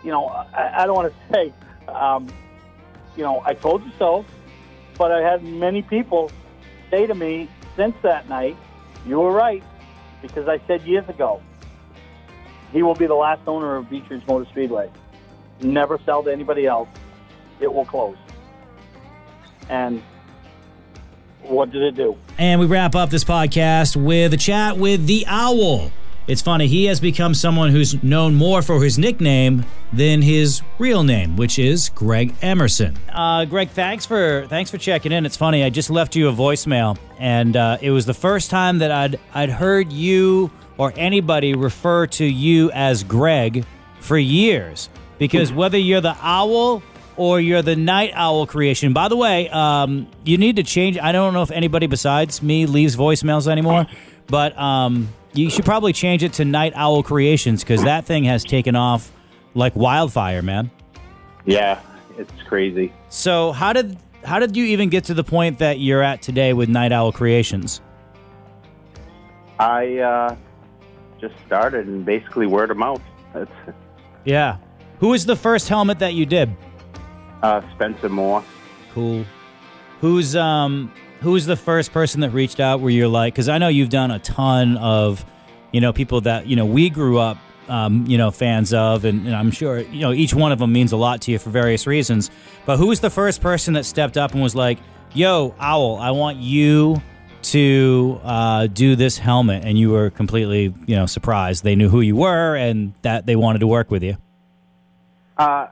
you 0.03 0.11
know, 0.11 0.27
I, 0.27 0.83
I 0.83 0.85
don't 0.85 0.95
want 0.95 1.13
to 1.13 1.33
say, 1.33 1.53
um, 1.87 2.27
you 3.15 3.23
know, 3.23 3.41
I 3.45 3.53
told 3.53 3.83
you 3.83 3.91
so, 3.97 4.25
but 4.97 5.11
I 5.11 5.21
had 5.21 5.43
many 5.43 5.81
people 5.81 6.31
say 6.91 7.05
to 7.07 7.15
me 7.15 7.49
since 7.75 7.95
that 8.03 8.29
night, 8.29 8.57
you 9.05 9.19
were 9.19 9.31
right, 9.31 9.63
because 10.21 10.47
I 10.47 10.59
said 10.67 10.81
years 10.83 11.07
ago, 11.09 11.41
he 12.71 12.83
will 12.83 12.95
be 12.95 13.07
the 13.07 13.15
last 13.15 13.41
owner 13.47 13.75
of 13.77 13.89
Beech 13.89 14.09
Ridge 14.09 14.25
Motor 14.27 14.49
Speedway. 14.51 14.89
Never 15.61 15.99
sell 16.05 16.23
to 16.23 16.31
anybody 16.31 16.65
else. 16.65 16.89
it 17.59 17.73
will 17.73 17.85
close. 17.85 18.17
And 19.69 20.01
what 21.43 21.71
did 21.71 21.81
it 21.81 21.95
do? 21.95 22.17
And 22.37 22.59
we 22.59 22.65
wrap 22.65 22.95
up 22.95 23.09
this 23.09 23.23
podcast 23.23 23.95
with 23.95 24.33
a 24.33 24.37
chat 24.37 24.77
with 24.77 25.05
the 25.05 25.25
Owl. 25.27 25.91
It's 26.29 26.43
funny, 26.43 26.67
he 26.67 26.85
has 26.85 26.99
become 26.99 27.33
someone 27.33 27.71
who's 27.71 28.03
known 28.03 28.35
more 28.35 28.61
for 28.61 28.83
his 28.83 28.99
nickname 28.99 29.65
than 29.91 30.21
his 30.21 30.61
real 30.77 31.03
name, 31.03 31.35
which 31.35 31.57
is 31.57 31.89
Greg 31.89 32.35
Emerson. 32.43 32.95
Uh, 33.11 33.45
Greg, 33.45 33.69
thanks 33.69 34.05
for 34.05 34.45
thanks 34.47 34.69
for 34.69 34.77
checking 34.77 35.11
in. 35.11 35.25
It's 35.25 35.35
funny, 35.35 35.63
I 35.63 35.71
just 35.71 35.89
left 35.89 36.15
you 36.15 36.29
a 36.29 36.31
voicemail, 36.31 36.99
and 37.17 37.57
uh, 37.57 37.79
it 37.81 37.89
was 37.89 38.05
the 38.05 38.13
first 38.13 38.51
time 38.51 38.77
that 38.77 38.91
I'd 38.91 39.19
I'd 39.33 39.49
heard 39.49 39.91
you 39.91 40.51
or 40.77 40.93
anybody 40.95 41.55
refer 41.55 42.05
to 42.05 42.25
you 42.25 42.69
as 42.73 43.03
Greg 43.03 43.65
for 43.99 44.15
years. 44.19 44.87
Because 45.17 45.51
whether 45.51 45.79
you're 45.79 45.99
the 45.99 46.15
owl 46.21 46.83
or 47.17 47.41
you're 47.41 47.63
the 47.63 47.75
night 47.75 48.11
owl 48.13 48.45
creation. 48.45 48.93
By 48.93 49.07
the 49.07 49.17
way, 49.17 49.49
um, 49.49 50.07
you 50.23 50.37
need 50.37 50.57
to 50.57 50.63
change. 50.63 50.99
I 50.99 51.11
don't 51.11 51.33
know 51.33 51.41
if 51.41 51.49
anybody 51.49 51.87
besides 51.87 52.43
me 52.43 52.67
leaves 52.67 52.95
voicemails 52.95 53.47
anymore, 53.47 53.87
but 54.27 54.55
um, 54.59 55.09
you 55.33 55.49
should 55.49 55.65
probably 55.65 55.93
change 55.93 56.23
it 56.23 56.33
to 56.33 56.45
night 56.45 56.73
owl 56.75 57.03
creations 57.03 57.63
because 57.63 57.83
that 57.83 58.05
thing 58.05 58.23
has 58.25 58.43
taken 58.43 58.75
off 58.75 59.11
like 59.53 59.75
wildfire, 59.75 60.41
man. 60.41 60.71
Yeah, 61.45 61.79
it's 62.17 62.31
crazy. 62.47 62.93
So 63.09 63.51
how 63.51 63.73
did 63.73 63.97
how 64.23 64.39
did 64.39 64.55
you 64.57 64.65
even 64.65 64.89
get 64.89 65.05
to 65.05 65.13
the 65.13 65.23
point 65.23 65.59
that 65.59 65.79
you're 65.79 66.03
at 66.03 66.21
today 66.21 66.53
with 66.53 66.69
night 66.69 66.91
owl 66.91 67.11
creations? 67.11 67.81
I 69.59 69.97
uh, 69.97 70.35
just 71.19 71.35
started 71.45 71.87
and 71.87 72.05
basically 72.05 72.47
word 72.47 72.71
of 72.71 72.77
mouth. 72.77 73.01
That's 73.33 73.51
Yeah. 74.25 74.57
Who 74.99 75.09
was 75.09 75.25
the 75.25 75.35
first 75.35 75.69
helmet 75.69 75.99
that 75.99 76.13
you 76.13 76.25
did? 76.25 76.55
uh, 77.41 77.61
Spencer 77.75 78.09
Moore. 78.09 78.43
Cool. 78.93 79.25
Who's 80.01 80.35
um 80.35 80.91
who's 81.21 81.45
the 81.45 81.55
first 81.55 81.91
person 81.91 82.21
that 82.21 82.31
reached 82.31 82.59
out 82.59 82.79
where 82.79 82.91
you're 82.91 83.07
like 83.07 83.35
cuz 83.35 83.49
I 83.49 83.57
know 83.57 83.67
you've 83.67 83.89
done 83.89 84.11
a 84.11 84.19
ton 84.19 84.77
of 84.77 85.25
you 85.71 85.81
know 85.81 85.93
people 85.93 86.21
that 86.21 86.47
you 86.47 86.55
know 86.55 86.65
we 86.65 86.89
grew 86.89 87.17
up 87.17 87.37
um, 87.67 88.05
you 88.07 88.17
know 88.17 88.31
fans 88.31 88.73
of 88.73 89.05
and, 89.05 89.27
and 89.27 89.35
I'm 89.35 89.51
sure 89.51 89.79
you 89.79 90.01
know 90.01 90.11
each 90.11 90.33
one 90.33 90.51
of 90.51 90.59
them 90.59 90.73
means 90.73 90.91
a 90.91 90.97
lot 90.97 91.21
to 91.21 91.31
you 91.31 91.39
for 91.39 91.49
various 91.51 91.85
reasons. 91.85 92.31
But 92.65 92.77
who 92.77 92.87
was 92.87 92.99
the 92.99 93.11
first 93.11 93.41
person 93.41 93.75
that 93.75 93.85
stepped 93.85 94.17
up 94.17 94.33
and 94.33 94.41
was 94.41 94.55
like 94.55 94.79
yo 95.13 95.55
owl 95.59 95.97
I 95.97 96.11
want 96.11 96.37
you 96.37 97.01
to 97.41 98.19
uh, 98.23 98.67
do 98.67 98.95
this 98.95 99.17
helmet 99.17 99.63
and 99.63 99.77
you 99.77 99.91
were 99.91 100.09
completely 100.09 100.73
you 100.85 100.95
know 100.95 101.05
surprised. 101.05 101.63
They 101.63 101.75
knew 101.75 101.89
who 101.89 102.01
you 102.01 102.15
were 102.15 102.55
and 102.55 102.93
that 103.03 103.25
they 103.25 103.35
wanted 103.35 103.59
to 103.59 103.67
work 103.67 103.91
with 103.91 104.03
you. 104.03 104.17
Uh, 105.37 105.67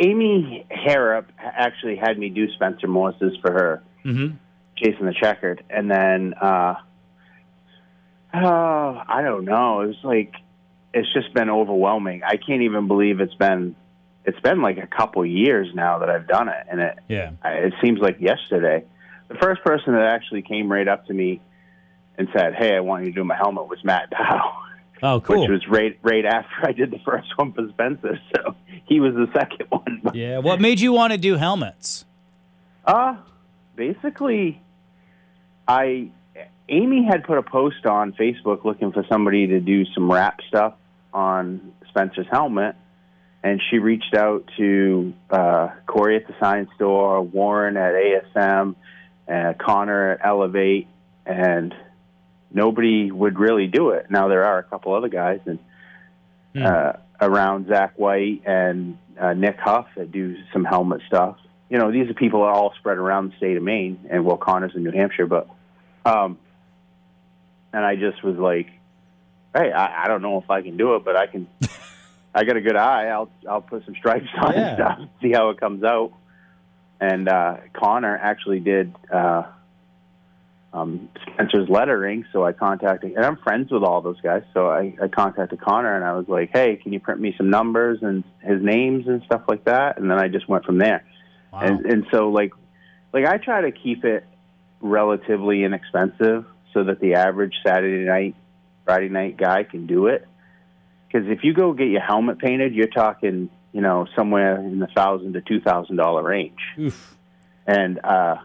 Amy 0.00 0.66
Harrop 0.70 1.26
actually 1.38 1.96
had 1.96 2.18
me 2.18 2.30
do 2.30 2.50
Spencer 2.52 2.88
Morse's 2.88 3.36
for 3.42 3.52
her, 3.52 3.82
mm-hmm. 4.04 4.36
Chasing 4.76 5.06
the 5.06 5.14
Checkered, 5.14 5.62
and 5.68 5.90
then 5.90 6.34
uh, 6.40 6.74
oh, 8.34 9.02
I 9.06 9.22
don't 9.22 9.44
know. 9.44 9.82
It 9.82 9.88
was 9.88 9.96
like 10.02 10.32
it's 10.94 11.12
just 11.12 11.32
been 11.34 11.50
overwhelming. 11.50 12.22
I 12.24 12.36
can't 12.36 12.62
even 12.62 12.88
believe 12.88 13.20
it's 13.20 13.34
been 13.34 13.76
it's 14.24 14.40
been 14.40 14.62
like 14.62 14.78
a 14.78 14.86
couple 14.86 15.24
years 15.26 15.68
now 15.74 15.98
that 15.98 16.10
I've 16.10 16.26
done 16.26 16.48
it, 16.48 16.66
and 16.70 16.80
it 16.80 16.98
yeah 17.08 17.32
I- 17.42 17.52
it 17.54 17.74
seems 17.82 18.00
like 18.00 18.20
yesterday. 18.20 18.84
The 19.28 19.36
first 19.36 19.62
person 19.62 19.92
that 19.94 20.06
actually 20.06 20.42
came 20.42 20.72
right 20.72 20.88
up 20.88 21.06
to 21.06 21.12
me 21.12 21.40
and 22.18 22.28
said, 22.36 22.54
"Hey, 22.54 22.74
I 22.74 22.80
want 22.80 23.04
you 23.04 23.12
to 23.12 23.14
do 23.20 23.24
my 23.24 23.36
helmet," 23.36 23.68
was 23.68 23.84
Matt 23.84 24.10
Dow. 24.10 24.56
oh 25.02 25.20
cool 25.20 25.40
which 25.40 25.50
was 25.50 25.68
right 25.68 25.98
right 26.02 26.24
after 26.24 26.68
I 26.68 26.72
did 26.72 26.90
the 26.90 27.00
first 27.04 27.28
one 27.36 27.52
for 27.52 27.68
Spencer. 27.70 28.18
So 28.36 28.54
he 28.86 29.00
was 29.00 29.14
the 29.14 29.28
second 29.32 29.66
one. 29.68 30.02
yeah 30.14 30.38
what 30.38 30.60
made 30.60 30.80
you 30.80 30.92
want 30.92 31.12
to 31.12 31.18
do 31.18 31.36
helmets 31.36 32.04
Uh 32.84 33.16
basically, 33.80 34.60
I 35.66 36.10
Amy 36.68 37.02
had 37.02 37.24
put 37.24 37.38
a 37.38 37.42
post 37.42 37.86
on 37.86 38.12
Facebook 38.12 38.64
looking 38.64 38.92
for 38.92 39.04
somebody 39.10 39.46
to 39.48 39.60
do 39.60 39.86
some 39.94 40.12
rap 40.12 40.38
stuff 40.48 40.74
on 41.12 41.72
Spencer's 41.88 42.26
helmet, 42.30 42.76
and 43.42 43.60
she 43.70 43.78
reached 43.78 44.14
out 44.14 44.48
to 44.58 45.14
uh, 45.30 45.68
Corey 45.86 46.16
at 46.16 46.26
the 46.26 46.34
Science 46.38 46.68
Store, 46.76 47.22
Warren 47.22 47.76
at 47.76 47.94
ASM, 47.94 48.76
uh, 49.26 49.54
Connor 49.58 50.12
at 50.12 50.26
Elevate, 50.26 50.86
and 51.26 51.74
nobody 52.52 53.10
would 53.10 53.38
really 53.38 53.66
do 53.66 53.90
it. 53.90 54.10
Now 54.10 54.28
there 54.28 54.44
are 54.44 54.58
a 54.58 54.62
couple 54.64 54.94
other 54.94 55.08
guys, 55.08 55.40
and 55.46 55.58
Hmm. 56.52 56.66
uh, 56.66 56.92
around 57.20 57.68
Zach 57.68 57.92
White 57.96 58.42
and 58.44 58.98
uh, 59.20 59.34
Nick 59.34 59.56
Huff 59.60 59.86
that 59.96 60.10
do 60.10 60.34
some 60.52 60.64
helmet 60.64 61.00
stuff. 61.06 61.36
You 61.68 61.78
know, 61.78 61.92
these 61.92 62.10
are 62.10 62.14
people 62.14 62.40
that 62.40 62.46
are 62.46 62.52
all 62.54 62.72
spread 62.80 62.98
around 62.98 63.30
the 63.30 63.36
state 63.36 63.56
of 63.56 63.62
Maine, 63.62 64.00
and 64.10 64.24
well, 64.24 64.36
Connor's 64.36 64.72
in 64.74 64.82
New 64.82 64.90
Hampshire, 64.90 65.26
but 65.26 65.48
um, 66.04 66.38
and 67.72 67.84
I 67.84 67.94
just 67.94 68.24
was 68.24 68.36
like, 68.36 68.66
hey, 69.54 69.70
I, 69.70 70.04
I 70.04 70.08
don't 70.08 70.22
know 70.22 70.38
if 70.38 70.50
I 70.50 70.62
can 70.62 70.76
do 70.76 70.96
it, 70.96 71.04
but 71.04 71.16
I 71.16 71.26
can. 71.28 71.46
I 72.34 72.44
got 72.44 72.56
a 72.56 72.60
good 72.60 72.76
eye. 72.76 73.06
I'll 73.06 73.30
I'll 73.48 73.60
put 73.62 73.84
some 73.84 73.94
stripes 73.96 74.26
on 74.40 74.52
Yeah. 74.54 74.60
and 74.68 74.76
stuff, 74.76 74.98
see 75.22 75.32
how 75.32 75.50
it 75.50 75.60
comes 75.60 75.84
out. 75.84 76.12
And 77.00 77.28
uh, 77.28 77.56
Connor 77.72 78.16
actually 78.16 78.58
did 78.60 78.92
uh, 79.12 79.44
um, 80.72 81.08
Spencer's 81.22 81.68
lettering, 81.68 82.24
so 82.32 82.44
I 82.44 82.52
contacted, 82.52 83.12
and 83.12 83.24
I'm 83.24 83.36
friends 83.38 83.72
with 83.72 83.82
all 83.82 84.02
those 84.02 84.20
guys, 84.20 84.42
so 84.54 84.68
I, 84.68 84.94
I 85.02 85.08
contacted 85.08 85.60
Connor 85.60 85.96
and 85.96 86.04
I 86.04 86.12
was 86.12 86.28
like, 86.28 86.50
hey, 86.52 86.76
can 86.76 86.92
you 86.92 87.00
print 87.00 87.20
me 87.20 87.34
some 87.36 87.50
numbers 87.50 87.98
and 88.02 88.22
his 88.40 88.62
names 88.62 89.08
and 89.08 89.22
stuff 89.24 89.42
like 89.48 89.64
that? 89.64 89.98
And 89.98 90.08
then 90.08 90.18
I 90.18 90.28
just 90.28 90.48
went 90.48 90.64
from 90.64 90.78
there. 90.78 91.04
wow. 91.52 91.60
And 91.60 91.86
and 91.86 92.06
so 92.12 92.28
like 92.30 92.52
like 93.12 93.26
I 93.26 93.38
try 93.38 93.62
to 93.62 93.72
keep 93.72 94.04
it 94.04 94.24
relatively 94.80 95.64
inexpensive 95.64 96.46
so 96.72 96.84
that 96.84 97.00
the 97.00 97.14
average 97.14 97.54
Saturday 97.66 98.04
night, 98.04 98.36
Friday 98.84 99.08
night 99.08 99.36
guy 99.36 99.64
can 99.64 99.86
do 99.86 100.06
it. 100.06 100.26
Because 101.08 101.28
if 101.28 101.42
you 101.42 101.52
go 101.52 101.72
get 101.72 101.88
your 101.88 102.00
helmet 102.00 102.38
painted, 102.38 102.74
you're 102.74 102.86
talking 102.86 103.50
you 103.72 103.80
know 103.80 104.06
somewhere 104.16 104.56
in 104.60 104.78
the 104.78 104.86
thousand 104.86 105.32
to 105.32 105.40
two 105.40 105.60
thousand 105.60 105.96
dollar 105.96 106.22
range, 106.22 106.60
Oof. 106.78 107.16
and 107.66 107.98
uh, 108.04 108.36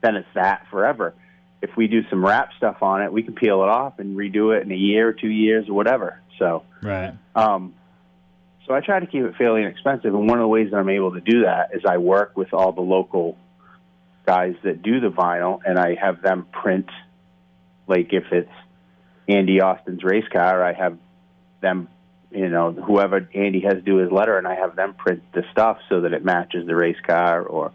then 0.00 0.14
it's 0.14 0.28
that 0.34 0.66
forever. 0.70 1.14
If 1.62 1.70
we 1.76 1.88
do 1.88 2.02
some 2.10 2.24
wrap 2.24 2.50
stuff 2.56 2.82
on 2.82 3.02
it, 3.02 3.12
we 3.12 3.22
can 3.22 3.34
peel 3.34 3.62
it 3.62 3.68
off 3.68 3.98
and 3.98 4.16
redo 4.16 4.56
it 4.56 4.62
in 4.62 4.70
a 4.70 4.76
year 4.76 5.08
or 5.08 5.12
two 5.12 5.28
years 5.28 5.68
or 5.68 5.74
whatever. 5.74 6.20
So. 6.38 6.64
right 6.82 7.14
Um, 7.34 7.74
so 8.66 8.74
I 8.74 8.80
try 8.80 8.98
to 8.98 9.06
keep 9.06 9.22
it 9.22 9.36
fairly 9.36 9.62
inexpensive, 9.62 10.12
and 10.12 10.28
one 10.28 10.38
of 10.38 10.42
the 10.42 10.48
ways 10.48 10.70
that 10.72 10.76
I'm 10.76 10.88
able 10.88 11.12
to 11.12 11.20
do 11.20 11.42
that 11.42 11.70
is 11.72 11.82
I 11.88 11.98
work 11.98 12.36
with 12.36 12.52
all 12.52 12.72
the 12.72 12.80
local 12.80 13.38
guys 14.26 14.56
that 14.64 14.82
do 14.82 14.98
the 15.00 15.10
vinyl, 15.10 15.60
and 15.64 15.78
I 15.78 15.94
have 15.94 16.20
them 16.20 16.46
print. 16.50 16.90
Like 17.86 18.12
if 18.12 18.24
it's 18.32 18.50
Andy 19.28 19.60
Austin's 19.60 20.02
race 20.02 20.26
car, 20.32 20.64
I 20.64 20.72
have 20.72 20.98
them, 21.60 21.88
you 22.32 22.48
know, 22.48 22.72
whoever 22.72 23.28
Andy 23.34 23.60
has 23.60 23.74
to 23.74 23.82
do 23.82 23.98
his 23.98 24.10
letter, 24.10 24.36
and 24.36 24.48
I 24.48 24.56
have 24.56 24.74
them 24.74 24.94
print 24.94 25.22
the 25.32 25.44
stuff 25.52 25.78
so 25.88 26.00
that 26.00 26.12
it 26.12 26.24
matches 26.24 26.66
the 26.66 26.74
race 26.74 27.00
car. 27.06 27.42
Or 27.42 27.70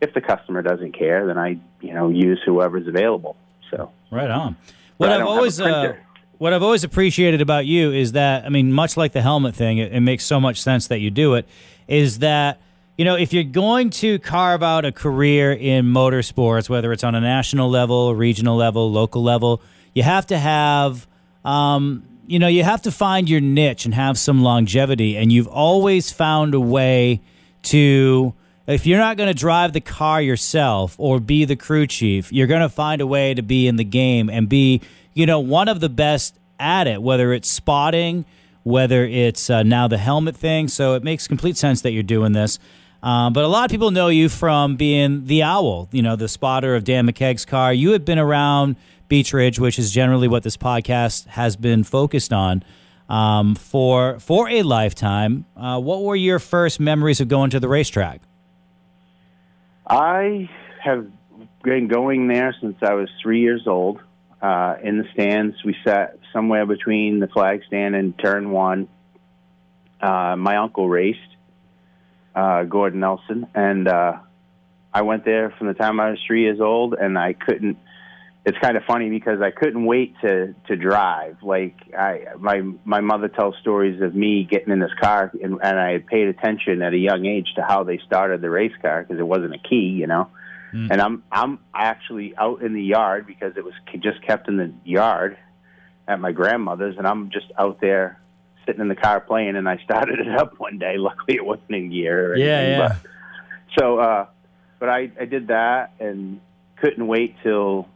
if 0.00 0.14
the 0.14 0.20
customer 0.20 0.62
doesn't 0.62 0.92
care, 0.92 1.26
then 1.26 1.38
I, 1.38 1.58
you 1.80 1.92
know, 1.92 2.08
use 2.08 2.40
whoever's 2.44 2.86
available. 2.86 3.36
So 3.70 3.92
Right 4.10 4.30
on. 4.30 4.56
What 4.96 5.10
I've 5.10 5.18
don't 5.18 5.20
have 5.20 5.28
a 5.28 5.30
always 5.30 5.60
uh, 5.60 5.94
what 6.38 6.52
I've 6.52 6.62
always 6.62 6.84
appreciated 6.84 7.40
about 7.40 7.66
you 7.66 7.92
is 7.92 8.12
that 8.12 8.44
I 8.44 8.48
mean, 8.48 8.72
much 8.72 8.96
like 8.96 9.12
the 9.12 9.22
helmet 9.22 9.54
thing, 9.54 9.78
it, 9.78 9.92
it 9.92 10.00
makes 10.00 10.24
so 10.24 10.40
much 10.40 10.60
sense 10.60 10.88
that 10.88 11.00
you 11.00 11.10
do 11.10 11.34
it. 11.34 11.46
Is 11.86 12.18
that 12.20 12.60
you 12.96 13.04
know 13.04 13.14
if 13.14 13.32
you're 13.32 13.44
going 13.44 13.90
to 13.90 14.18
carve 14.18 14.62
out 14.62 14.84
a 14.84 14.92
career 14.92 15.52
in 15.52 15.86
motorsports, 15.86 16.68
whether 16.68 16.92
it's 16.92 17.04
on 17.04 17.14
a 17.14 17.20
national 17.20 17.70
level, 17.70 18.14
regional 18.14 18.56
level, 18.56 18.90
local 18.90 19.22
level, 19.22 19.62
you 19.94 20.02
have 20.02 20.26
to 20.26 20.38
have. 20.38 21.06
Um, 21.44 22.04
you 22.26 22.38
know, 22.38 22.46
you 22.46 22.62
have 22.62 22.82
to 22.82 22.92
find 22.92 23.28
your 23.28 23.40
niche 23.40 23.86
and 23.86 23.92
have 23.92 24.16
some 24.16 24.40
longevity, 24.42 25.16
and 25.16 25.32
you've 25.32 25.48
always 25.48 26.12
found 26.12 26.54
a 26.54 26.60
way 26.60 27.20
to 27.62 28.34
if 28.72 28.86
you're 28.86 28.98
not 28.98 29.16
going 29.16 29.28
to 29.28 29.38
drive 29.38 29.72
the 29.72 29.80
car 29.80 30.20
yourself 30.20 30.94
or 30.98 31.18
be 31.20 31.44
the 31.44 31.56
crew 31.56 31.86
chief, 31.86 32.32
you're 32.32 32.46
going 32.46 32.60
to 32.60 32.68
find 32.68 33.00
a 33.00 33.06
way 33.06 33.34
to 33.34 33.42
be 33.42 33.66
in 33.66 33.76
the 33.76 33.84
game 33.84 34.28
and 34.28 34.48
be, 34.48 34.80
you 35.14 35.26
know, 35.26 35.40
one 35.40 35.68
of 35.68 35.80
the 35.80 35.88
best 35.88 36.38
at 36.58 36.86
it, 36.86 37.02
whether 37.02 37.32
it's 37.32 37.48
spotting, 37.48 38.24
whether 38.62 39.04
it's 39.04 39.48
uh, 39.48 39.62
now 39.62 39.88
the 39.88 39.98
helmet 39.98 40.36
thing. 40.36 40.68
So 40.68 40.94
it 40.94 41.02
makes 41.02 41.26
complete 41.26 41.56
sense 41.56 41.80
that 41.82 41.92
you're 41.92 42.02
doing 42.02 42.32
this. 42.32 42.58
Um, 43.02 43.32
but 43.32 43.44
a 43.44 43.48
lot 43.48 43.64
of 43.64 43.70
people 43.70 43.90
know 43.90 44.08
you 44.08 44.28
from 44.28 44.76
being 44.76 45.24
the 45.24 45.42
owl, 45.42 45.88
you 45.90 46.02
know, 46.02 46.16
the 46.16 46.28
spotter 46.28 46.74
of 46.74 46.84
Dan 46.84 47.06
McKeage's 47.06 47.46
car. 47.46 47.72
You 47.72 47.92
had 47.92 48.04
been 48.04 48.18
around 48.18 48.76
Beech 49.08 49.32
Ridge, 49.32 49.58
which 49.58 49.78
is 49.78 49.90
generally 49.90 50.28
what 50.28 50.42
this 50.42 50.58
podcast 50.58 51.26
has 51.28 51.56
been 51.56 51.82
focused 51.82 52.32
on 52.32 52.62
um, 53.08 53.54
for 53.54 54.20
for 54.20 54.48
a 54.50 54.62
lifetime. 54.62 55.46
Uh, 55.56 55.80
what 55.80 56.02
were 56.02 56.14
your 56.14 56.38
first 56.38 56.78
memories 56.78 57.20
of 57.20 57.28
going 57.28 57.50
to 57.50 57.58
the 57.58 57.68
racetrack? 57.68 58.20
I 59.90 60.48
have 60.84 61.10
been 61.64 61.88
going 61.88 62.28
there 62.28 62.54
since 62.60 62.76
I 62.80 62.94
was 62.94 63.08
three 63.20 63.40
years 63.40 63.66
old. 63.66 64.00
Uh, 64.40 64.76
in 64.84 64.98
the 64.98 65.04
stands, 65.12 65.56
we 65.64 65.74
sat 65.84 66.16
somewhere 66.32 66.64
between 66.64 67.18
the 67.18 67.26
flag 67.26 67.62
stand 67.66 67.96
and 67.96 68.16
turn 68.16 68.52
one. 68.52 68.86
Uh, 70.00 70.36
my 70.36 70.58
uncle 70.58 70.88
raced. 70.88 71.18
Uh, 72.32 72.62
Gordon 72.62 73.00
Nelson, 73.00 73.48
and 73.56 73.88
uh, 73.88 74.18
I 74.94 75.02
went 75.02 75.24
there 75.24 75.50
from 75.58 75.66
the 75.66 75.74
time 75.74 75.98
I 75.98 76.10
was 76.10 76.20
three 76.24 76.42
years 76.42 76.60
old, 76.60 76.94
and 76.94 77.18
I 77.18 77.32
couldn't. 77.32 77.76
It's 78.44 78.56
kind 78.58 78.76
of 78.76 78.84
funny 78.84 79.10
because 79.10 79.42
I 79.42 79.50
couldn't 79.50 79.84
wait 79.84 80.14
to 80.22 80.54
to 80.68 80.76
drive. 80.76 81.36
Like 81.42 81.76
I, 81.96 82.24
my 82.38 82.62
my 82.84 83.00
mother 83.00 83.28
tells 83.28 83.54
stories 83.60 84.00
of 84.00 84.14
me 84.14 84.44
getting 84.50 84.72
in 84.72 84.80
this 84.80 84.94
car, 85.00 85.30
and, 85.42 85.58
and 85.62 85.78
I 85.78 85.98
paid 85.98 86.28
attention 86.28 86.80
at 86.80 86.94
a 86.94 86.98
young 86.98 87.26
age 87.26 87.52
to 87.56 87.62
how 87.62 87.84
they 87.84 87.98
started 88.06 88.40
the 88.40 88.48
race 88.48 88.72
car 88.80 89.02
because 89.02 89.20
it 89.20 89.26
wasn't 89.26 89.54
a 89.54 89.58
key, 89.58 89.94
you 90.00 90.06
know. 90.06 90.30
And 90.90 91.02
I'm 91.02 91.22
I'm 91.30 91.58
actually 91.74 92.34
out 92.36 92.62
in 92.62 92.74
the 92.74 92.82
yard 92.82 93.26
because 93.26 93.56
it 93.56 93.64
was 93.64 93.74
just 93.98 94.22
kept 94.22 94.48
in 94.48 94.56
the 94.56 94.72
yard 94.84 95.36
at 96.08 96.20
my 96.20 96.32
grandmother's, 96.32 96.96
and 96.96 97.06
I'm 97.06 97.30
just 97.30 97.46
out 97.58 97.80
there 97.80 98.20
sitting 98.66 98.80
in 98.80 98.88
the 98.88 98.96
car 98.96 99.20
playing, 99.20 99.56
and 99.56 99.68
I 99.68 99.78
started 99.84 100.20
it 100.20 100.28
up 100.28 100.58
one 100.58 100.78
day. 100.78 100.96
Luckily, 100.96 101.36
it 101.36 101.44
wasn't 101.44 101.70
in 101.72 101.90
gear. 101.90 102.32
Or 102.32 102.36
Yeah, 102.36 102.56
anything, 102.56 102.78
yeah. 102.78 102.88
But, 102.88 103.10
so, 103.78 103.98
uh, 103.98 104.26
but 104.78 104.88
I 104.88 105.10
I 105.20 105.24
did 105.24 105.48
that 105.48 105.92
and 106.00 106.40
couldn't 106.76 107.06
wait 107.06 107.36
till 107.42 107.88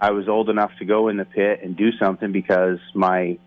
I 0.00 0.10
was 0.10 0.28
old 0.28 0.50
enough 0.50 0.72
to 0.78 0.84
go 0.84 1.08
in 1.08 1.16
the 1.16 1.24
pit 1.24 1.60
and 1.62 1.76
do 1.76 1.90
something 1.98 2.32
because 2.32 2.78
my 2.94 3.38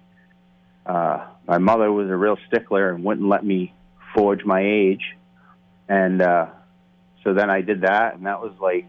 uh, 0.85 1.27
my 1.47 1.59
mother 1.59 1.91
was 1.91 2.09
a 2.09 2.15
real 2.15 2.37
stickler 2.47 2.89
and 2.89 3.03
wouldn't 3.03 3.27
let 3.27 3.45
me 3.45 3.73
forge 4.15 4.43
my 4.43 4.61
age, 4.61 5.03
and 5.87 6.21
uh, 6.21 6.47
so 7.23 7.33
then 7.33 7.49
I 7.49 7.61
did 7.61 7.81
that, 7.81 8.15
and 8.15 8.25
that 8.25 8.41
was 8.41 8.53
like, 8.59 8.87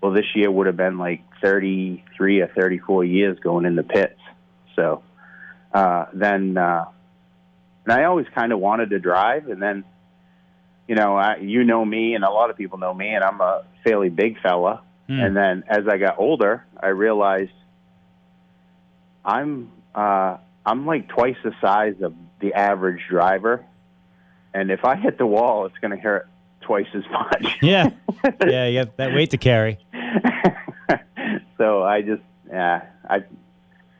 well, 0.00 0.12
this 0.12 0.24
year 0.34 0.50
would 0.50 0.66
have 0.66 0.76
been 0.76 0.98
like 0.98 1.22
33 1.42 2.40
or 2.40 2.48
34 2.48 3.04
years 3.04 3.38
going 3.40 3.66
in 3.66 3.76
the 3.76 3.82
pits. 3.82 4.18
So 4.76 5.02
uh, 5.72 6.06
then, 6.12 6.56
uh, 6.56 6.86
and 7.84 7.92
I 7.92 8.04
always 8.04 8.26
kind 8.34 8.52
of 8.52 8.58
wanted 8.58 8.90
to 8.90 8.98
drive, 8.98 9.48
and 9.48 9.60
then, 9.60 9.84
you 10.86 10.94
know, 10.94 11.16
I, 11.16 11.36
you 11.36 11.64
know 11.64 11.84
me, 11.84 12.14
and 12.14 12.24
a 12.24 12.30
lot 12.30 12.50
of 12.50 12.56
people 12.56 12.78
know 12.78 12.94
me, 12.94 13.14
and 13.14 13.24
I'm 13.24 13.40
a 13.40 13.64
fairly 13.84 14.08
big 14.08 14.40
fella. 14.40 14.82
Hmm. 15.08 15.20
And 15.20 15.36
then 15.36 15.64
as 15.68 15.88
I 15.88 15.96
got 15.96 16.18
older, 16.18 16.64
I 16.78 16.88
realized 16.88 17.50
I'm 19.24 19.70
uh, 19.94 20.36
I'm 20.64 20.86
like 20.86 21.08
twice 21.08 21.36
the 21.42 21.52
size 21.60 21.96
of 22.02 22.14
the 22.40 22.54
average 22.54 23.02
driver, 23.08 23.64
and 24.54 24.70
if 24.70 24.84
I 24.84 24.96
hit 24.96 25.18
the 25.18 25.26
wall, 25.26 25.66
it's 25.66 25.78
going 25.78 25.90
to 25.90 25.96
hurt 25.96 26.28
twice 26.60 26.86
as 26.94 27.04
much. 27.10 27.58
Yeah. 27.62 27.90
Yeah, 28.44 28.66
you 28.66 28.84
got 28.84 28.96
that 28.96 29.14
weight 29.14 29.30
to 29.30 29.38
carry. 29.38 29.78
so 31.56 31.82
I 31.84 32.02
just, 32.02 32.22
yeah, 32.50 32.86
I, 33.08 33.22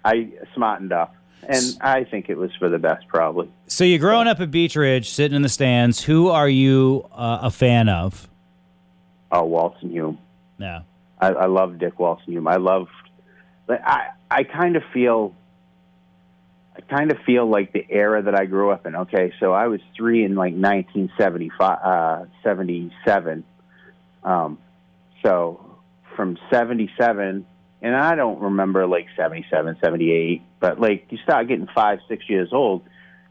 I 0.04 0.30
smartened 0.54 0.92
up, 0.92 1.14
and 1.48 1.64
I 1.80 2.02
think 2.02 2.28
it 2.28 2.36
was 2.36 2.50
for 2.58 2.68
the 2.68 2.78
best, 2.78 3.06
probably. 3.06 3.48
So 3.68 3.84
you're 3.84 4.00
growing 4.00 4.26
up 4.26 4.40
at 4.40 4.50
Beech 4.50 4.74
Ridge, 4.74 5.10
sitting 5.10 5.36
in 5.36 5.42
the 5.42 5.48
stands. 5.48 6.02
Who 6.02 6.30
are 6.30 6.48
you 6.48 7.08
uh, 7.12 7.38
a 7.42 7.50
fan 7.50 7.88
of? 7.88 8.28
Oh, 9.30 9.44
Walton 9.44 9.90
Hume. 9.90 10.18
Yeah. 10.58 10.82
I, 11.20 11.28
I 11.28 11.46
love 11.46 11.78
Dick 11.78 11.98
Walton 11.98 12.32
Hume. 12.32 12.48
I 12.48 12.56
love, 12.56 12.88
I, 13.68 14.08
I 14.30 14.44
kind 14.44 14.76
of 14.76 14.82
feel, 14.92 15.34
I 16.76 16.80
kind 16.82 17.10
of 17.10 17.18
feel 17.26 17.48
like 17.48 17.72
the 17.72 17.84
era 17.88 18.22
that 18.22 18.34
I 18.34 18.46
grew 18.46 18.70
up 18.70 18.86
in. 18.86 18.94
Okay, 18.94 19.32
so 19.40 19.52
I 19.52 19.66
was 19.66 19.80
three 19.96 20.24
in 20.24 20.34
like 20.34 20.54
1975, 20.54 21.78
uh, 21.82 22.26
77. 22.42 23.44
Um, 24.22 24.58
so 25.24 25.78
from 26.16 26.38
77, 26.50 27.46
and 27.80 27.96
I 27.96 28.14
don't 28.14 28.40
remember 28.40 28.86
like 28.86 29.06
77, 29.16 29.78
78, 29.82 30.42
but 30.60 30.80
like 30.80 31.06
you 31.10 31.18
start 31.18 31.48
getting 31.48 31.68
five, 31.74 32.00
six 32.08 32.28
years 32.28 32.50
old, 32.52 32.82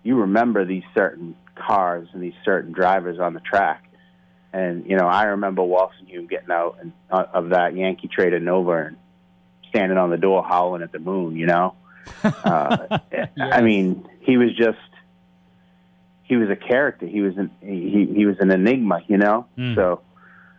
you 0.04 0.22
remember 0.22 0.66
these 0.66 0.84
certain 0.96 1.36
cars 1.56 2.08
and 2.14 2.24
these 2.24 2.36
certain 2.46 2.72
drivers 2.72 3.20
on 3.20 3.34
the 3.34 3.40
track. 3.42 3.84
And 4.54 4.86
you 4.90 4.96
know, 4.98 5.08
I 5.08 5.26
remember 5.26 5.62
Walton 5.64 6.06
Hume 6.08 6.28
getting 6.28 6.52
out 6.52 6.78
and, 6.82 6.92
uh, 7.12 7.26
of 7.34 7.50
that 7.50 7.76
Yankee 7.76 8.08
trade 8.08 8.34
in 8.34 8.46
Nova 8.46 8.86
and 8.88 8.98
standing 9.70 9.98
on 9.98 10.10
the 10.10 10.18
door 10.18 10.44
howling 10.44 10.82
at 10.82 10.92
the 10.92 11.00
moon. 11.00 11.36
You 11.36 11.48
know, 11.48 11.76
uh, 12.24 13.00
I 13.40 13.62
mean, 13.62 14.08
he 14.22 14.38
was 14.38 14.56
just 14.56 14.78
he 16.24 16.36
was 16.36 16.50
a 16.50 16.56
character. 16.56 17.06
He 17.06 17.22
was 17.22 17.38
an 17.38 17.52
he 17.62 18.06
he 18.16 18.26
was 18.26 18.38
an 18.40 18.52
enigma. 18.52 19.02
You 19.08 19.18
know, 19.18 19.46
Mm. 19.58 19.76
so 19.76 20.02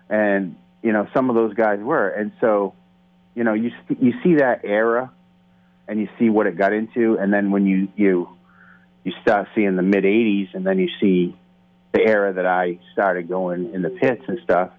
and 0.09 0.56
you 0.82 0.93
know 0.93 1.09
some 1.15 1.28
of 1.31 1.36
those 1.36 1.55
guys 1.55 1.81
were, 1.81 2.09
and 2.09 2.32
so 2.40 2.74
you 3.35 3.44
know 3.44 3.55
you 3.55 3.70
you 4.01 4.12
see 4.23 4.36
that 4.36 4.60
era, 4.65 5.10
and 5.89 5.98
you 5.98 6.09
see 6.19 6.28
what 6.31 6.47
it 6.47 6.56
got 6.56 6.73
into, 6.73 7.16
and 7.19 7.32
then 7.32 7.51
when 7.51 7.66
you 7.66 7.89
you 7.97 8.28
you 9.05 9.12
start 9.23 9.48
seeing 9.55 9.77
the 9.77 9.82
mid 9.82 10.05
'80s, 10.05 10.55
and 10.55 10.66
then 10.66 10.78
you 10.78 10.89
see 11.01 11.35
the 11.93 12.01
era 12.01 12.32
that 12.35 12.47
I 12.47 12.78
started 12.93 13.28
going 13.28 13.73
in 13.74 13.82
the 13.82 13.90
pits 13.90 14.23
and 14.28 14.39
stuff. 14.44 14.70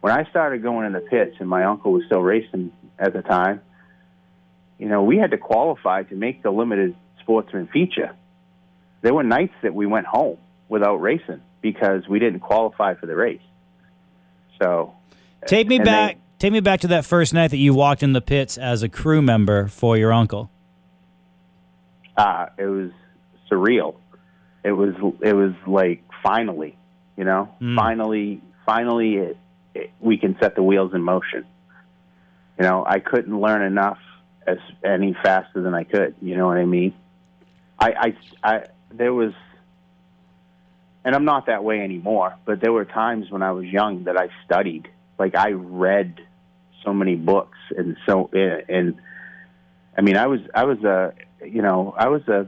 When 0.00 0.12
I 0.12 0.28
started 0.30 0.62
going 0.62 0.86
in 0.86 0.92
the 0.92 1.00
pits, 1.00 1.36
and 1.40 1.48
my 1.48 1.64
uncle 1.64 1.92
was 1.92 2.04
still 2.06 2.22
racing 2.22 2.72
at 2.98 3.12
the 3.12 3.22
time, 3.22 3.60
you 4.78 4.88
know, 4.88 5.02
we 5.02 5.16
had 5.16 5.30
to 5.30 5.38
qualify 5.38 6.02
to 6.04 6.14
make 6.14 6.42
the 6.42 6.50
limited 6.50 6.94
sportsman 7.20 7.66
feature. 7.68 8.14
There 9.02 9.14
were 9.14 9.22
nights 9.24 9.54
that 9.62 9.74
we 9.74 9.86
went 9.86 10.06
home 10.06 10.38
without 10.68 10.96
racing 10.96 11.40
because 11.62 12.06
we 12.08 12.18
didn't 12.18 12.40
qualify 12.40 12.94
for 12.94 13.06
the 13.06 13.16
race. 13.16 13.40
So 14.60 14.94
Take 15.46 15.66
me 15.68 15.78
back. 15.78 16.14
they- 16.14 16.20
take 16.38 16.52
me 16.52 16.60
back 16.60 16.80
to 16.80 16.88
that 16.88 17.04
first 17.04 17.32
night 17.32 17.48
that 17.52 17.56
you 17.58 17.74
walked 17.74 18.02
in 18.02 18.12
the 18.12 18.20
pits 18.20 18.58
as 18.58 18.82
a 18.82 18.88
crew 18.88 19.22
member 19.22 19.66
for 19.68 19.96
your 19.96 20.12
uncle. 20.12 20.50
uh, 22.16 22.46
it 22.58 22.66
was 22.66 22.90
surreal. 23.50 23.96
It 24.64 24.72
was 24.72 24.94
it 25.22 25.34
was 25.34 25.52
like 25.66 26.05
finally, 26.26 26.76
you 27.16 27.24
know, 27.24 27.48
Mm. 27.60 27.76
finally, 27.76 28.40
finally, 28.64 29.16
it, 29.16 29.36
it, 29.74 29.90
we 30.00 30.16
can 30.18 30.36
set 30.40 30.54
the 30.56 30.62
wheels 30.62 30.92
in 30.94 31.02
motion. 31.02 31.44
You 32.58 32.64
know, 32.64 32.84
I 32.86 32.98
couldn't 33.00 33.38
learn 33.40 33.62
enough 33.62 33.98
as 34.46 34.58
any 34.84 35.14
faster 35.22 35.60
than 35.62 35.74
I 35.74 35.84
could. 35.84 36.14
You 36.20 36.36
know 36.36 36.46
what 36.46 36.56
I 36.56 36.64
mean? 36.64 36.94
I, 37.78 38.14
I, 38.42 38.50
I 38.54 38.64
there 38.90 39.12
was, 39.12 39.32
and 41.04 41.14
I'm 41.14 41.24
not 41.24 41.46
that 41.46 41.62
way 41.62 41.80
anymore. 41.80 42.34
But 42.44 42.60
there 42.60 42.72
were 42.72 42.84
times 42.84 43.30
when 43.30 43.42
I 43.42 43.52
was 43.52 43.66
young 43.66 44.04
that 44.04 44.16
I 44.16 44.28
studied. 44.44 44.88
Like 45.18 45.36
I 45.36 45.50
read 45.50 46.20
so 46.84 46.92
many 46.92 47.16
books 47.16 47.58
and 47.76 47.96
so 48.06 48.30
and 48.32 48.96
I 49.98 50.00
mean 50.02 50.16
I 50.16 50.26
was 50.26 50.40
I 50.54 50.64
was 50.64 50.78
a 50.84 51.14
you 51.44 51.62
know 51.62 51.94
I 51.98 52.08
was 52.08 52.22
a 52.28 52.46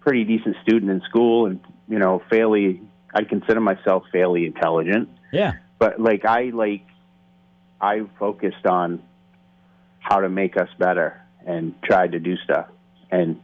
pretty 0.00 0.24
decent 0.24 0.56
student 0.62 0.90
in 0.90 1.00
school 1.08 1.46
and 1.46 1.60
you 1.88 1.98
know 1.98 2.22
fairly 2.30 2.80
I 3.14 3.24
consider 3.24 3.60
myself 3.60 4.04
fairly 4.12 4.46
intelligent 4.46 5.08
Yeah. 5.32 5.52
but 5.78 6.00
like 6.00 6.24
I 6.24 6.50
like 6.54 6.84
I 7.80 8.02
focused 8.18 8.66
on 8.66 9.02
how 10.00 10.20
to 10.20 10.28
make 10.28 10.56
us 10.56 10.68
better 10.78 11.20
and 11.46 11.74
tried 11.82 12.12
to 12.12 12.18
do 12.18 12.36
stuff 12.38 12.66
and 13.10 13.40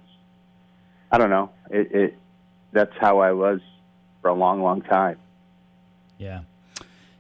I 1.11 1.19
don't 1.19 1.31
know 1.31 1.51
it, 1.71 1.93
it 1.93 2.15
that's 2.73 2.93
how 3.01 3.19
I 3.21 3.33
was 3.33 3.61
for 4.23 4.29
a 4.29 4.35
long 4.35 4.63
long 4.63 4.83
time 4.83 5.19
Yeah. 6.19 6.41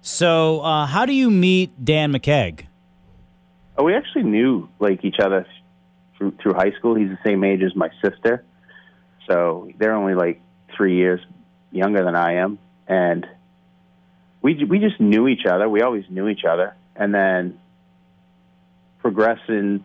So, 0.07 0.61
uh, 0.61 0.85
how 0.85 1.07
do 1.07 1.15
you 1.15 1.31
meet 1.31 1.83
Dan 1.83 2.13
McKeage? 2.13 2.67
Oh, 3.79 3.85
we 3.85 3.95
actually 3.97 4.25
knew 4.25 4.69
like 4.79 5.03
each 5.03 5.19
other 5.19 5.47
through 6.19 6.33
through 6.43 6.53
high 6.55 6.73
school. 6.79 6.95
He's 6.95 7.09
the 7.09 7.19
same 7.25 7.43
age 7.43 7.63
as 7.63 7.75
my 7.75 7.89
sister, 8.05 8.45
so 9.27 9.69
they're 9.79 9.95
only 9.95 10.15
like 10.15 10.43
three 10.77 10.97
years 10.97 11.21
younger 11.71 12.05
than 12.05 12.15
I 12.15 12.35
am, 12.35 12.59
and 12.87 13.27
we 14.43 14.65
we 14.65 14.79
just 14.79 15.01
knew 15.01 15.29
each 15.29 15.47
other. 15.47 15.69
We 15.69 15.83
always 15.83 16.05
knew 16.09 16.29
each 16.29 16.45
other, 16.45 16.75
and 16.95 17.15
then 17.15 17.59
progressing. 18.99 19.85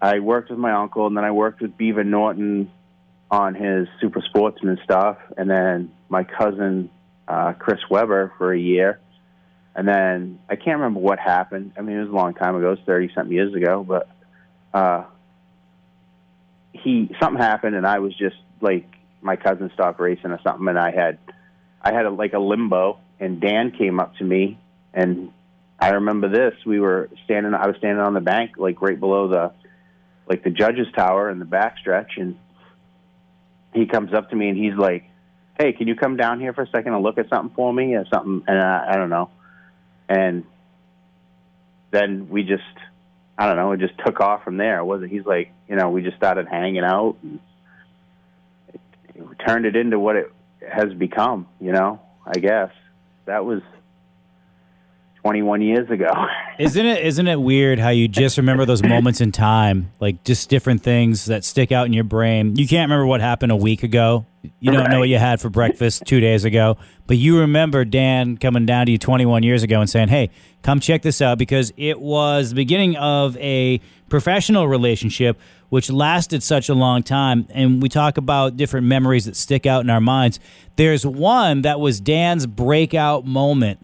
I 0.00 0.18
worked 0.18 0.50
with 0.50 0.58
my 0.58 0.72
uncle, 0.72 1.06
and 1.06 1.16
then 1.16 1.24
I 1.24 1.30
worked 1.30 1.60
with 1.60 1.76
Beaver 1.76 2.04
Norton 2.04 2.70
on 3.30 3.54
his 3.54 3.88
super 4.00 4.20
sportsman 4.20 4.78
stuff, 4.84 5.16
and 5.36 5.48
then 5.48 5.92
my 6.08 6.24
cousin 6.24 6.90
uh, 7.28 7.52
Chris 7.54 7.80
Weber 7.88 8.32
for 8.36 8.52
a 8.52 8.58
year. 8.58 9.00
And 9.74 9.88
then 9.88 10.38
I 10.50 10.56
can't 10.56 10.78
remember 10.78 11.00
what 11.00 11.18
happened. 11.18 11.72
I 11.78 11.80
mean, 11.80 11.96
it 11.96 12.00
was 12.00 12.10
a 12.10 12.12
long 12.12 12.34
time 12.34 12.56
ago, 12.56 12.66
it 12.66 12.70
was 12.70 12.78
thirty 12.84 13.10
something 13.14 13.32
years 13.32 13.54
ago. 13.54 13.82
But 13.82 14.08
uh, 14.74 15.04
he 16.72 17.10
something 17.20 17.40
happened, 17.40 17.76
and 17.76 17.86
I 17.86 18.00
was 18.00 18.14
just 18.14 18.36
like 18.60 18.86
my 19.22 19.36
cousin 19.36 19.70
stopped 19.74 20.00
racing 20.00 20.30
or 20.30 20.40
something, 20.42 20.68
and 20.68 20.78
I 20.78 20.90
had 20.90 21.18
I 21.80 21.92
had 21.92 22.06
a, 22.06 22.10
like 22.10 22.32
a 22.32 22.38
limbo. 22.38 22.98
And 23.20 23.40
Dan 23.40 23.70
came 23.70 24.00
up 24.00 24.16
to 24.16 24.24
me, 24.24 24.58
and 24.92 25.30
I 25.78 25.90
remember 25.90 26.28
this. 26.28 26.54
We 26.66 26.80
were 26.80 27.08
standing. 27.24 27.54
I 27.54 27.68
was 27.68 27.76
standing 27.76 28.02
on 28.02 28.14
the 28.14 28.20
bank, 28.20 28.52
like 28.56 28.82
right 28.82 28.98
below 28.98 29.28
the 29.28 29.52
like 30.28 30.42
the 30.42 30.50
judges' 30.50 30.88
tower 30.96 31.30
in 31.30 31.38
the 31.38 31.44
backstretch, 31.44 32.16
and 32.16 32.36
he 33.72 33.86
comes 33.86 34.12
up 34.12 34.30
to 34.30 34.36
me, 34.36 34.48
and 34.48 34.58
he's 34.58 34.74
like, 34.74 35.04
"Hey, 35.56 35.72
can 35.72 35.86
you 35.86 35.94
come 35.94 36.16
down 36.16 36.40
here 36.40 36.52
for 36.52 36.62
a 36.62 36.68
second 36.68 36.94
and 36.94 37.02
look 37.04 37.18
at 37.18 37.28
something 37.28 37.54
for 37.54 37.72
me?" 37.72 37.94
Or 37.94 38.04
something, 38.12 38.42
and 38.48 38.58
I, 38.58 38.94
I 38.94 38.96
don't 38.96 39.10
know 39.10 39.30
and 40.12 40.44
then 41.90 42.28
we 42.28 42.42
just 42.42 42.62
I 43.38 43.46
don't 43.46 43.56
know, 43.56 43.72
it 43.72 43.80
just 43.80 43.94
took 44.04 44.20
off 44.20 44.44
from 44.44 44.58
there. 44.58 44.78
It 44.78 44.84
wasn't 44.84 45.10
he's 45.10 45.24
like, 45.24 45.52
you 45.68 45.76
know, 45.76 45.90
we 45.90 46.02
just 46.02 46.16
started 46.16 46.46
hanging 46.48 46.84
out 46.84 47.16
and 47.22 47.40
turned 49.46 49.66
it 49.66 49.76
into 49.76 49.98
what 49.98 50.16
it 50.16 50.32
has 50.70 50.92
become, 50.94 51.48
you 51.60 51.72
know. 51.72 52.00
I 52.26 52.38
guess 52.38 52.70
that 53.26 53.44
was 53.44 53.62
21 55.22 55.62
years 55.62 55.88
ago. 55.88 56.10
Isn't 56.58 56.84
it 56.84 57.06
isn't 57.06 57.26
it 57.26 57.40
weird 57.40 57.78
how 57.78 57.88
you 57.88 58.08
just 58.08 58.36
remember 58.36 58.64
those 58.64 58.82
moments 58.82 59.20
in 59.20 59.32
time, 59.32 59.90
like 60.00 60.22
just 60.22 60.48
different 60.48 60.82
things 60.82 61.24
that 61.24 61.44
stick 61.44 61.72
out 61.72 61.86
in 61.86 61.92
your 61.92 62.04
brain. 62.04 62.56
You 62.56 62.68
can't 62.68 62.88
remember 62.88 63.06
what 63.06 63.20
happened 63.20 63.52
a 63.52 63.56
week 63.56 63.82
ago. 63.82 64.26
You 64.60 64.70
don't 64.72 64.90
know 64.90 64.98
what 64.98 65.08
you 65.08 65.18
had 65.18 65.40
for 65.40 65.48
breakfast 65.48 66.02
2 66.06 66.20
days 66.20 66.44
ago, 66.44 66.76
but 67.06 67.16
you 67.16 67.40
remember 67.40 67.84
Dan 67.84 68.36
coming 68.36 68.66
down 68.66 68.86
to 68.86 68.92
you 68.92 68.98
21 68.98 69.44
years 69.44 69.62
ago 69.62 69.80
and 69.80 69.88
saying, 69.88 70.08
"Hey, 70.08 70.30
come 70.62 70.78
check 70.78 71.02
this 71.02 71.22
out 71.22 71.38
because 71.38 71.72
it 71.76 72.00
was 72.00 72.50
the 72.50 72.56
beginning 72.56 72.96
of 72.96 73.36
a 73.38 73.80
professional 74.08 74.68
relationship 74.68 75.40
which 75.70 75.90
lasted 75.90 76.42
such 76.42 76.68
a 76.68 76.74
long 76.74 77.02
time 77.02 77.46
and 77.54 77.80
we 77.80 77.88
talk 77.88 78.18
about 78.18 78.58
different 78.58 78.86
memories 78.86 79.24
that 79.24 79.36
stick 79.36 79.64
out 79.64 79.82
in 79.82 79.88
our 79.88 80.02
minds. 80.02 80.38
There's 80.76 81.06
one 81.06 81.62
that 81.62 81.80
was 81.80 81.98
Dan's 81.98 82.46
breakout 82.46 83.24
moment 83.24 83.78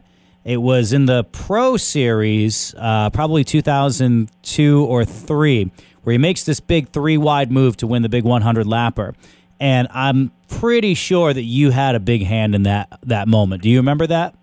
it 0.48 0.62
was 0.62 0.94
in 0.94 1.04
the 1.04 1.24
Pro 1.24 1.76
Series, 1.76 2.74
uh, 2.78 3.10
probably 3.10 3.44
2002 3.44 4.82
or 4.86 5.04
three, 5.04 5.70
where 6.02 6.12
he 6.12 6.18
makes 6.18 6.44
this 6.44 6.58
big 6.58 6.88
three 6.88 7.18
wide 7.18 7.52
move 7.52 7.76
to 7.76 7.86
win 7.86 8.00
the 8.00 8.08
big 8.08 8.24
100 8.24 8.64
lapper. 8.64 9.14
And 9.60 9.88
I'm 9.90 10.32
pretty 10.48 10.94
sure 10.94 11.34
that 11.34 11.42
you 11.42 11.70
had 11.70 11.96
a 11.96 12.00
big 12.00 12.24
hand 12.24 12.54
in 12.54 12.62
that 12.62 12.98
that 13.02 13.28
moment. 13.28 13.62
Do 13.62 13.68
you 13.68 13.76
remember 13.76 14.06
that? 14.06 14.36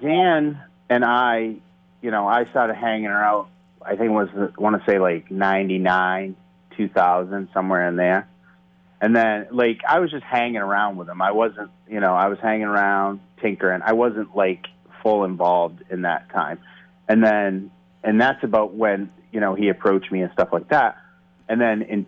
Dan 0.00 0.60
and 0.88 1.04
I, 1.04 1.54
you 2.02 2.10
know, 2.10 2.26
I 2.26 2.46
started 2.46 2.74
hanging 2.74 3.06
out. 3.06 3.50
I 3.80 3.90
think 3.94 4.10
it 4.10 4.14
was 4.14 4.28
I 4.34 4.60
want 4.60 4.82
to 4.82 4.90
say 4.90 4.98
like 4.98 5.30
'99, 5.30 6.34
2000, 6.76 7.48
somewhere 7.54 7.88
in 7.88 7.94
there. 7.94 8.28
And 9.00 9.14
then, 9.14 9.46
like, 9.52 9.82
I 9.88 10.00
was 10.00 10.10
just 10.10 10.24
hanging 10.24 10.56
around 10.56 10.96
with 10.96 11.08
him. 11.08 11.22
I 11.22 11.30
wasn't, 11.30 11.70
you 11.88 12.00
know, 12.00 12.14
I 12.14 12.26
was 12.28 12.38
hanging 12.40 12.66
around, 12.66 13.20
tinkering. 13.40 13.80
I 13.82 13.92
wasn't 13.92 14.36
like 14.36 14.66
full 15.02 15.24
involved 15.24 15.82
in 15.90 16.02
that 16.02 16.30
time. 16.30 16.58
And 17.08 17.22
then, 17.22 17.70
and 18.04 18.20
that's 18.20 18.42
about 18.44 18.74
when 18.74 19.10
you 19.32 19.40
know 19.40 19.54
he 19.54 19.68
approached 19.68 20.10
me 20.12 20.22
and 20.22 20.32
stuff 20.32 20.48
like 20.52 20.68
that. 20.68 20.96
And 21.48 21.60
then 21.60 21.82
in 21.82 22.06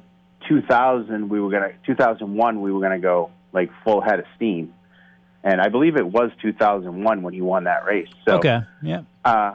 2000, 0.48 1.28
we 1.28 1.40
were 1.40 1.51
gonna 1.51 1.73
2001, 1.86 2.60
we 2.60 2.73
were 2.73 2.81
gonna 2.81 2.98
go 2.98 3.31
like 3.52 3.70
full 3.85 4.01
head 4.01 4.19
of 4.19 4.27
steam. 4.36 4.73
And 5.44 5.60
I 5.60 5.69
believe 5.69 5.97
it 5.97 6.06
was 6.06 6.31
2001 6.40 7.23
when 7.23 7.35
he 7.35 7.40
won 7.40 7.64
that 7.64 7.85
race. 7.85 8.09
So 8.24 8.36
Okay. 8.36 8.60
Yeah. 8.81 9.02
uh, 9.24 9.55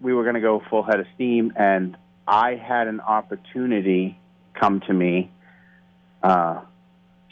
we 0.00 0.14
were 0.14 0.22
going 0.22 0.36
to 0.36 0.40
go 0.40 0.62
full 0.70 0.84
head 0.84 1.00
of 1.00 1.06
steam, 1.16 1.52
and 1.56 1.96
I 2.28 2.54
had 2.54 2.86
an 2.86 3.00
opportunity 3.00 4.18
come 4.54 4.80
to 4.80 4.92
me 4.92 5.30
uh, 6.22 6.60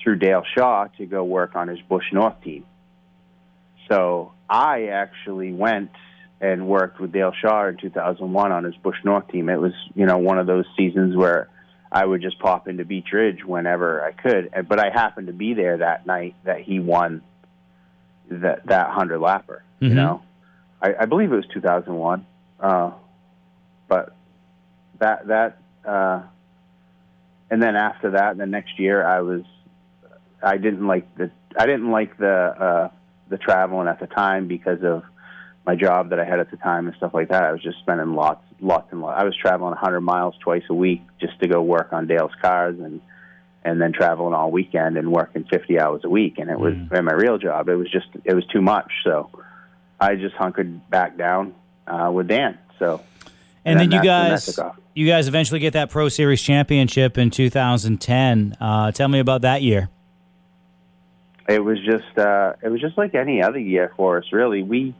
through 0.02 0.16
Dale 0.16 0.42
Shaw 0.56 0.86
to 0.98 1.06
go 1.06 1.22
work 1.22 1.54
on 1.54 1.68
his 1.68 1.78
Busch 1.82 2.12
North 2.12 2.42
team. 2.42 2.64
So 3.88 4.32
I 4.54 4.84
actually 4.86 5.52
went 5.52 5.90
and 6.40 6.68
worked 6.68 7.00
with 7.00 7.10
Dale 7.10 7.32
Shaw 7.40 7.66
in 7.68 7.76
2001 7.76 8.52
on 8.52 8.62
his 8.64 8.76
Busch 8.76 8.98
North 9.02 9.26
team. 9.28 9.48
It 9.48 9.60
was, 9.60 9.72
you 9.96 10.06
know, 10.06 10.18
one 10.18 10.38
of 10.38 10.46
those 10.46 10.64
seasons 10.76 11.16
where 11.16 11.48
I 11.90 12.04
would 12.04 12.22
just 12.22 12.38
pop 12.38 12.68
into 12.68 12.84
Beech 12.84 13.08
Ridge 13.12 13.44
whenever 13.44 14.04
I 14.04 14.12
could. 14.12 14.50
But 14.68 14.78
I 14.78 14.90
happened 14.90 15.26
to 15.26 15.32
be 15.32 15.54
there 15.54 15.78
that 15.78 16.06
night 16.06 16.36
that 16.44 16.60
he 16.60 16.78
won 16.78 17.22
that 18.30 18.64
that 18.66 18.90
hundred 18.90 19.20
lapper. 19.20 19.60
You 19.80 19.90
Mhm. 19.90 19.94
know, 19.96 20.22
I, 20.80 20.94
I 21.00 21.04
believe 21.06 21.32
it 21.32 21.36
was 21.36 21.46
2001. 21.52 22.24
Uh, 22.60 22.92
but 23.88 24.14
that 25.00 25.26
that 25.26 25.58
uh, 25.84 26.22
and 27.50 27.60
then 27.60 27.74
after 27.74 28.12
that, 28.12 28.36
the 28.36 28.46
next 28.46 28.78
year, 28.78 29.04
I 29.04 29.20
was 29.20 29.42
I 30.40 30.58
didn't 30.58 30.86
like 30.86 31.12
the 31.16 31.30
I 31.58 31.66
didn't 31.66 31.90
like 31.90 32.16
the 32.18 32.32
uh, 32.34 32.88
the 33.34 33.44
traveling 33.44 33.88
at 33.88 33.98
the 33.98 34.06
time 34.06 34.46
because 34.46 34.82
of 34.84 35.02
my 35.66 35.74
job 35.74 36.10
that 36.10 36.20
I 36.20 36.24
had 36.24 36.38
at 36.40 36.50
the 36.50 36.56
time 36.58 36.86
and 36.86 36.94
stuff 36.96 37.12
like 37.14 37.30
that. 37.30 37.42
I 37.42 37.50
was 37.52 37.62
just 37.62 37.78
spending 37.80 38.14
lots 38.14 38.44
lots 38.60 38.92
and 38.92 39.00
lots. 39.00 39.20
I 39.20 39.24
was 39.24 39.36
traveling 39.36 39.70
100 39.70 40.00
miles 40.00 40.34
twice 40.40 40.62
a 40.70 40.74
week 40.74 41.02
just 41.20 41.38
to 41.40 41.48
go 41.48 41.60
work 41.62 41.92
on 41.92 42.06
Dale's 42.06 42.32
cars 42.40 42.78
and 42.78 43.00
and 43.64 43.80
then 43.80 43.92
traveling 43.92 44.34
all 44.34 44.50
weekend 44.50 44.96
and 44.98 45.10
working 45.10 45.44
50 45.50 45.80
hours 45.80 46.02
a 46.04 46.08
week. 46.08 46.38
And 46.38 46.50
it 46.50 46.60
was 46.60 46.74
Mm. 46.74 46.92
and 46.92 47.06
my 47.06 47.14
real 47.14 47.38
job. 47.38 47.68
It 47.68 47.76
was 47.76 47.90
just 47.90 48.06
it 48.24 48.34
was 48.34 48.46
too 48.46 48.60
much. 48.62 48.90
So 49.04 49.30
I 50.00 50.14
just 50.14 50.36
hunkered 50.36 50.88
back 50.90 51.16
down 51.16 51.54
uh, 51.88 52.10
with 52.12 52.28
Dan. 52.28 52.58
So 52.78 53.00
And, 53.64 53.80
then, 53.80 53.90
you 53.90 54.02
that's 54.02 54.46
when 54.46 54.66
that 54.66 54.72
guys, 54.74 54.80
you 54.94 55.06
guys 55.08 55.28
eventually 55.28 55.60
get 55.60 55.72
that 55.72 55.90
Pro 55.90 56.08
Series 56.08 56.42
championship 56.42 57.16
in 57.18 57.30
2010. 57.30 58.56
Uh, 58.60 58.92
tell 58.92 59.08
me 59.08 59.18
about 59.18 59.40
that 59.42 59.62
year. 59.62 59.88
It 61.48 61.62
was 61.62 61.78
just 61.84 62.18
uh, 62.18 62.54
it 62.62 62.68
was 62.68 62.80
just 62.80 62.96
like 62.96 63.14
any 63.14 63.42
other 63.42 63.58
year 63.58 63.92
for 63.96 64.18
us. 64.18 64.24
Really, 64.32 64.62
we 64.62 64.94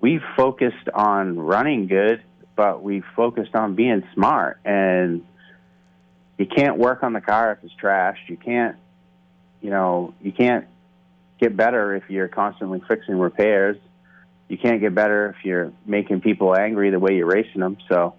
we 0.00 0.20
focused 0.36 0.88
on 0.92 1.38
running 1.38 1.86
good, 1.86 2.22
but 2.56 2.82
we 2.82 3.02
focused 3.16 3.54
on 3.54 3.74
being 3.74 4.02
smart. 4.14 4.60
And 4.64 5.24
you 6.38 6.46
can't 6.46 6.78
work 6.78 7.02
on 7.02 7.12
the 7.12 7.20
car 7.20 7.52
if 7.52 7.58
it's 7.64 7.72
trashed. 7.82 8.28
You 8.28 8.36
can't, 8.36 8.76
you 9.60 9.70
know, 9.70 10.14
you 10.20 10.30
can't 10.32 10.66
get 11.40 11.56
better 11.56 11.96
if 11.96 12.04
you're 12.08 12.28
constantly 12.28 12.82
fixing 12.86 13.18
repairs. 13.18 13.76
You 14.48 14.58
can't 14.58 14.80
get 14.80 14.94
better 14.94 15.30
if 15.30 15.44
you're 15.44 15.72
making 15.86 16.20
people 16.20 16.54
angry 16.54 16.90
the 16.90 16.98
way 16.98 17.14
you're 17.14 17.26
racing 17.26 17.60
them. 17.60 17.78
So, 17.88 18.14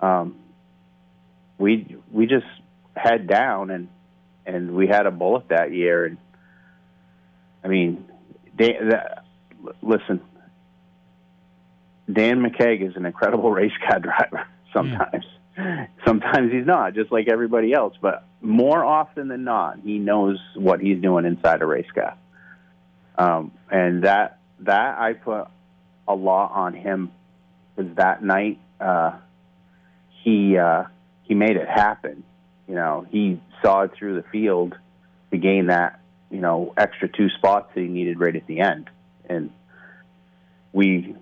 um, 0.00 0.36
we 1.56 1.96
we 2.12 2.26
just 2.26 2.46
head 2.94 3.26
down 3.26 3.70
and 3.70 3.88
and 4.46 4.72
we 4.72 4.86
had 4.86 5.06
a 5.06 5.10
bullet 5.10 5.48
that 5.48 5.72
year 5.72 6.04
and 6.04 6.18
I 7.64 7.68
mean, 7.68 8.06
Dan, 8.56 8.90
that, 8.90 9.24
listen, 9.82 10.20
Dan 12.12 12.40
McKeage 12.40 12.88
is 12.88 12.96
an 12.96 13.06
incredible 13.06 13.50
race 13.52 13.72
car 13.88 13.98
driver. 13.98 14.46
Sometimes, 14.72 15.24
sometimes 16.04 16.50
he's 16.50 16.66
not, 16.66 16.94
just 16.94 17.12
like 17.12 17.28
everybody 17.28 17.72
else. 17.72 17.94
But 18.00 18.24
more 18.40 18.84
often 18.84 19.28
than 19.28 19.44
not, 19.44 19.78
he 19.84 19.98
knows 20.00 20.40
what 20.56 20.80
he's 20.80 21.00
doing 21.00 21.24
inside 21.24 21.62
a 21.62 21.66
race 21.66 21.86
car. 21.94 22.16
Um, 23.16 23.52
and 23.70 24.02
that 24.02 24.40
that 24.60 24.98
I 24.98 25.12
put 25.12 25.46
a 26.08 26.14
lot 26.14 26.50
on 26.50 26.74
him. 26.74 27.12
Was 27.76 27.86
that 27.94 28.24
night 28.24 28.58
uh, 28.80 29.12
he 30.24 30.58
uh, 30.58 30.84
he 31.22 31.34
made 31.34 31.56
it 31.56 31.68
happen. 31.68 32.24
You 32.66 32.74
know, 32.74 33.06
he 33.08 33.40
saw 33.62 33.82
it 33.82 33.92
through 33.96 34.16
the 34.16 34.28
field 34.32 34.74
to 35.30 35.38
gain 35.38 35.66
that 35.66 36.00
you 36.34 36.40
know, 36.40 36.74
extra 36.76 37.08
two 37.08 37.28
spots 37.30 37.70
that 37.74 37.80
he 37.80 37.86
needed 37.86 38.18
right 38.18 38.34
at 38.34 38.46
the 38.48 38.58
end. 38.60 38.90
And 39.28 39.50
we 40.72 41.14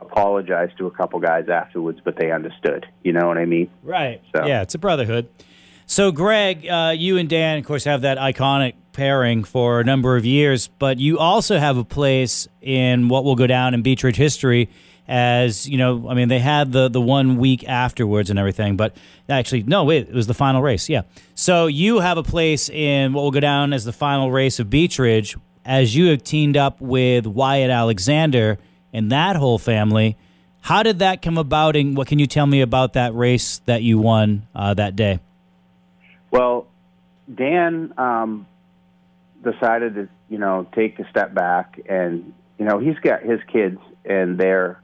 apologized 0.00 0.76
to 0.78 0.86
a 0.86 0.90
couple 0.90 1.20
guys 1.20 1.48
afterwards, 1.48 2.00
but 2.04 2.16
they 2.18 2.32
understood. 2.32 2.86
You 3.04 3.12
know 3.12 3.28
what 3.28 3.38
I 3.38 3.44
mean? 3.44 3.70
Right. 3.82 4.20
So- 4.34 4.46
Yeah, 4.46 4.62
it's 4.62 4.74
a 4.74 4.78
brotherhood. 4.78 5.28
So, 5.86 6.12
Greg, 6.12 6.66
uh, 6.68 6.94
you 6.96 7.16
and 7.18 7.28
Dan, 7.28 7.58
of 7.58 7.64
course, 7.64 7.84
have 7.84 8.02
that 8.02 8.16
iconic 8.18 8.74
pairing 8.92 9.44
for 9.44 9.80
a 9.80 9.84
number 9.84 10.16
of 10.16 10.24
years, 10.24 10.68
but 10.78 10.98
you 10.98 11.18
also 11.18 11.58
have 11.58 11.76
a 11.76 11.84
place 11.84 12.48
in 12.60 13.08
what 13.08 13.24
will 13.24 13.34
go 13.36 13.46
down 13.46 13.74
in 13.74 13.82
Beech 13.82 14.02
Ridge 14.04 14.16
history 14.16 14.68
as, 15.10 15.68
you 15.68 15.76
know, 15.76 16.08
I 16.08 16.14
mean, 16.14 16.28
they 16.28 16.38
had 16.38 16.70
the, 16.70 16.88
the 16.88 17.00
one 17.00 17.36
week 17.36 17.68
afterwards 17.68 18.30
and 18.30 18.38
everything, 18.38 18.76
but 18.76 18.96
actually, 19.28 19.64
no, 19.64 19.82
wait, 19.82 20.08
it 20.08 20.14
was 20.14 20.28
the 20.28 20.34
final 20.34 20.62
race. 20.62 20.88
Yeah. 20.88 21.02
So, 21.34 21.66
you 21.66 21.98
have 21.98 22.16
a 22.16 22.22
place 22.22 22.70
in 22.70 23.12
what 23.12 23.22
will 23.22 23.32
go 23.32 23.40
down 23.40 23.72
as 23.72 23.84
the 23.84 23.92
final 23.92 24.30
race 24.30 24.60
of 24.60 24.70
Beech 24.70 25.00
Ridge 25.00 25.36
as 25.64 25.96
you 25.96 26.06
have 26.10 26.22
teamed 26.22 26.56
up 26.56 26.80
with 26.80 27.26
Wyatt 27.26 27.70
Alexander 27.70 28.58
and 28.92 29.10
that 29.10 29.34
whole 29.34 29.58
family. 29.58 30.16
How 30.60 30.84
did 30.84 31.00
that 31.00 31.22
come 31.22 31.38
about, 31.38 31.74
and 31.74 31.96
what 31.96 32.06
can 32.06 32.20
you 32.20 32.26
tell 32.26 32.46
me 32.46 32.60
about 32.60 32.92
that 32.92 33.12
race 33.12 33.58
that 33.66 33.82
you 33.82 33.98
won 33.98 34.46
uh, 34.54 34.74
that 34.74 34.94
day? 34.94 35.18
Well, 36.30 36.68
Dan 37.34 37.94
um, 37.98 38.46
decided 39.42 39.94
to, 39.96 40.08
you 40.28 40.38
know, 40.38 40.68
take 40.72 41.00
a 41.00 41.08
step 41.10 41.34
back, 41.34 41.80
and 41.88 42.32
you 42.58 42.64
know, 42.64 42.78
he's 42.78 42.98
got 42.98 43.22
his 43.22 43.40
kids, 43.50 43.78
and 44.04 44.38
they're 44.38 44.80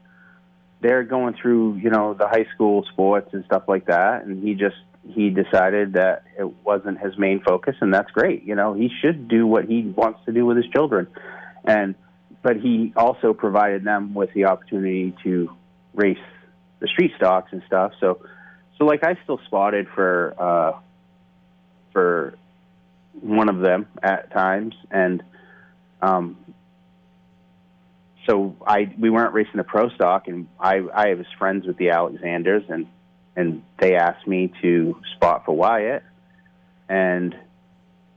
they're 0.81 1.03
going 1.03 1.35
through, 1.41 1.75
you 1.75 1.89
know, 1.89 2.13
the 2.13 2.27
high 2.27 2.45
school 2.53 2.85
sports 2.91 3.29
and 3.33 3.43
stuff 3.45 3.63
like 3.67 3.87
that, 3.87 4.23
and 4.23 4.43
he 4.43 4.53
just 4.55 4.75
he 5.09 5.29
decided 5.29 5.93
that 5.93 6.23
it 6.37 6.63
wasn't 6.63 6.99
his 6.99 7.17
main 7.17 7.41
focus, 7.41 7.75
and 7.81 7.93
that's 7.93 8.11
great. 8.11 8.43
You 8.43 8.55
know, 8.55 8.73
he 8.73 8.89
should 9.01 9.27
do 9.27 9.47
what 9.47 9.65
he 9.65 9.81
wants 9.83 10.19
to 10.25 10.31
do 10.31 10.45
with 10.45 10.57
his 10.57 10.67
children, 10.67 11.07
and 11.65 11.95
but 12.41 12.57
he 12.57 12.93
also 12.95 13.33
provided 13.33 13.83
them 13.83 14.13
with 14.13 14.33
the 14.33 14.45
opportunity 14.45 15.15
to 15.23 15.49
race 15.93 16.17
the 16.79 16.87
street 16.87 17.11
stocks 17.17 17.51
and 17.51 17.63
stuff. 17.65 17.93
So, 17.99 18.21
so 18.77 18.85
like 18.85 19.03
I 19.03 19.17
still 19.23 19.39
spotted 19.45 19.87
for. 19.93 20.35
uh 20.37 20.79
for 21.93 22.37
one 23.21 23.49
of 23.49 23.57
them 23.59 23.87
at 24.03 24.31
times, 24.31 24.75
and 24.91 25.23
um, 25.99 26.37
so 28.27 28.55
I 28.65 28.93
we 28.99 29.09
weren't 29.09 29.33
racing 29.33 29.57
the 29.57 29.63
pro 29.63 29.89
stock, 29.89 30.27
and 30.27 30.47
I 30.59 30.77
I 30.77 31.13
was 31.13 31.25
friends 31.37 31.65
with 31.65 31.77
the 31.77 31.89
Alexanders, 31.89 32.63
and 32.69 32.87
and 33.35 33.63
they 33.79 33.95
asked 33.95 34.27
me 34.27 34.51
to 34.61 34.99
spot 35.15 35.45
for 35.45 35.55
Wyatt, 35.55 36.03
and 36.89 37.35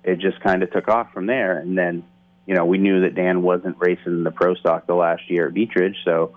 it 0.04 0.18
just 0.18 0.40
kind 0.40 0.62
of 0.62 0.70
took 0.72 0.88
off 0.88 1.12
from 1.12 1.26
there, 1.26 1.58
and 1.58 1.76
then 1.76 2.04
you 2.46 2.56
know, 2.56 2.64
we 2.64 2.78
knew 2.78 3.02
that 3.02 3.14
Dan 3.14 3.42
wasn't 3.42 3.76
racing 3.78 4.24
the 4.24 4.32
pro 4.32 4.56
stock 4.56 4.88
the 4.88 4.94
last 4.94 5.30
year 5.30 5.46
at 5.46 5.54
Beechridge, 5.54 5.94
so 6.04 6.36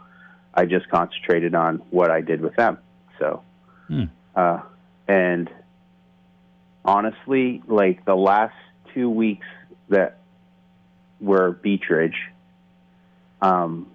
I 0.53 0.65
just 0.65 0.87
concentrated 0.89 1.55
on 1.55 1.77
what 1.89 2.11
I 2.11 2.21
did 2.21 2.39
with 2.41 2.55
them. 2.55 2.77
So, 3.17 3.41
Hmm. 3.87 4.03
uh, 4.35 4.59
and 5.07 5.49
honestly, 6.85 7.63
like 7.67 8.05
the 8.05 8.15
last 8.15 8.53
two 8.93 9.09
weeks 9.09 9.47
that 9.89 10.19
were 11.19 11.51
Beechridge, 11.51 12.13
um, 13.43 13.91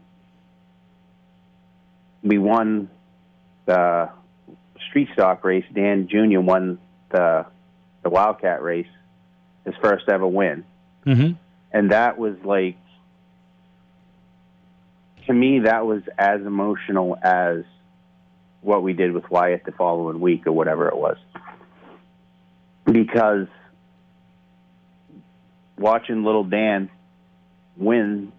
we 2.23 2.37
won 2.39 2.91
the 3.65 4.11
street 4.89 5.09
stock 5.15 5.43
race. 5.45 5.65
Dan 5.73 6.07
Jr. 6.09 6.41
won 6.41 6.79
the 7.11 7.47
the 8.03 8.11
Wildcat 8.11 8.63
race, 8.63 8.87
his 9.65 9.75
first 9.83 10.09
ever 10.09 10.27
win, 10.27 10.65
Mm-hmm. 11.07 11.33
and 11.73 11.91
that 11.91 12.19
was 12.19 12.37
like 12.45 12.77
to 15.27 15.33
me 15.33 15.61
that 15.61 15.87
was 15.87 16.03
as 16.19 16.41
emotional 16.43 17.17
as 17.21 17.65
what 18.61 18.83
we 18.83 18.93
did 18.93 19.13
with 19.13 19.31
Wyatt 19.31 19.65
the 19.65 19.73
following 19.73 20.21
week 20.21 20.47
or 20.47 20.53
whatever 20.53 20.89
it 20.89 20.97
was, 20.97 21.17
because 22.85 23.47
watching 25.79 26.25
little 26.25 26.45
Dan 26.45 26.91
win 27.77 28.33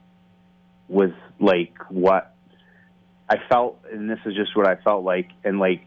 was 0.90 1.12
like 1.40 1.74
what 1.90 2.36
I 3.30 3.38
felt, 3.48 3.80
and 3.92 4.10
this 4.10 4.20
is 4.26 4.36
just 4.36 4.56
what 4.56 4.68
I 4.68 4.76
felt 4.76 5.04
like. 5.04 5.30
And 5.44 5.60
like 5.60 5.82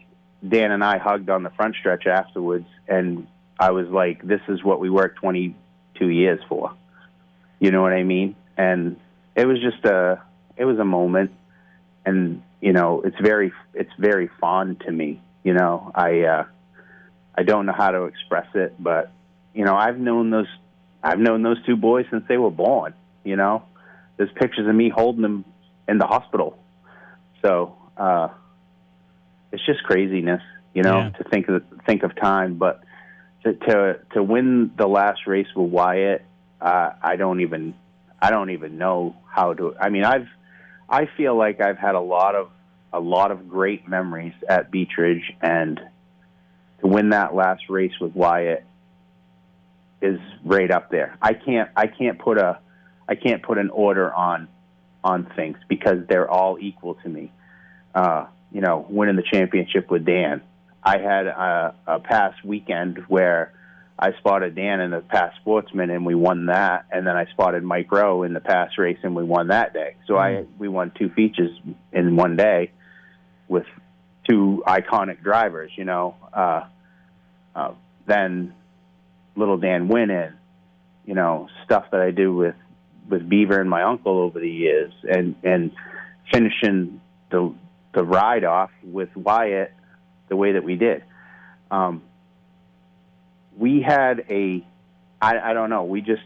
Dan 0.47 0.71
and 0.71 0.83
I 0.83 0.97
hugged 0.97 1.29
on 1.29 1.43
the 1.43 1.49
front 1.51 1.75
stretch 1.75 2.07
afterwards, 2.07 2.67
and 2.87 3.27
I 3.59 3.71
was 3.71 3.87
like, 3.87 4.23
"This 4.23 4.41
is 4.47 4.63
what 4.63 4.79
we 4.79 4.89
worked 4.89 5.17
22 5.17 6.09
years 6.09 6.39
for." 6.47 6.73
You 7.59 7.71
know 7.71 7.81
what 7.81 7.93
I 7.93 8.03
mean? 8.03 8.35
And 8.57 8.97
it 9.35 9.45
was 9.45 9.59
just 9.61 9.85
a, 9.85 10.21
it 10.57 10.65
was 10.65 10.79
a 10.79 10.85
moment, 10.85 11.31
and 12.05 12.41
you 12.61 12.71
know, 12.71 13.01
it's 13.01 13.19
very, 13.21 13.51
it's 13.73 13.91
very 13.99 14.29
fond 14.39 14.81
to 14.81 14.91
me. 14.91 15.21
You 15.43 15.53
know, 15.53 15.91
I, 15.93 16.21
uh, 16.21 16.45
I 17.35 17.43
don't 17.43 17.65
know 17.65 17.73
how 17.73 17.91
to 17.91 18.03
express 18.03 18.47
it, 18.55 18.75
but 18.79 19.11
you 19.53 19.65
know, 19.65 19.75
I've 19.75 19.97
known 19.97 20.29
those, 20.29 20.47
I've 21.03 21.19
known 21.19 21.43
those 21.43 21.63
two 21.65 21.75
boys 21.75 22.05
since 22.09 22.23
they 22.27 22.37
were 22.37 22.51
born. 22.51 22.93
You 23.23 23.35
know, 23.35 23.63
there's 24.17 24.31
pictures 24.35 24.67
of 24.67 24.75
me 24.75 24.89
holding 24.89 25.21
them 25.21 25.45
in 25.87 25.97
the 25.97 26.05
hospital. 26.07 26.57
So 27.43 27.75
uh, 27.97 28.29
it's 29.51 29.65
just 29.65 29.83
craziness, 29.83 30.41
you 30.73 30.83
know, 30.83 30.97
Yeah. 30.97 31.09
to 31.09 31.23
think 31.25 31.47
of 31.49 31.63
think 31.85 32.03
of 32.03 32.15
time. 32.15 32.55
But 32.55 32.83
to 33.43 33.53
to 33.53 33.99
to 34.13 34.23
win 34.23 34.71
the 34.77 34.87
last 34.87 35.27
race 35.27 35.47
with 35.55 35.69
Wyatt, 35.71 36.23
uh, 36.61 36.91
I 37.01 37.15
don't 37.17 37.41
even 37.41 37.73
I 38.21 38.29
don't 38.29 38.51
even 38.51 38.77
know 38.77 39.15
how 39.29 39.53
to. 39.53 39.75
I 39.79 39.89
mean, 39.89 40.05
I've 40.05 40.27
I 40.89 41.07
feel 41.17 41.35
like 41.37 41.59
I've 41.61 41.77
had 41.77 41.95
a 41.95 41.99
lot 42.01 42.35
of 42.35 42.49
a 42.93 42.99
lot 42.99 43.31
of 43.31 43.49
great 43.49 43.87
memories 43.87 44.33
at 44.47 44.71
Beechridge, 44.71 45.23
and 45.41 45.81
to 46.79 46.87
win 46.87 47.09
that 47.09 47.33
last 47.33 47.63
race 47.69 47.93
with 47.99 48.15
Wyatt 48.15 48.63
is 50.01 50.19
right 50.45 50.69
up 50.71 50.89
there. 50.91 51.17
I 51.21 51.33
can't 51.33 51.69
I 51.75 51.87
can't 51.87 52.19
put 52.19 52.37
a 52.37 52.59
I 53.07 53.15
can't 53.15 53.43
put 53.43 53.57
an 53.57 53.69
order 53.69 54.13
on 54.13 54.47
on 55.03 55.29
things 55.35 55.57
because 55.67 56.07
they're 56.07 56.29
all 56.29 56.57
equal 56.59 56.95
to 56.95 57.09
me. 57.09 57.31
Uh, 57.93 58.27
you 58.51 58.61
know, 58.61 58.85
winning 58.89 59.15
the 59.15 59.23
championship 59.23 59.91
with 59.91 60.05
Dan. 60.05 60.41
I 60.81 60.97
had 60.97 61.27
a, 61.27 61.75
a 61.87 61.99
past 61.99 62.43
weekend 62.43 62.99
where 63.07 63.53
I 63.97 64.13
spotted 64.19 64.55
Dan 64.55 64.81
in 64.81 64.91
the 64.91 65.01
PASS 65.01 65.33
sportsman 65.41 65.89
and 65.89 66.05
we 66.05 66.15
won 66.15 66.47
that, 66.47 66.85
and 66.91 67.05
then 67.05 67.15
I 67.15 67.25
spotted 67.27 67.63
Mike 67.63 67.91
Rowe 67.91 68.23
in 68.23 68.33
the 68.33 68.39
PASS 68.39 68.77
race 68.77 68.97
and 69.03 69.15
we 69.15 69.23
won 69.23 69.47
that 69.47 69.73
day. 69.73 69.95
So 70.07 70.17
I 70.17 70.45
we 70.57 70.67
won 70.67 70.91
two 70.97 71.09
features 71.09 71.51
in 71.91 72.15
one 72.15 72.35
day 72.35 72.71
with 73.47 73.65
two 74.27 74.63
iconic 74.67 75.21
drivers. 75.21 75.71
You 75.75 75.85
know, 75.85 76.15
uh, 76.33 76.63
uh, 77.55 77.73
then 78.05 78.53
little 79.35 79.57
Dan 79.57 79.87
winning. 79.87 80.33
You 81.05 81.15
know, 81.15 81.49
stuff 81.65 81.85
that 81.91 81.99
I 81.99 82.11
do 82.11 82.33
with 82.33 82.55
with 83.09 83.27
Beaver 83.27 83.59
and 83.59 83.69
my 83.69 83.83
uncle 83.83 84.19
over 84.19 84.39
the 84.39 84.49
years, 84.49 84.93
and 85.03 85.35
and 85.43 85.71
finishing 86.31 87.01
the 87.29 87.53
the 87.93 88.03
ride 88.03 88.43
off 88.43 88.71
with 88.83 89.15
Wyatt 89.15 89.71
the 90.29 90.35
way 90.35 90.53
that 90.53 90.63
we 90.63 90.75
did. 90.75 91.03
Um, 91.69 92.03
we 93.57 93.81
had 93.81 94.25
a, 94.29 94.65
I, 95.21 95.39
I 95.39 95.53
don't 95.53 95.69
know, 95.69 95.83
we 95.83 96.01
just 96.01 96.23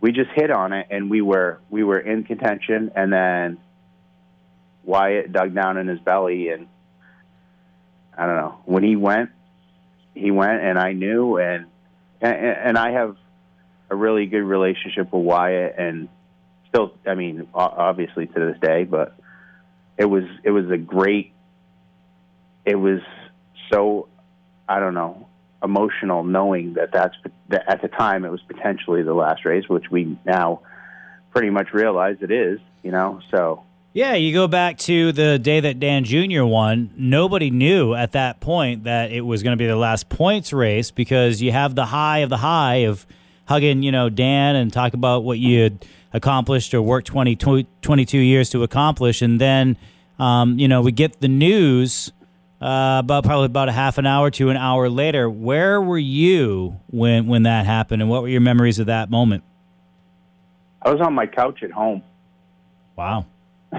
we 0.00 0.12
just 0.12 0.30
hit 0.34 0.50
on 0.50 0.72
it, 0.72 0.88
and 0.90 1.10
we 1.10 1.20
were 1.20 1.60
we 1.70 1.84
were 1.84 1.98
in 1.98 2.24
contention, 2.24 2.90
and 2.96 3.12
then 3.12 3.58
Wyatt 4.84 5.32
dug 5.32 5.54
down 5.54 5.76
in 5.76 5.86
his 5.86 6.00
belly, 6.00 6.48
and 6.48 6.66
I 8.16 8.26
don't 8.26 8.36
know 8.36 8.58
when 8.64 8.82
he 8.82 8.96
went, 8.96 9.30
he 10.14 10.30
went, 10.30 10.62
and 10.62 10.78
I 10.78 10.92
knew, 10.92 11.38
and 11.38 11.66
and, 12.20 12.34
and 12.34 12.78
I 12.78 12.92
have 12.92 13.16
a 13.92 13.94
really 13.94 14.24
good 14.24 14.42
relationship 14.42 15.12
with 15.12 15.22
Wyatt, 15.22 15.74
and 15.76 16.08
still, 16.70 16.94
I 17.06 17.14
mean, 17.14 17.46
obviously 17.52 18.26
to 18.26 18.40
this 18.52 18.58
day, 18.60 18.84
but 18.84 19.14
it 19.98 20.06
was 20.06 20.24
it 20.42 20.50
was 20.50 20.70
a 20.70 20.78
great. 20.78 21.32
It 22.64 22.76
was 22.76 23.00
so, 23.70 24.08
I 24.66 24.80
don't 24.80 24.94
know, 24.94 25.28
emotional 25.62 26.24
knowing 26.24 26.74
that 26.74 26.90
that's 26.90 27.14
that 27.50 27.68
at 27.68 27.82
the 27.82 27.88
time 27.88 28.24
it 28.24 28.30
was 28.30 28.40
potentially 28.48 29.02
the 29.02 29.12
last 29.12 29.44
race, 29.44 29.68
which 29.68 29.90
we 29.90 30.16
now 30.24 30.62
pretty 31.30 31.50
much 31.50 31.74
realize 31.74 32.16
it 32.22 32.30
is. 32.30 32.60
You 32.82 32.92
know, 32.92 33.20
so 33.30 33.62
Yeah, 33.92 34.14
you 34.14 34.32
go 34.32 34.48
back 34.48 34.78
to 34.78 35.12
the 35.12 35.38
day 35.38 35.60
that 35.60 35.80
Dan 35.80 36.04
Jr. 36.04 36.44
won. 36.44 36.94
Nobody 36.96 37.50
knew 37.50 37.92
at 37.92 38.12
that 38.12 38.40
point 38.40 38.84
that 38.84 39.12
it 39.12 39.20
was 39.20 39.42
going 39.42 39.52
to 39.52 39.62
be 39.62 39.66
the 39.66 39.76
last 39.76 40.08
points 40.08 40.50
race 40.50 40.90
because 40.90 41.42
you 41.42 41.52
have 41.52 41.74
the 41.74 41.84
high 41.84 42.20
of 42.20 42.30
the 42.30 42.38
high 42.38 42.86
of 42.86 43.06
hugging, 43.52 43.82
you 43.82 43.92
know, 43.92 44.08
Dan 44.08 44.56
and 44.56 44.72
talk 44.72 44.94
about 44.94 45.24
what 45.24 45.38
you 45.38 45.62
had 45.62 45.84
accomplished 46.14 46.72
or 46.72 46.80
worked 46.80 47.06
20, 47.08 47.36
22 47.36 48.18
years 48.18 48.48
to 48.48 48.62
accomplish. 48.62 49.20
And 49.20 49.38
then, 49.38 49.76
um, 50.18 50.58
you 50.58 50.68
know, 50.68 50.80
we 50.80 50.90
get 50.90 51.20
the 51.20 51.28
news 51.28 52.10
uh, 52.62 53.00
about 53.04 53.24
probably 53.24 53.44
about 53.46 53.68
a 53.68 53.72
half 53.72 53.98
an 53.98 54.06
hour 54.06 54.30
to 54.30 54.48
an 54.48 54.56
hour 54.56 54.88
later. 54.88 55.28
Where 55.28 55.82
were 55.82 55.98
you 55.98 56.80
when, 56.90 57.26
when 57.26 57.42
that 57.42 57.66
happened 57.66 58.00
and 58.00 58.10
what 58.10 58.22
were 58.22 58.28
your 58.28 58.40
memories 58.40 58.78
of 58.78 58.86
that 58.86 59.10
moment? 59.10 59.44
I 60.80 60.90
was 60.90 61.02
on 61.02 61.12
my 61.12 61.26
couch 61.26 61.62
at 61.62 61.72
home. 61.72 62.02
Wow. 62.96 63.26
uh, 63.72 63.78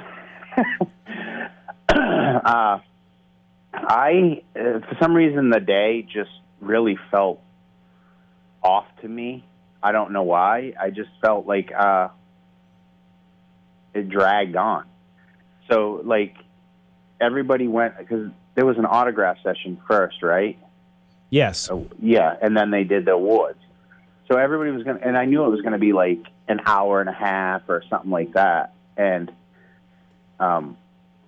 I, 3.74 4.44
uh, 4.56 4.80
for 4.88 4.98
some 5.02 5.16
reason, 5.16 5.50
the 5.50 5.60
day 5.60 6.04
just 6.04 6.30
really 6.62 7.00
felt 7.10 7.42
off 8.62 8.86
to 9.02 9.08
me. 9.08 9.44
I 9.84 9.92
don't 9.92 10.12
know 10.12 10.24
why. 10.24 10.74
I 10.80 10.90
just 10.90 11.10
felt 11.22 11.46
like 11.46 11.72
uh, 11.78 12.08
it 13.94 14.10
dragged 14.10 14.56
on. 14.56 14.86
So, 15.70 16.02
like, 16.04 16.36
everybody 17.20 17.68
went 17.68 17.98
because 17.98 18.32
there 18.56 18.66
was 18.66 18.78
an 18.78 18.86
autograph 18.86 19.38
session 19.44 19.80
first, 19.88 20.24
right? 20.24 20.58
Yes. 21.30 21.60
So, 21.60 21.88
yeah, 22.02 22.36
and 22.42 22.56
then 22.56 22.72
they 22.72 22.84
did 22.84 23.06
the 23.06 23.12
awards. 23.12 23.60
So 24.32 24.38
everybody 24.38 24.72
was 24.72 24.84
going 24.84 25.00
to, 25.00 25.06
and 25.06 25.18
I 25.18 25.26
knew 25.26 25.44
it 25.44 25.50
was 25.50 25.62
going 25.62 25.74
to 25.74 25.80
be 25.80 25.94
like 25.94 26.24
an 26.48 26.62
hour 26.66 27.02
and 27.02 27.10
a 27.10 27.14
half 27.14 27.64
or 27.68 27.84
something 27.90 28.12
like 28.12 28.34
that. 28.34 28.74
And 28.96 29.32
um, 30.40 30.78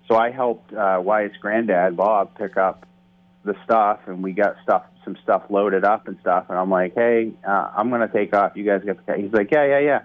so 0.07 0.15
I 0.15 0.32
helped 0.32 0.73
uh, 0.73 1.02
Wyatt's 1.03 1.38
granddad, 1.38 1.98
Bob, 1.98 2.38
pick 2.38 2.57
up 2.57 2.86
the 3.44 3.56
stuff, 3.64 3.99
and 4.07 4.23
we 4.23 4.32
got 4.32 4.56
stuff, 4.64 4.84
some 5.06 5.15
stuff 5.23 5.44
loaded 5.49 5.86
up 5.86 6.07
and 6.07 6.18
stuff. 6.19 6.48
And 6.49 6.57
I'm 6.57 6.69
like, 6.69 6.95
hey, 6.95 7.32
uh, 7.48 7.72
I'm 7.77 7.90
to 8.02 8.07
take 8.10 8.36
off. 8.36 8.53
You 8.56 8.65
guys 8.65 8.82
get 8.84 9.06
the. 9.06 9.15
He's 9.15 9.32
like, 9.32 9.52
yeah, 9.52 9.65
yeah, 9.65 9.80
yeah. 9.80 9.99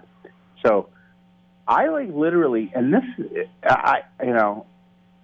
So 0.65 0.87
I 1.67 1.87
like 1.87 2.09
literally, 2.13 2.71
and 2.73 2.93
this, 2.93 3.03
I, 3.63 4.03
you 4.23 4.33
know, 4.33 4.65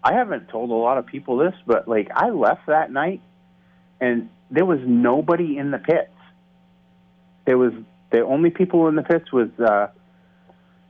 I 0.04 0.14
haven't 0.14 0.50
told 0.50 0.70
a 0.70 0.74
lot 0.74 0.98
of 0.98 1.06
people 1.06 1.38
this, 1.38 1.54
but 1.66 1.88
like 1.88 2.10
I 2.14 2.30
left 2.30 2.68
that 2.68 2.92
night, 2.92 3.22
and 4.00 4.30
there 4.50 4.66
was 4.66 4.80
nobody 4.86 5.58
in 5.58 5.72
the 5.72 5.80
pits. 5.80 6.12
There 7.46 7.58
was 7.58 7.74
the 8.12 8.22
only 8.22 8.50
people 8.50 8.88
in 8.88 8.96
the 8.96 9.04
pits 9.04 9.32
was 9.32 9.50
uh, 9.60 9.88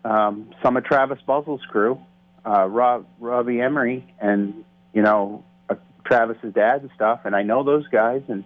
um, 0.08 0.52
some 0.64 0.78
of 0.78 0.84
Travis 0.84 1.20
Buzzle's 1.26 1.62
crew, 1.70 2.00
uh, 2.46 2.66
Rob, 2.68 3.06
Robbie 3.20 3.60
Emery, 3.60 4.06
and 4.20 4.64
you 4.94 5.02
know 5.02 5.44
uh, 5.70 5.76
Travis's 6.06 6.54
dad 6.54 6.82
and 6.82 6.92
stuff. 6.96 7.22
And 7.26 7.36
I 7.36 7.44
know 7.44 7.64
those 7.64 7.88
guys, 7.88 8.22
and 8.28 8.44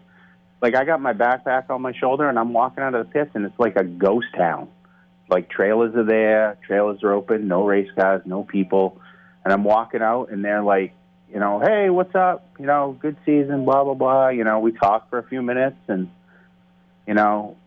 like 0.62 0.76
I 0.76 0.86
got 0.86 1.02
my 1.02 1.14
backpack 1.14 1.70
on 1.70 1.82
my 1.82 1.94
shoulder, 1.94 2.30
and 2.30 2.38
I'm 2.38 2.54
walking 2.54 2.84
out 2.84 2.94
of 2.94 3.08
the 3.08 3.12
pits, 3.12 3.32
and 3.34 3.46
it's 3.46 3.60
like 3.60 3.76
a 3.76 3.84
ghost 3.84 4.28
town. 4.38 4.70
Like 5.30 5.50
trailers 5.50 5.96
are 5.96 6.06
there, 6.06 6.58
trailers 6.66 7.04
are 7.04 7.14
open, 7.14 7.48
no 7.48 7.66
race 7.66 7.90
cars, 7.98 8.22
no 8.26 8.44
people, 8.44 9.00
and 9.44 9.54
I'm 9.54 9.64
walking 9.64 10.02
out, 10.02 10.30
and 10.30 10.44
they're 10.44 10.62
like, 10.62 10.94
you 11.32 11.40
know, 11.40 11.60
hey, 11.60 11.90
what's 11.90 12.14
up? 12.14 12.46
You 12.60 12.66
know, 12.66 12.96
good 13.00 13.18
season, 13.26 13.66
blah 13.66 13.84
blah 13.84 13.94
blah. 13.94 14.30
You 14.30 14.44
know, 14.44 14.60
we 14.60 14.72
talk 14.74 15.10
for 15.10 15.18
a 15.18 15.24
few 15.24 15.42
minutes, 15.42 15.78
and 15.88 16.10
you 17.08 17.14
know, 17.14 17.58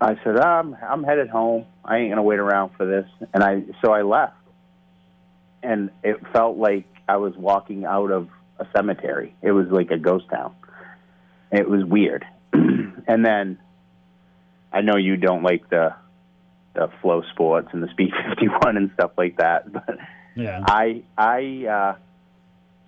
I 0.00 0.16
said, 0.24 0.36
I'm 0.38 0.76
I'm 0.82 1.04
headed 1.04 1.30
home. 1.30 1.64
I 1.84 1.98
ain't 1.98 2.10
gonna 2.10 2.22
wait 2.22 2.38
around 2.38 2.72
for 2.76 2.84
this. 2.84 3.06
And 3.32 3.42
I 3.42 3.62
so 3.82 3.92
I 3.92 4.02
left, 4.02 4.34
and 5.62 5.90
it 6.02 6.16
felt 6.32 6.58
like 6.58 6.86
I 7.08 7.16
was 7.16 7.34
walking 7.36 7.84
out 7.84 8.10
of 8.10 8.28
a 8.58 8.66
cemetery. 8.76 9.34
It 9.42 9.52
was 9.52 9.68
like 9.68 9.90
a 9.90 9.96
ghost 9.96 10.26
town. 10.28 10.54
It 11.52 11.68
was 11.68 11.84
weird. 11.84 12.24
and 12.52 13.24
then 13.24 13.58
I 14.72 14.80
know 14.82 14.96
you 14.96 15.16
don't 15.16 15.42
like 15.42 15.68
the 15.68 15.94
the 16.74 16.88
flow 17.02 17.22
sports 17.32 17.68
and 17.72 17.82
the 17.82 17.88
speed 17.88 18.12
51 18.28 18.76
and 18.76 18.90
stuff 18.94 19.12
like 19.18 19.38
that, 19.38 19.72
but 19.72 19.98
Yeah. 20.36 20.62
I 20.66 21.02
I 21.18 21.66
uh, 21.66 21.96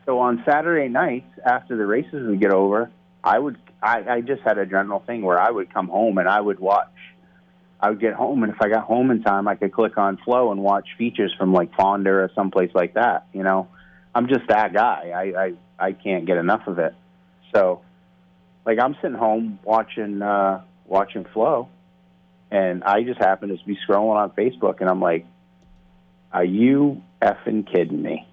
so 0.06 0.20
on 0.20 0.42
Saturday 0.44 0.88
nights 0.88 1.30
after 1.44 1.76
the 1.76 1.86
races 1.86 2.28
would 2.28 2.40
get 2.40 2.52
over, 2.52 2.90
I 3.24 3.38
would 3.38 3.58
I, 3.82 4.04
I 4.08 4.20
just 4.20 4.42
had 4.42 4.58
a 4.58 4.66
general 4.66 5.00
thing 5.00 5.22
where 5.22 5.40
I 5.40 5.50
would 5.50 5.72
come 5.72 5.88
home 5.88 6.18
and 6.18 6.28
I 6.28 6.40
would 6.40 6.60
watch. 6.60 6.88
I 7.80 7.90
would 7.90 7.98
get 8.00 8.14
home, 8.14 8.44
and 8.44 8.52
if 8.52 8.62
I 8.62 8.68
got 8.68 8.84
home 8.84 9.10
in 9.10 9.24
time, 9.24 9.48
I 9.48 9.56
could 9.56 9.72
click 9.72 9.98
on 9.98 10.16
Flo 10.24 10.52
and 10.52 10.62
watch 10.62 10.86
features 10.96 11.34
from 11.36 11.52
like 11.52 11.74
Fonda 11.74 12.10
or 12.10 12.30
someplace 12.32 12.70
like 12.74 12.94
that. 12.94 13.26
You 13.32 13.42
know, 13.42 13.66
I'm 14.14 14.28
just 14.28 14.46
that 14.48 14.72
guy. 14.72 15.10
I 15.12 15.44
I, 15.44 15.52
I 15.88 15.92
can't 15.92 16.24
get 16.24 16.36
enough 16.36 16.68
of 16.68 16.78
it. 16.78 16.94
So, 17.52 17.80
like, 18.64 18.78
I'm 18.80 18.94
sitting 19.02 19.16
home 19.16 19.58
watching 19.64 20.22
uh, 20.22 20.62
watching 20.86 21.24
Flo, 21.32 21.68
and 22.50 22.84
I 22.84 23.02
just 23.02 23.18
happen 23.18 23.48
to 23.48 23.64
be 23.64 23.78
scrolling 23.88 24.16
on 24.16 24.30
Facebook, 24.30 24.80
and 24.80 24.88
I'm 24.88 25.00
like, 25.00 25.26
"Are 26.32 26.44
you 26.44 27.02
effing 27.20 27.70
kidding 27.70 28.02
me?" 28.02 28.28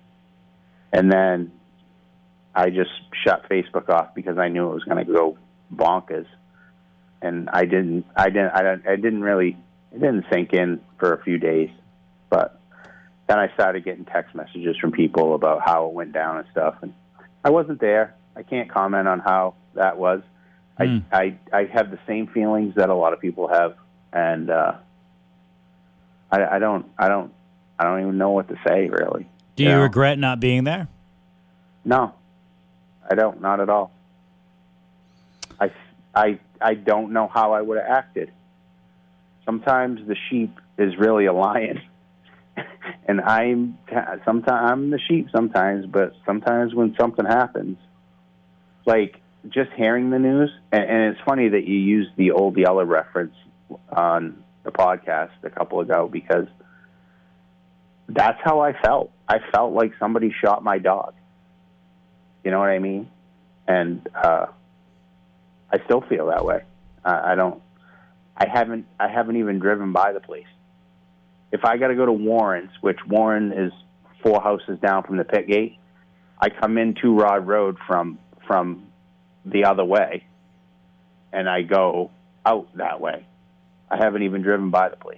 And 0.92 1.12
then 1.12 1.52
I 2.54 2.70
just 2.70 2.92
shut 3.24 3.48
Facebook 3.50 3.90
off 3.90 4.14
because 4.14 4.38
I 4.38 4.50
knew 4.50 4.70
it 4.70 4.74
was 4.74 4.84
going 4.84 5.06
to 5.06 5.12
go 5.12 5.38
bonkers, 5.74 6.28
and 7.22 7.50
I 7.50 7.66
didn't. 7.66 8.06
I 8.16 8.30
didn't. 8.30 8.52
I 8.54 8.62
didn't. 8.62 8.88
I 8.88 8.96
didn't 8.96 9.22
really. 9.22 9.58
It 9.92 10.00
didn't 10.00 10.26
sink 10.32 10.54
in 10.54 10.82
for 11.00 11.14
a 11.14 11.24
few 11.24 11.40
days, 11.40 11.70
but 12.30 12.60
then 13.28 13.40
I 13.40 13.52
started 13.54 13.84
getting 13.86 14.06
text 14.06 14.36
messages 14.36 14.78
from 14.78 14.92
people 14.92 15.34
about 15.34 15.62
how 15.66 15.88
it 15.88 15.94
went 15.94 16.14
down 16.14 16.38
and 16.38 16.48
stuff, 16.52 16.76
and 16.82 16.94
I 17.44 17.50
wasn't 17.50 17.80
there. 17.80 18.16
I 18.36 18.44
can't 18.44 18.70
comment 18.70 19.08
on 19.08 19.20
how 19.20 19.56
that 19.76 19.98
was. 19.98 20.22
Hmm. 20.78 21.00
I, 21.12 21.18
I 21.18 21.38
I 21.52 21.66
have 21.66 21.92
the 21.92 22.00
same 22.08 22.28
feelings 22.28 22.76
that 22.76 22.90
a 22.90 22.96
lot 22.96 23.14
of 23.14 23.20
people 23.20 23.48
have, 23.50 23.76
and 24.14 24.50
uh, 24.50 24.74
I, 26.32 26.56
I 26.56 26.60
don't. 26.60 26.86
I 26.98 27.08
don't. 27.08 27.34
I 27.78 27.84
don't 27.84 28.02
even 28.02 28.18
know 28.18 28.32
what 28.32 28.48
to 28.50 28.56
say 28.68 28.90
really. 28.90 29.28
Do 29.56 29.64
you 29.64 29.70
know? 29.70 29.82
regret 29.82 30.18
not 30.20 30.40
being 30.40 30.64
there? 30.64 30.88
No, 31.84 32.14
I 33.10 33.16
don't. 33.16 33.42
Not 33.42 33.60
at 33.60 33.70
all. 33.70 33.92
I, 35.60 35.72
I, 36.16 36.40
I 36.62 36.74
don't 36.76 37.12
know 37.12 37.28
how 37.28 37.54
I 37.54 37.62
would 37.62 37.78
have 37.78 37.90
acted. 37.90 38.32
Sometimes 39.46 40.08
the 40.08 40.16
sheep 40.30 40.58
is 40.78 40.98
really 40.98 41.26
a 41.26 41.34
lion, 41.34 41.82
and 43.08 43.20
I'm 43.22 43.78
sometimes 44.24 44.72
I'm 44.72 44.90
the 44.92 45.00
sheep 45.00 45.28
sometimes, 45.32 45.86
but 45.88 46.14
sometimes 46.26 46.74
when 46.74 46.96
something 47.00 47.26
happens, 47.26 47.78
like 48.86 49.20
just 49.48 49.72
hearing 49.76 50.10
the 50.10 50.20
news, 50.20 50.52
and, 50.72 50.84
and 50.84 51.14
it's 51.14 51.22
funny 51.26 51.50
that 51.50 51.66
you 51.66 51.76
used 51.78 52.12
the 52.18 52.32
old 52.32 52.58
Yeller 52.58 52.86
reference 52.86 53.36
on 53.92 54.44
the 54.64 54.72
podcast 54.72 55.32
a 55.44 55.50
couple 55.50 55.80
ago 55.80 56.10
because 56.12 56.48
that's 58.08 58.40
how 58.44 58.60
I 58.60 58.74
felt. 58.74 59.12
I 59.28 59.38
felt 59.52 59.74
like 59.74 59.94
somebody 60.00 60.34
shot 60.44 60.64
my 60.64 60.80
dog. 60.80 61.14
You 62.44 62.52
know 62.52 62.60
what 62.60 62.70
I 62.70 62.80
mean? 62.80 63.10
And 63.68 64.08
uh, 64.16 64.48
I 65.72 65.78
still 65.86 66.02
feel 66.02 66.28
that 66.28 66.44
way. 66.44 66.64
I, 67.06 67.34
I 67.34 67.36
don't. 67.36 67.62
I 68.36 68.48
haven't. 68.48 68.88
I 69.00 69.08
haven't 69.08 69.38
even 69.38 69.60
driven 69.60 69.94
by 69.94 70.14
the 70.14 70.20
place. 70.20 70.48
If 71.52 71.66
I 71.66 71.78
got 71.78 71.88
to 71.88 71.96
go 71.96 72.06
to 72.06 72.12
Warren's, 72.12 72.72
which 72.82 73.00
Warren 73.08 73.52
is 73.52 73.72
four 74.24 74.42
houses 74.42 74.80
down 74.80 75.04
from 75.04 75.18
the 75.18 75.24
pit 75.24 75.48
gate, 75.48 75.78
I 76.40 76.50
come 76.50 76.78
in 76.78 76.96
Two 76.96 77.16
Rod 77.16 77.48
Road 77.48 77.78
from 77.88 78.18
from 78.48 78.89
the 79.46 79.66
other 79.66 79.86
way, 79.86 80.24
and 81.32 81.50
I 81.50 81.62
go 81.62 82.12
out 82.46 82.68
that 82.76 83.00
way. 83.00 83.26
I 83.90 83.98
haven't 83.98 84.24
even 84.24 84.42
driven 84.42 84.70
by 84.70 84.90
the 84.90 84.96
place. 84.96 85.18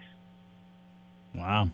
Wow. 1.34 1.70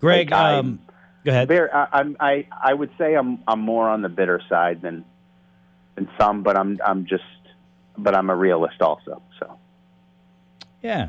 Greg, 0.00 0.30
Like, 0.30 0.40
um, 0.40 0.80
go 1.24 1.30
ahead. 1.30 1.48
Bear, 1.48 1.74
I, 1.74 2.04
I, 2.20 2.46
I 2.62 2.74
would 2.74 2.90
say 2.98 3.14
I'm, 3.14 3.42
I'm 3.46 3.60
more 3.60 3.88
on 3.88 4.02
the 4.02 4.08
bitter 4.08 4.40
side 4.48 4.82
than, 4.82 5.04
than 5.94 6.08
some, 6.18 6.42
but 6.42 6.56
I'm, 6.56 6.78
I'm 6.84 7.06
just, 7.06 7.22
but 7.96 8.14
I'm 8.14 8.28
a 8.30 8.36
realist 8.36 8.82
also. 8.82 9.22
So 9.38 9.58
Yeah. 10.82 11.08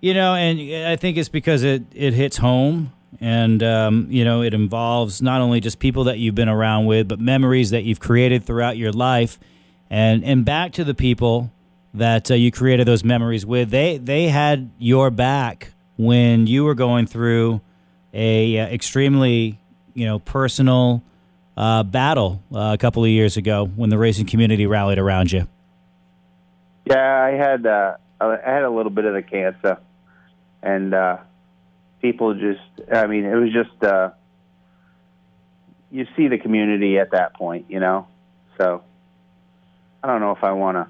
You 0.00 0.12
know, 0.12 0.34
and 0.34 0.86
I 0.86 0.96
think 0.96 1.16
it's 1.16 1.30
because 1.30 1.62
it, 1.62 1.84
it 1.94 2.12
hits 2.12 2.36
home 2.36 2.92
and, 3.24 3.62
um, 3.62 4.06
you 4.10 4.22
know, 4.22 4.42
it 4.42 4.52
involves 4.52 5.22
not 5.22 5.40
only 5.40 5.58
just 5.58 5.78
people 5.78 6.04
that 6.04 6.18
you've 6.18 6.34
been 6.34 6.50
around 6.50 6.84
with, 6.84 7.08
but 7.08 7.18
memories 7.18 7.70
that 7.70 7.82
you've 7.82 7.98
created 7.98 8.44
throughout 8.44 8.76
your 8.76 8.92
life. 8.92 9.38
And, 9.88 10.22
and 10.22 10.44
back 10.44 10.74
to 10.74 10.84
the 10.84 10.92
people 10.92 11.50
that 11.94 12.30
uh, 12.30 12.34
you 12.34 12.52
created 12.52 12.86
those 12.86 13.02
memories 13.02 13.46
with, 13.46 13.70
they, 13.70 13.96
they 13.96 14.28
had 14.28 14.68
your 14.78 15.10
back 15.10 15.72
when 15.96 16.46
you 16.46 16.64
were 16.64 16.74
going 16.74 17.06
through 17.06 17.62
a 18.12 18.58
uh, 18.58 18.66
extremely, 18.66 19.58
you 19.94 20.04
know, 20.04 20.18
personal 20.18 21.02
uh, 21.56 21.82
battle 21.82 22.42
uh, 22.54 22.72
a 22.74 22.78
couple 22.78 23.04
of 23.04 23.08
years 23.08 23.38
ago 23.38 23.64
when 23.64 23.88
the 23.88 23.96
racing 23.96 24.26
community 24.26 24.66
rallied 24.66 24.98
around 24.98 25.32
you. 25.32 25.48
yeah, 26.84 27.22
I 27.22 27.30
had, 27.30 27.64
uh, 27.64 27.96
I 28.20 28.36
had 28.44 28.64
a 28.64 28.70
little 28.70 28.92
bit 28.92 29.06
of 29.06 29.14
the 29.14 29.22
cancer 29.22 29.78
and, 30.62 30.92
uh, 30.92 31.16
people 32.04 32.34
just, 32.34 32.60
I 32.92 33.06
mean, 33.06 33.24
it 33.24 33.34
was 33.34 33.50
just, 33.50 33.82
uh, 33.82 34.10
you 35.90 36.06
see 36.18 36.28
the 36.28 36.36
community 36.36 36.98
at 36.98 37.12
that 37.12 37.32
point, 37.32 37.64
you 37.70 37.80
know? 37.80 38.06
So 38.58 38.82
I 40.02 40.08
don't 40.08 40.20
know 40.20 40.32
if 40.32 40.44
I 40.44 40.52
want 40.52 40.76
to 40.76 40.86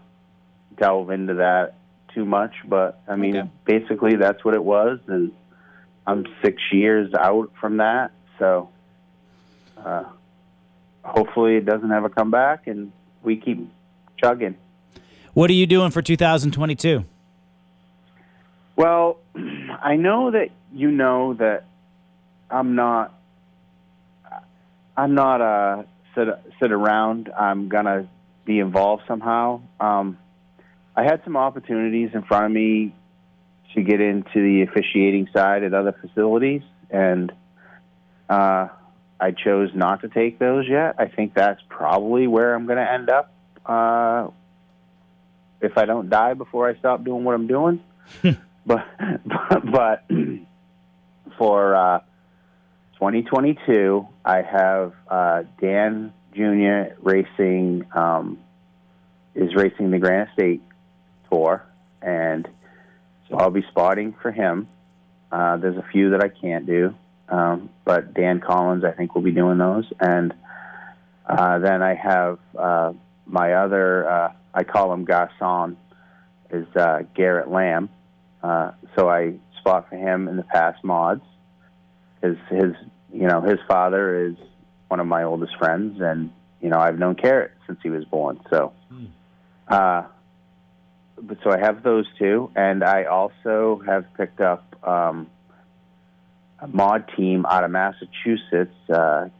delve 0.77 1.11
into 1.11 1.35
that 1.35 1.75
too 2.15 2.25
much, 2.25 2.53
but 2.67 3.01
I 3.07 3.15
mean, 3.15 3.37
Okay. 3.37 3.49
basically 3.65 4.17
that's 4.17 4.45
what 4.45 4.55
it 4.55 4.65
was. 4.65 4.99
And 5.07 5.31
I'm 6.05 6.25
six 6.43 6.61
years 6.73 7.15
out 7.15 7.53
from 7.61 7.77
that. 7.77 8.11
So, 8.41 8.71
uh, 9.77 10.03
hopefully 11.05 11.55
it 11.55 11.65
doesn't 11.65 11.91
have 11.91 12.03
a 12.05 12.11
comeback 12.11 12.67
and 12.67 12.91
we 13.23 13.37
keep 13.37 13.71
chugging. 14.21 14.57
What 15.33 15.49
are 15.49 15.55
you 15.55 15.67
doing 15.69 15.93
for 15.93 16.03
2022? 16.03 17.05
Well, 18.77 19.19
I 19.83 19.97
know 19.97 20.31
that 20.31 20.51
you 20.73 20.91
know 20.91 21.35
that 21.35 21.65
I'm 22.51 22.75
not. 22.75 23.13
I'm 24.97 25.15
not 25.15 25.41
a 25.41 25.87
sit 26.15 26.29
sit 26.61 26.73
around. 26.73 27.31
I'm 27.37 27.69
gonna 27.69 28.09
be 28.45 28.59
involved 28.59 29.03
somehow. 29.09 29.61
Um, 29.81 30.19
I 30.97 31.03
had 31.03 31.23
some 31.25 31.37
opportunities 31.37 32.11
in 32.15 32.23
front 32.23 32.47
of 32.47 32.53
me 32.53 32.95
to 33.75 33.83
get 33.83 34.01
into 34.01 34.35
the 34.35 34.63
officiating 34.63 35.29
side 35.33 35.65
at 35.65 35.75
other 35.75 35.93
facilities, 36.01 36.63
and 36.91 37.33
uh, 38.29 38.69
I 39.21 39.33
chose 39.33 39.71
not 39.75 40.03
to 40.03 40.09
take 40.09 40.39
those 40.39 40.69
yet. 40.69 40.95
I 40.99 41.07
think 41.07 41.35
that's 41.35 41.61
probably 41.69 42.27
where 42.27 42.55
I'm 42.55 42.67
going 42.67 42.79
to 42.79 42.91
end 42.91 43.11
up 43.11 43.33
uh, 43.67 44.29
if 45.61 45.77
I 45.77 45.85
don't 45.85 46.09
die 46.09 46.35
before 46.35 46.69
I 46.69 46.77
stop 46.79 47.05
doing 47.05 47.25
what 47.25 47.35
I'm 47.35 47.47
doing. 47.47 47.81
but 48.67 48.87
but, 49.25 49.71
but 49.73 50.05
for 51.39 51.75
uh, 51.75 52.01
2022, 52.95 54.07
I 54.25 54.43
have 54.43 54.93
uh, 55.09 55.43
Dan 55.61 56.13
Jr. 56.35 56.95
racing 57.03 57.87
um, 57.95 58.39
is 59.35 59.55
racing 59.55 59.91
the 59.91 59.99
Granite 59.99 60.29
State 60.35 60.63
Tour, 61.31 61.65
and 62.01 62.49
so 63.29 63.37
I'll 63.37 63.51
be 63.51 63.65
spotting 63.71 64.15
for 64.21 64.31
him. 64.31 64.69
Uh, 65.31 65.57
there's 65.57 65.77
a 65.77 65.87
few 65.91 66.11
that 66.11 66.23
I 66.23 66.29
can't 66.29 66.67
do, 66.67 66.95
um, 67.29 67.71
but 67.85 68.15
Dan 68.15 68.41
Collins, 68.41 68.85
I 68.85 68.93
think, 68.93 69.15
will 69.15 69.23
be 69.23 69.33
doing 69.33 69.59
those, 69.59 69.87
and 69.99 70.33
uh, 71.27 71.59
then 71.59 71.83
I 71.83 71.95
have 71.95 72.39
uh, 72.57 72.93
my 73.27 73.55
other, 73.55 74.09
uh, 74.09 74.33
I 74.53 74.65
call 74.65 74.93
him 74.93 75.05
Garcon, 75.05 75.77
is 76.51 76.67
Garrett 77.15 77.51
Lamb. 77.51 77.89
Uh, 78.45 78.73
so 78.95 79.09
I 79.09 79.37
spot 79.59 79.89
for 79.89 79.97
him 79.97 80.29
in 80.29 80.37
the 80.37 80.43
PASS 80.43 80.77
mods. 80.83 81.23
His 82.23 82.37
his 82.51 82.75
you 83.11 83.27
know 83.27 83.41
his 83.41 83.59
father 83.67 84.27
is 84.27 84.37
one 84.89 85.01
of 85.01 85.07
my 85.07 85.23
oldest 85.23 85.57
friends, 85.57 85.99
and 86.03 86.31
you 86.61 86.69
know 86.69 86.79
I've 86.79 86.99
known 86.99 87.15
Garrett 87.15 87.53
since 87.67 87.79
he 87.83 87.89
was 87.89 88.05
born. 88.05 88.39
So, 88.51 88.73
uh, 89.69 90.03
but 91.23 91.39
so 91.43 91.51
I 91.51 91.59
have 91.59 91.83
those 91.83 92.05
two, 92.19 92.51
and 92.55 92.85
I 92.85 93.05
also 93.05 93.81
have 93.87 94.05
picked 94.15 94.43
up 94.43 94.77
um, 94.87 95.29
a 96.59 96.67
mod 96.67 97.11
team 97.17 97.47
out 97.47 97.65
of 97.65 97.71
Massachusetts. 97.71 98.77
Uh, 98.93 99.31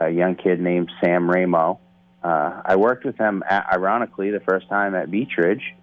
a 0.00 0.10
young 0.10 0.36
kid 0.36 0.60
named 0.60 0.90
Sam 1.02 1.28
Ramo. 1.28 1.80
Uh, 2.22 2.62
I 2.64 2.76
worked 2.76 3.04
with 3.04 3.16
him, 3.18 3.42
at, 3.48 3.66
ironically, 3.72 4.30
the 4.30 4.40
first 4.40 4.68
time 4.68 4.94
at 4.94 5.10
Beech 5.10 5.32
Ridge, 5.36 5.74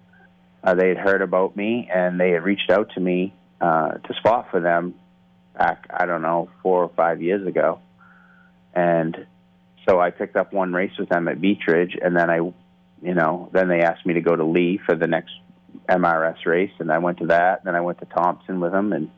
uh, 0.62 0.74
they 0.74 0.88
had 0.88 0.98
heard 0.98 1.22
about 1.22 1.56
me 1.56 1.88
and 1.92 2.20
they 2.20 2.30
had 2.30 2.44
reached 2.44 2.70
out 2.70 2.90
to 2.94 3.00
me 3.00 3.34
uh, 3.60 3.92
to 3.92 4.14
spot 4.14 4.48
for 4.50 4.60
them 4.60 4.94
back, 5.56 5.86
I 5.90 6.06
don't 6.06 6.22
know, 6.22 6.50
four 6.62 6.84
or 6.84 6.90
five 6.96 7.22
years 7.22 7.46
ago. 7.46 7.80
And 8.74 9.26
so 9.88 10.00
I 10.00 10.10
picked 10.10 10.36
up 10.36 10.52
one 10.52 10.72
race 10.72 10.92
with 10.98 11.08
them 11.08 11.28
at 11.28 11.40
Beech 11.40 11.62
Ridge, 11.66 11.96
and 12.00 12.16
then 12.16 12.30
I, 12.30 12.36
you 12.36 13.14
know, 13.14 13.50
then 13.52 13.68
they 13.68 13.80
asked 13.80 14.06
me 14.06 14.14
to 14.14 14.20
go 14.20 14.36
to 14.36 14.44
Lee 14.44 14.80
for 14.84 14.94
the 14.94 15.06
next 15.06 15.32
MRS 15.88 16.46
race, 16.46 16.72
and 16.78 16.92
I 16.92 16.98
went 16.98 17.18
to 17.18 17.26
that. 17.26 17.64
Then 17.64 17.74
I 17.74 17.80
went 17.80 17.98
to 17.98 18.06
Thompson 18.06 18.60
with 18.60 18.72
them, 18.72 18.92
and 18.92 19.10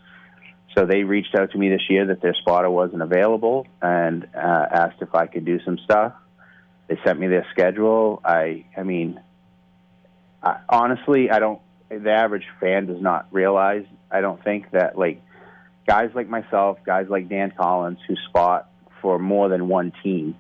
so 0.77 0.87
they 0.87 1.03
reached 1.03 1.35
out 1.35 1.51
to 1.53 1.59
me 1.59 1.69
this 1.69 1.83
year 1.91 2.07
that 2.07 2.23
their 2.23 2.35
spotter 2.35 2.71
wasn't 2.71 3.03
available, 3.03 3.67
and 3.81 4.25
uh, 4.35 4.67
asked 4.71 5.03
if 5.03 5.15
I 5.15 5.27
could 5.27 5.45
do 5.45 5.61
some 5.65 5.79
stuff. 5.85 6.15
They 6.89 6.99
sent 7.05 7.19
me 7.19 7.27
their 7.27 7.47
schedule. 7.53 8.21
I, 8.25 8.65
I 8.77 8.83
mean, 8.83 9.21
I, 10.43 10.61
honestly, 10.69 11.31
I 11.31 11.39
don't. 11.39 11.61
The 11.89 12.11
average 12.11 12.47
fan 12.59 12.87
does 12.87 13.01
not 13.01 13.29
realize. 13.31 13.85
I 14.11 14.21
don't 14.21 14.43
think 14.43 14.71
that 14.71 14.99
like 14.99 15.23
guys 15.87 16.11
like 16.15 16.29
myself, 16.29 16.79
guys 16.85 17.07
like 17.09 17.29
Dan 17.29 17.53
Collins, 17.57 17.99
who 18.09 18.15
spot 18.29 18.71
for 19.01 19.19
more 19.19 19.49
than 19.49 19.69
one 19.69 19.93
team, 20.03 20.37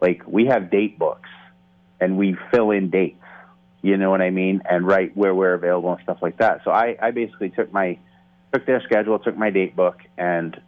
like 0.00 0.22
we 0.26 0.46
have 0.46 0.70
date 0.70 0.98
books 0.98 1.28
and 2.00 2.18
we 2.18 2.36
fill 2.50 2.70
in 2.70 2.90
dates. 2.90 3.20
You 3.82 3.96
know 3.98 4.10
what 4.10 4.22
I 4.22 4.30
mean? 4.30 4.62
And 4.68 4.86
write 4.86 5.16
where 5.16 5.34
we're 5.34 5.54
available 5.54 5.92
and 5.92 6.02
stuff 6.02 6.18
like 6.22 6.38
that. 6.38 6.62
So 6.64 6.70
I, 6.70 6.96
I 7.00 7.10
basically 7.10 7.50
took 7.50 7.72
my 7.72 7.98
took 8.52 8.66
their 8.66 8.80
schedule, 8.82 9.18
took 9.18 9.36
my 9.36 9.50
date 9.50 9.76
book, 9.76 9.98
and 10.16 10.58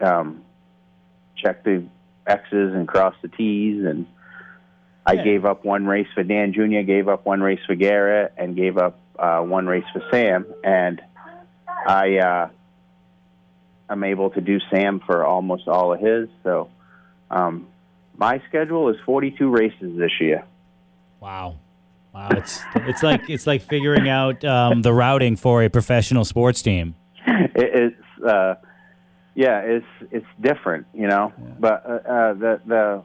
um, 0.00 0.42
checked 1.36 1.64
the 1.64 1.84
X's 2.26 2.74
and 2.74 2.88
crossed 2.88 3.22
the 3.22 3.28
T's 3.28 3.84
and 3.84 4.06
I 5.08 5.12
Yeah. 5.14 5.22
gave 5.24 5.44
up 5.44 5.64
one 5.64 5.86
race 5.86 6.08
for 6.14 6.22
Dan 6.24 6.52
Jr., 6.52 6.80
gave 6.82 7.08
up 7.08 7.24
one 7.24 7.40
race 7.40 7.60
for 7.66 7.74
Garrett, 7.74 8.32
and 8.36 8.56
gave 8.56 8.76
up 8.76 8.98
uh, 9.18 9.40
one 9.40 9.66
race 9.66 9.84
for 9.92 10.02
Sam. 10.10 10.44
And 10.64 11.00
I, 11.86 12.18
uh, 12.18 12.48
I'm 13.88 14.02
able 14.04 14.30
to 14.30 14.40
do 14.40 14.58
Sam 14.70 15.00
for 15.00 15.24
almost 15.24 15.68
all 15.68 15.92
of 15.92 16.00
his. 16.00 16.28
So 16.42 16.68
um, 17.30 17.68
my 18.18 18.42
schedule 18.48 18.88
is 18.88 18.96
42 19.06 19.48
races 19.48 19.96
this 19.96 20.12
year. 20.20 20.44
Wow. 21.20 21.56
Wow, 22.12 22.28
it's 22.32 22.62
it's 22.76 23.02
like 23.02 23.28
it's 23.28 23.46
like 23.46 23.60
figuring 23.60 24.08
out 24.08 24.42
um, 24.42 24.80
the 24.80 24.90
routing 24.90 25.36
for 25.36 25.62
a 25.62 25.68
professional 25.68 26.24
sports 26.24 26.62
team. 26.62 26.94
it, 27.26 27.52
it's 27.54 28.24
uh, 28.24 28.54
yeah, 29.34 29.60
it's 29.60 29.86
it's 30.10 30.26
different, 30.40 30.86
you 30.94 31.08
know. 31.08 31.34
But 31.60 31.84
uh, 31.84 31.92
uh, 32.10 32.32
the 32.32 32.60
the 32.64 33.02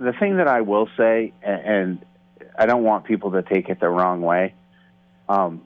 the 0.00 0.14
thing 0.18 0.38
that 0.38 0.48
I 0.48 0.62
will 0.62 0.88
say, 0.96 1.32
and 1.42 2.04
I 2.58 2.64
don't 2.66 2.82
want 2.82 3.04
people 3.04 3.32
to 3.32 3.42
take 3.42 3.68
it 3.68 3.80
the 3.80 3.88
wrong 3.88 4.22
way, 4.22 4.54
um, 5.28 5.62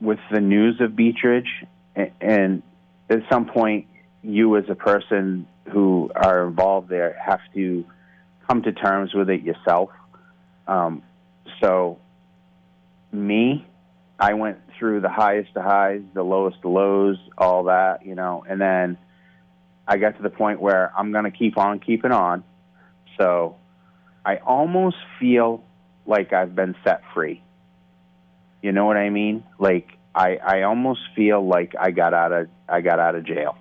with 0.00 0.18
the 0.32 0.40
news 0.40 0.80
of 0.80 0.96
Beech 0.96 1.18
Ridge, 1.22 1.64
and 1.94 2.62
at 3.10 3.20
some 3.30 3.46
point, 3.46 3.86
you 4.22 4.56
as 4.56 4.64
a 4.68 4.74
person 4.74 5.46
who 5.72 6.10
are 6.14 6.46
involved 6.46 6.88
there 6.88 7.16
have 7.22 7.40
to 7.54 7.84
come 8.48 8.62
to 8.62 8.72
terms 8.72 9.12
with 9.14 9.28
it 9.28 9.42
yourself. 9.42 9.90
Um, 10.66 11.02
so, 11.60 11.98
me, 13.12 13.66
I 14.18 14.34
went 14.34 14.58
through 14.78 15.00
the 15.00 15.10
highest 15.10 15.50
of 15.54 15.64
highs, 15.64 16.00
the 16.14 16.22
lowest 16.22 16.58
of 16.58 16.72
lows, 16.72 17.18
all 17.36 17.64
that, 17.64 18.06
you 18.06 18.14
know, 18.14 18.44
and 18.48 18.58
then 18.58 18.96
I 19.86 19.98
got 19.98 20.16
to 20.16 20.22
the 20.22 20.30
point 20.30 20.60
where 20.60 20.92
I'm 20.96 21.12
going 21.12 21.24
to 21.24 21.30
keep 21.30 21.58
on 21.58 21.78
keeping 21.78 22.12
on. 22.12 22.42
So 23.18 23.56
I 24.26 24.38
almost 24.38 24.96
feel 25.20 25.62
like 26.04 26.32
I've 26.32 26.56
been 26.56 26.74
set 26.82 27.02
free. 27.14 27.40
You 28.60 28.72
know 28.72 28.84
what 28.84 28.96
I 28.96 29.08
mean? 29.08 29.44
Like 29.60 29.96
I, 30.12 30.36
I 30.36 30.62
almost 30.62 31.00
feel 31.14 31.46
like 31.46 31.74
I 31.78 31.92
got 31.92 32.12
out 32.12 32.32
of 32.32 32.48
I 32.68 32.80
got 32.80 32.98
out 32.98 33.14
of 33.14 33.24
jail. 33.24 33.56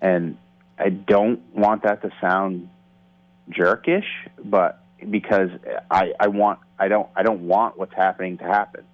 And 0.00 0.36
I 0.76 0.88
don't 0.88 1.40
want 1.54 1.84
that 1.84 2.02
to 2.02 2.10
sound 2.20 2.68
jerkish, 3.48 4.06
but 4.44 4.82
because 5.08 5.50
I, 5.90 6.12
I 6.18 6.26
want 6.26 6.58
I 6.76 6.88
don't 6.88 7.08
I 7.14 7.22
don't 7.22 7.46
want 7.46 7.78
what's 7.78 7.94
happening 7.94 8.38
to 8.38 8.44
happen. 8.44 8.84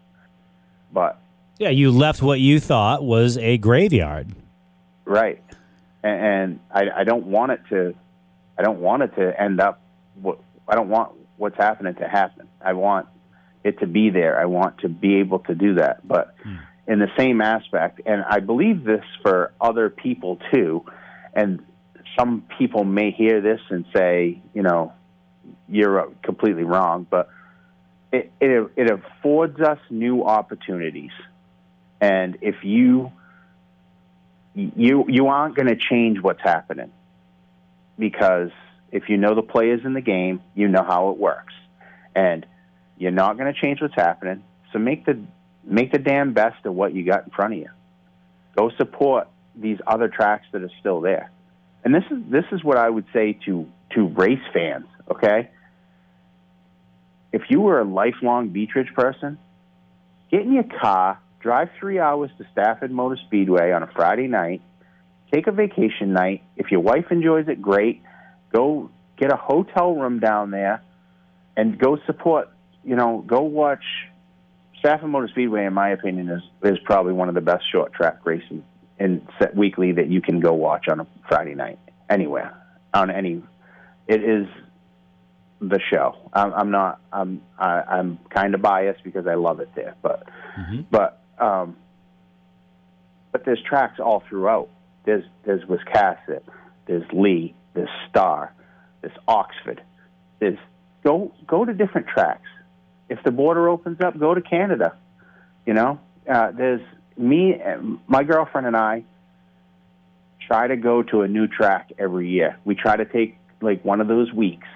But 0.92 1.18
Yeah, 1.58 1.70
you 1.70 1.90
left 1.90 2.20
what 2.20 2.40
you 2.40 2.60
thought 2.60 3.02
was 3.02 3.38
a 3.38 3.56
graveyard. 3.56 4.34
right, 5.06 5.42
and, 6.02 6.20
and 6.20 6.60
I, 6.70 7.00
I 7.00 7.04
don't 7.04 7.26
want 7.26 7.52
it 7.52 7.60
to 7.70 7.94
I 8.58 8.62
don't 8.62 8.80
want 8.80 9.02
it 9.02 9.16
to 9.16 9.40
end 9.40 9.58
up. 9.58 9.81
What 10.20 10.39
I 10.68 10.74
don't 10.74 10.89
want 10.89 11.12
what's 11.36 11.56
happening 11.56 11.94
to 11.97 12.09
happen. 12.09 12.48
I 12.60 12.74
want 12.74 13.06
it 13.64 13.80
to 13.80 13.86
be 13.86 14.10
there. 14.10 14.40
I 14.40 14.47
want 14.47 14.78
to 14.78 14.89
be 14.89 15.16
able 15.16 15.40
to 15.40 15.55
do 15.55 15.74
that. 15.74 16.06
But 16.06 16.34
hmm. 16.43 16.56
in 16.86 16.98
the 16.98 17.10
same 17.18 17.40
aspect, 17.40 18.01
and 18.06 18.22
I 18.22 18.40
believe 18.40 18.84
this 18.84 19.05
for 19.22 19.52
other 19.60 19.90
people 19.90 20.39
too, 20.52 20.84
and 21.34 21.64
some 22.18 22.44
people 22.59 22.84
may 22.84 23.10
hear 23.10 23.40
this 23.40 23.60
and 23.70 23.84
say, 23.94 24.40
you 24.55 24.62
know, 24.62 24.93
you're 25.68 26.12
completely 26.22 26.64
wrong, 26.64 27.06
but 27.09 27.28
it, 28.12 28.30
it, 28.40 28.70
it 28.76 28.90
affords 28.90 29.59
us 29.60 29.78
new 29.90 30.24
opportunities. 30.24 31.12
And 32.01 32.39
if 32.40 32.56
you 32.62 33.12
you 34.55 35.06
you 35.09 35.28
aren't 35.28 35.56
going 35.56 35.68
to 35.68 35.76
change 35.76 36.20
what's 36.20 36.43
happening 36.43 36.90
because 37.98 38.51
if 38.93 39.09
you 39.09 39.16
know 39.16 39.35
the 39.35 39.43
players 39.43 39.81
in 39.85 39.94
the 39.94 40.02
game, 40.02 40.43
you 40.55 40.69
know 40.69 40.85
how 40.86 41.10
it 41.10 41.19
works, 41.19 41.55
and 42.14 42.47
you're 42.98 43.10
not 43.10 43.39
going 43.39 43.52
to 43.52 43.59
change 43.59 43.81
what's 43.81 43.94
happening. 43.97 44.44
So 44.73 44.78
make 44.78 45.06
the 45.06 45.20
make 45.64 45.93
the 45.93 45.98
damn 45.98 46.35
best 46.35 46.64
of 46.66 46.74
what 46.74 46.94
you 46.94 47.05
got 47.05 47.24
in 47.24 47.31
front 47.31 47.55
of 47.55 47.59
you. 47.59 47.70
Go 48.56 48.70
support 48.77 49.28
these 49.56 49.78
other 49.86 50.09
tracks 50.09 50.47
that 50.52 50.62
are 50.62 50.70
still 50.81 51.01
there. 51.01 51.31
And 51.85 51.94
this 51.94 52.05
is 52.10 52.19
this 52.31 52.44
is 52.52 52.62
what 52.62 52.77
I 52.77 52.89
would 52.89 53.06
say 53.12 53.39
to 53.47 53.66
to 53.94 54.06
race 54.09 54.44
fans. 54.52 54.86
Okay, 55.10 55.51
if 57.32 57.43
you 57.48 57.60
were 57.60 57.81
a 57.81 57.85
lifelong 57.85 58.51
Beech 58.51 58.74
Ridge 58.74 58.93
person, 58.94 59.39
get 60.31 60.43
in 60.43 60.52
your 60.52 60.66
car, 60.81 61.19
drive 61.40 61.70
three 61.81 61.98
hours 61.98 62.31
to 62.39 62.44
Stafford 62.52 62.93
Motor 62.93 63.19
Speedway 63.27 63.73
on 63.73 63.82
a 63.82 63.86
Friday 63.86 64.28
night, 64.28 64.60
take 65.32 65.47
a 65.47 65.52
vacation 65.52 66.12
night. 66.12 66.43
If 66.56 66.70
your 66.70 66.81
wife 66.81 67.06
enjoys 67.10 67.48
it, 67.48 67.62
great. 67.62 68.02
Go 68.52 68.90
get 69.16 69.32
a 69.32 69.36
hotel 69.36 69.94
room 69.94 70.18
down 70.18 70.50
there 70.50 70.82
and 71.56 71.78
go 71.78 71.98
support, 72.06 72.48
you 72.84 72.96
know, 72.96 73.24
go 73.26 73.42
watch 73.42 73.84
Stafford 74.78 75.10
Motor 75.10 75.28
Speedway, 75.28 75.64
in 75.64 75.72
my 75.72 75.90
opinion, 75.90 76.28
is, 76.28 76.42
is 76.64 76.78
probably 76.84 77.12
one 77.12 77.28
of 77.28 77.34
the 77.34 77.40
best 77.40 77.64
short 77.70 77.92
track 77.92 78.24
races 78.24 78.62
in 78.98 79.26
set 79.38 79.54
weekly 79.54 79.92
that 79.92 80.08
you 80.08 80.20
can 80.20 80.40
go 80.40 80.52
watch 80.54 80.88
on 80.88 81.00
a 81.00 81.06
Friday 81.28 81.54
night 81.54 81.78
anywhere 82.10 82.52
on 82.92 83.10
any. 83.10 83.42
It 84.08 84.24
is 84.24 84.46
the 85.60 85.80
show. 85.90 86.16
I'm, 86.32 86.52
I'm 86.52 86.70
not. 86.70 87.00
I'm. 87.12 87.42
I, 87.58 87.82
I'm 87.82 88.18
kind 88.30 88.54
of 88.54 88.62
biased 88.62 89.04
because 89.04 89.26
I 89.26 89.34
love 89.34 89.60
it 89.60 89.70
there, 89.76 89.94
but 90.02 90.28
but 90.90 91.22
um, 91.38 91.76
but 93.30 93.44
there's 93.44 93.62
tracks 93.62 94.00
all 94.00 94.22
throughout. 94.28 94.68
There's 95.04 95.24
there's 95.44 95.62
Wiscasset, 95.62 96.42
there's 96.86 97.04
Lee, 97.12 97.54
there's 97.74 97.89
Star, 98.09 98.53
this 99.01 99.12
Oxford. 99.27 99.82
There's 100.39 100.59
go 101.05 101.32
go 101.47 101.65
to 101.65 101.73
different 101.73 102.09
tracks. 102.09 102.49
If 103.09 103.23
the 103.24 103.31
border 103.31 103.69
opens 103.69 104.01
up, 104.01 104.19
go 104.19 104.35
to 104.35 104.40
Canada. 104.40 104.97
You 105.66 105.74
know, 105.74 106.01
uh, 106.28 106.51
there's 106.53 106.81
me, 107.16 107.61
my 108.07 108.23
girlfriend 108.24 108.66
and 108.66 108.77
I 108.77 109.05
try 110.47 110.66
to 110.66 110.77
go 110.77 111.03
to 111.03 111.23
a 111.23 111.28
new 111.28 111.47
track 111.47 111.93
every 111.99 112.28
year. 112.28 112.59
We 112.65 112.74
try 112.74 112.97
to 112.97 113.05
take 113.05 113.39
like 113.61 113.85
one 113.85 114.01
of 114.01 114.09
those 114.09 114.32
weeks 114.32 114.66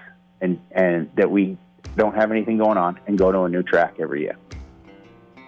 and 0.41 0.61
and 0.71 1.11
that 1.17 1.31
we 1.31 1.57
don't 1.97 2.15
have 2.15 2.31
anything 2.31 2.59
going 2.59 2.79
on 2.79 3.01
and 3.07 3.19
go 3.19 3.33
to 3.33 3.43
a 3.43 3.49
new 3.49 3.63
track 3.63 3.97
every 3.99 4.23
year. 4.23 4.37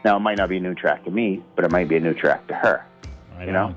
Now 0.04 0.16
it 0.16 0.20
might 0.20 0.38
not 0.38 0.48
be 0.48 0.56
a 0.56 0.60
new 0.60 0.74
track 0.74 1.04
to 1.04 1.10
me, 1.10 1.42
but 1.56 1.64
it 1.64 1.70
might 1.70 1.88
be 1.88 1.96
a 1.96 2.00
new 2.00 2.14
track 2.14 2.46
to 2.48 2.54
her. 2.54 2.84
Right 3.36 3.46
You 3.46 3.52
know? 3.52 3.66
on. 3.66 3.76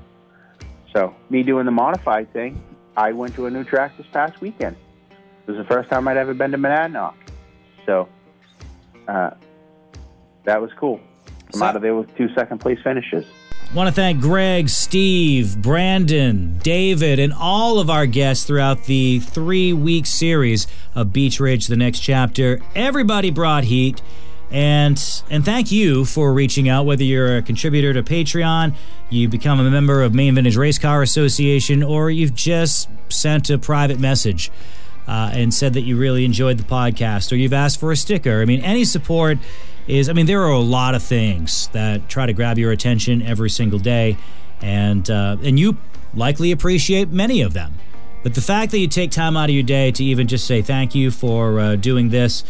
So 0.94 1.14
me 1.30 1.42
doing 1.42 1.66
the 1.66 1.72
modified 1.72 2.32
thing, 2.32 2.62
I 2.96 3.12
went 3.12 3.34
to 3.36 3.46
a 3.46 3.50
new 3.50 3.64
track 3.64 3.96
this 3.96 4.06
past 4.12 4.40
weekend. 4.40 4.76
It 5.10 5.50
was 5.50 5.56
the 5.56 5.64
first 5.64 5.90
time 5.90 6.06
I'd 6.08 6.16
ever 6.16 6.34
been 6.34 6.50
to 6.52 6.58
Monadnock. 6.58 7.14
So 7.86 8.08
uh, 9.08 9.30
that 10.44 10.60
was 10.60 10.70
cool. 10.78 11.00
I'm 11.52 11.58
So- 11.58 11.64
out 11.64 11.76
of 11.76 11.82
there 11.82 11.94
with 11.94 12.14
two 12.16 12.28
second 12.34 12.58
place 12.58 12.78
finishes. 12.84 13.24
Want 13.74 13.88
to 13.88 13.94
thank 13.94 14.20
Greg, 14.20 14.68
Steve, 14.68 15.56
Brandon, 15.62 16.58
David, 16.62 17.18
and 17.18 17.32
all 17.32 17.78
of 17.78 17.88
our 17.88 18.04
guests 18.04 18.44
throughout 18.44 18.84
the 18.84 19.18
three 19.20 19.72
week 19.72 20.04
series 20.04 20.66
of 20.94 21.10
Beech 21.10 21.40
Ridge, 21.40 21.68
the 21.68 21.76
next 21.76 22.00
chapter. 22.00 22.60
Everybody 22.74 23.30
brought 23.30 23.64
heat. 23.64 24.02
And 24.52 25.02
and 25.30 25.44
thank 25.44 25.72
you 25.72 26.04
for 26.04 26.32
reaching 26.32 26.68
out, 26.68 26.84
whether 26.84 27.02
you're 27.02 27.38
a 27.38 27.42
contributor 27.42 27.94
to 27.94 28.02
Patreon, 28.02 28.74
you 29.08 29.26
become 29.28 29.58
a 29.58 29.70
member 29.70 30.02
of 30.02 30.14
Maine 30.14 30.34
Vintage 30.34 30.56
Race 30.56 30.78
Car 30.78 31.00
Association, 31.00 31.82
or 31.82 32.10
you've 32.10 32.34
just 32.34 32.90
sent 33.08 33.48
a 33.48 33.56
private 33.56 33.98
message 33.98 34.50
uh, 35.08 35.30
and 35.32 35.54
said 35.54 35.72
that 35.72 35.80
you 35.82 35.96
really 35.96 36.26
enjoyed 36.26 36.58
the 36.58 36.64
podcast, 36.64 37.32
or 37.32 37.36
you've 37.36 37.54
asked 37.54 37.80
for 37.80 37.92
a 37.92 37.96
sticker. 37.96 38.42
I 38.42 38.44
mean, 38.44 38.60
any 38.60 38.84
support 38.84 39.38
is 39.88 40.10
I 40.10 40.12
mean, 40.12 40.26
there 40.26 40.42
are 40.42 40.52
a 40.52 40.58
lot 40.58 40.94
of 40.94 41.02
things 41.02 41.68
that 41.68 42.10
try 42.10 42.26
to 42.26 42.34
grab 42.34 42.58
your 42.58 42.72
attention 42.72 43.22
every 43.22 43.48
single 43.50 43.78
day, 43.78 44.18
and 44.60 45.08
uh, 45.10 45.38
and 45.42 45.58
you 45.58 45.78
likely 46.12 46.52
appreciate 46.52 47.08
many 47.08 47.40
of 47.40 47.54
them. 47.54 47.72
But 48.22 48.34
the 48.34 48.42
fact 48.42 48.70
that 48.72 48.78
you 48.78 48.86
take 48.86 49.10
time 49.10 49.36
out 49.36 49.48
of 49.48 49.54
your 49.54 49.64
day 49.64 49.90
to 49.92 50.04
even 50.04 50.28
just 50.28 50.46
say 50.46 50.62
thank 50.62 50.94
you 50.94 51.10
for 51.10 51.58
uh, 51.58 51.76
doing 51.76 52.10
this, 52.10 52.44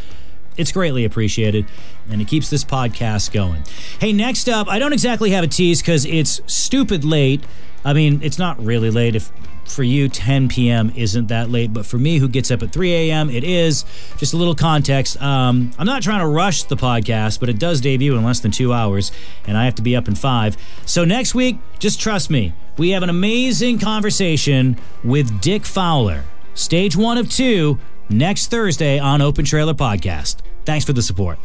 it's 0.56 0.70
greatly 0.70 1.06
appreciated, 1.06 1.64
and 2.10 2.20
it 2.20 2.28
keeps 2.28 2.50
this 2.50 2.64
podcast 2.64 3.32
going. 3.32 3.62
Hey, 3.98 4.12
next 4.12 4.48
up, 4.48 4.68
I 4.68 4.78
don't 4.78 4.92
exactly 4.92 5.30
have 5.30 5.44
a 5.44 5.48
tease 5.48 5.80
because 5.80 6.04
it's 6.04 6.40
stupid 6.46 7.04
late. 7.04 7.42
I 7.84 7.92
mean, 7.92 8.20
it's 8.22 8.38
not 8.38 8.62
really 8.62 8.90
late 8.90 9.16
if 9.16 9.32
for 9.64 9.82
you 9.82 10.08
10 10.08 10.48
p.m. 10.48 10.92
isn't 10.96 11.28
that 11.28 11.50
late, 11.50 11.72
but 11.72 11.86
for 11.86 11.98
me 11.98 12.18
who 12.18 12.28
gets 12.28 12.50
up 12.50 12.62
at 12.62 12.72
3 12.72 12.92
a.m., 12.92 13.30
it 13.30 13.44
is. 13.44 13.84
Just 14.16 14.34
a 14.34 14.36
little 14.36 14.54
context. 14.54 15.20
Um, 15.20 15.70
I'm 15.78 15.86
not 15.86 16.02
trying 16.02 16.20
to 16.20 16.26
rush 16.26 16.64
the 16.64 16.76
podcast, 16.76 17.40
but 17.40 17.48
it 17.48 17.58
does 17.58 17.80
debut 17.80 18.16
in 18.16 18.24
less 18.24 18.40
than 18.40 18.50
two 18.50 18.72
hours, 18.72 19.12
and 19.46 19.56
I 19.56 19.64
have 19.64 19.74
to 19.76 19.82
be 19.82 19.96
up 19.96 20.08
in 20.08 20.14
five. 20.14 20.56
So 20.86 21.04
next 21.04 21.34
week, 21.34 21.58
just 21.78 22.00
trust 22.00 22.30
me, 22.30 22.52
we 22.76 22.90
have 22.90 23.02
an 23.02 23.10
amazing 23.10 23.78
conversation 23.78 24.76
with 25.04 25.40
Dick 25.40 25.64
Fowler. 25.64 26.24
Stage 26.54 26.96
one 26.96 27.18
of 27.18 27.30
two 27.30 27.78
next 28.08 28.50
Thursday 28.50 28.98
on 28.98 29.22
Open 29.22 29.44
Trailer 29.44 29.74
Podcast. 29.74 30.36
Thanks 30.64 30.84
for 30.84 30.92
the 30.92 31.02
support. 31.02 31.38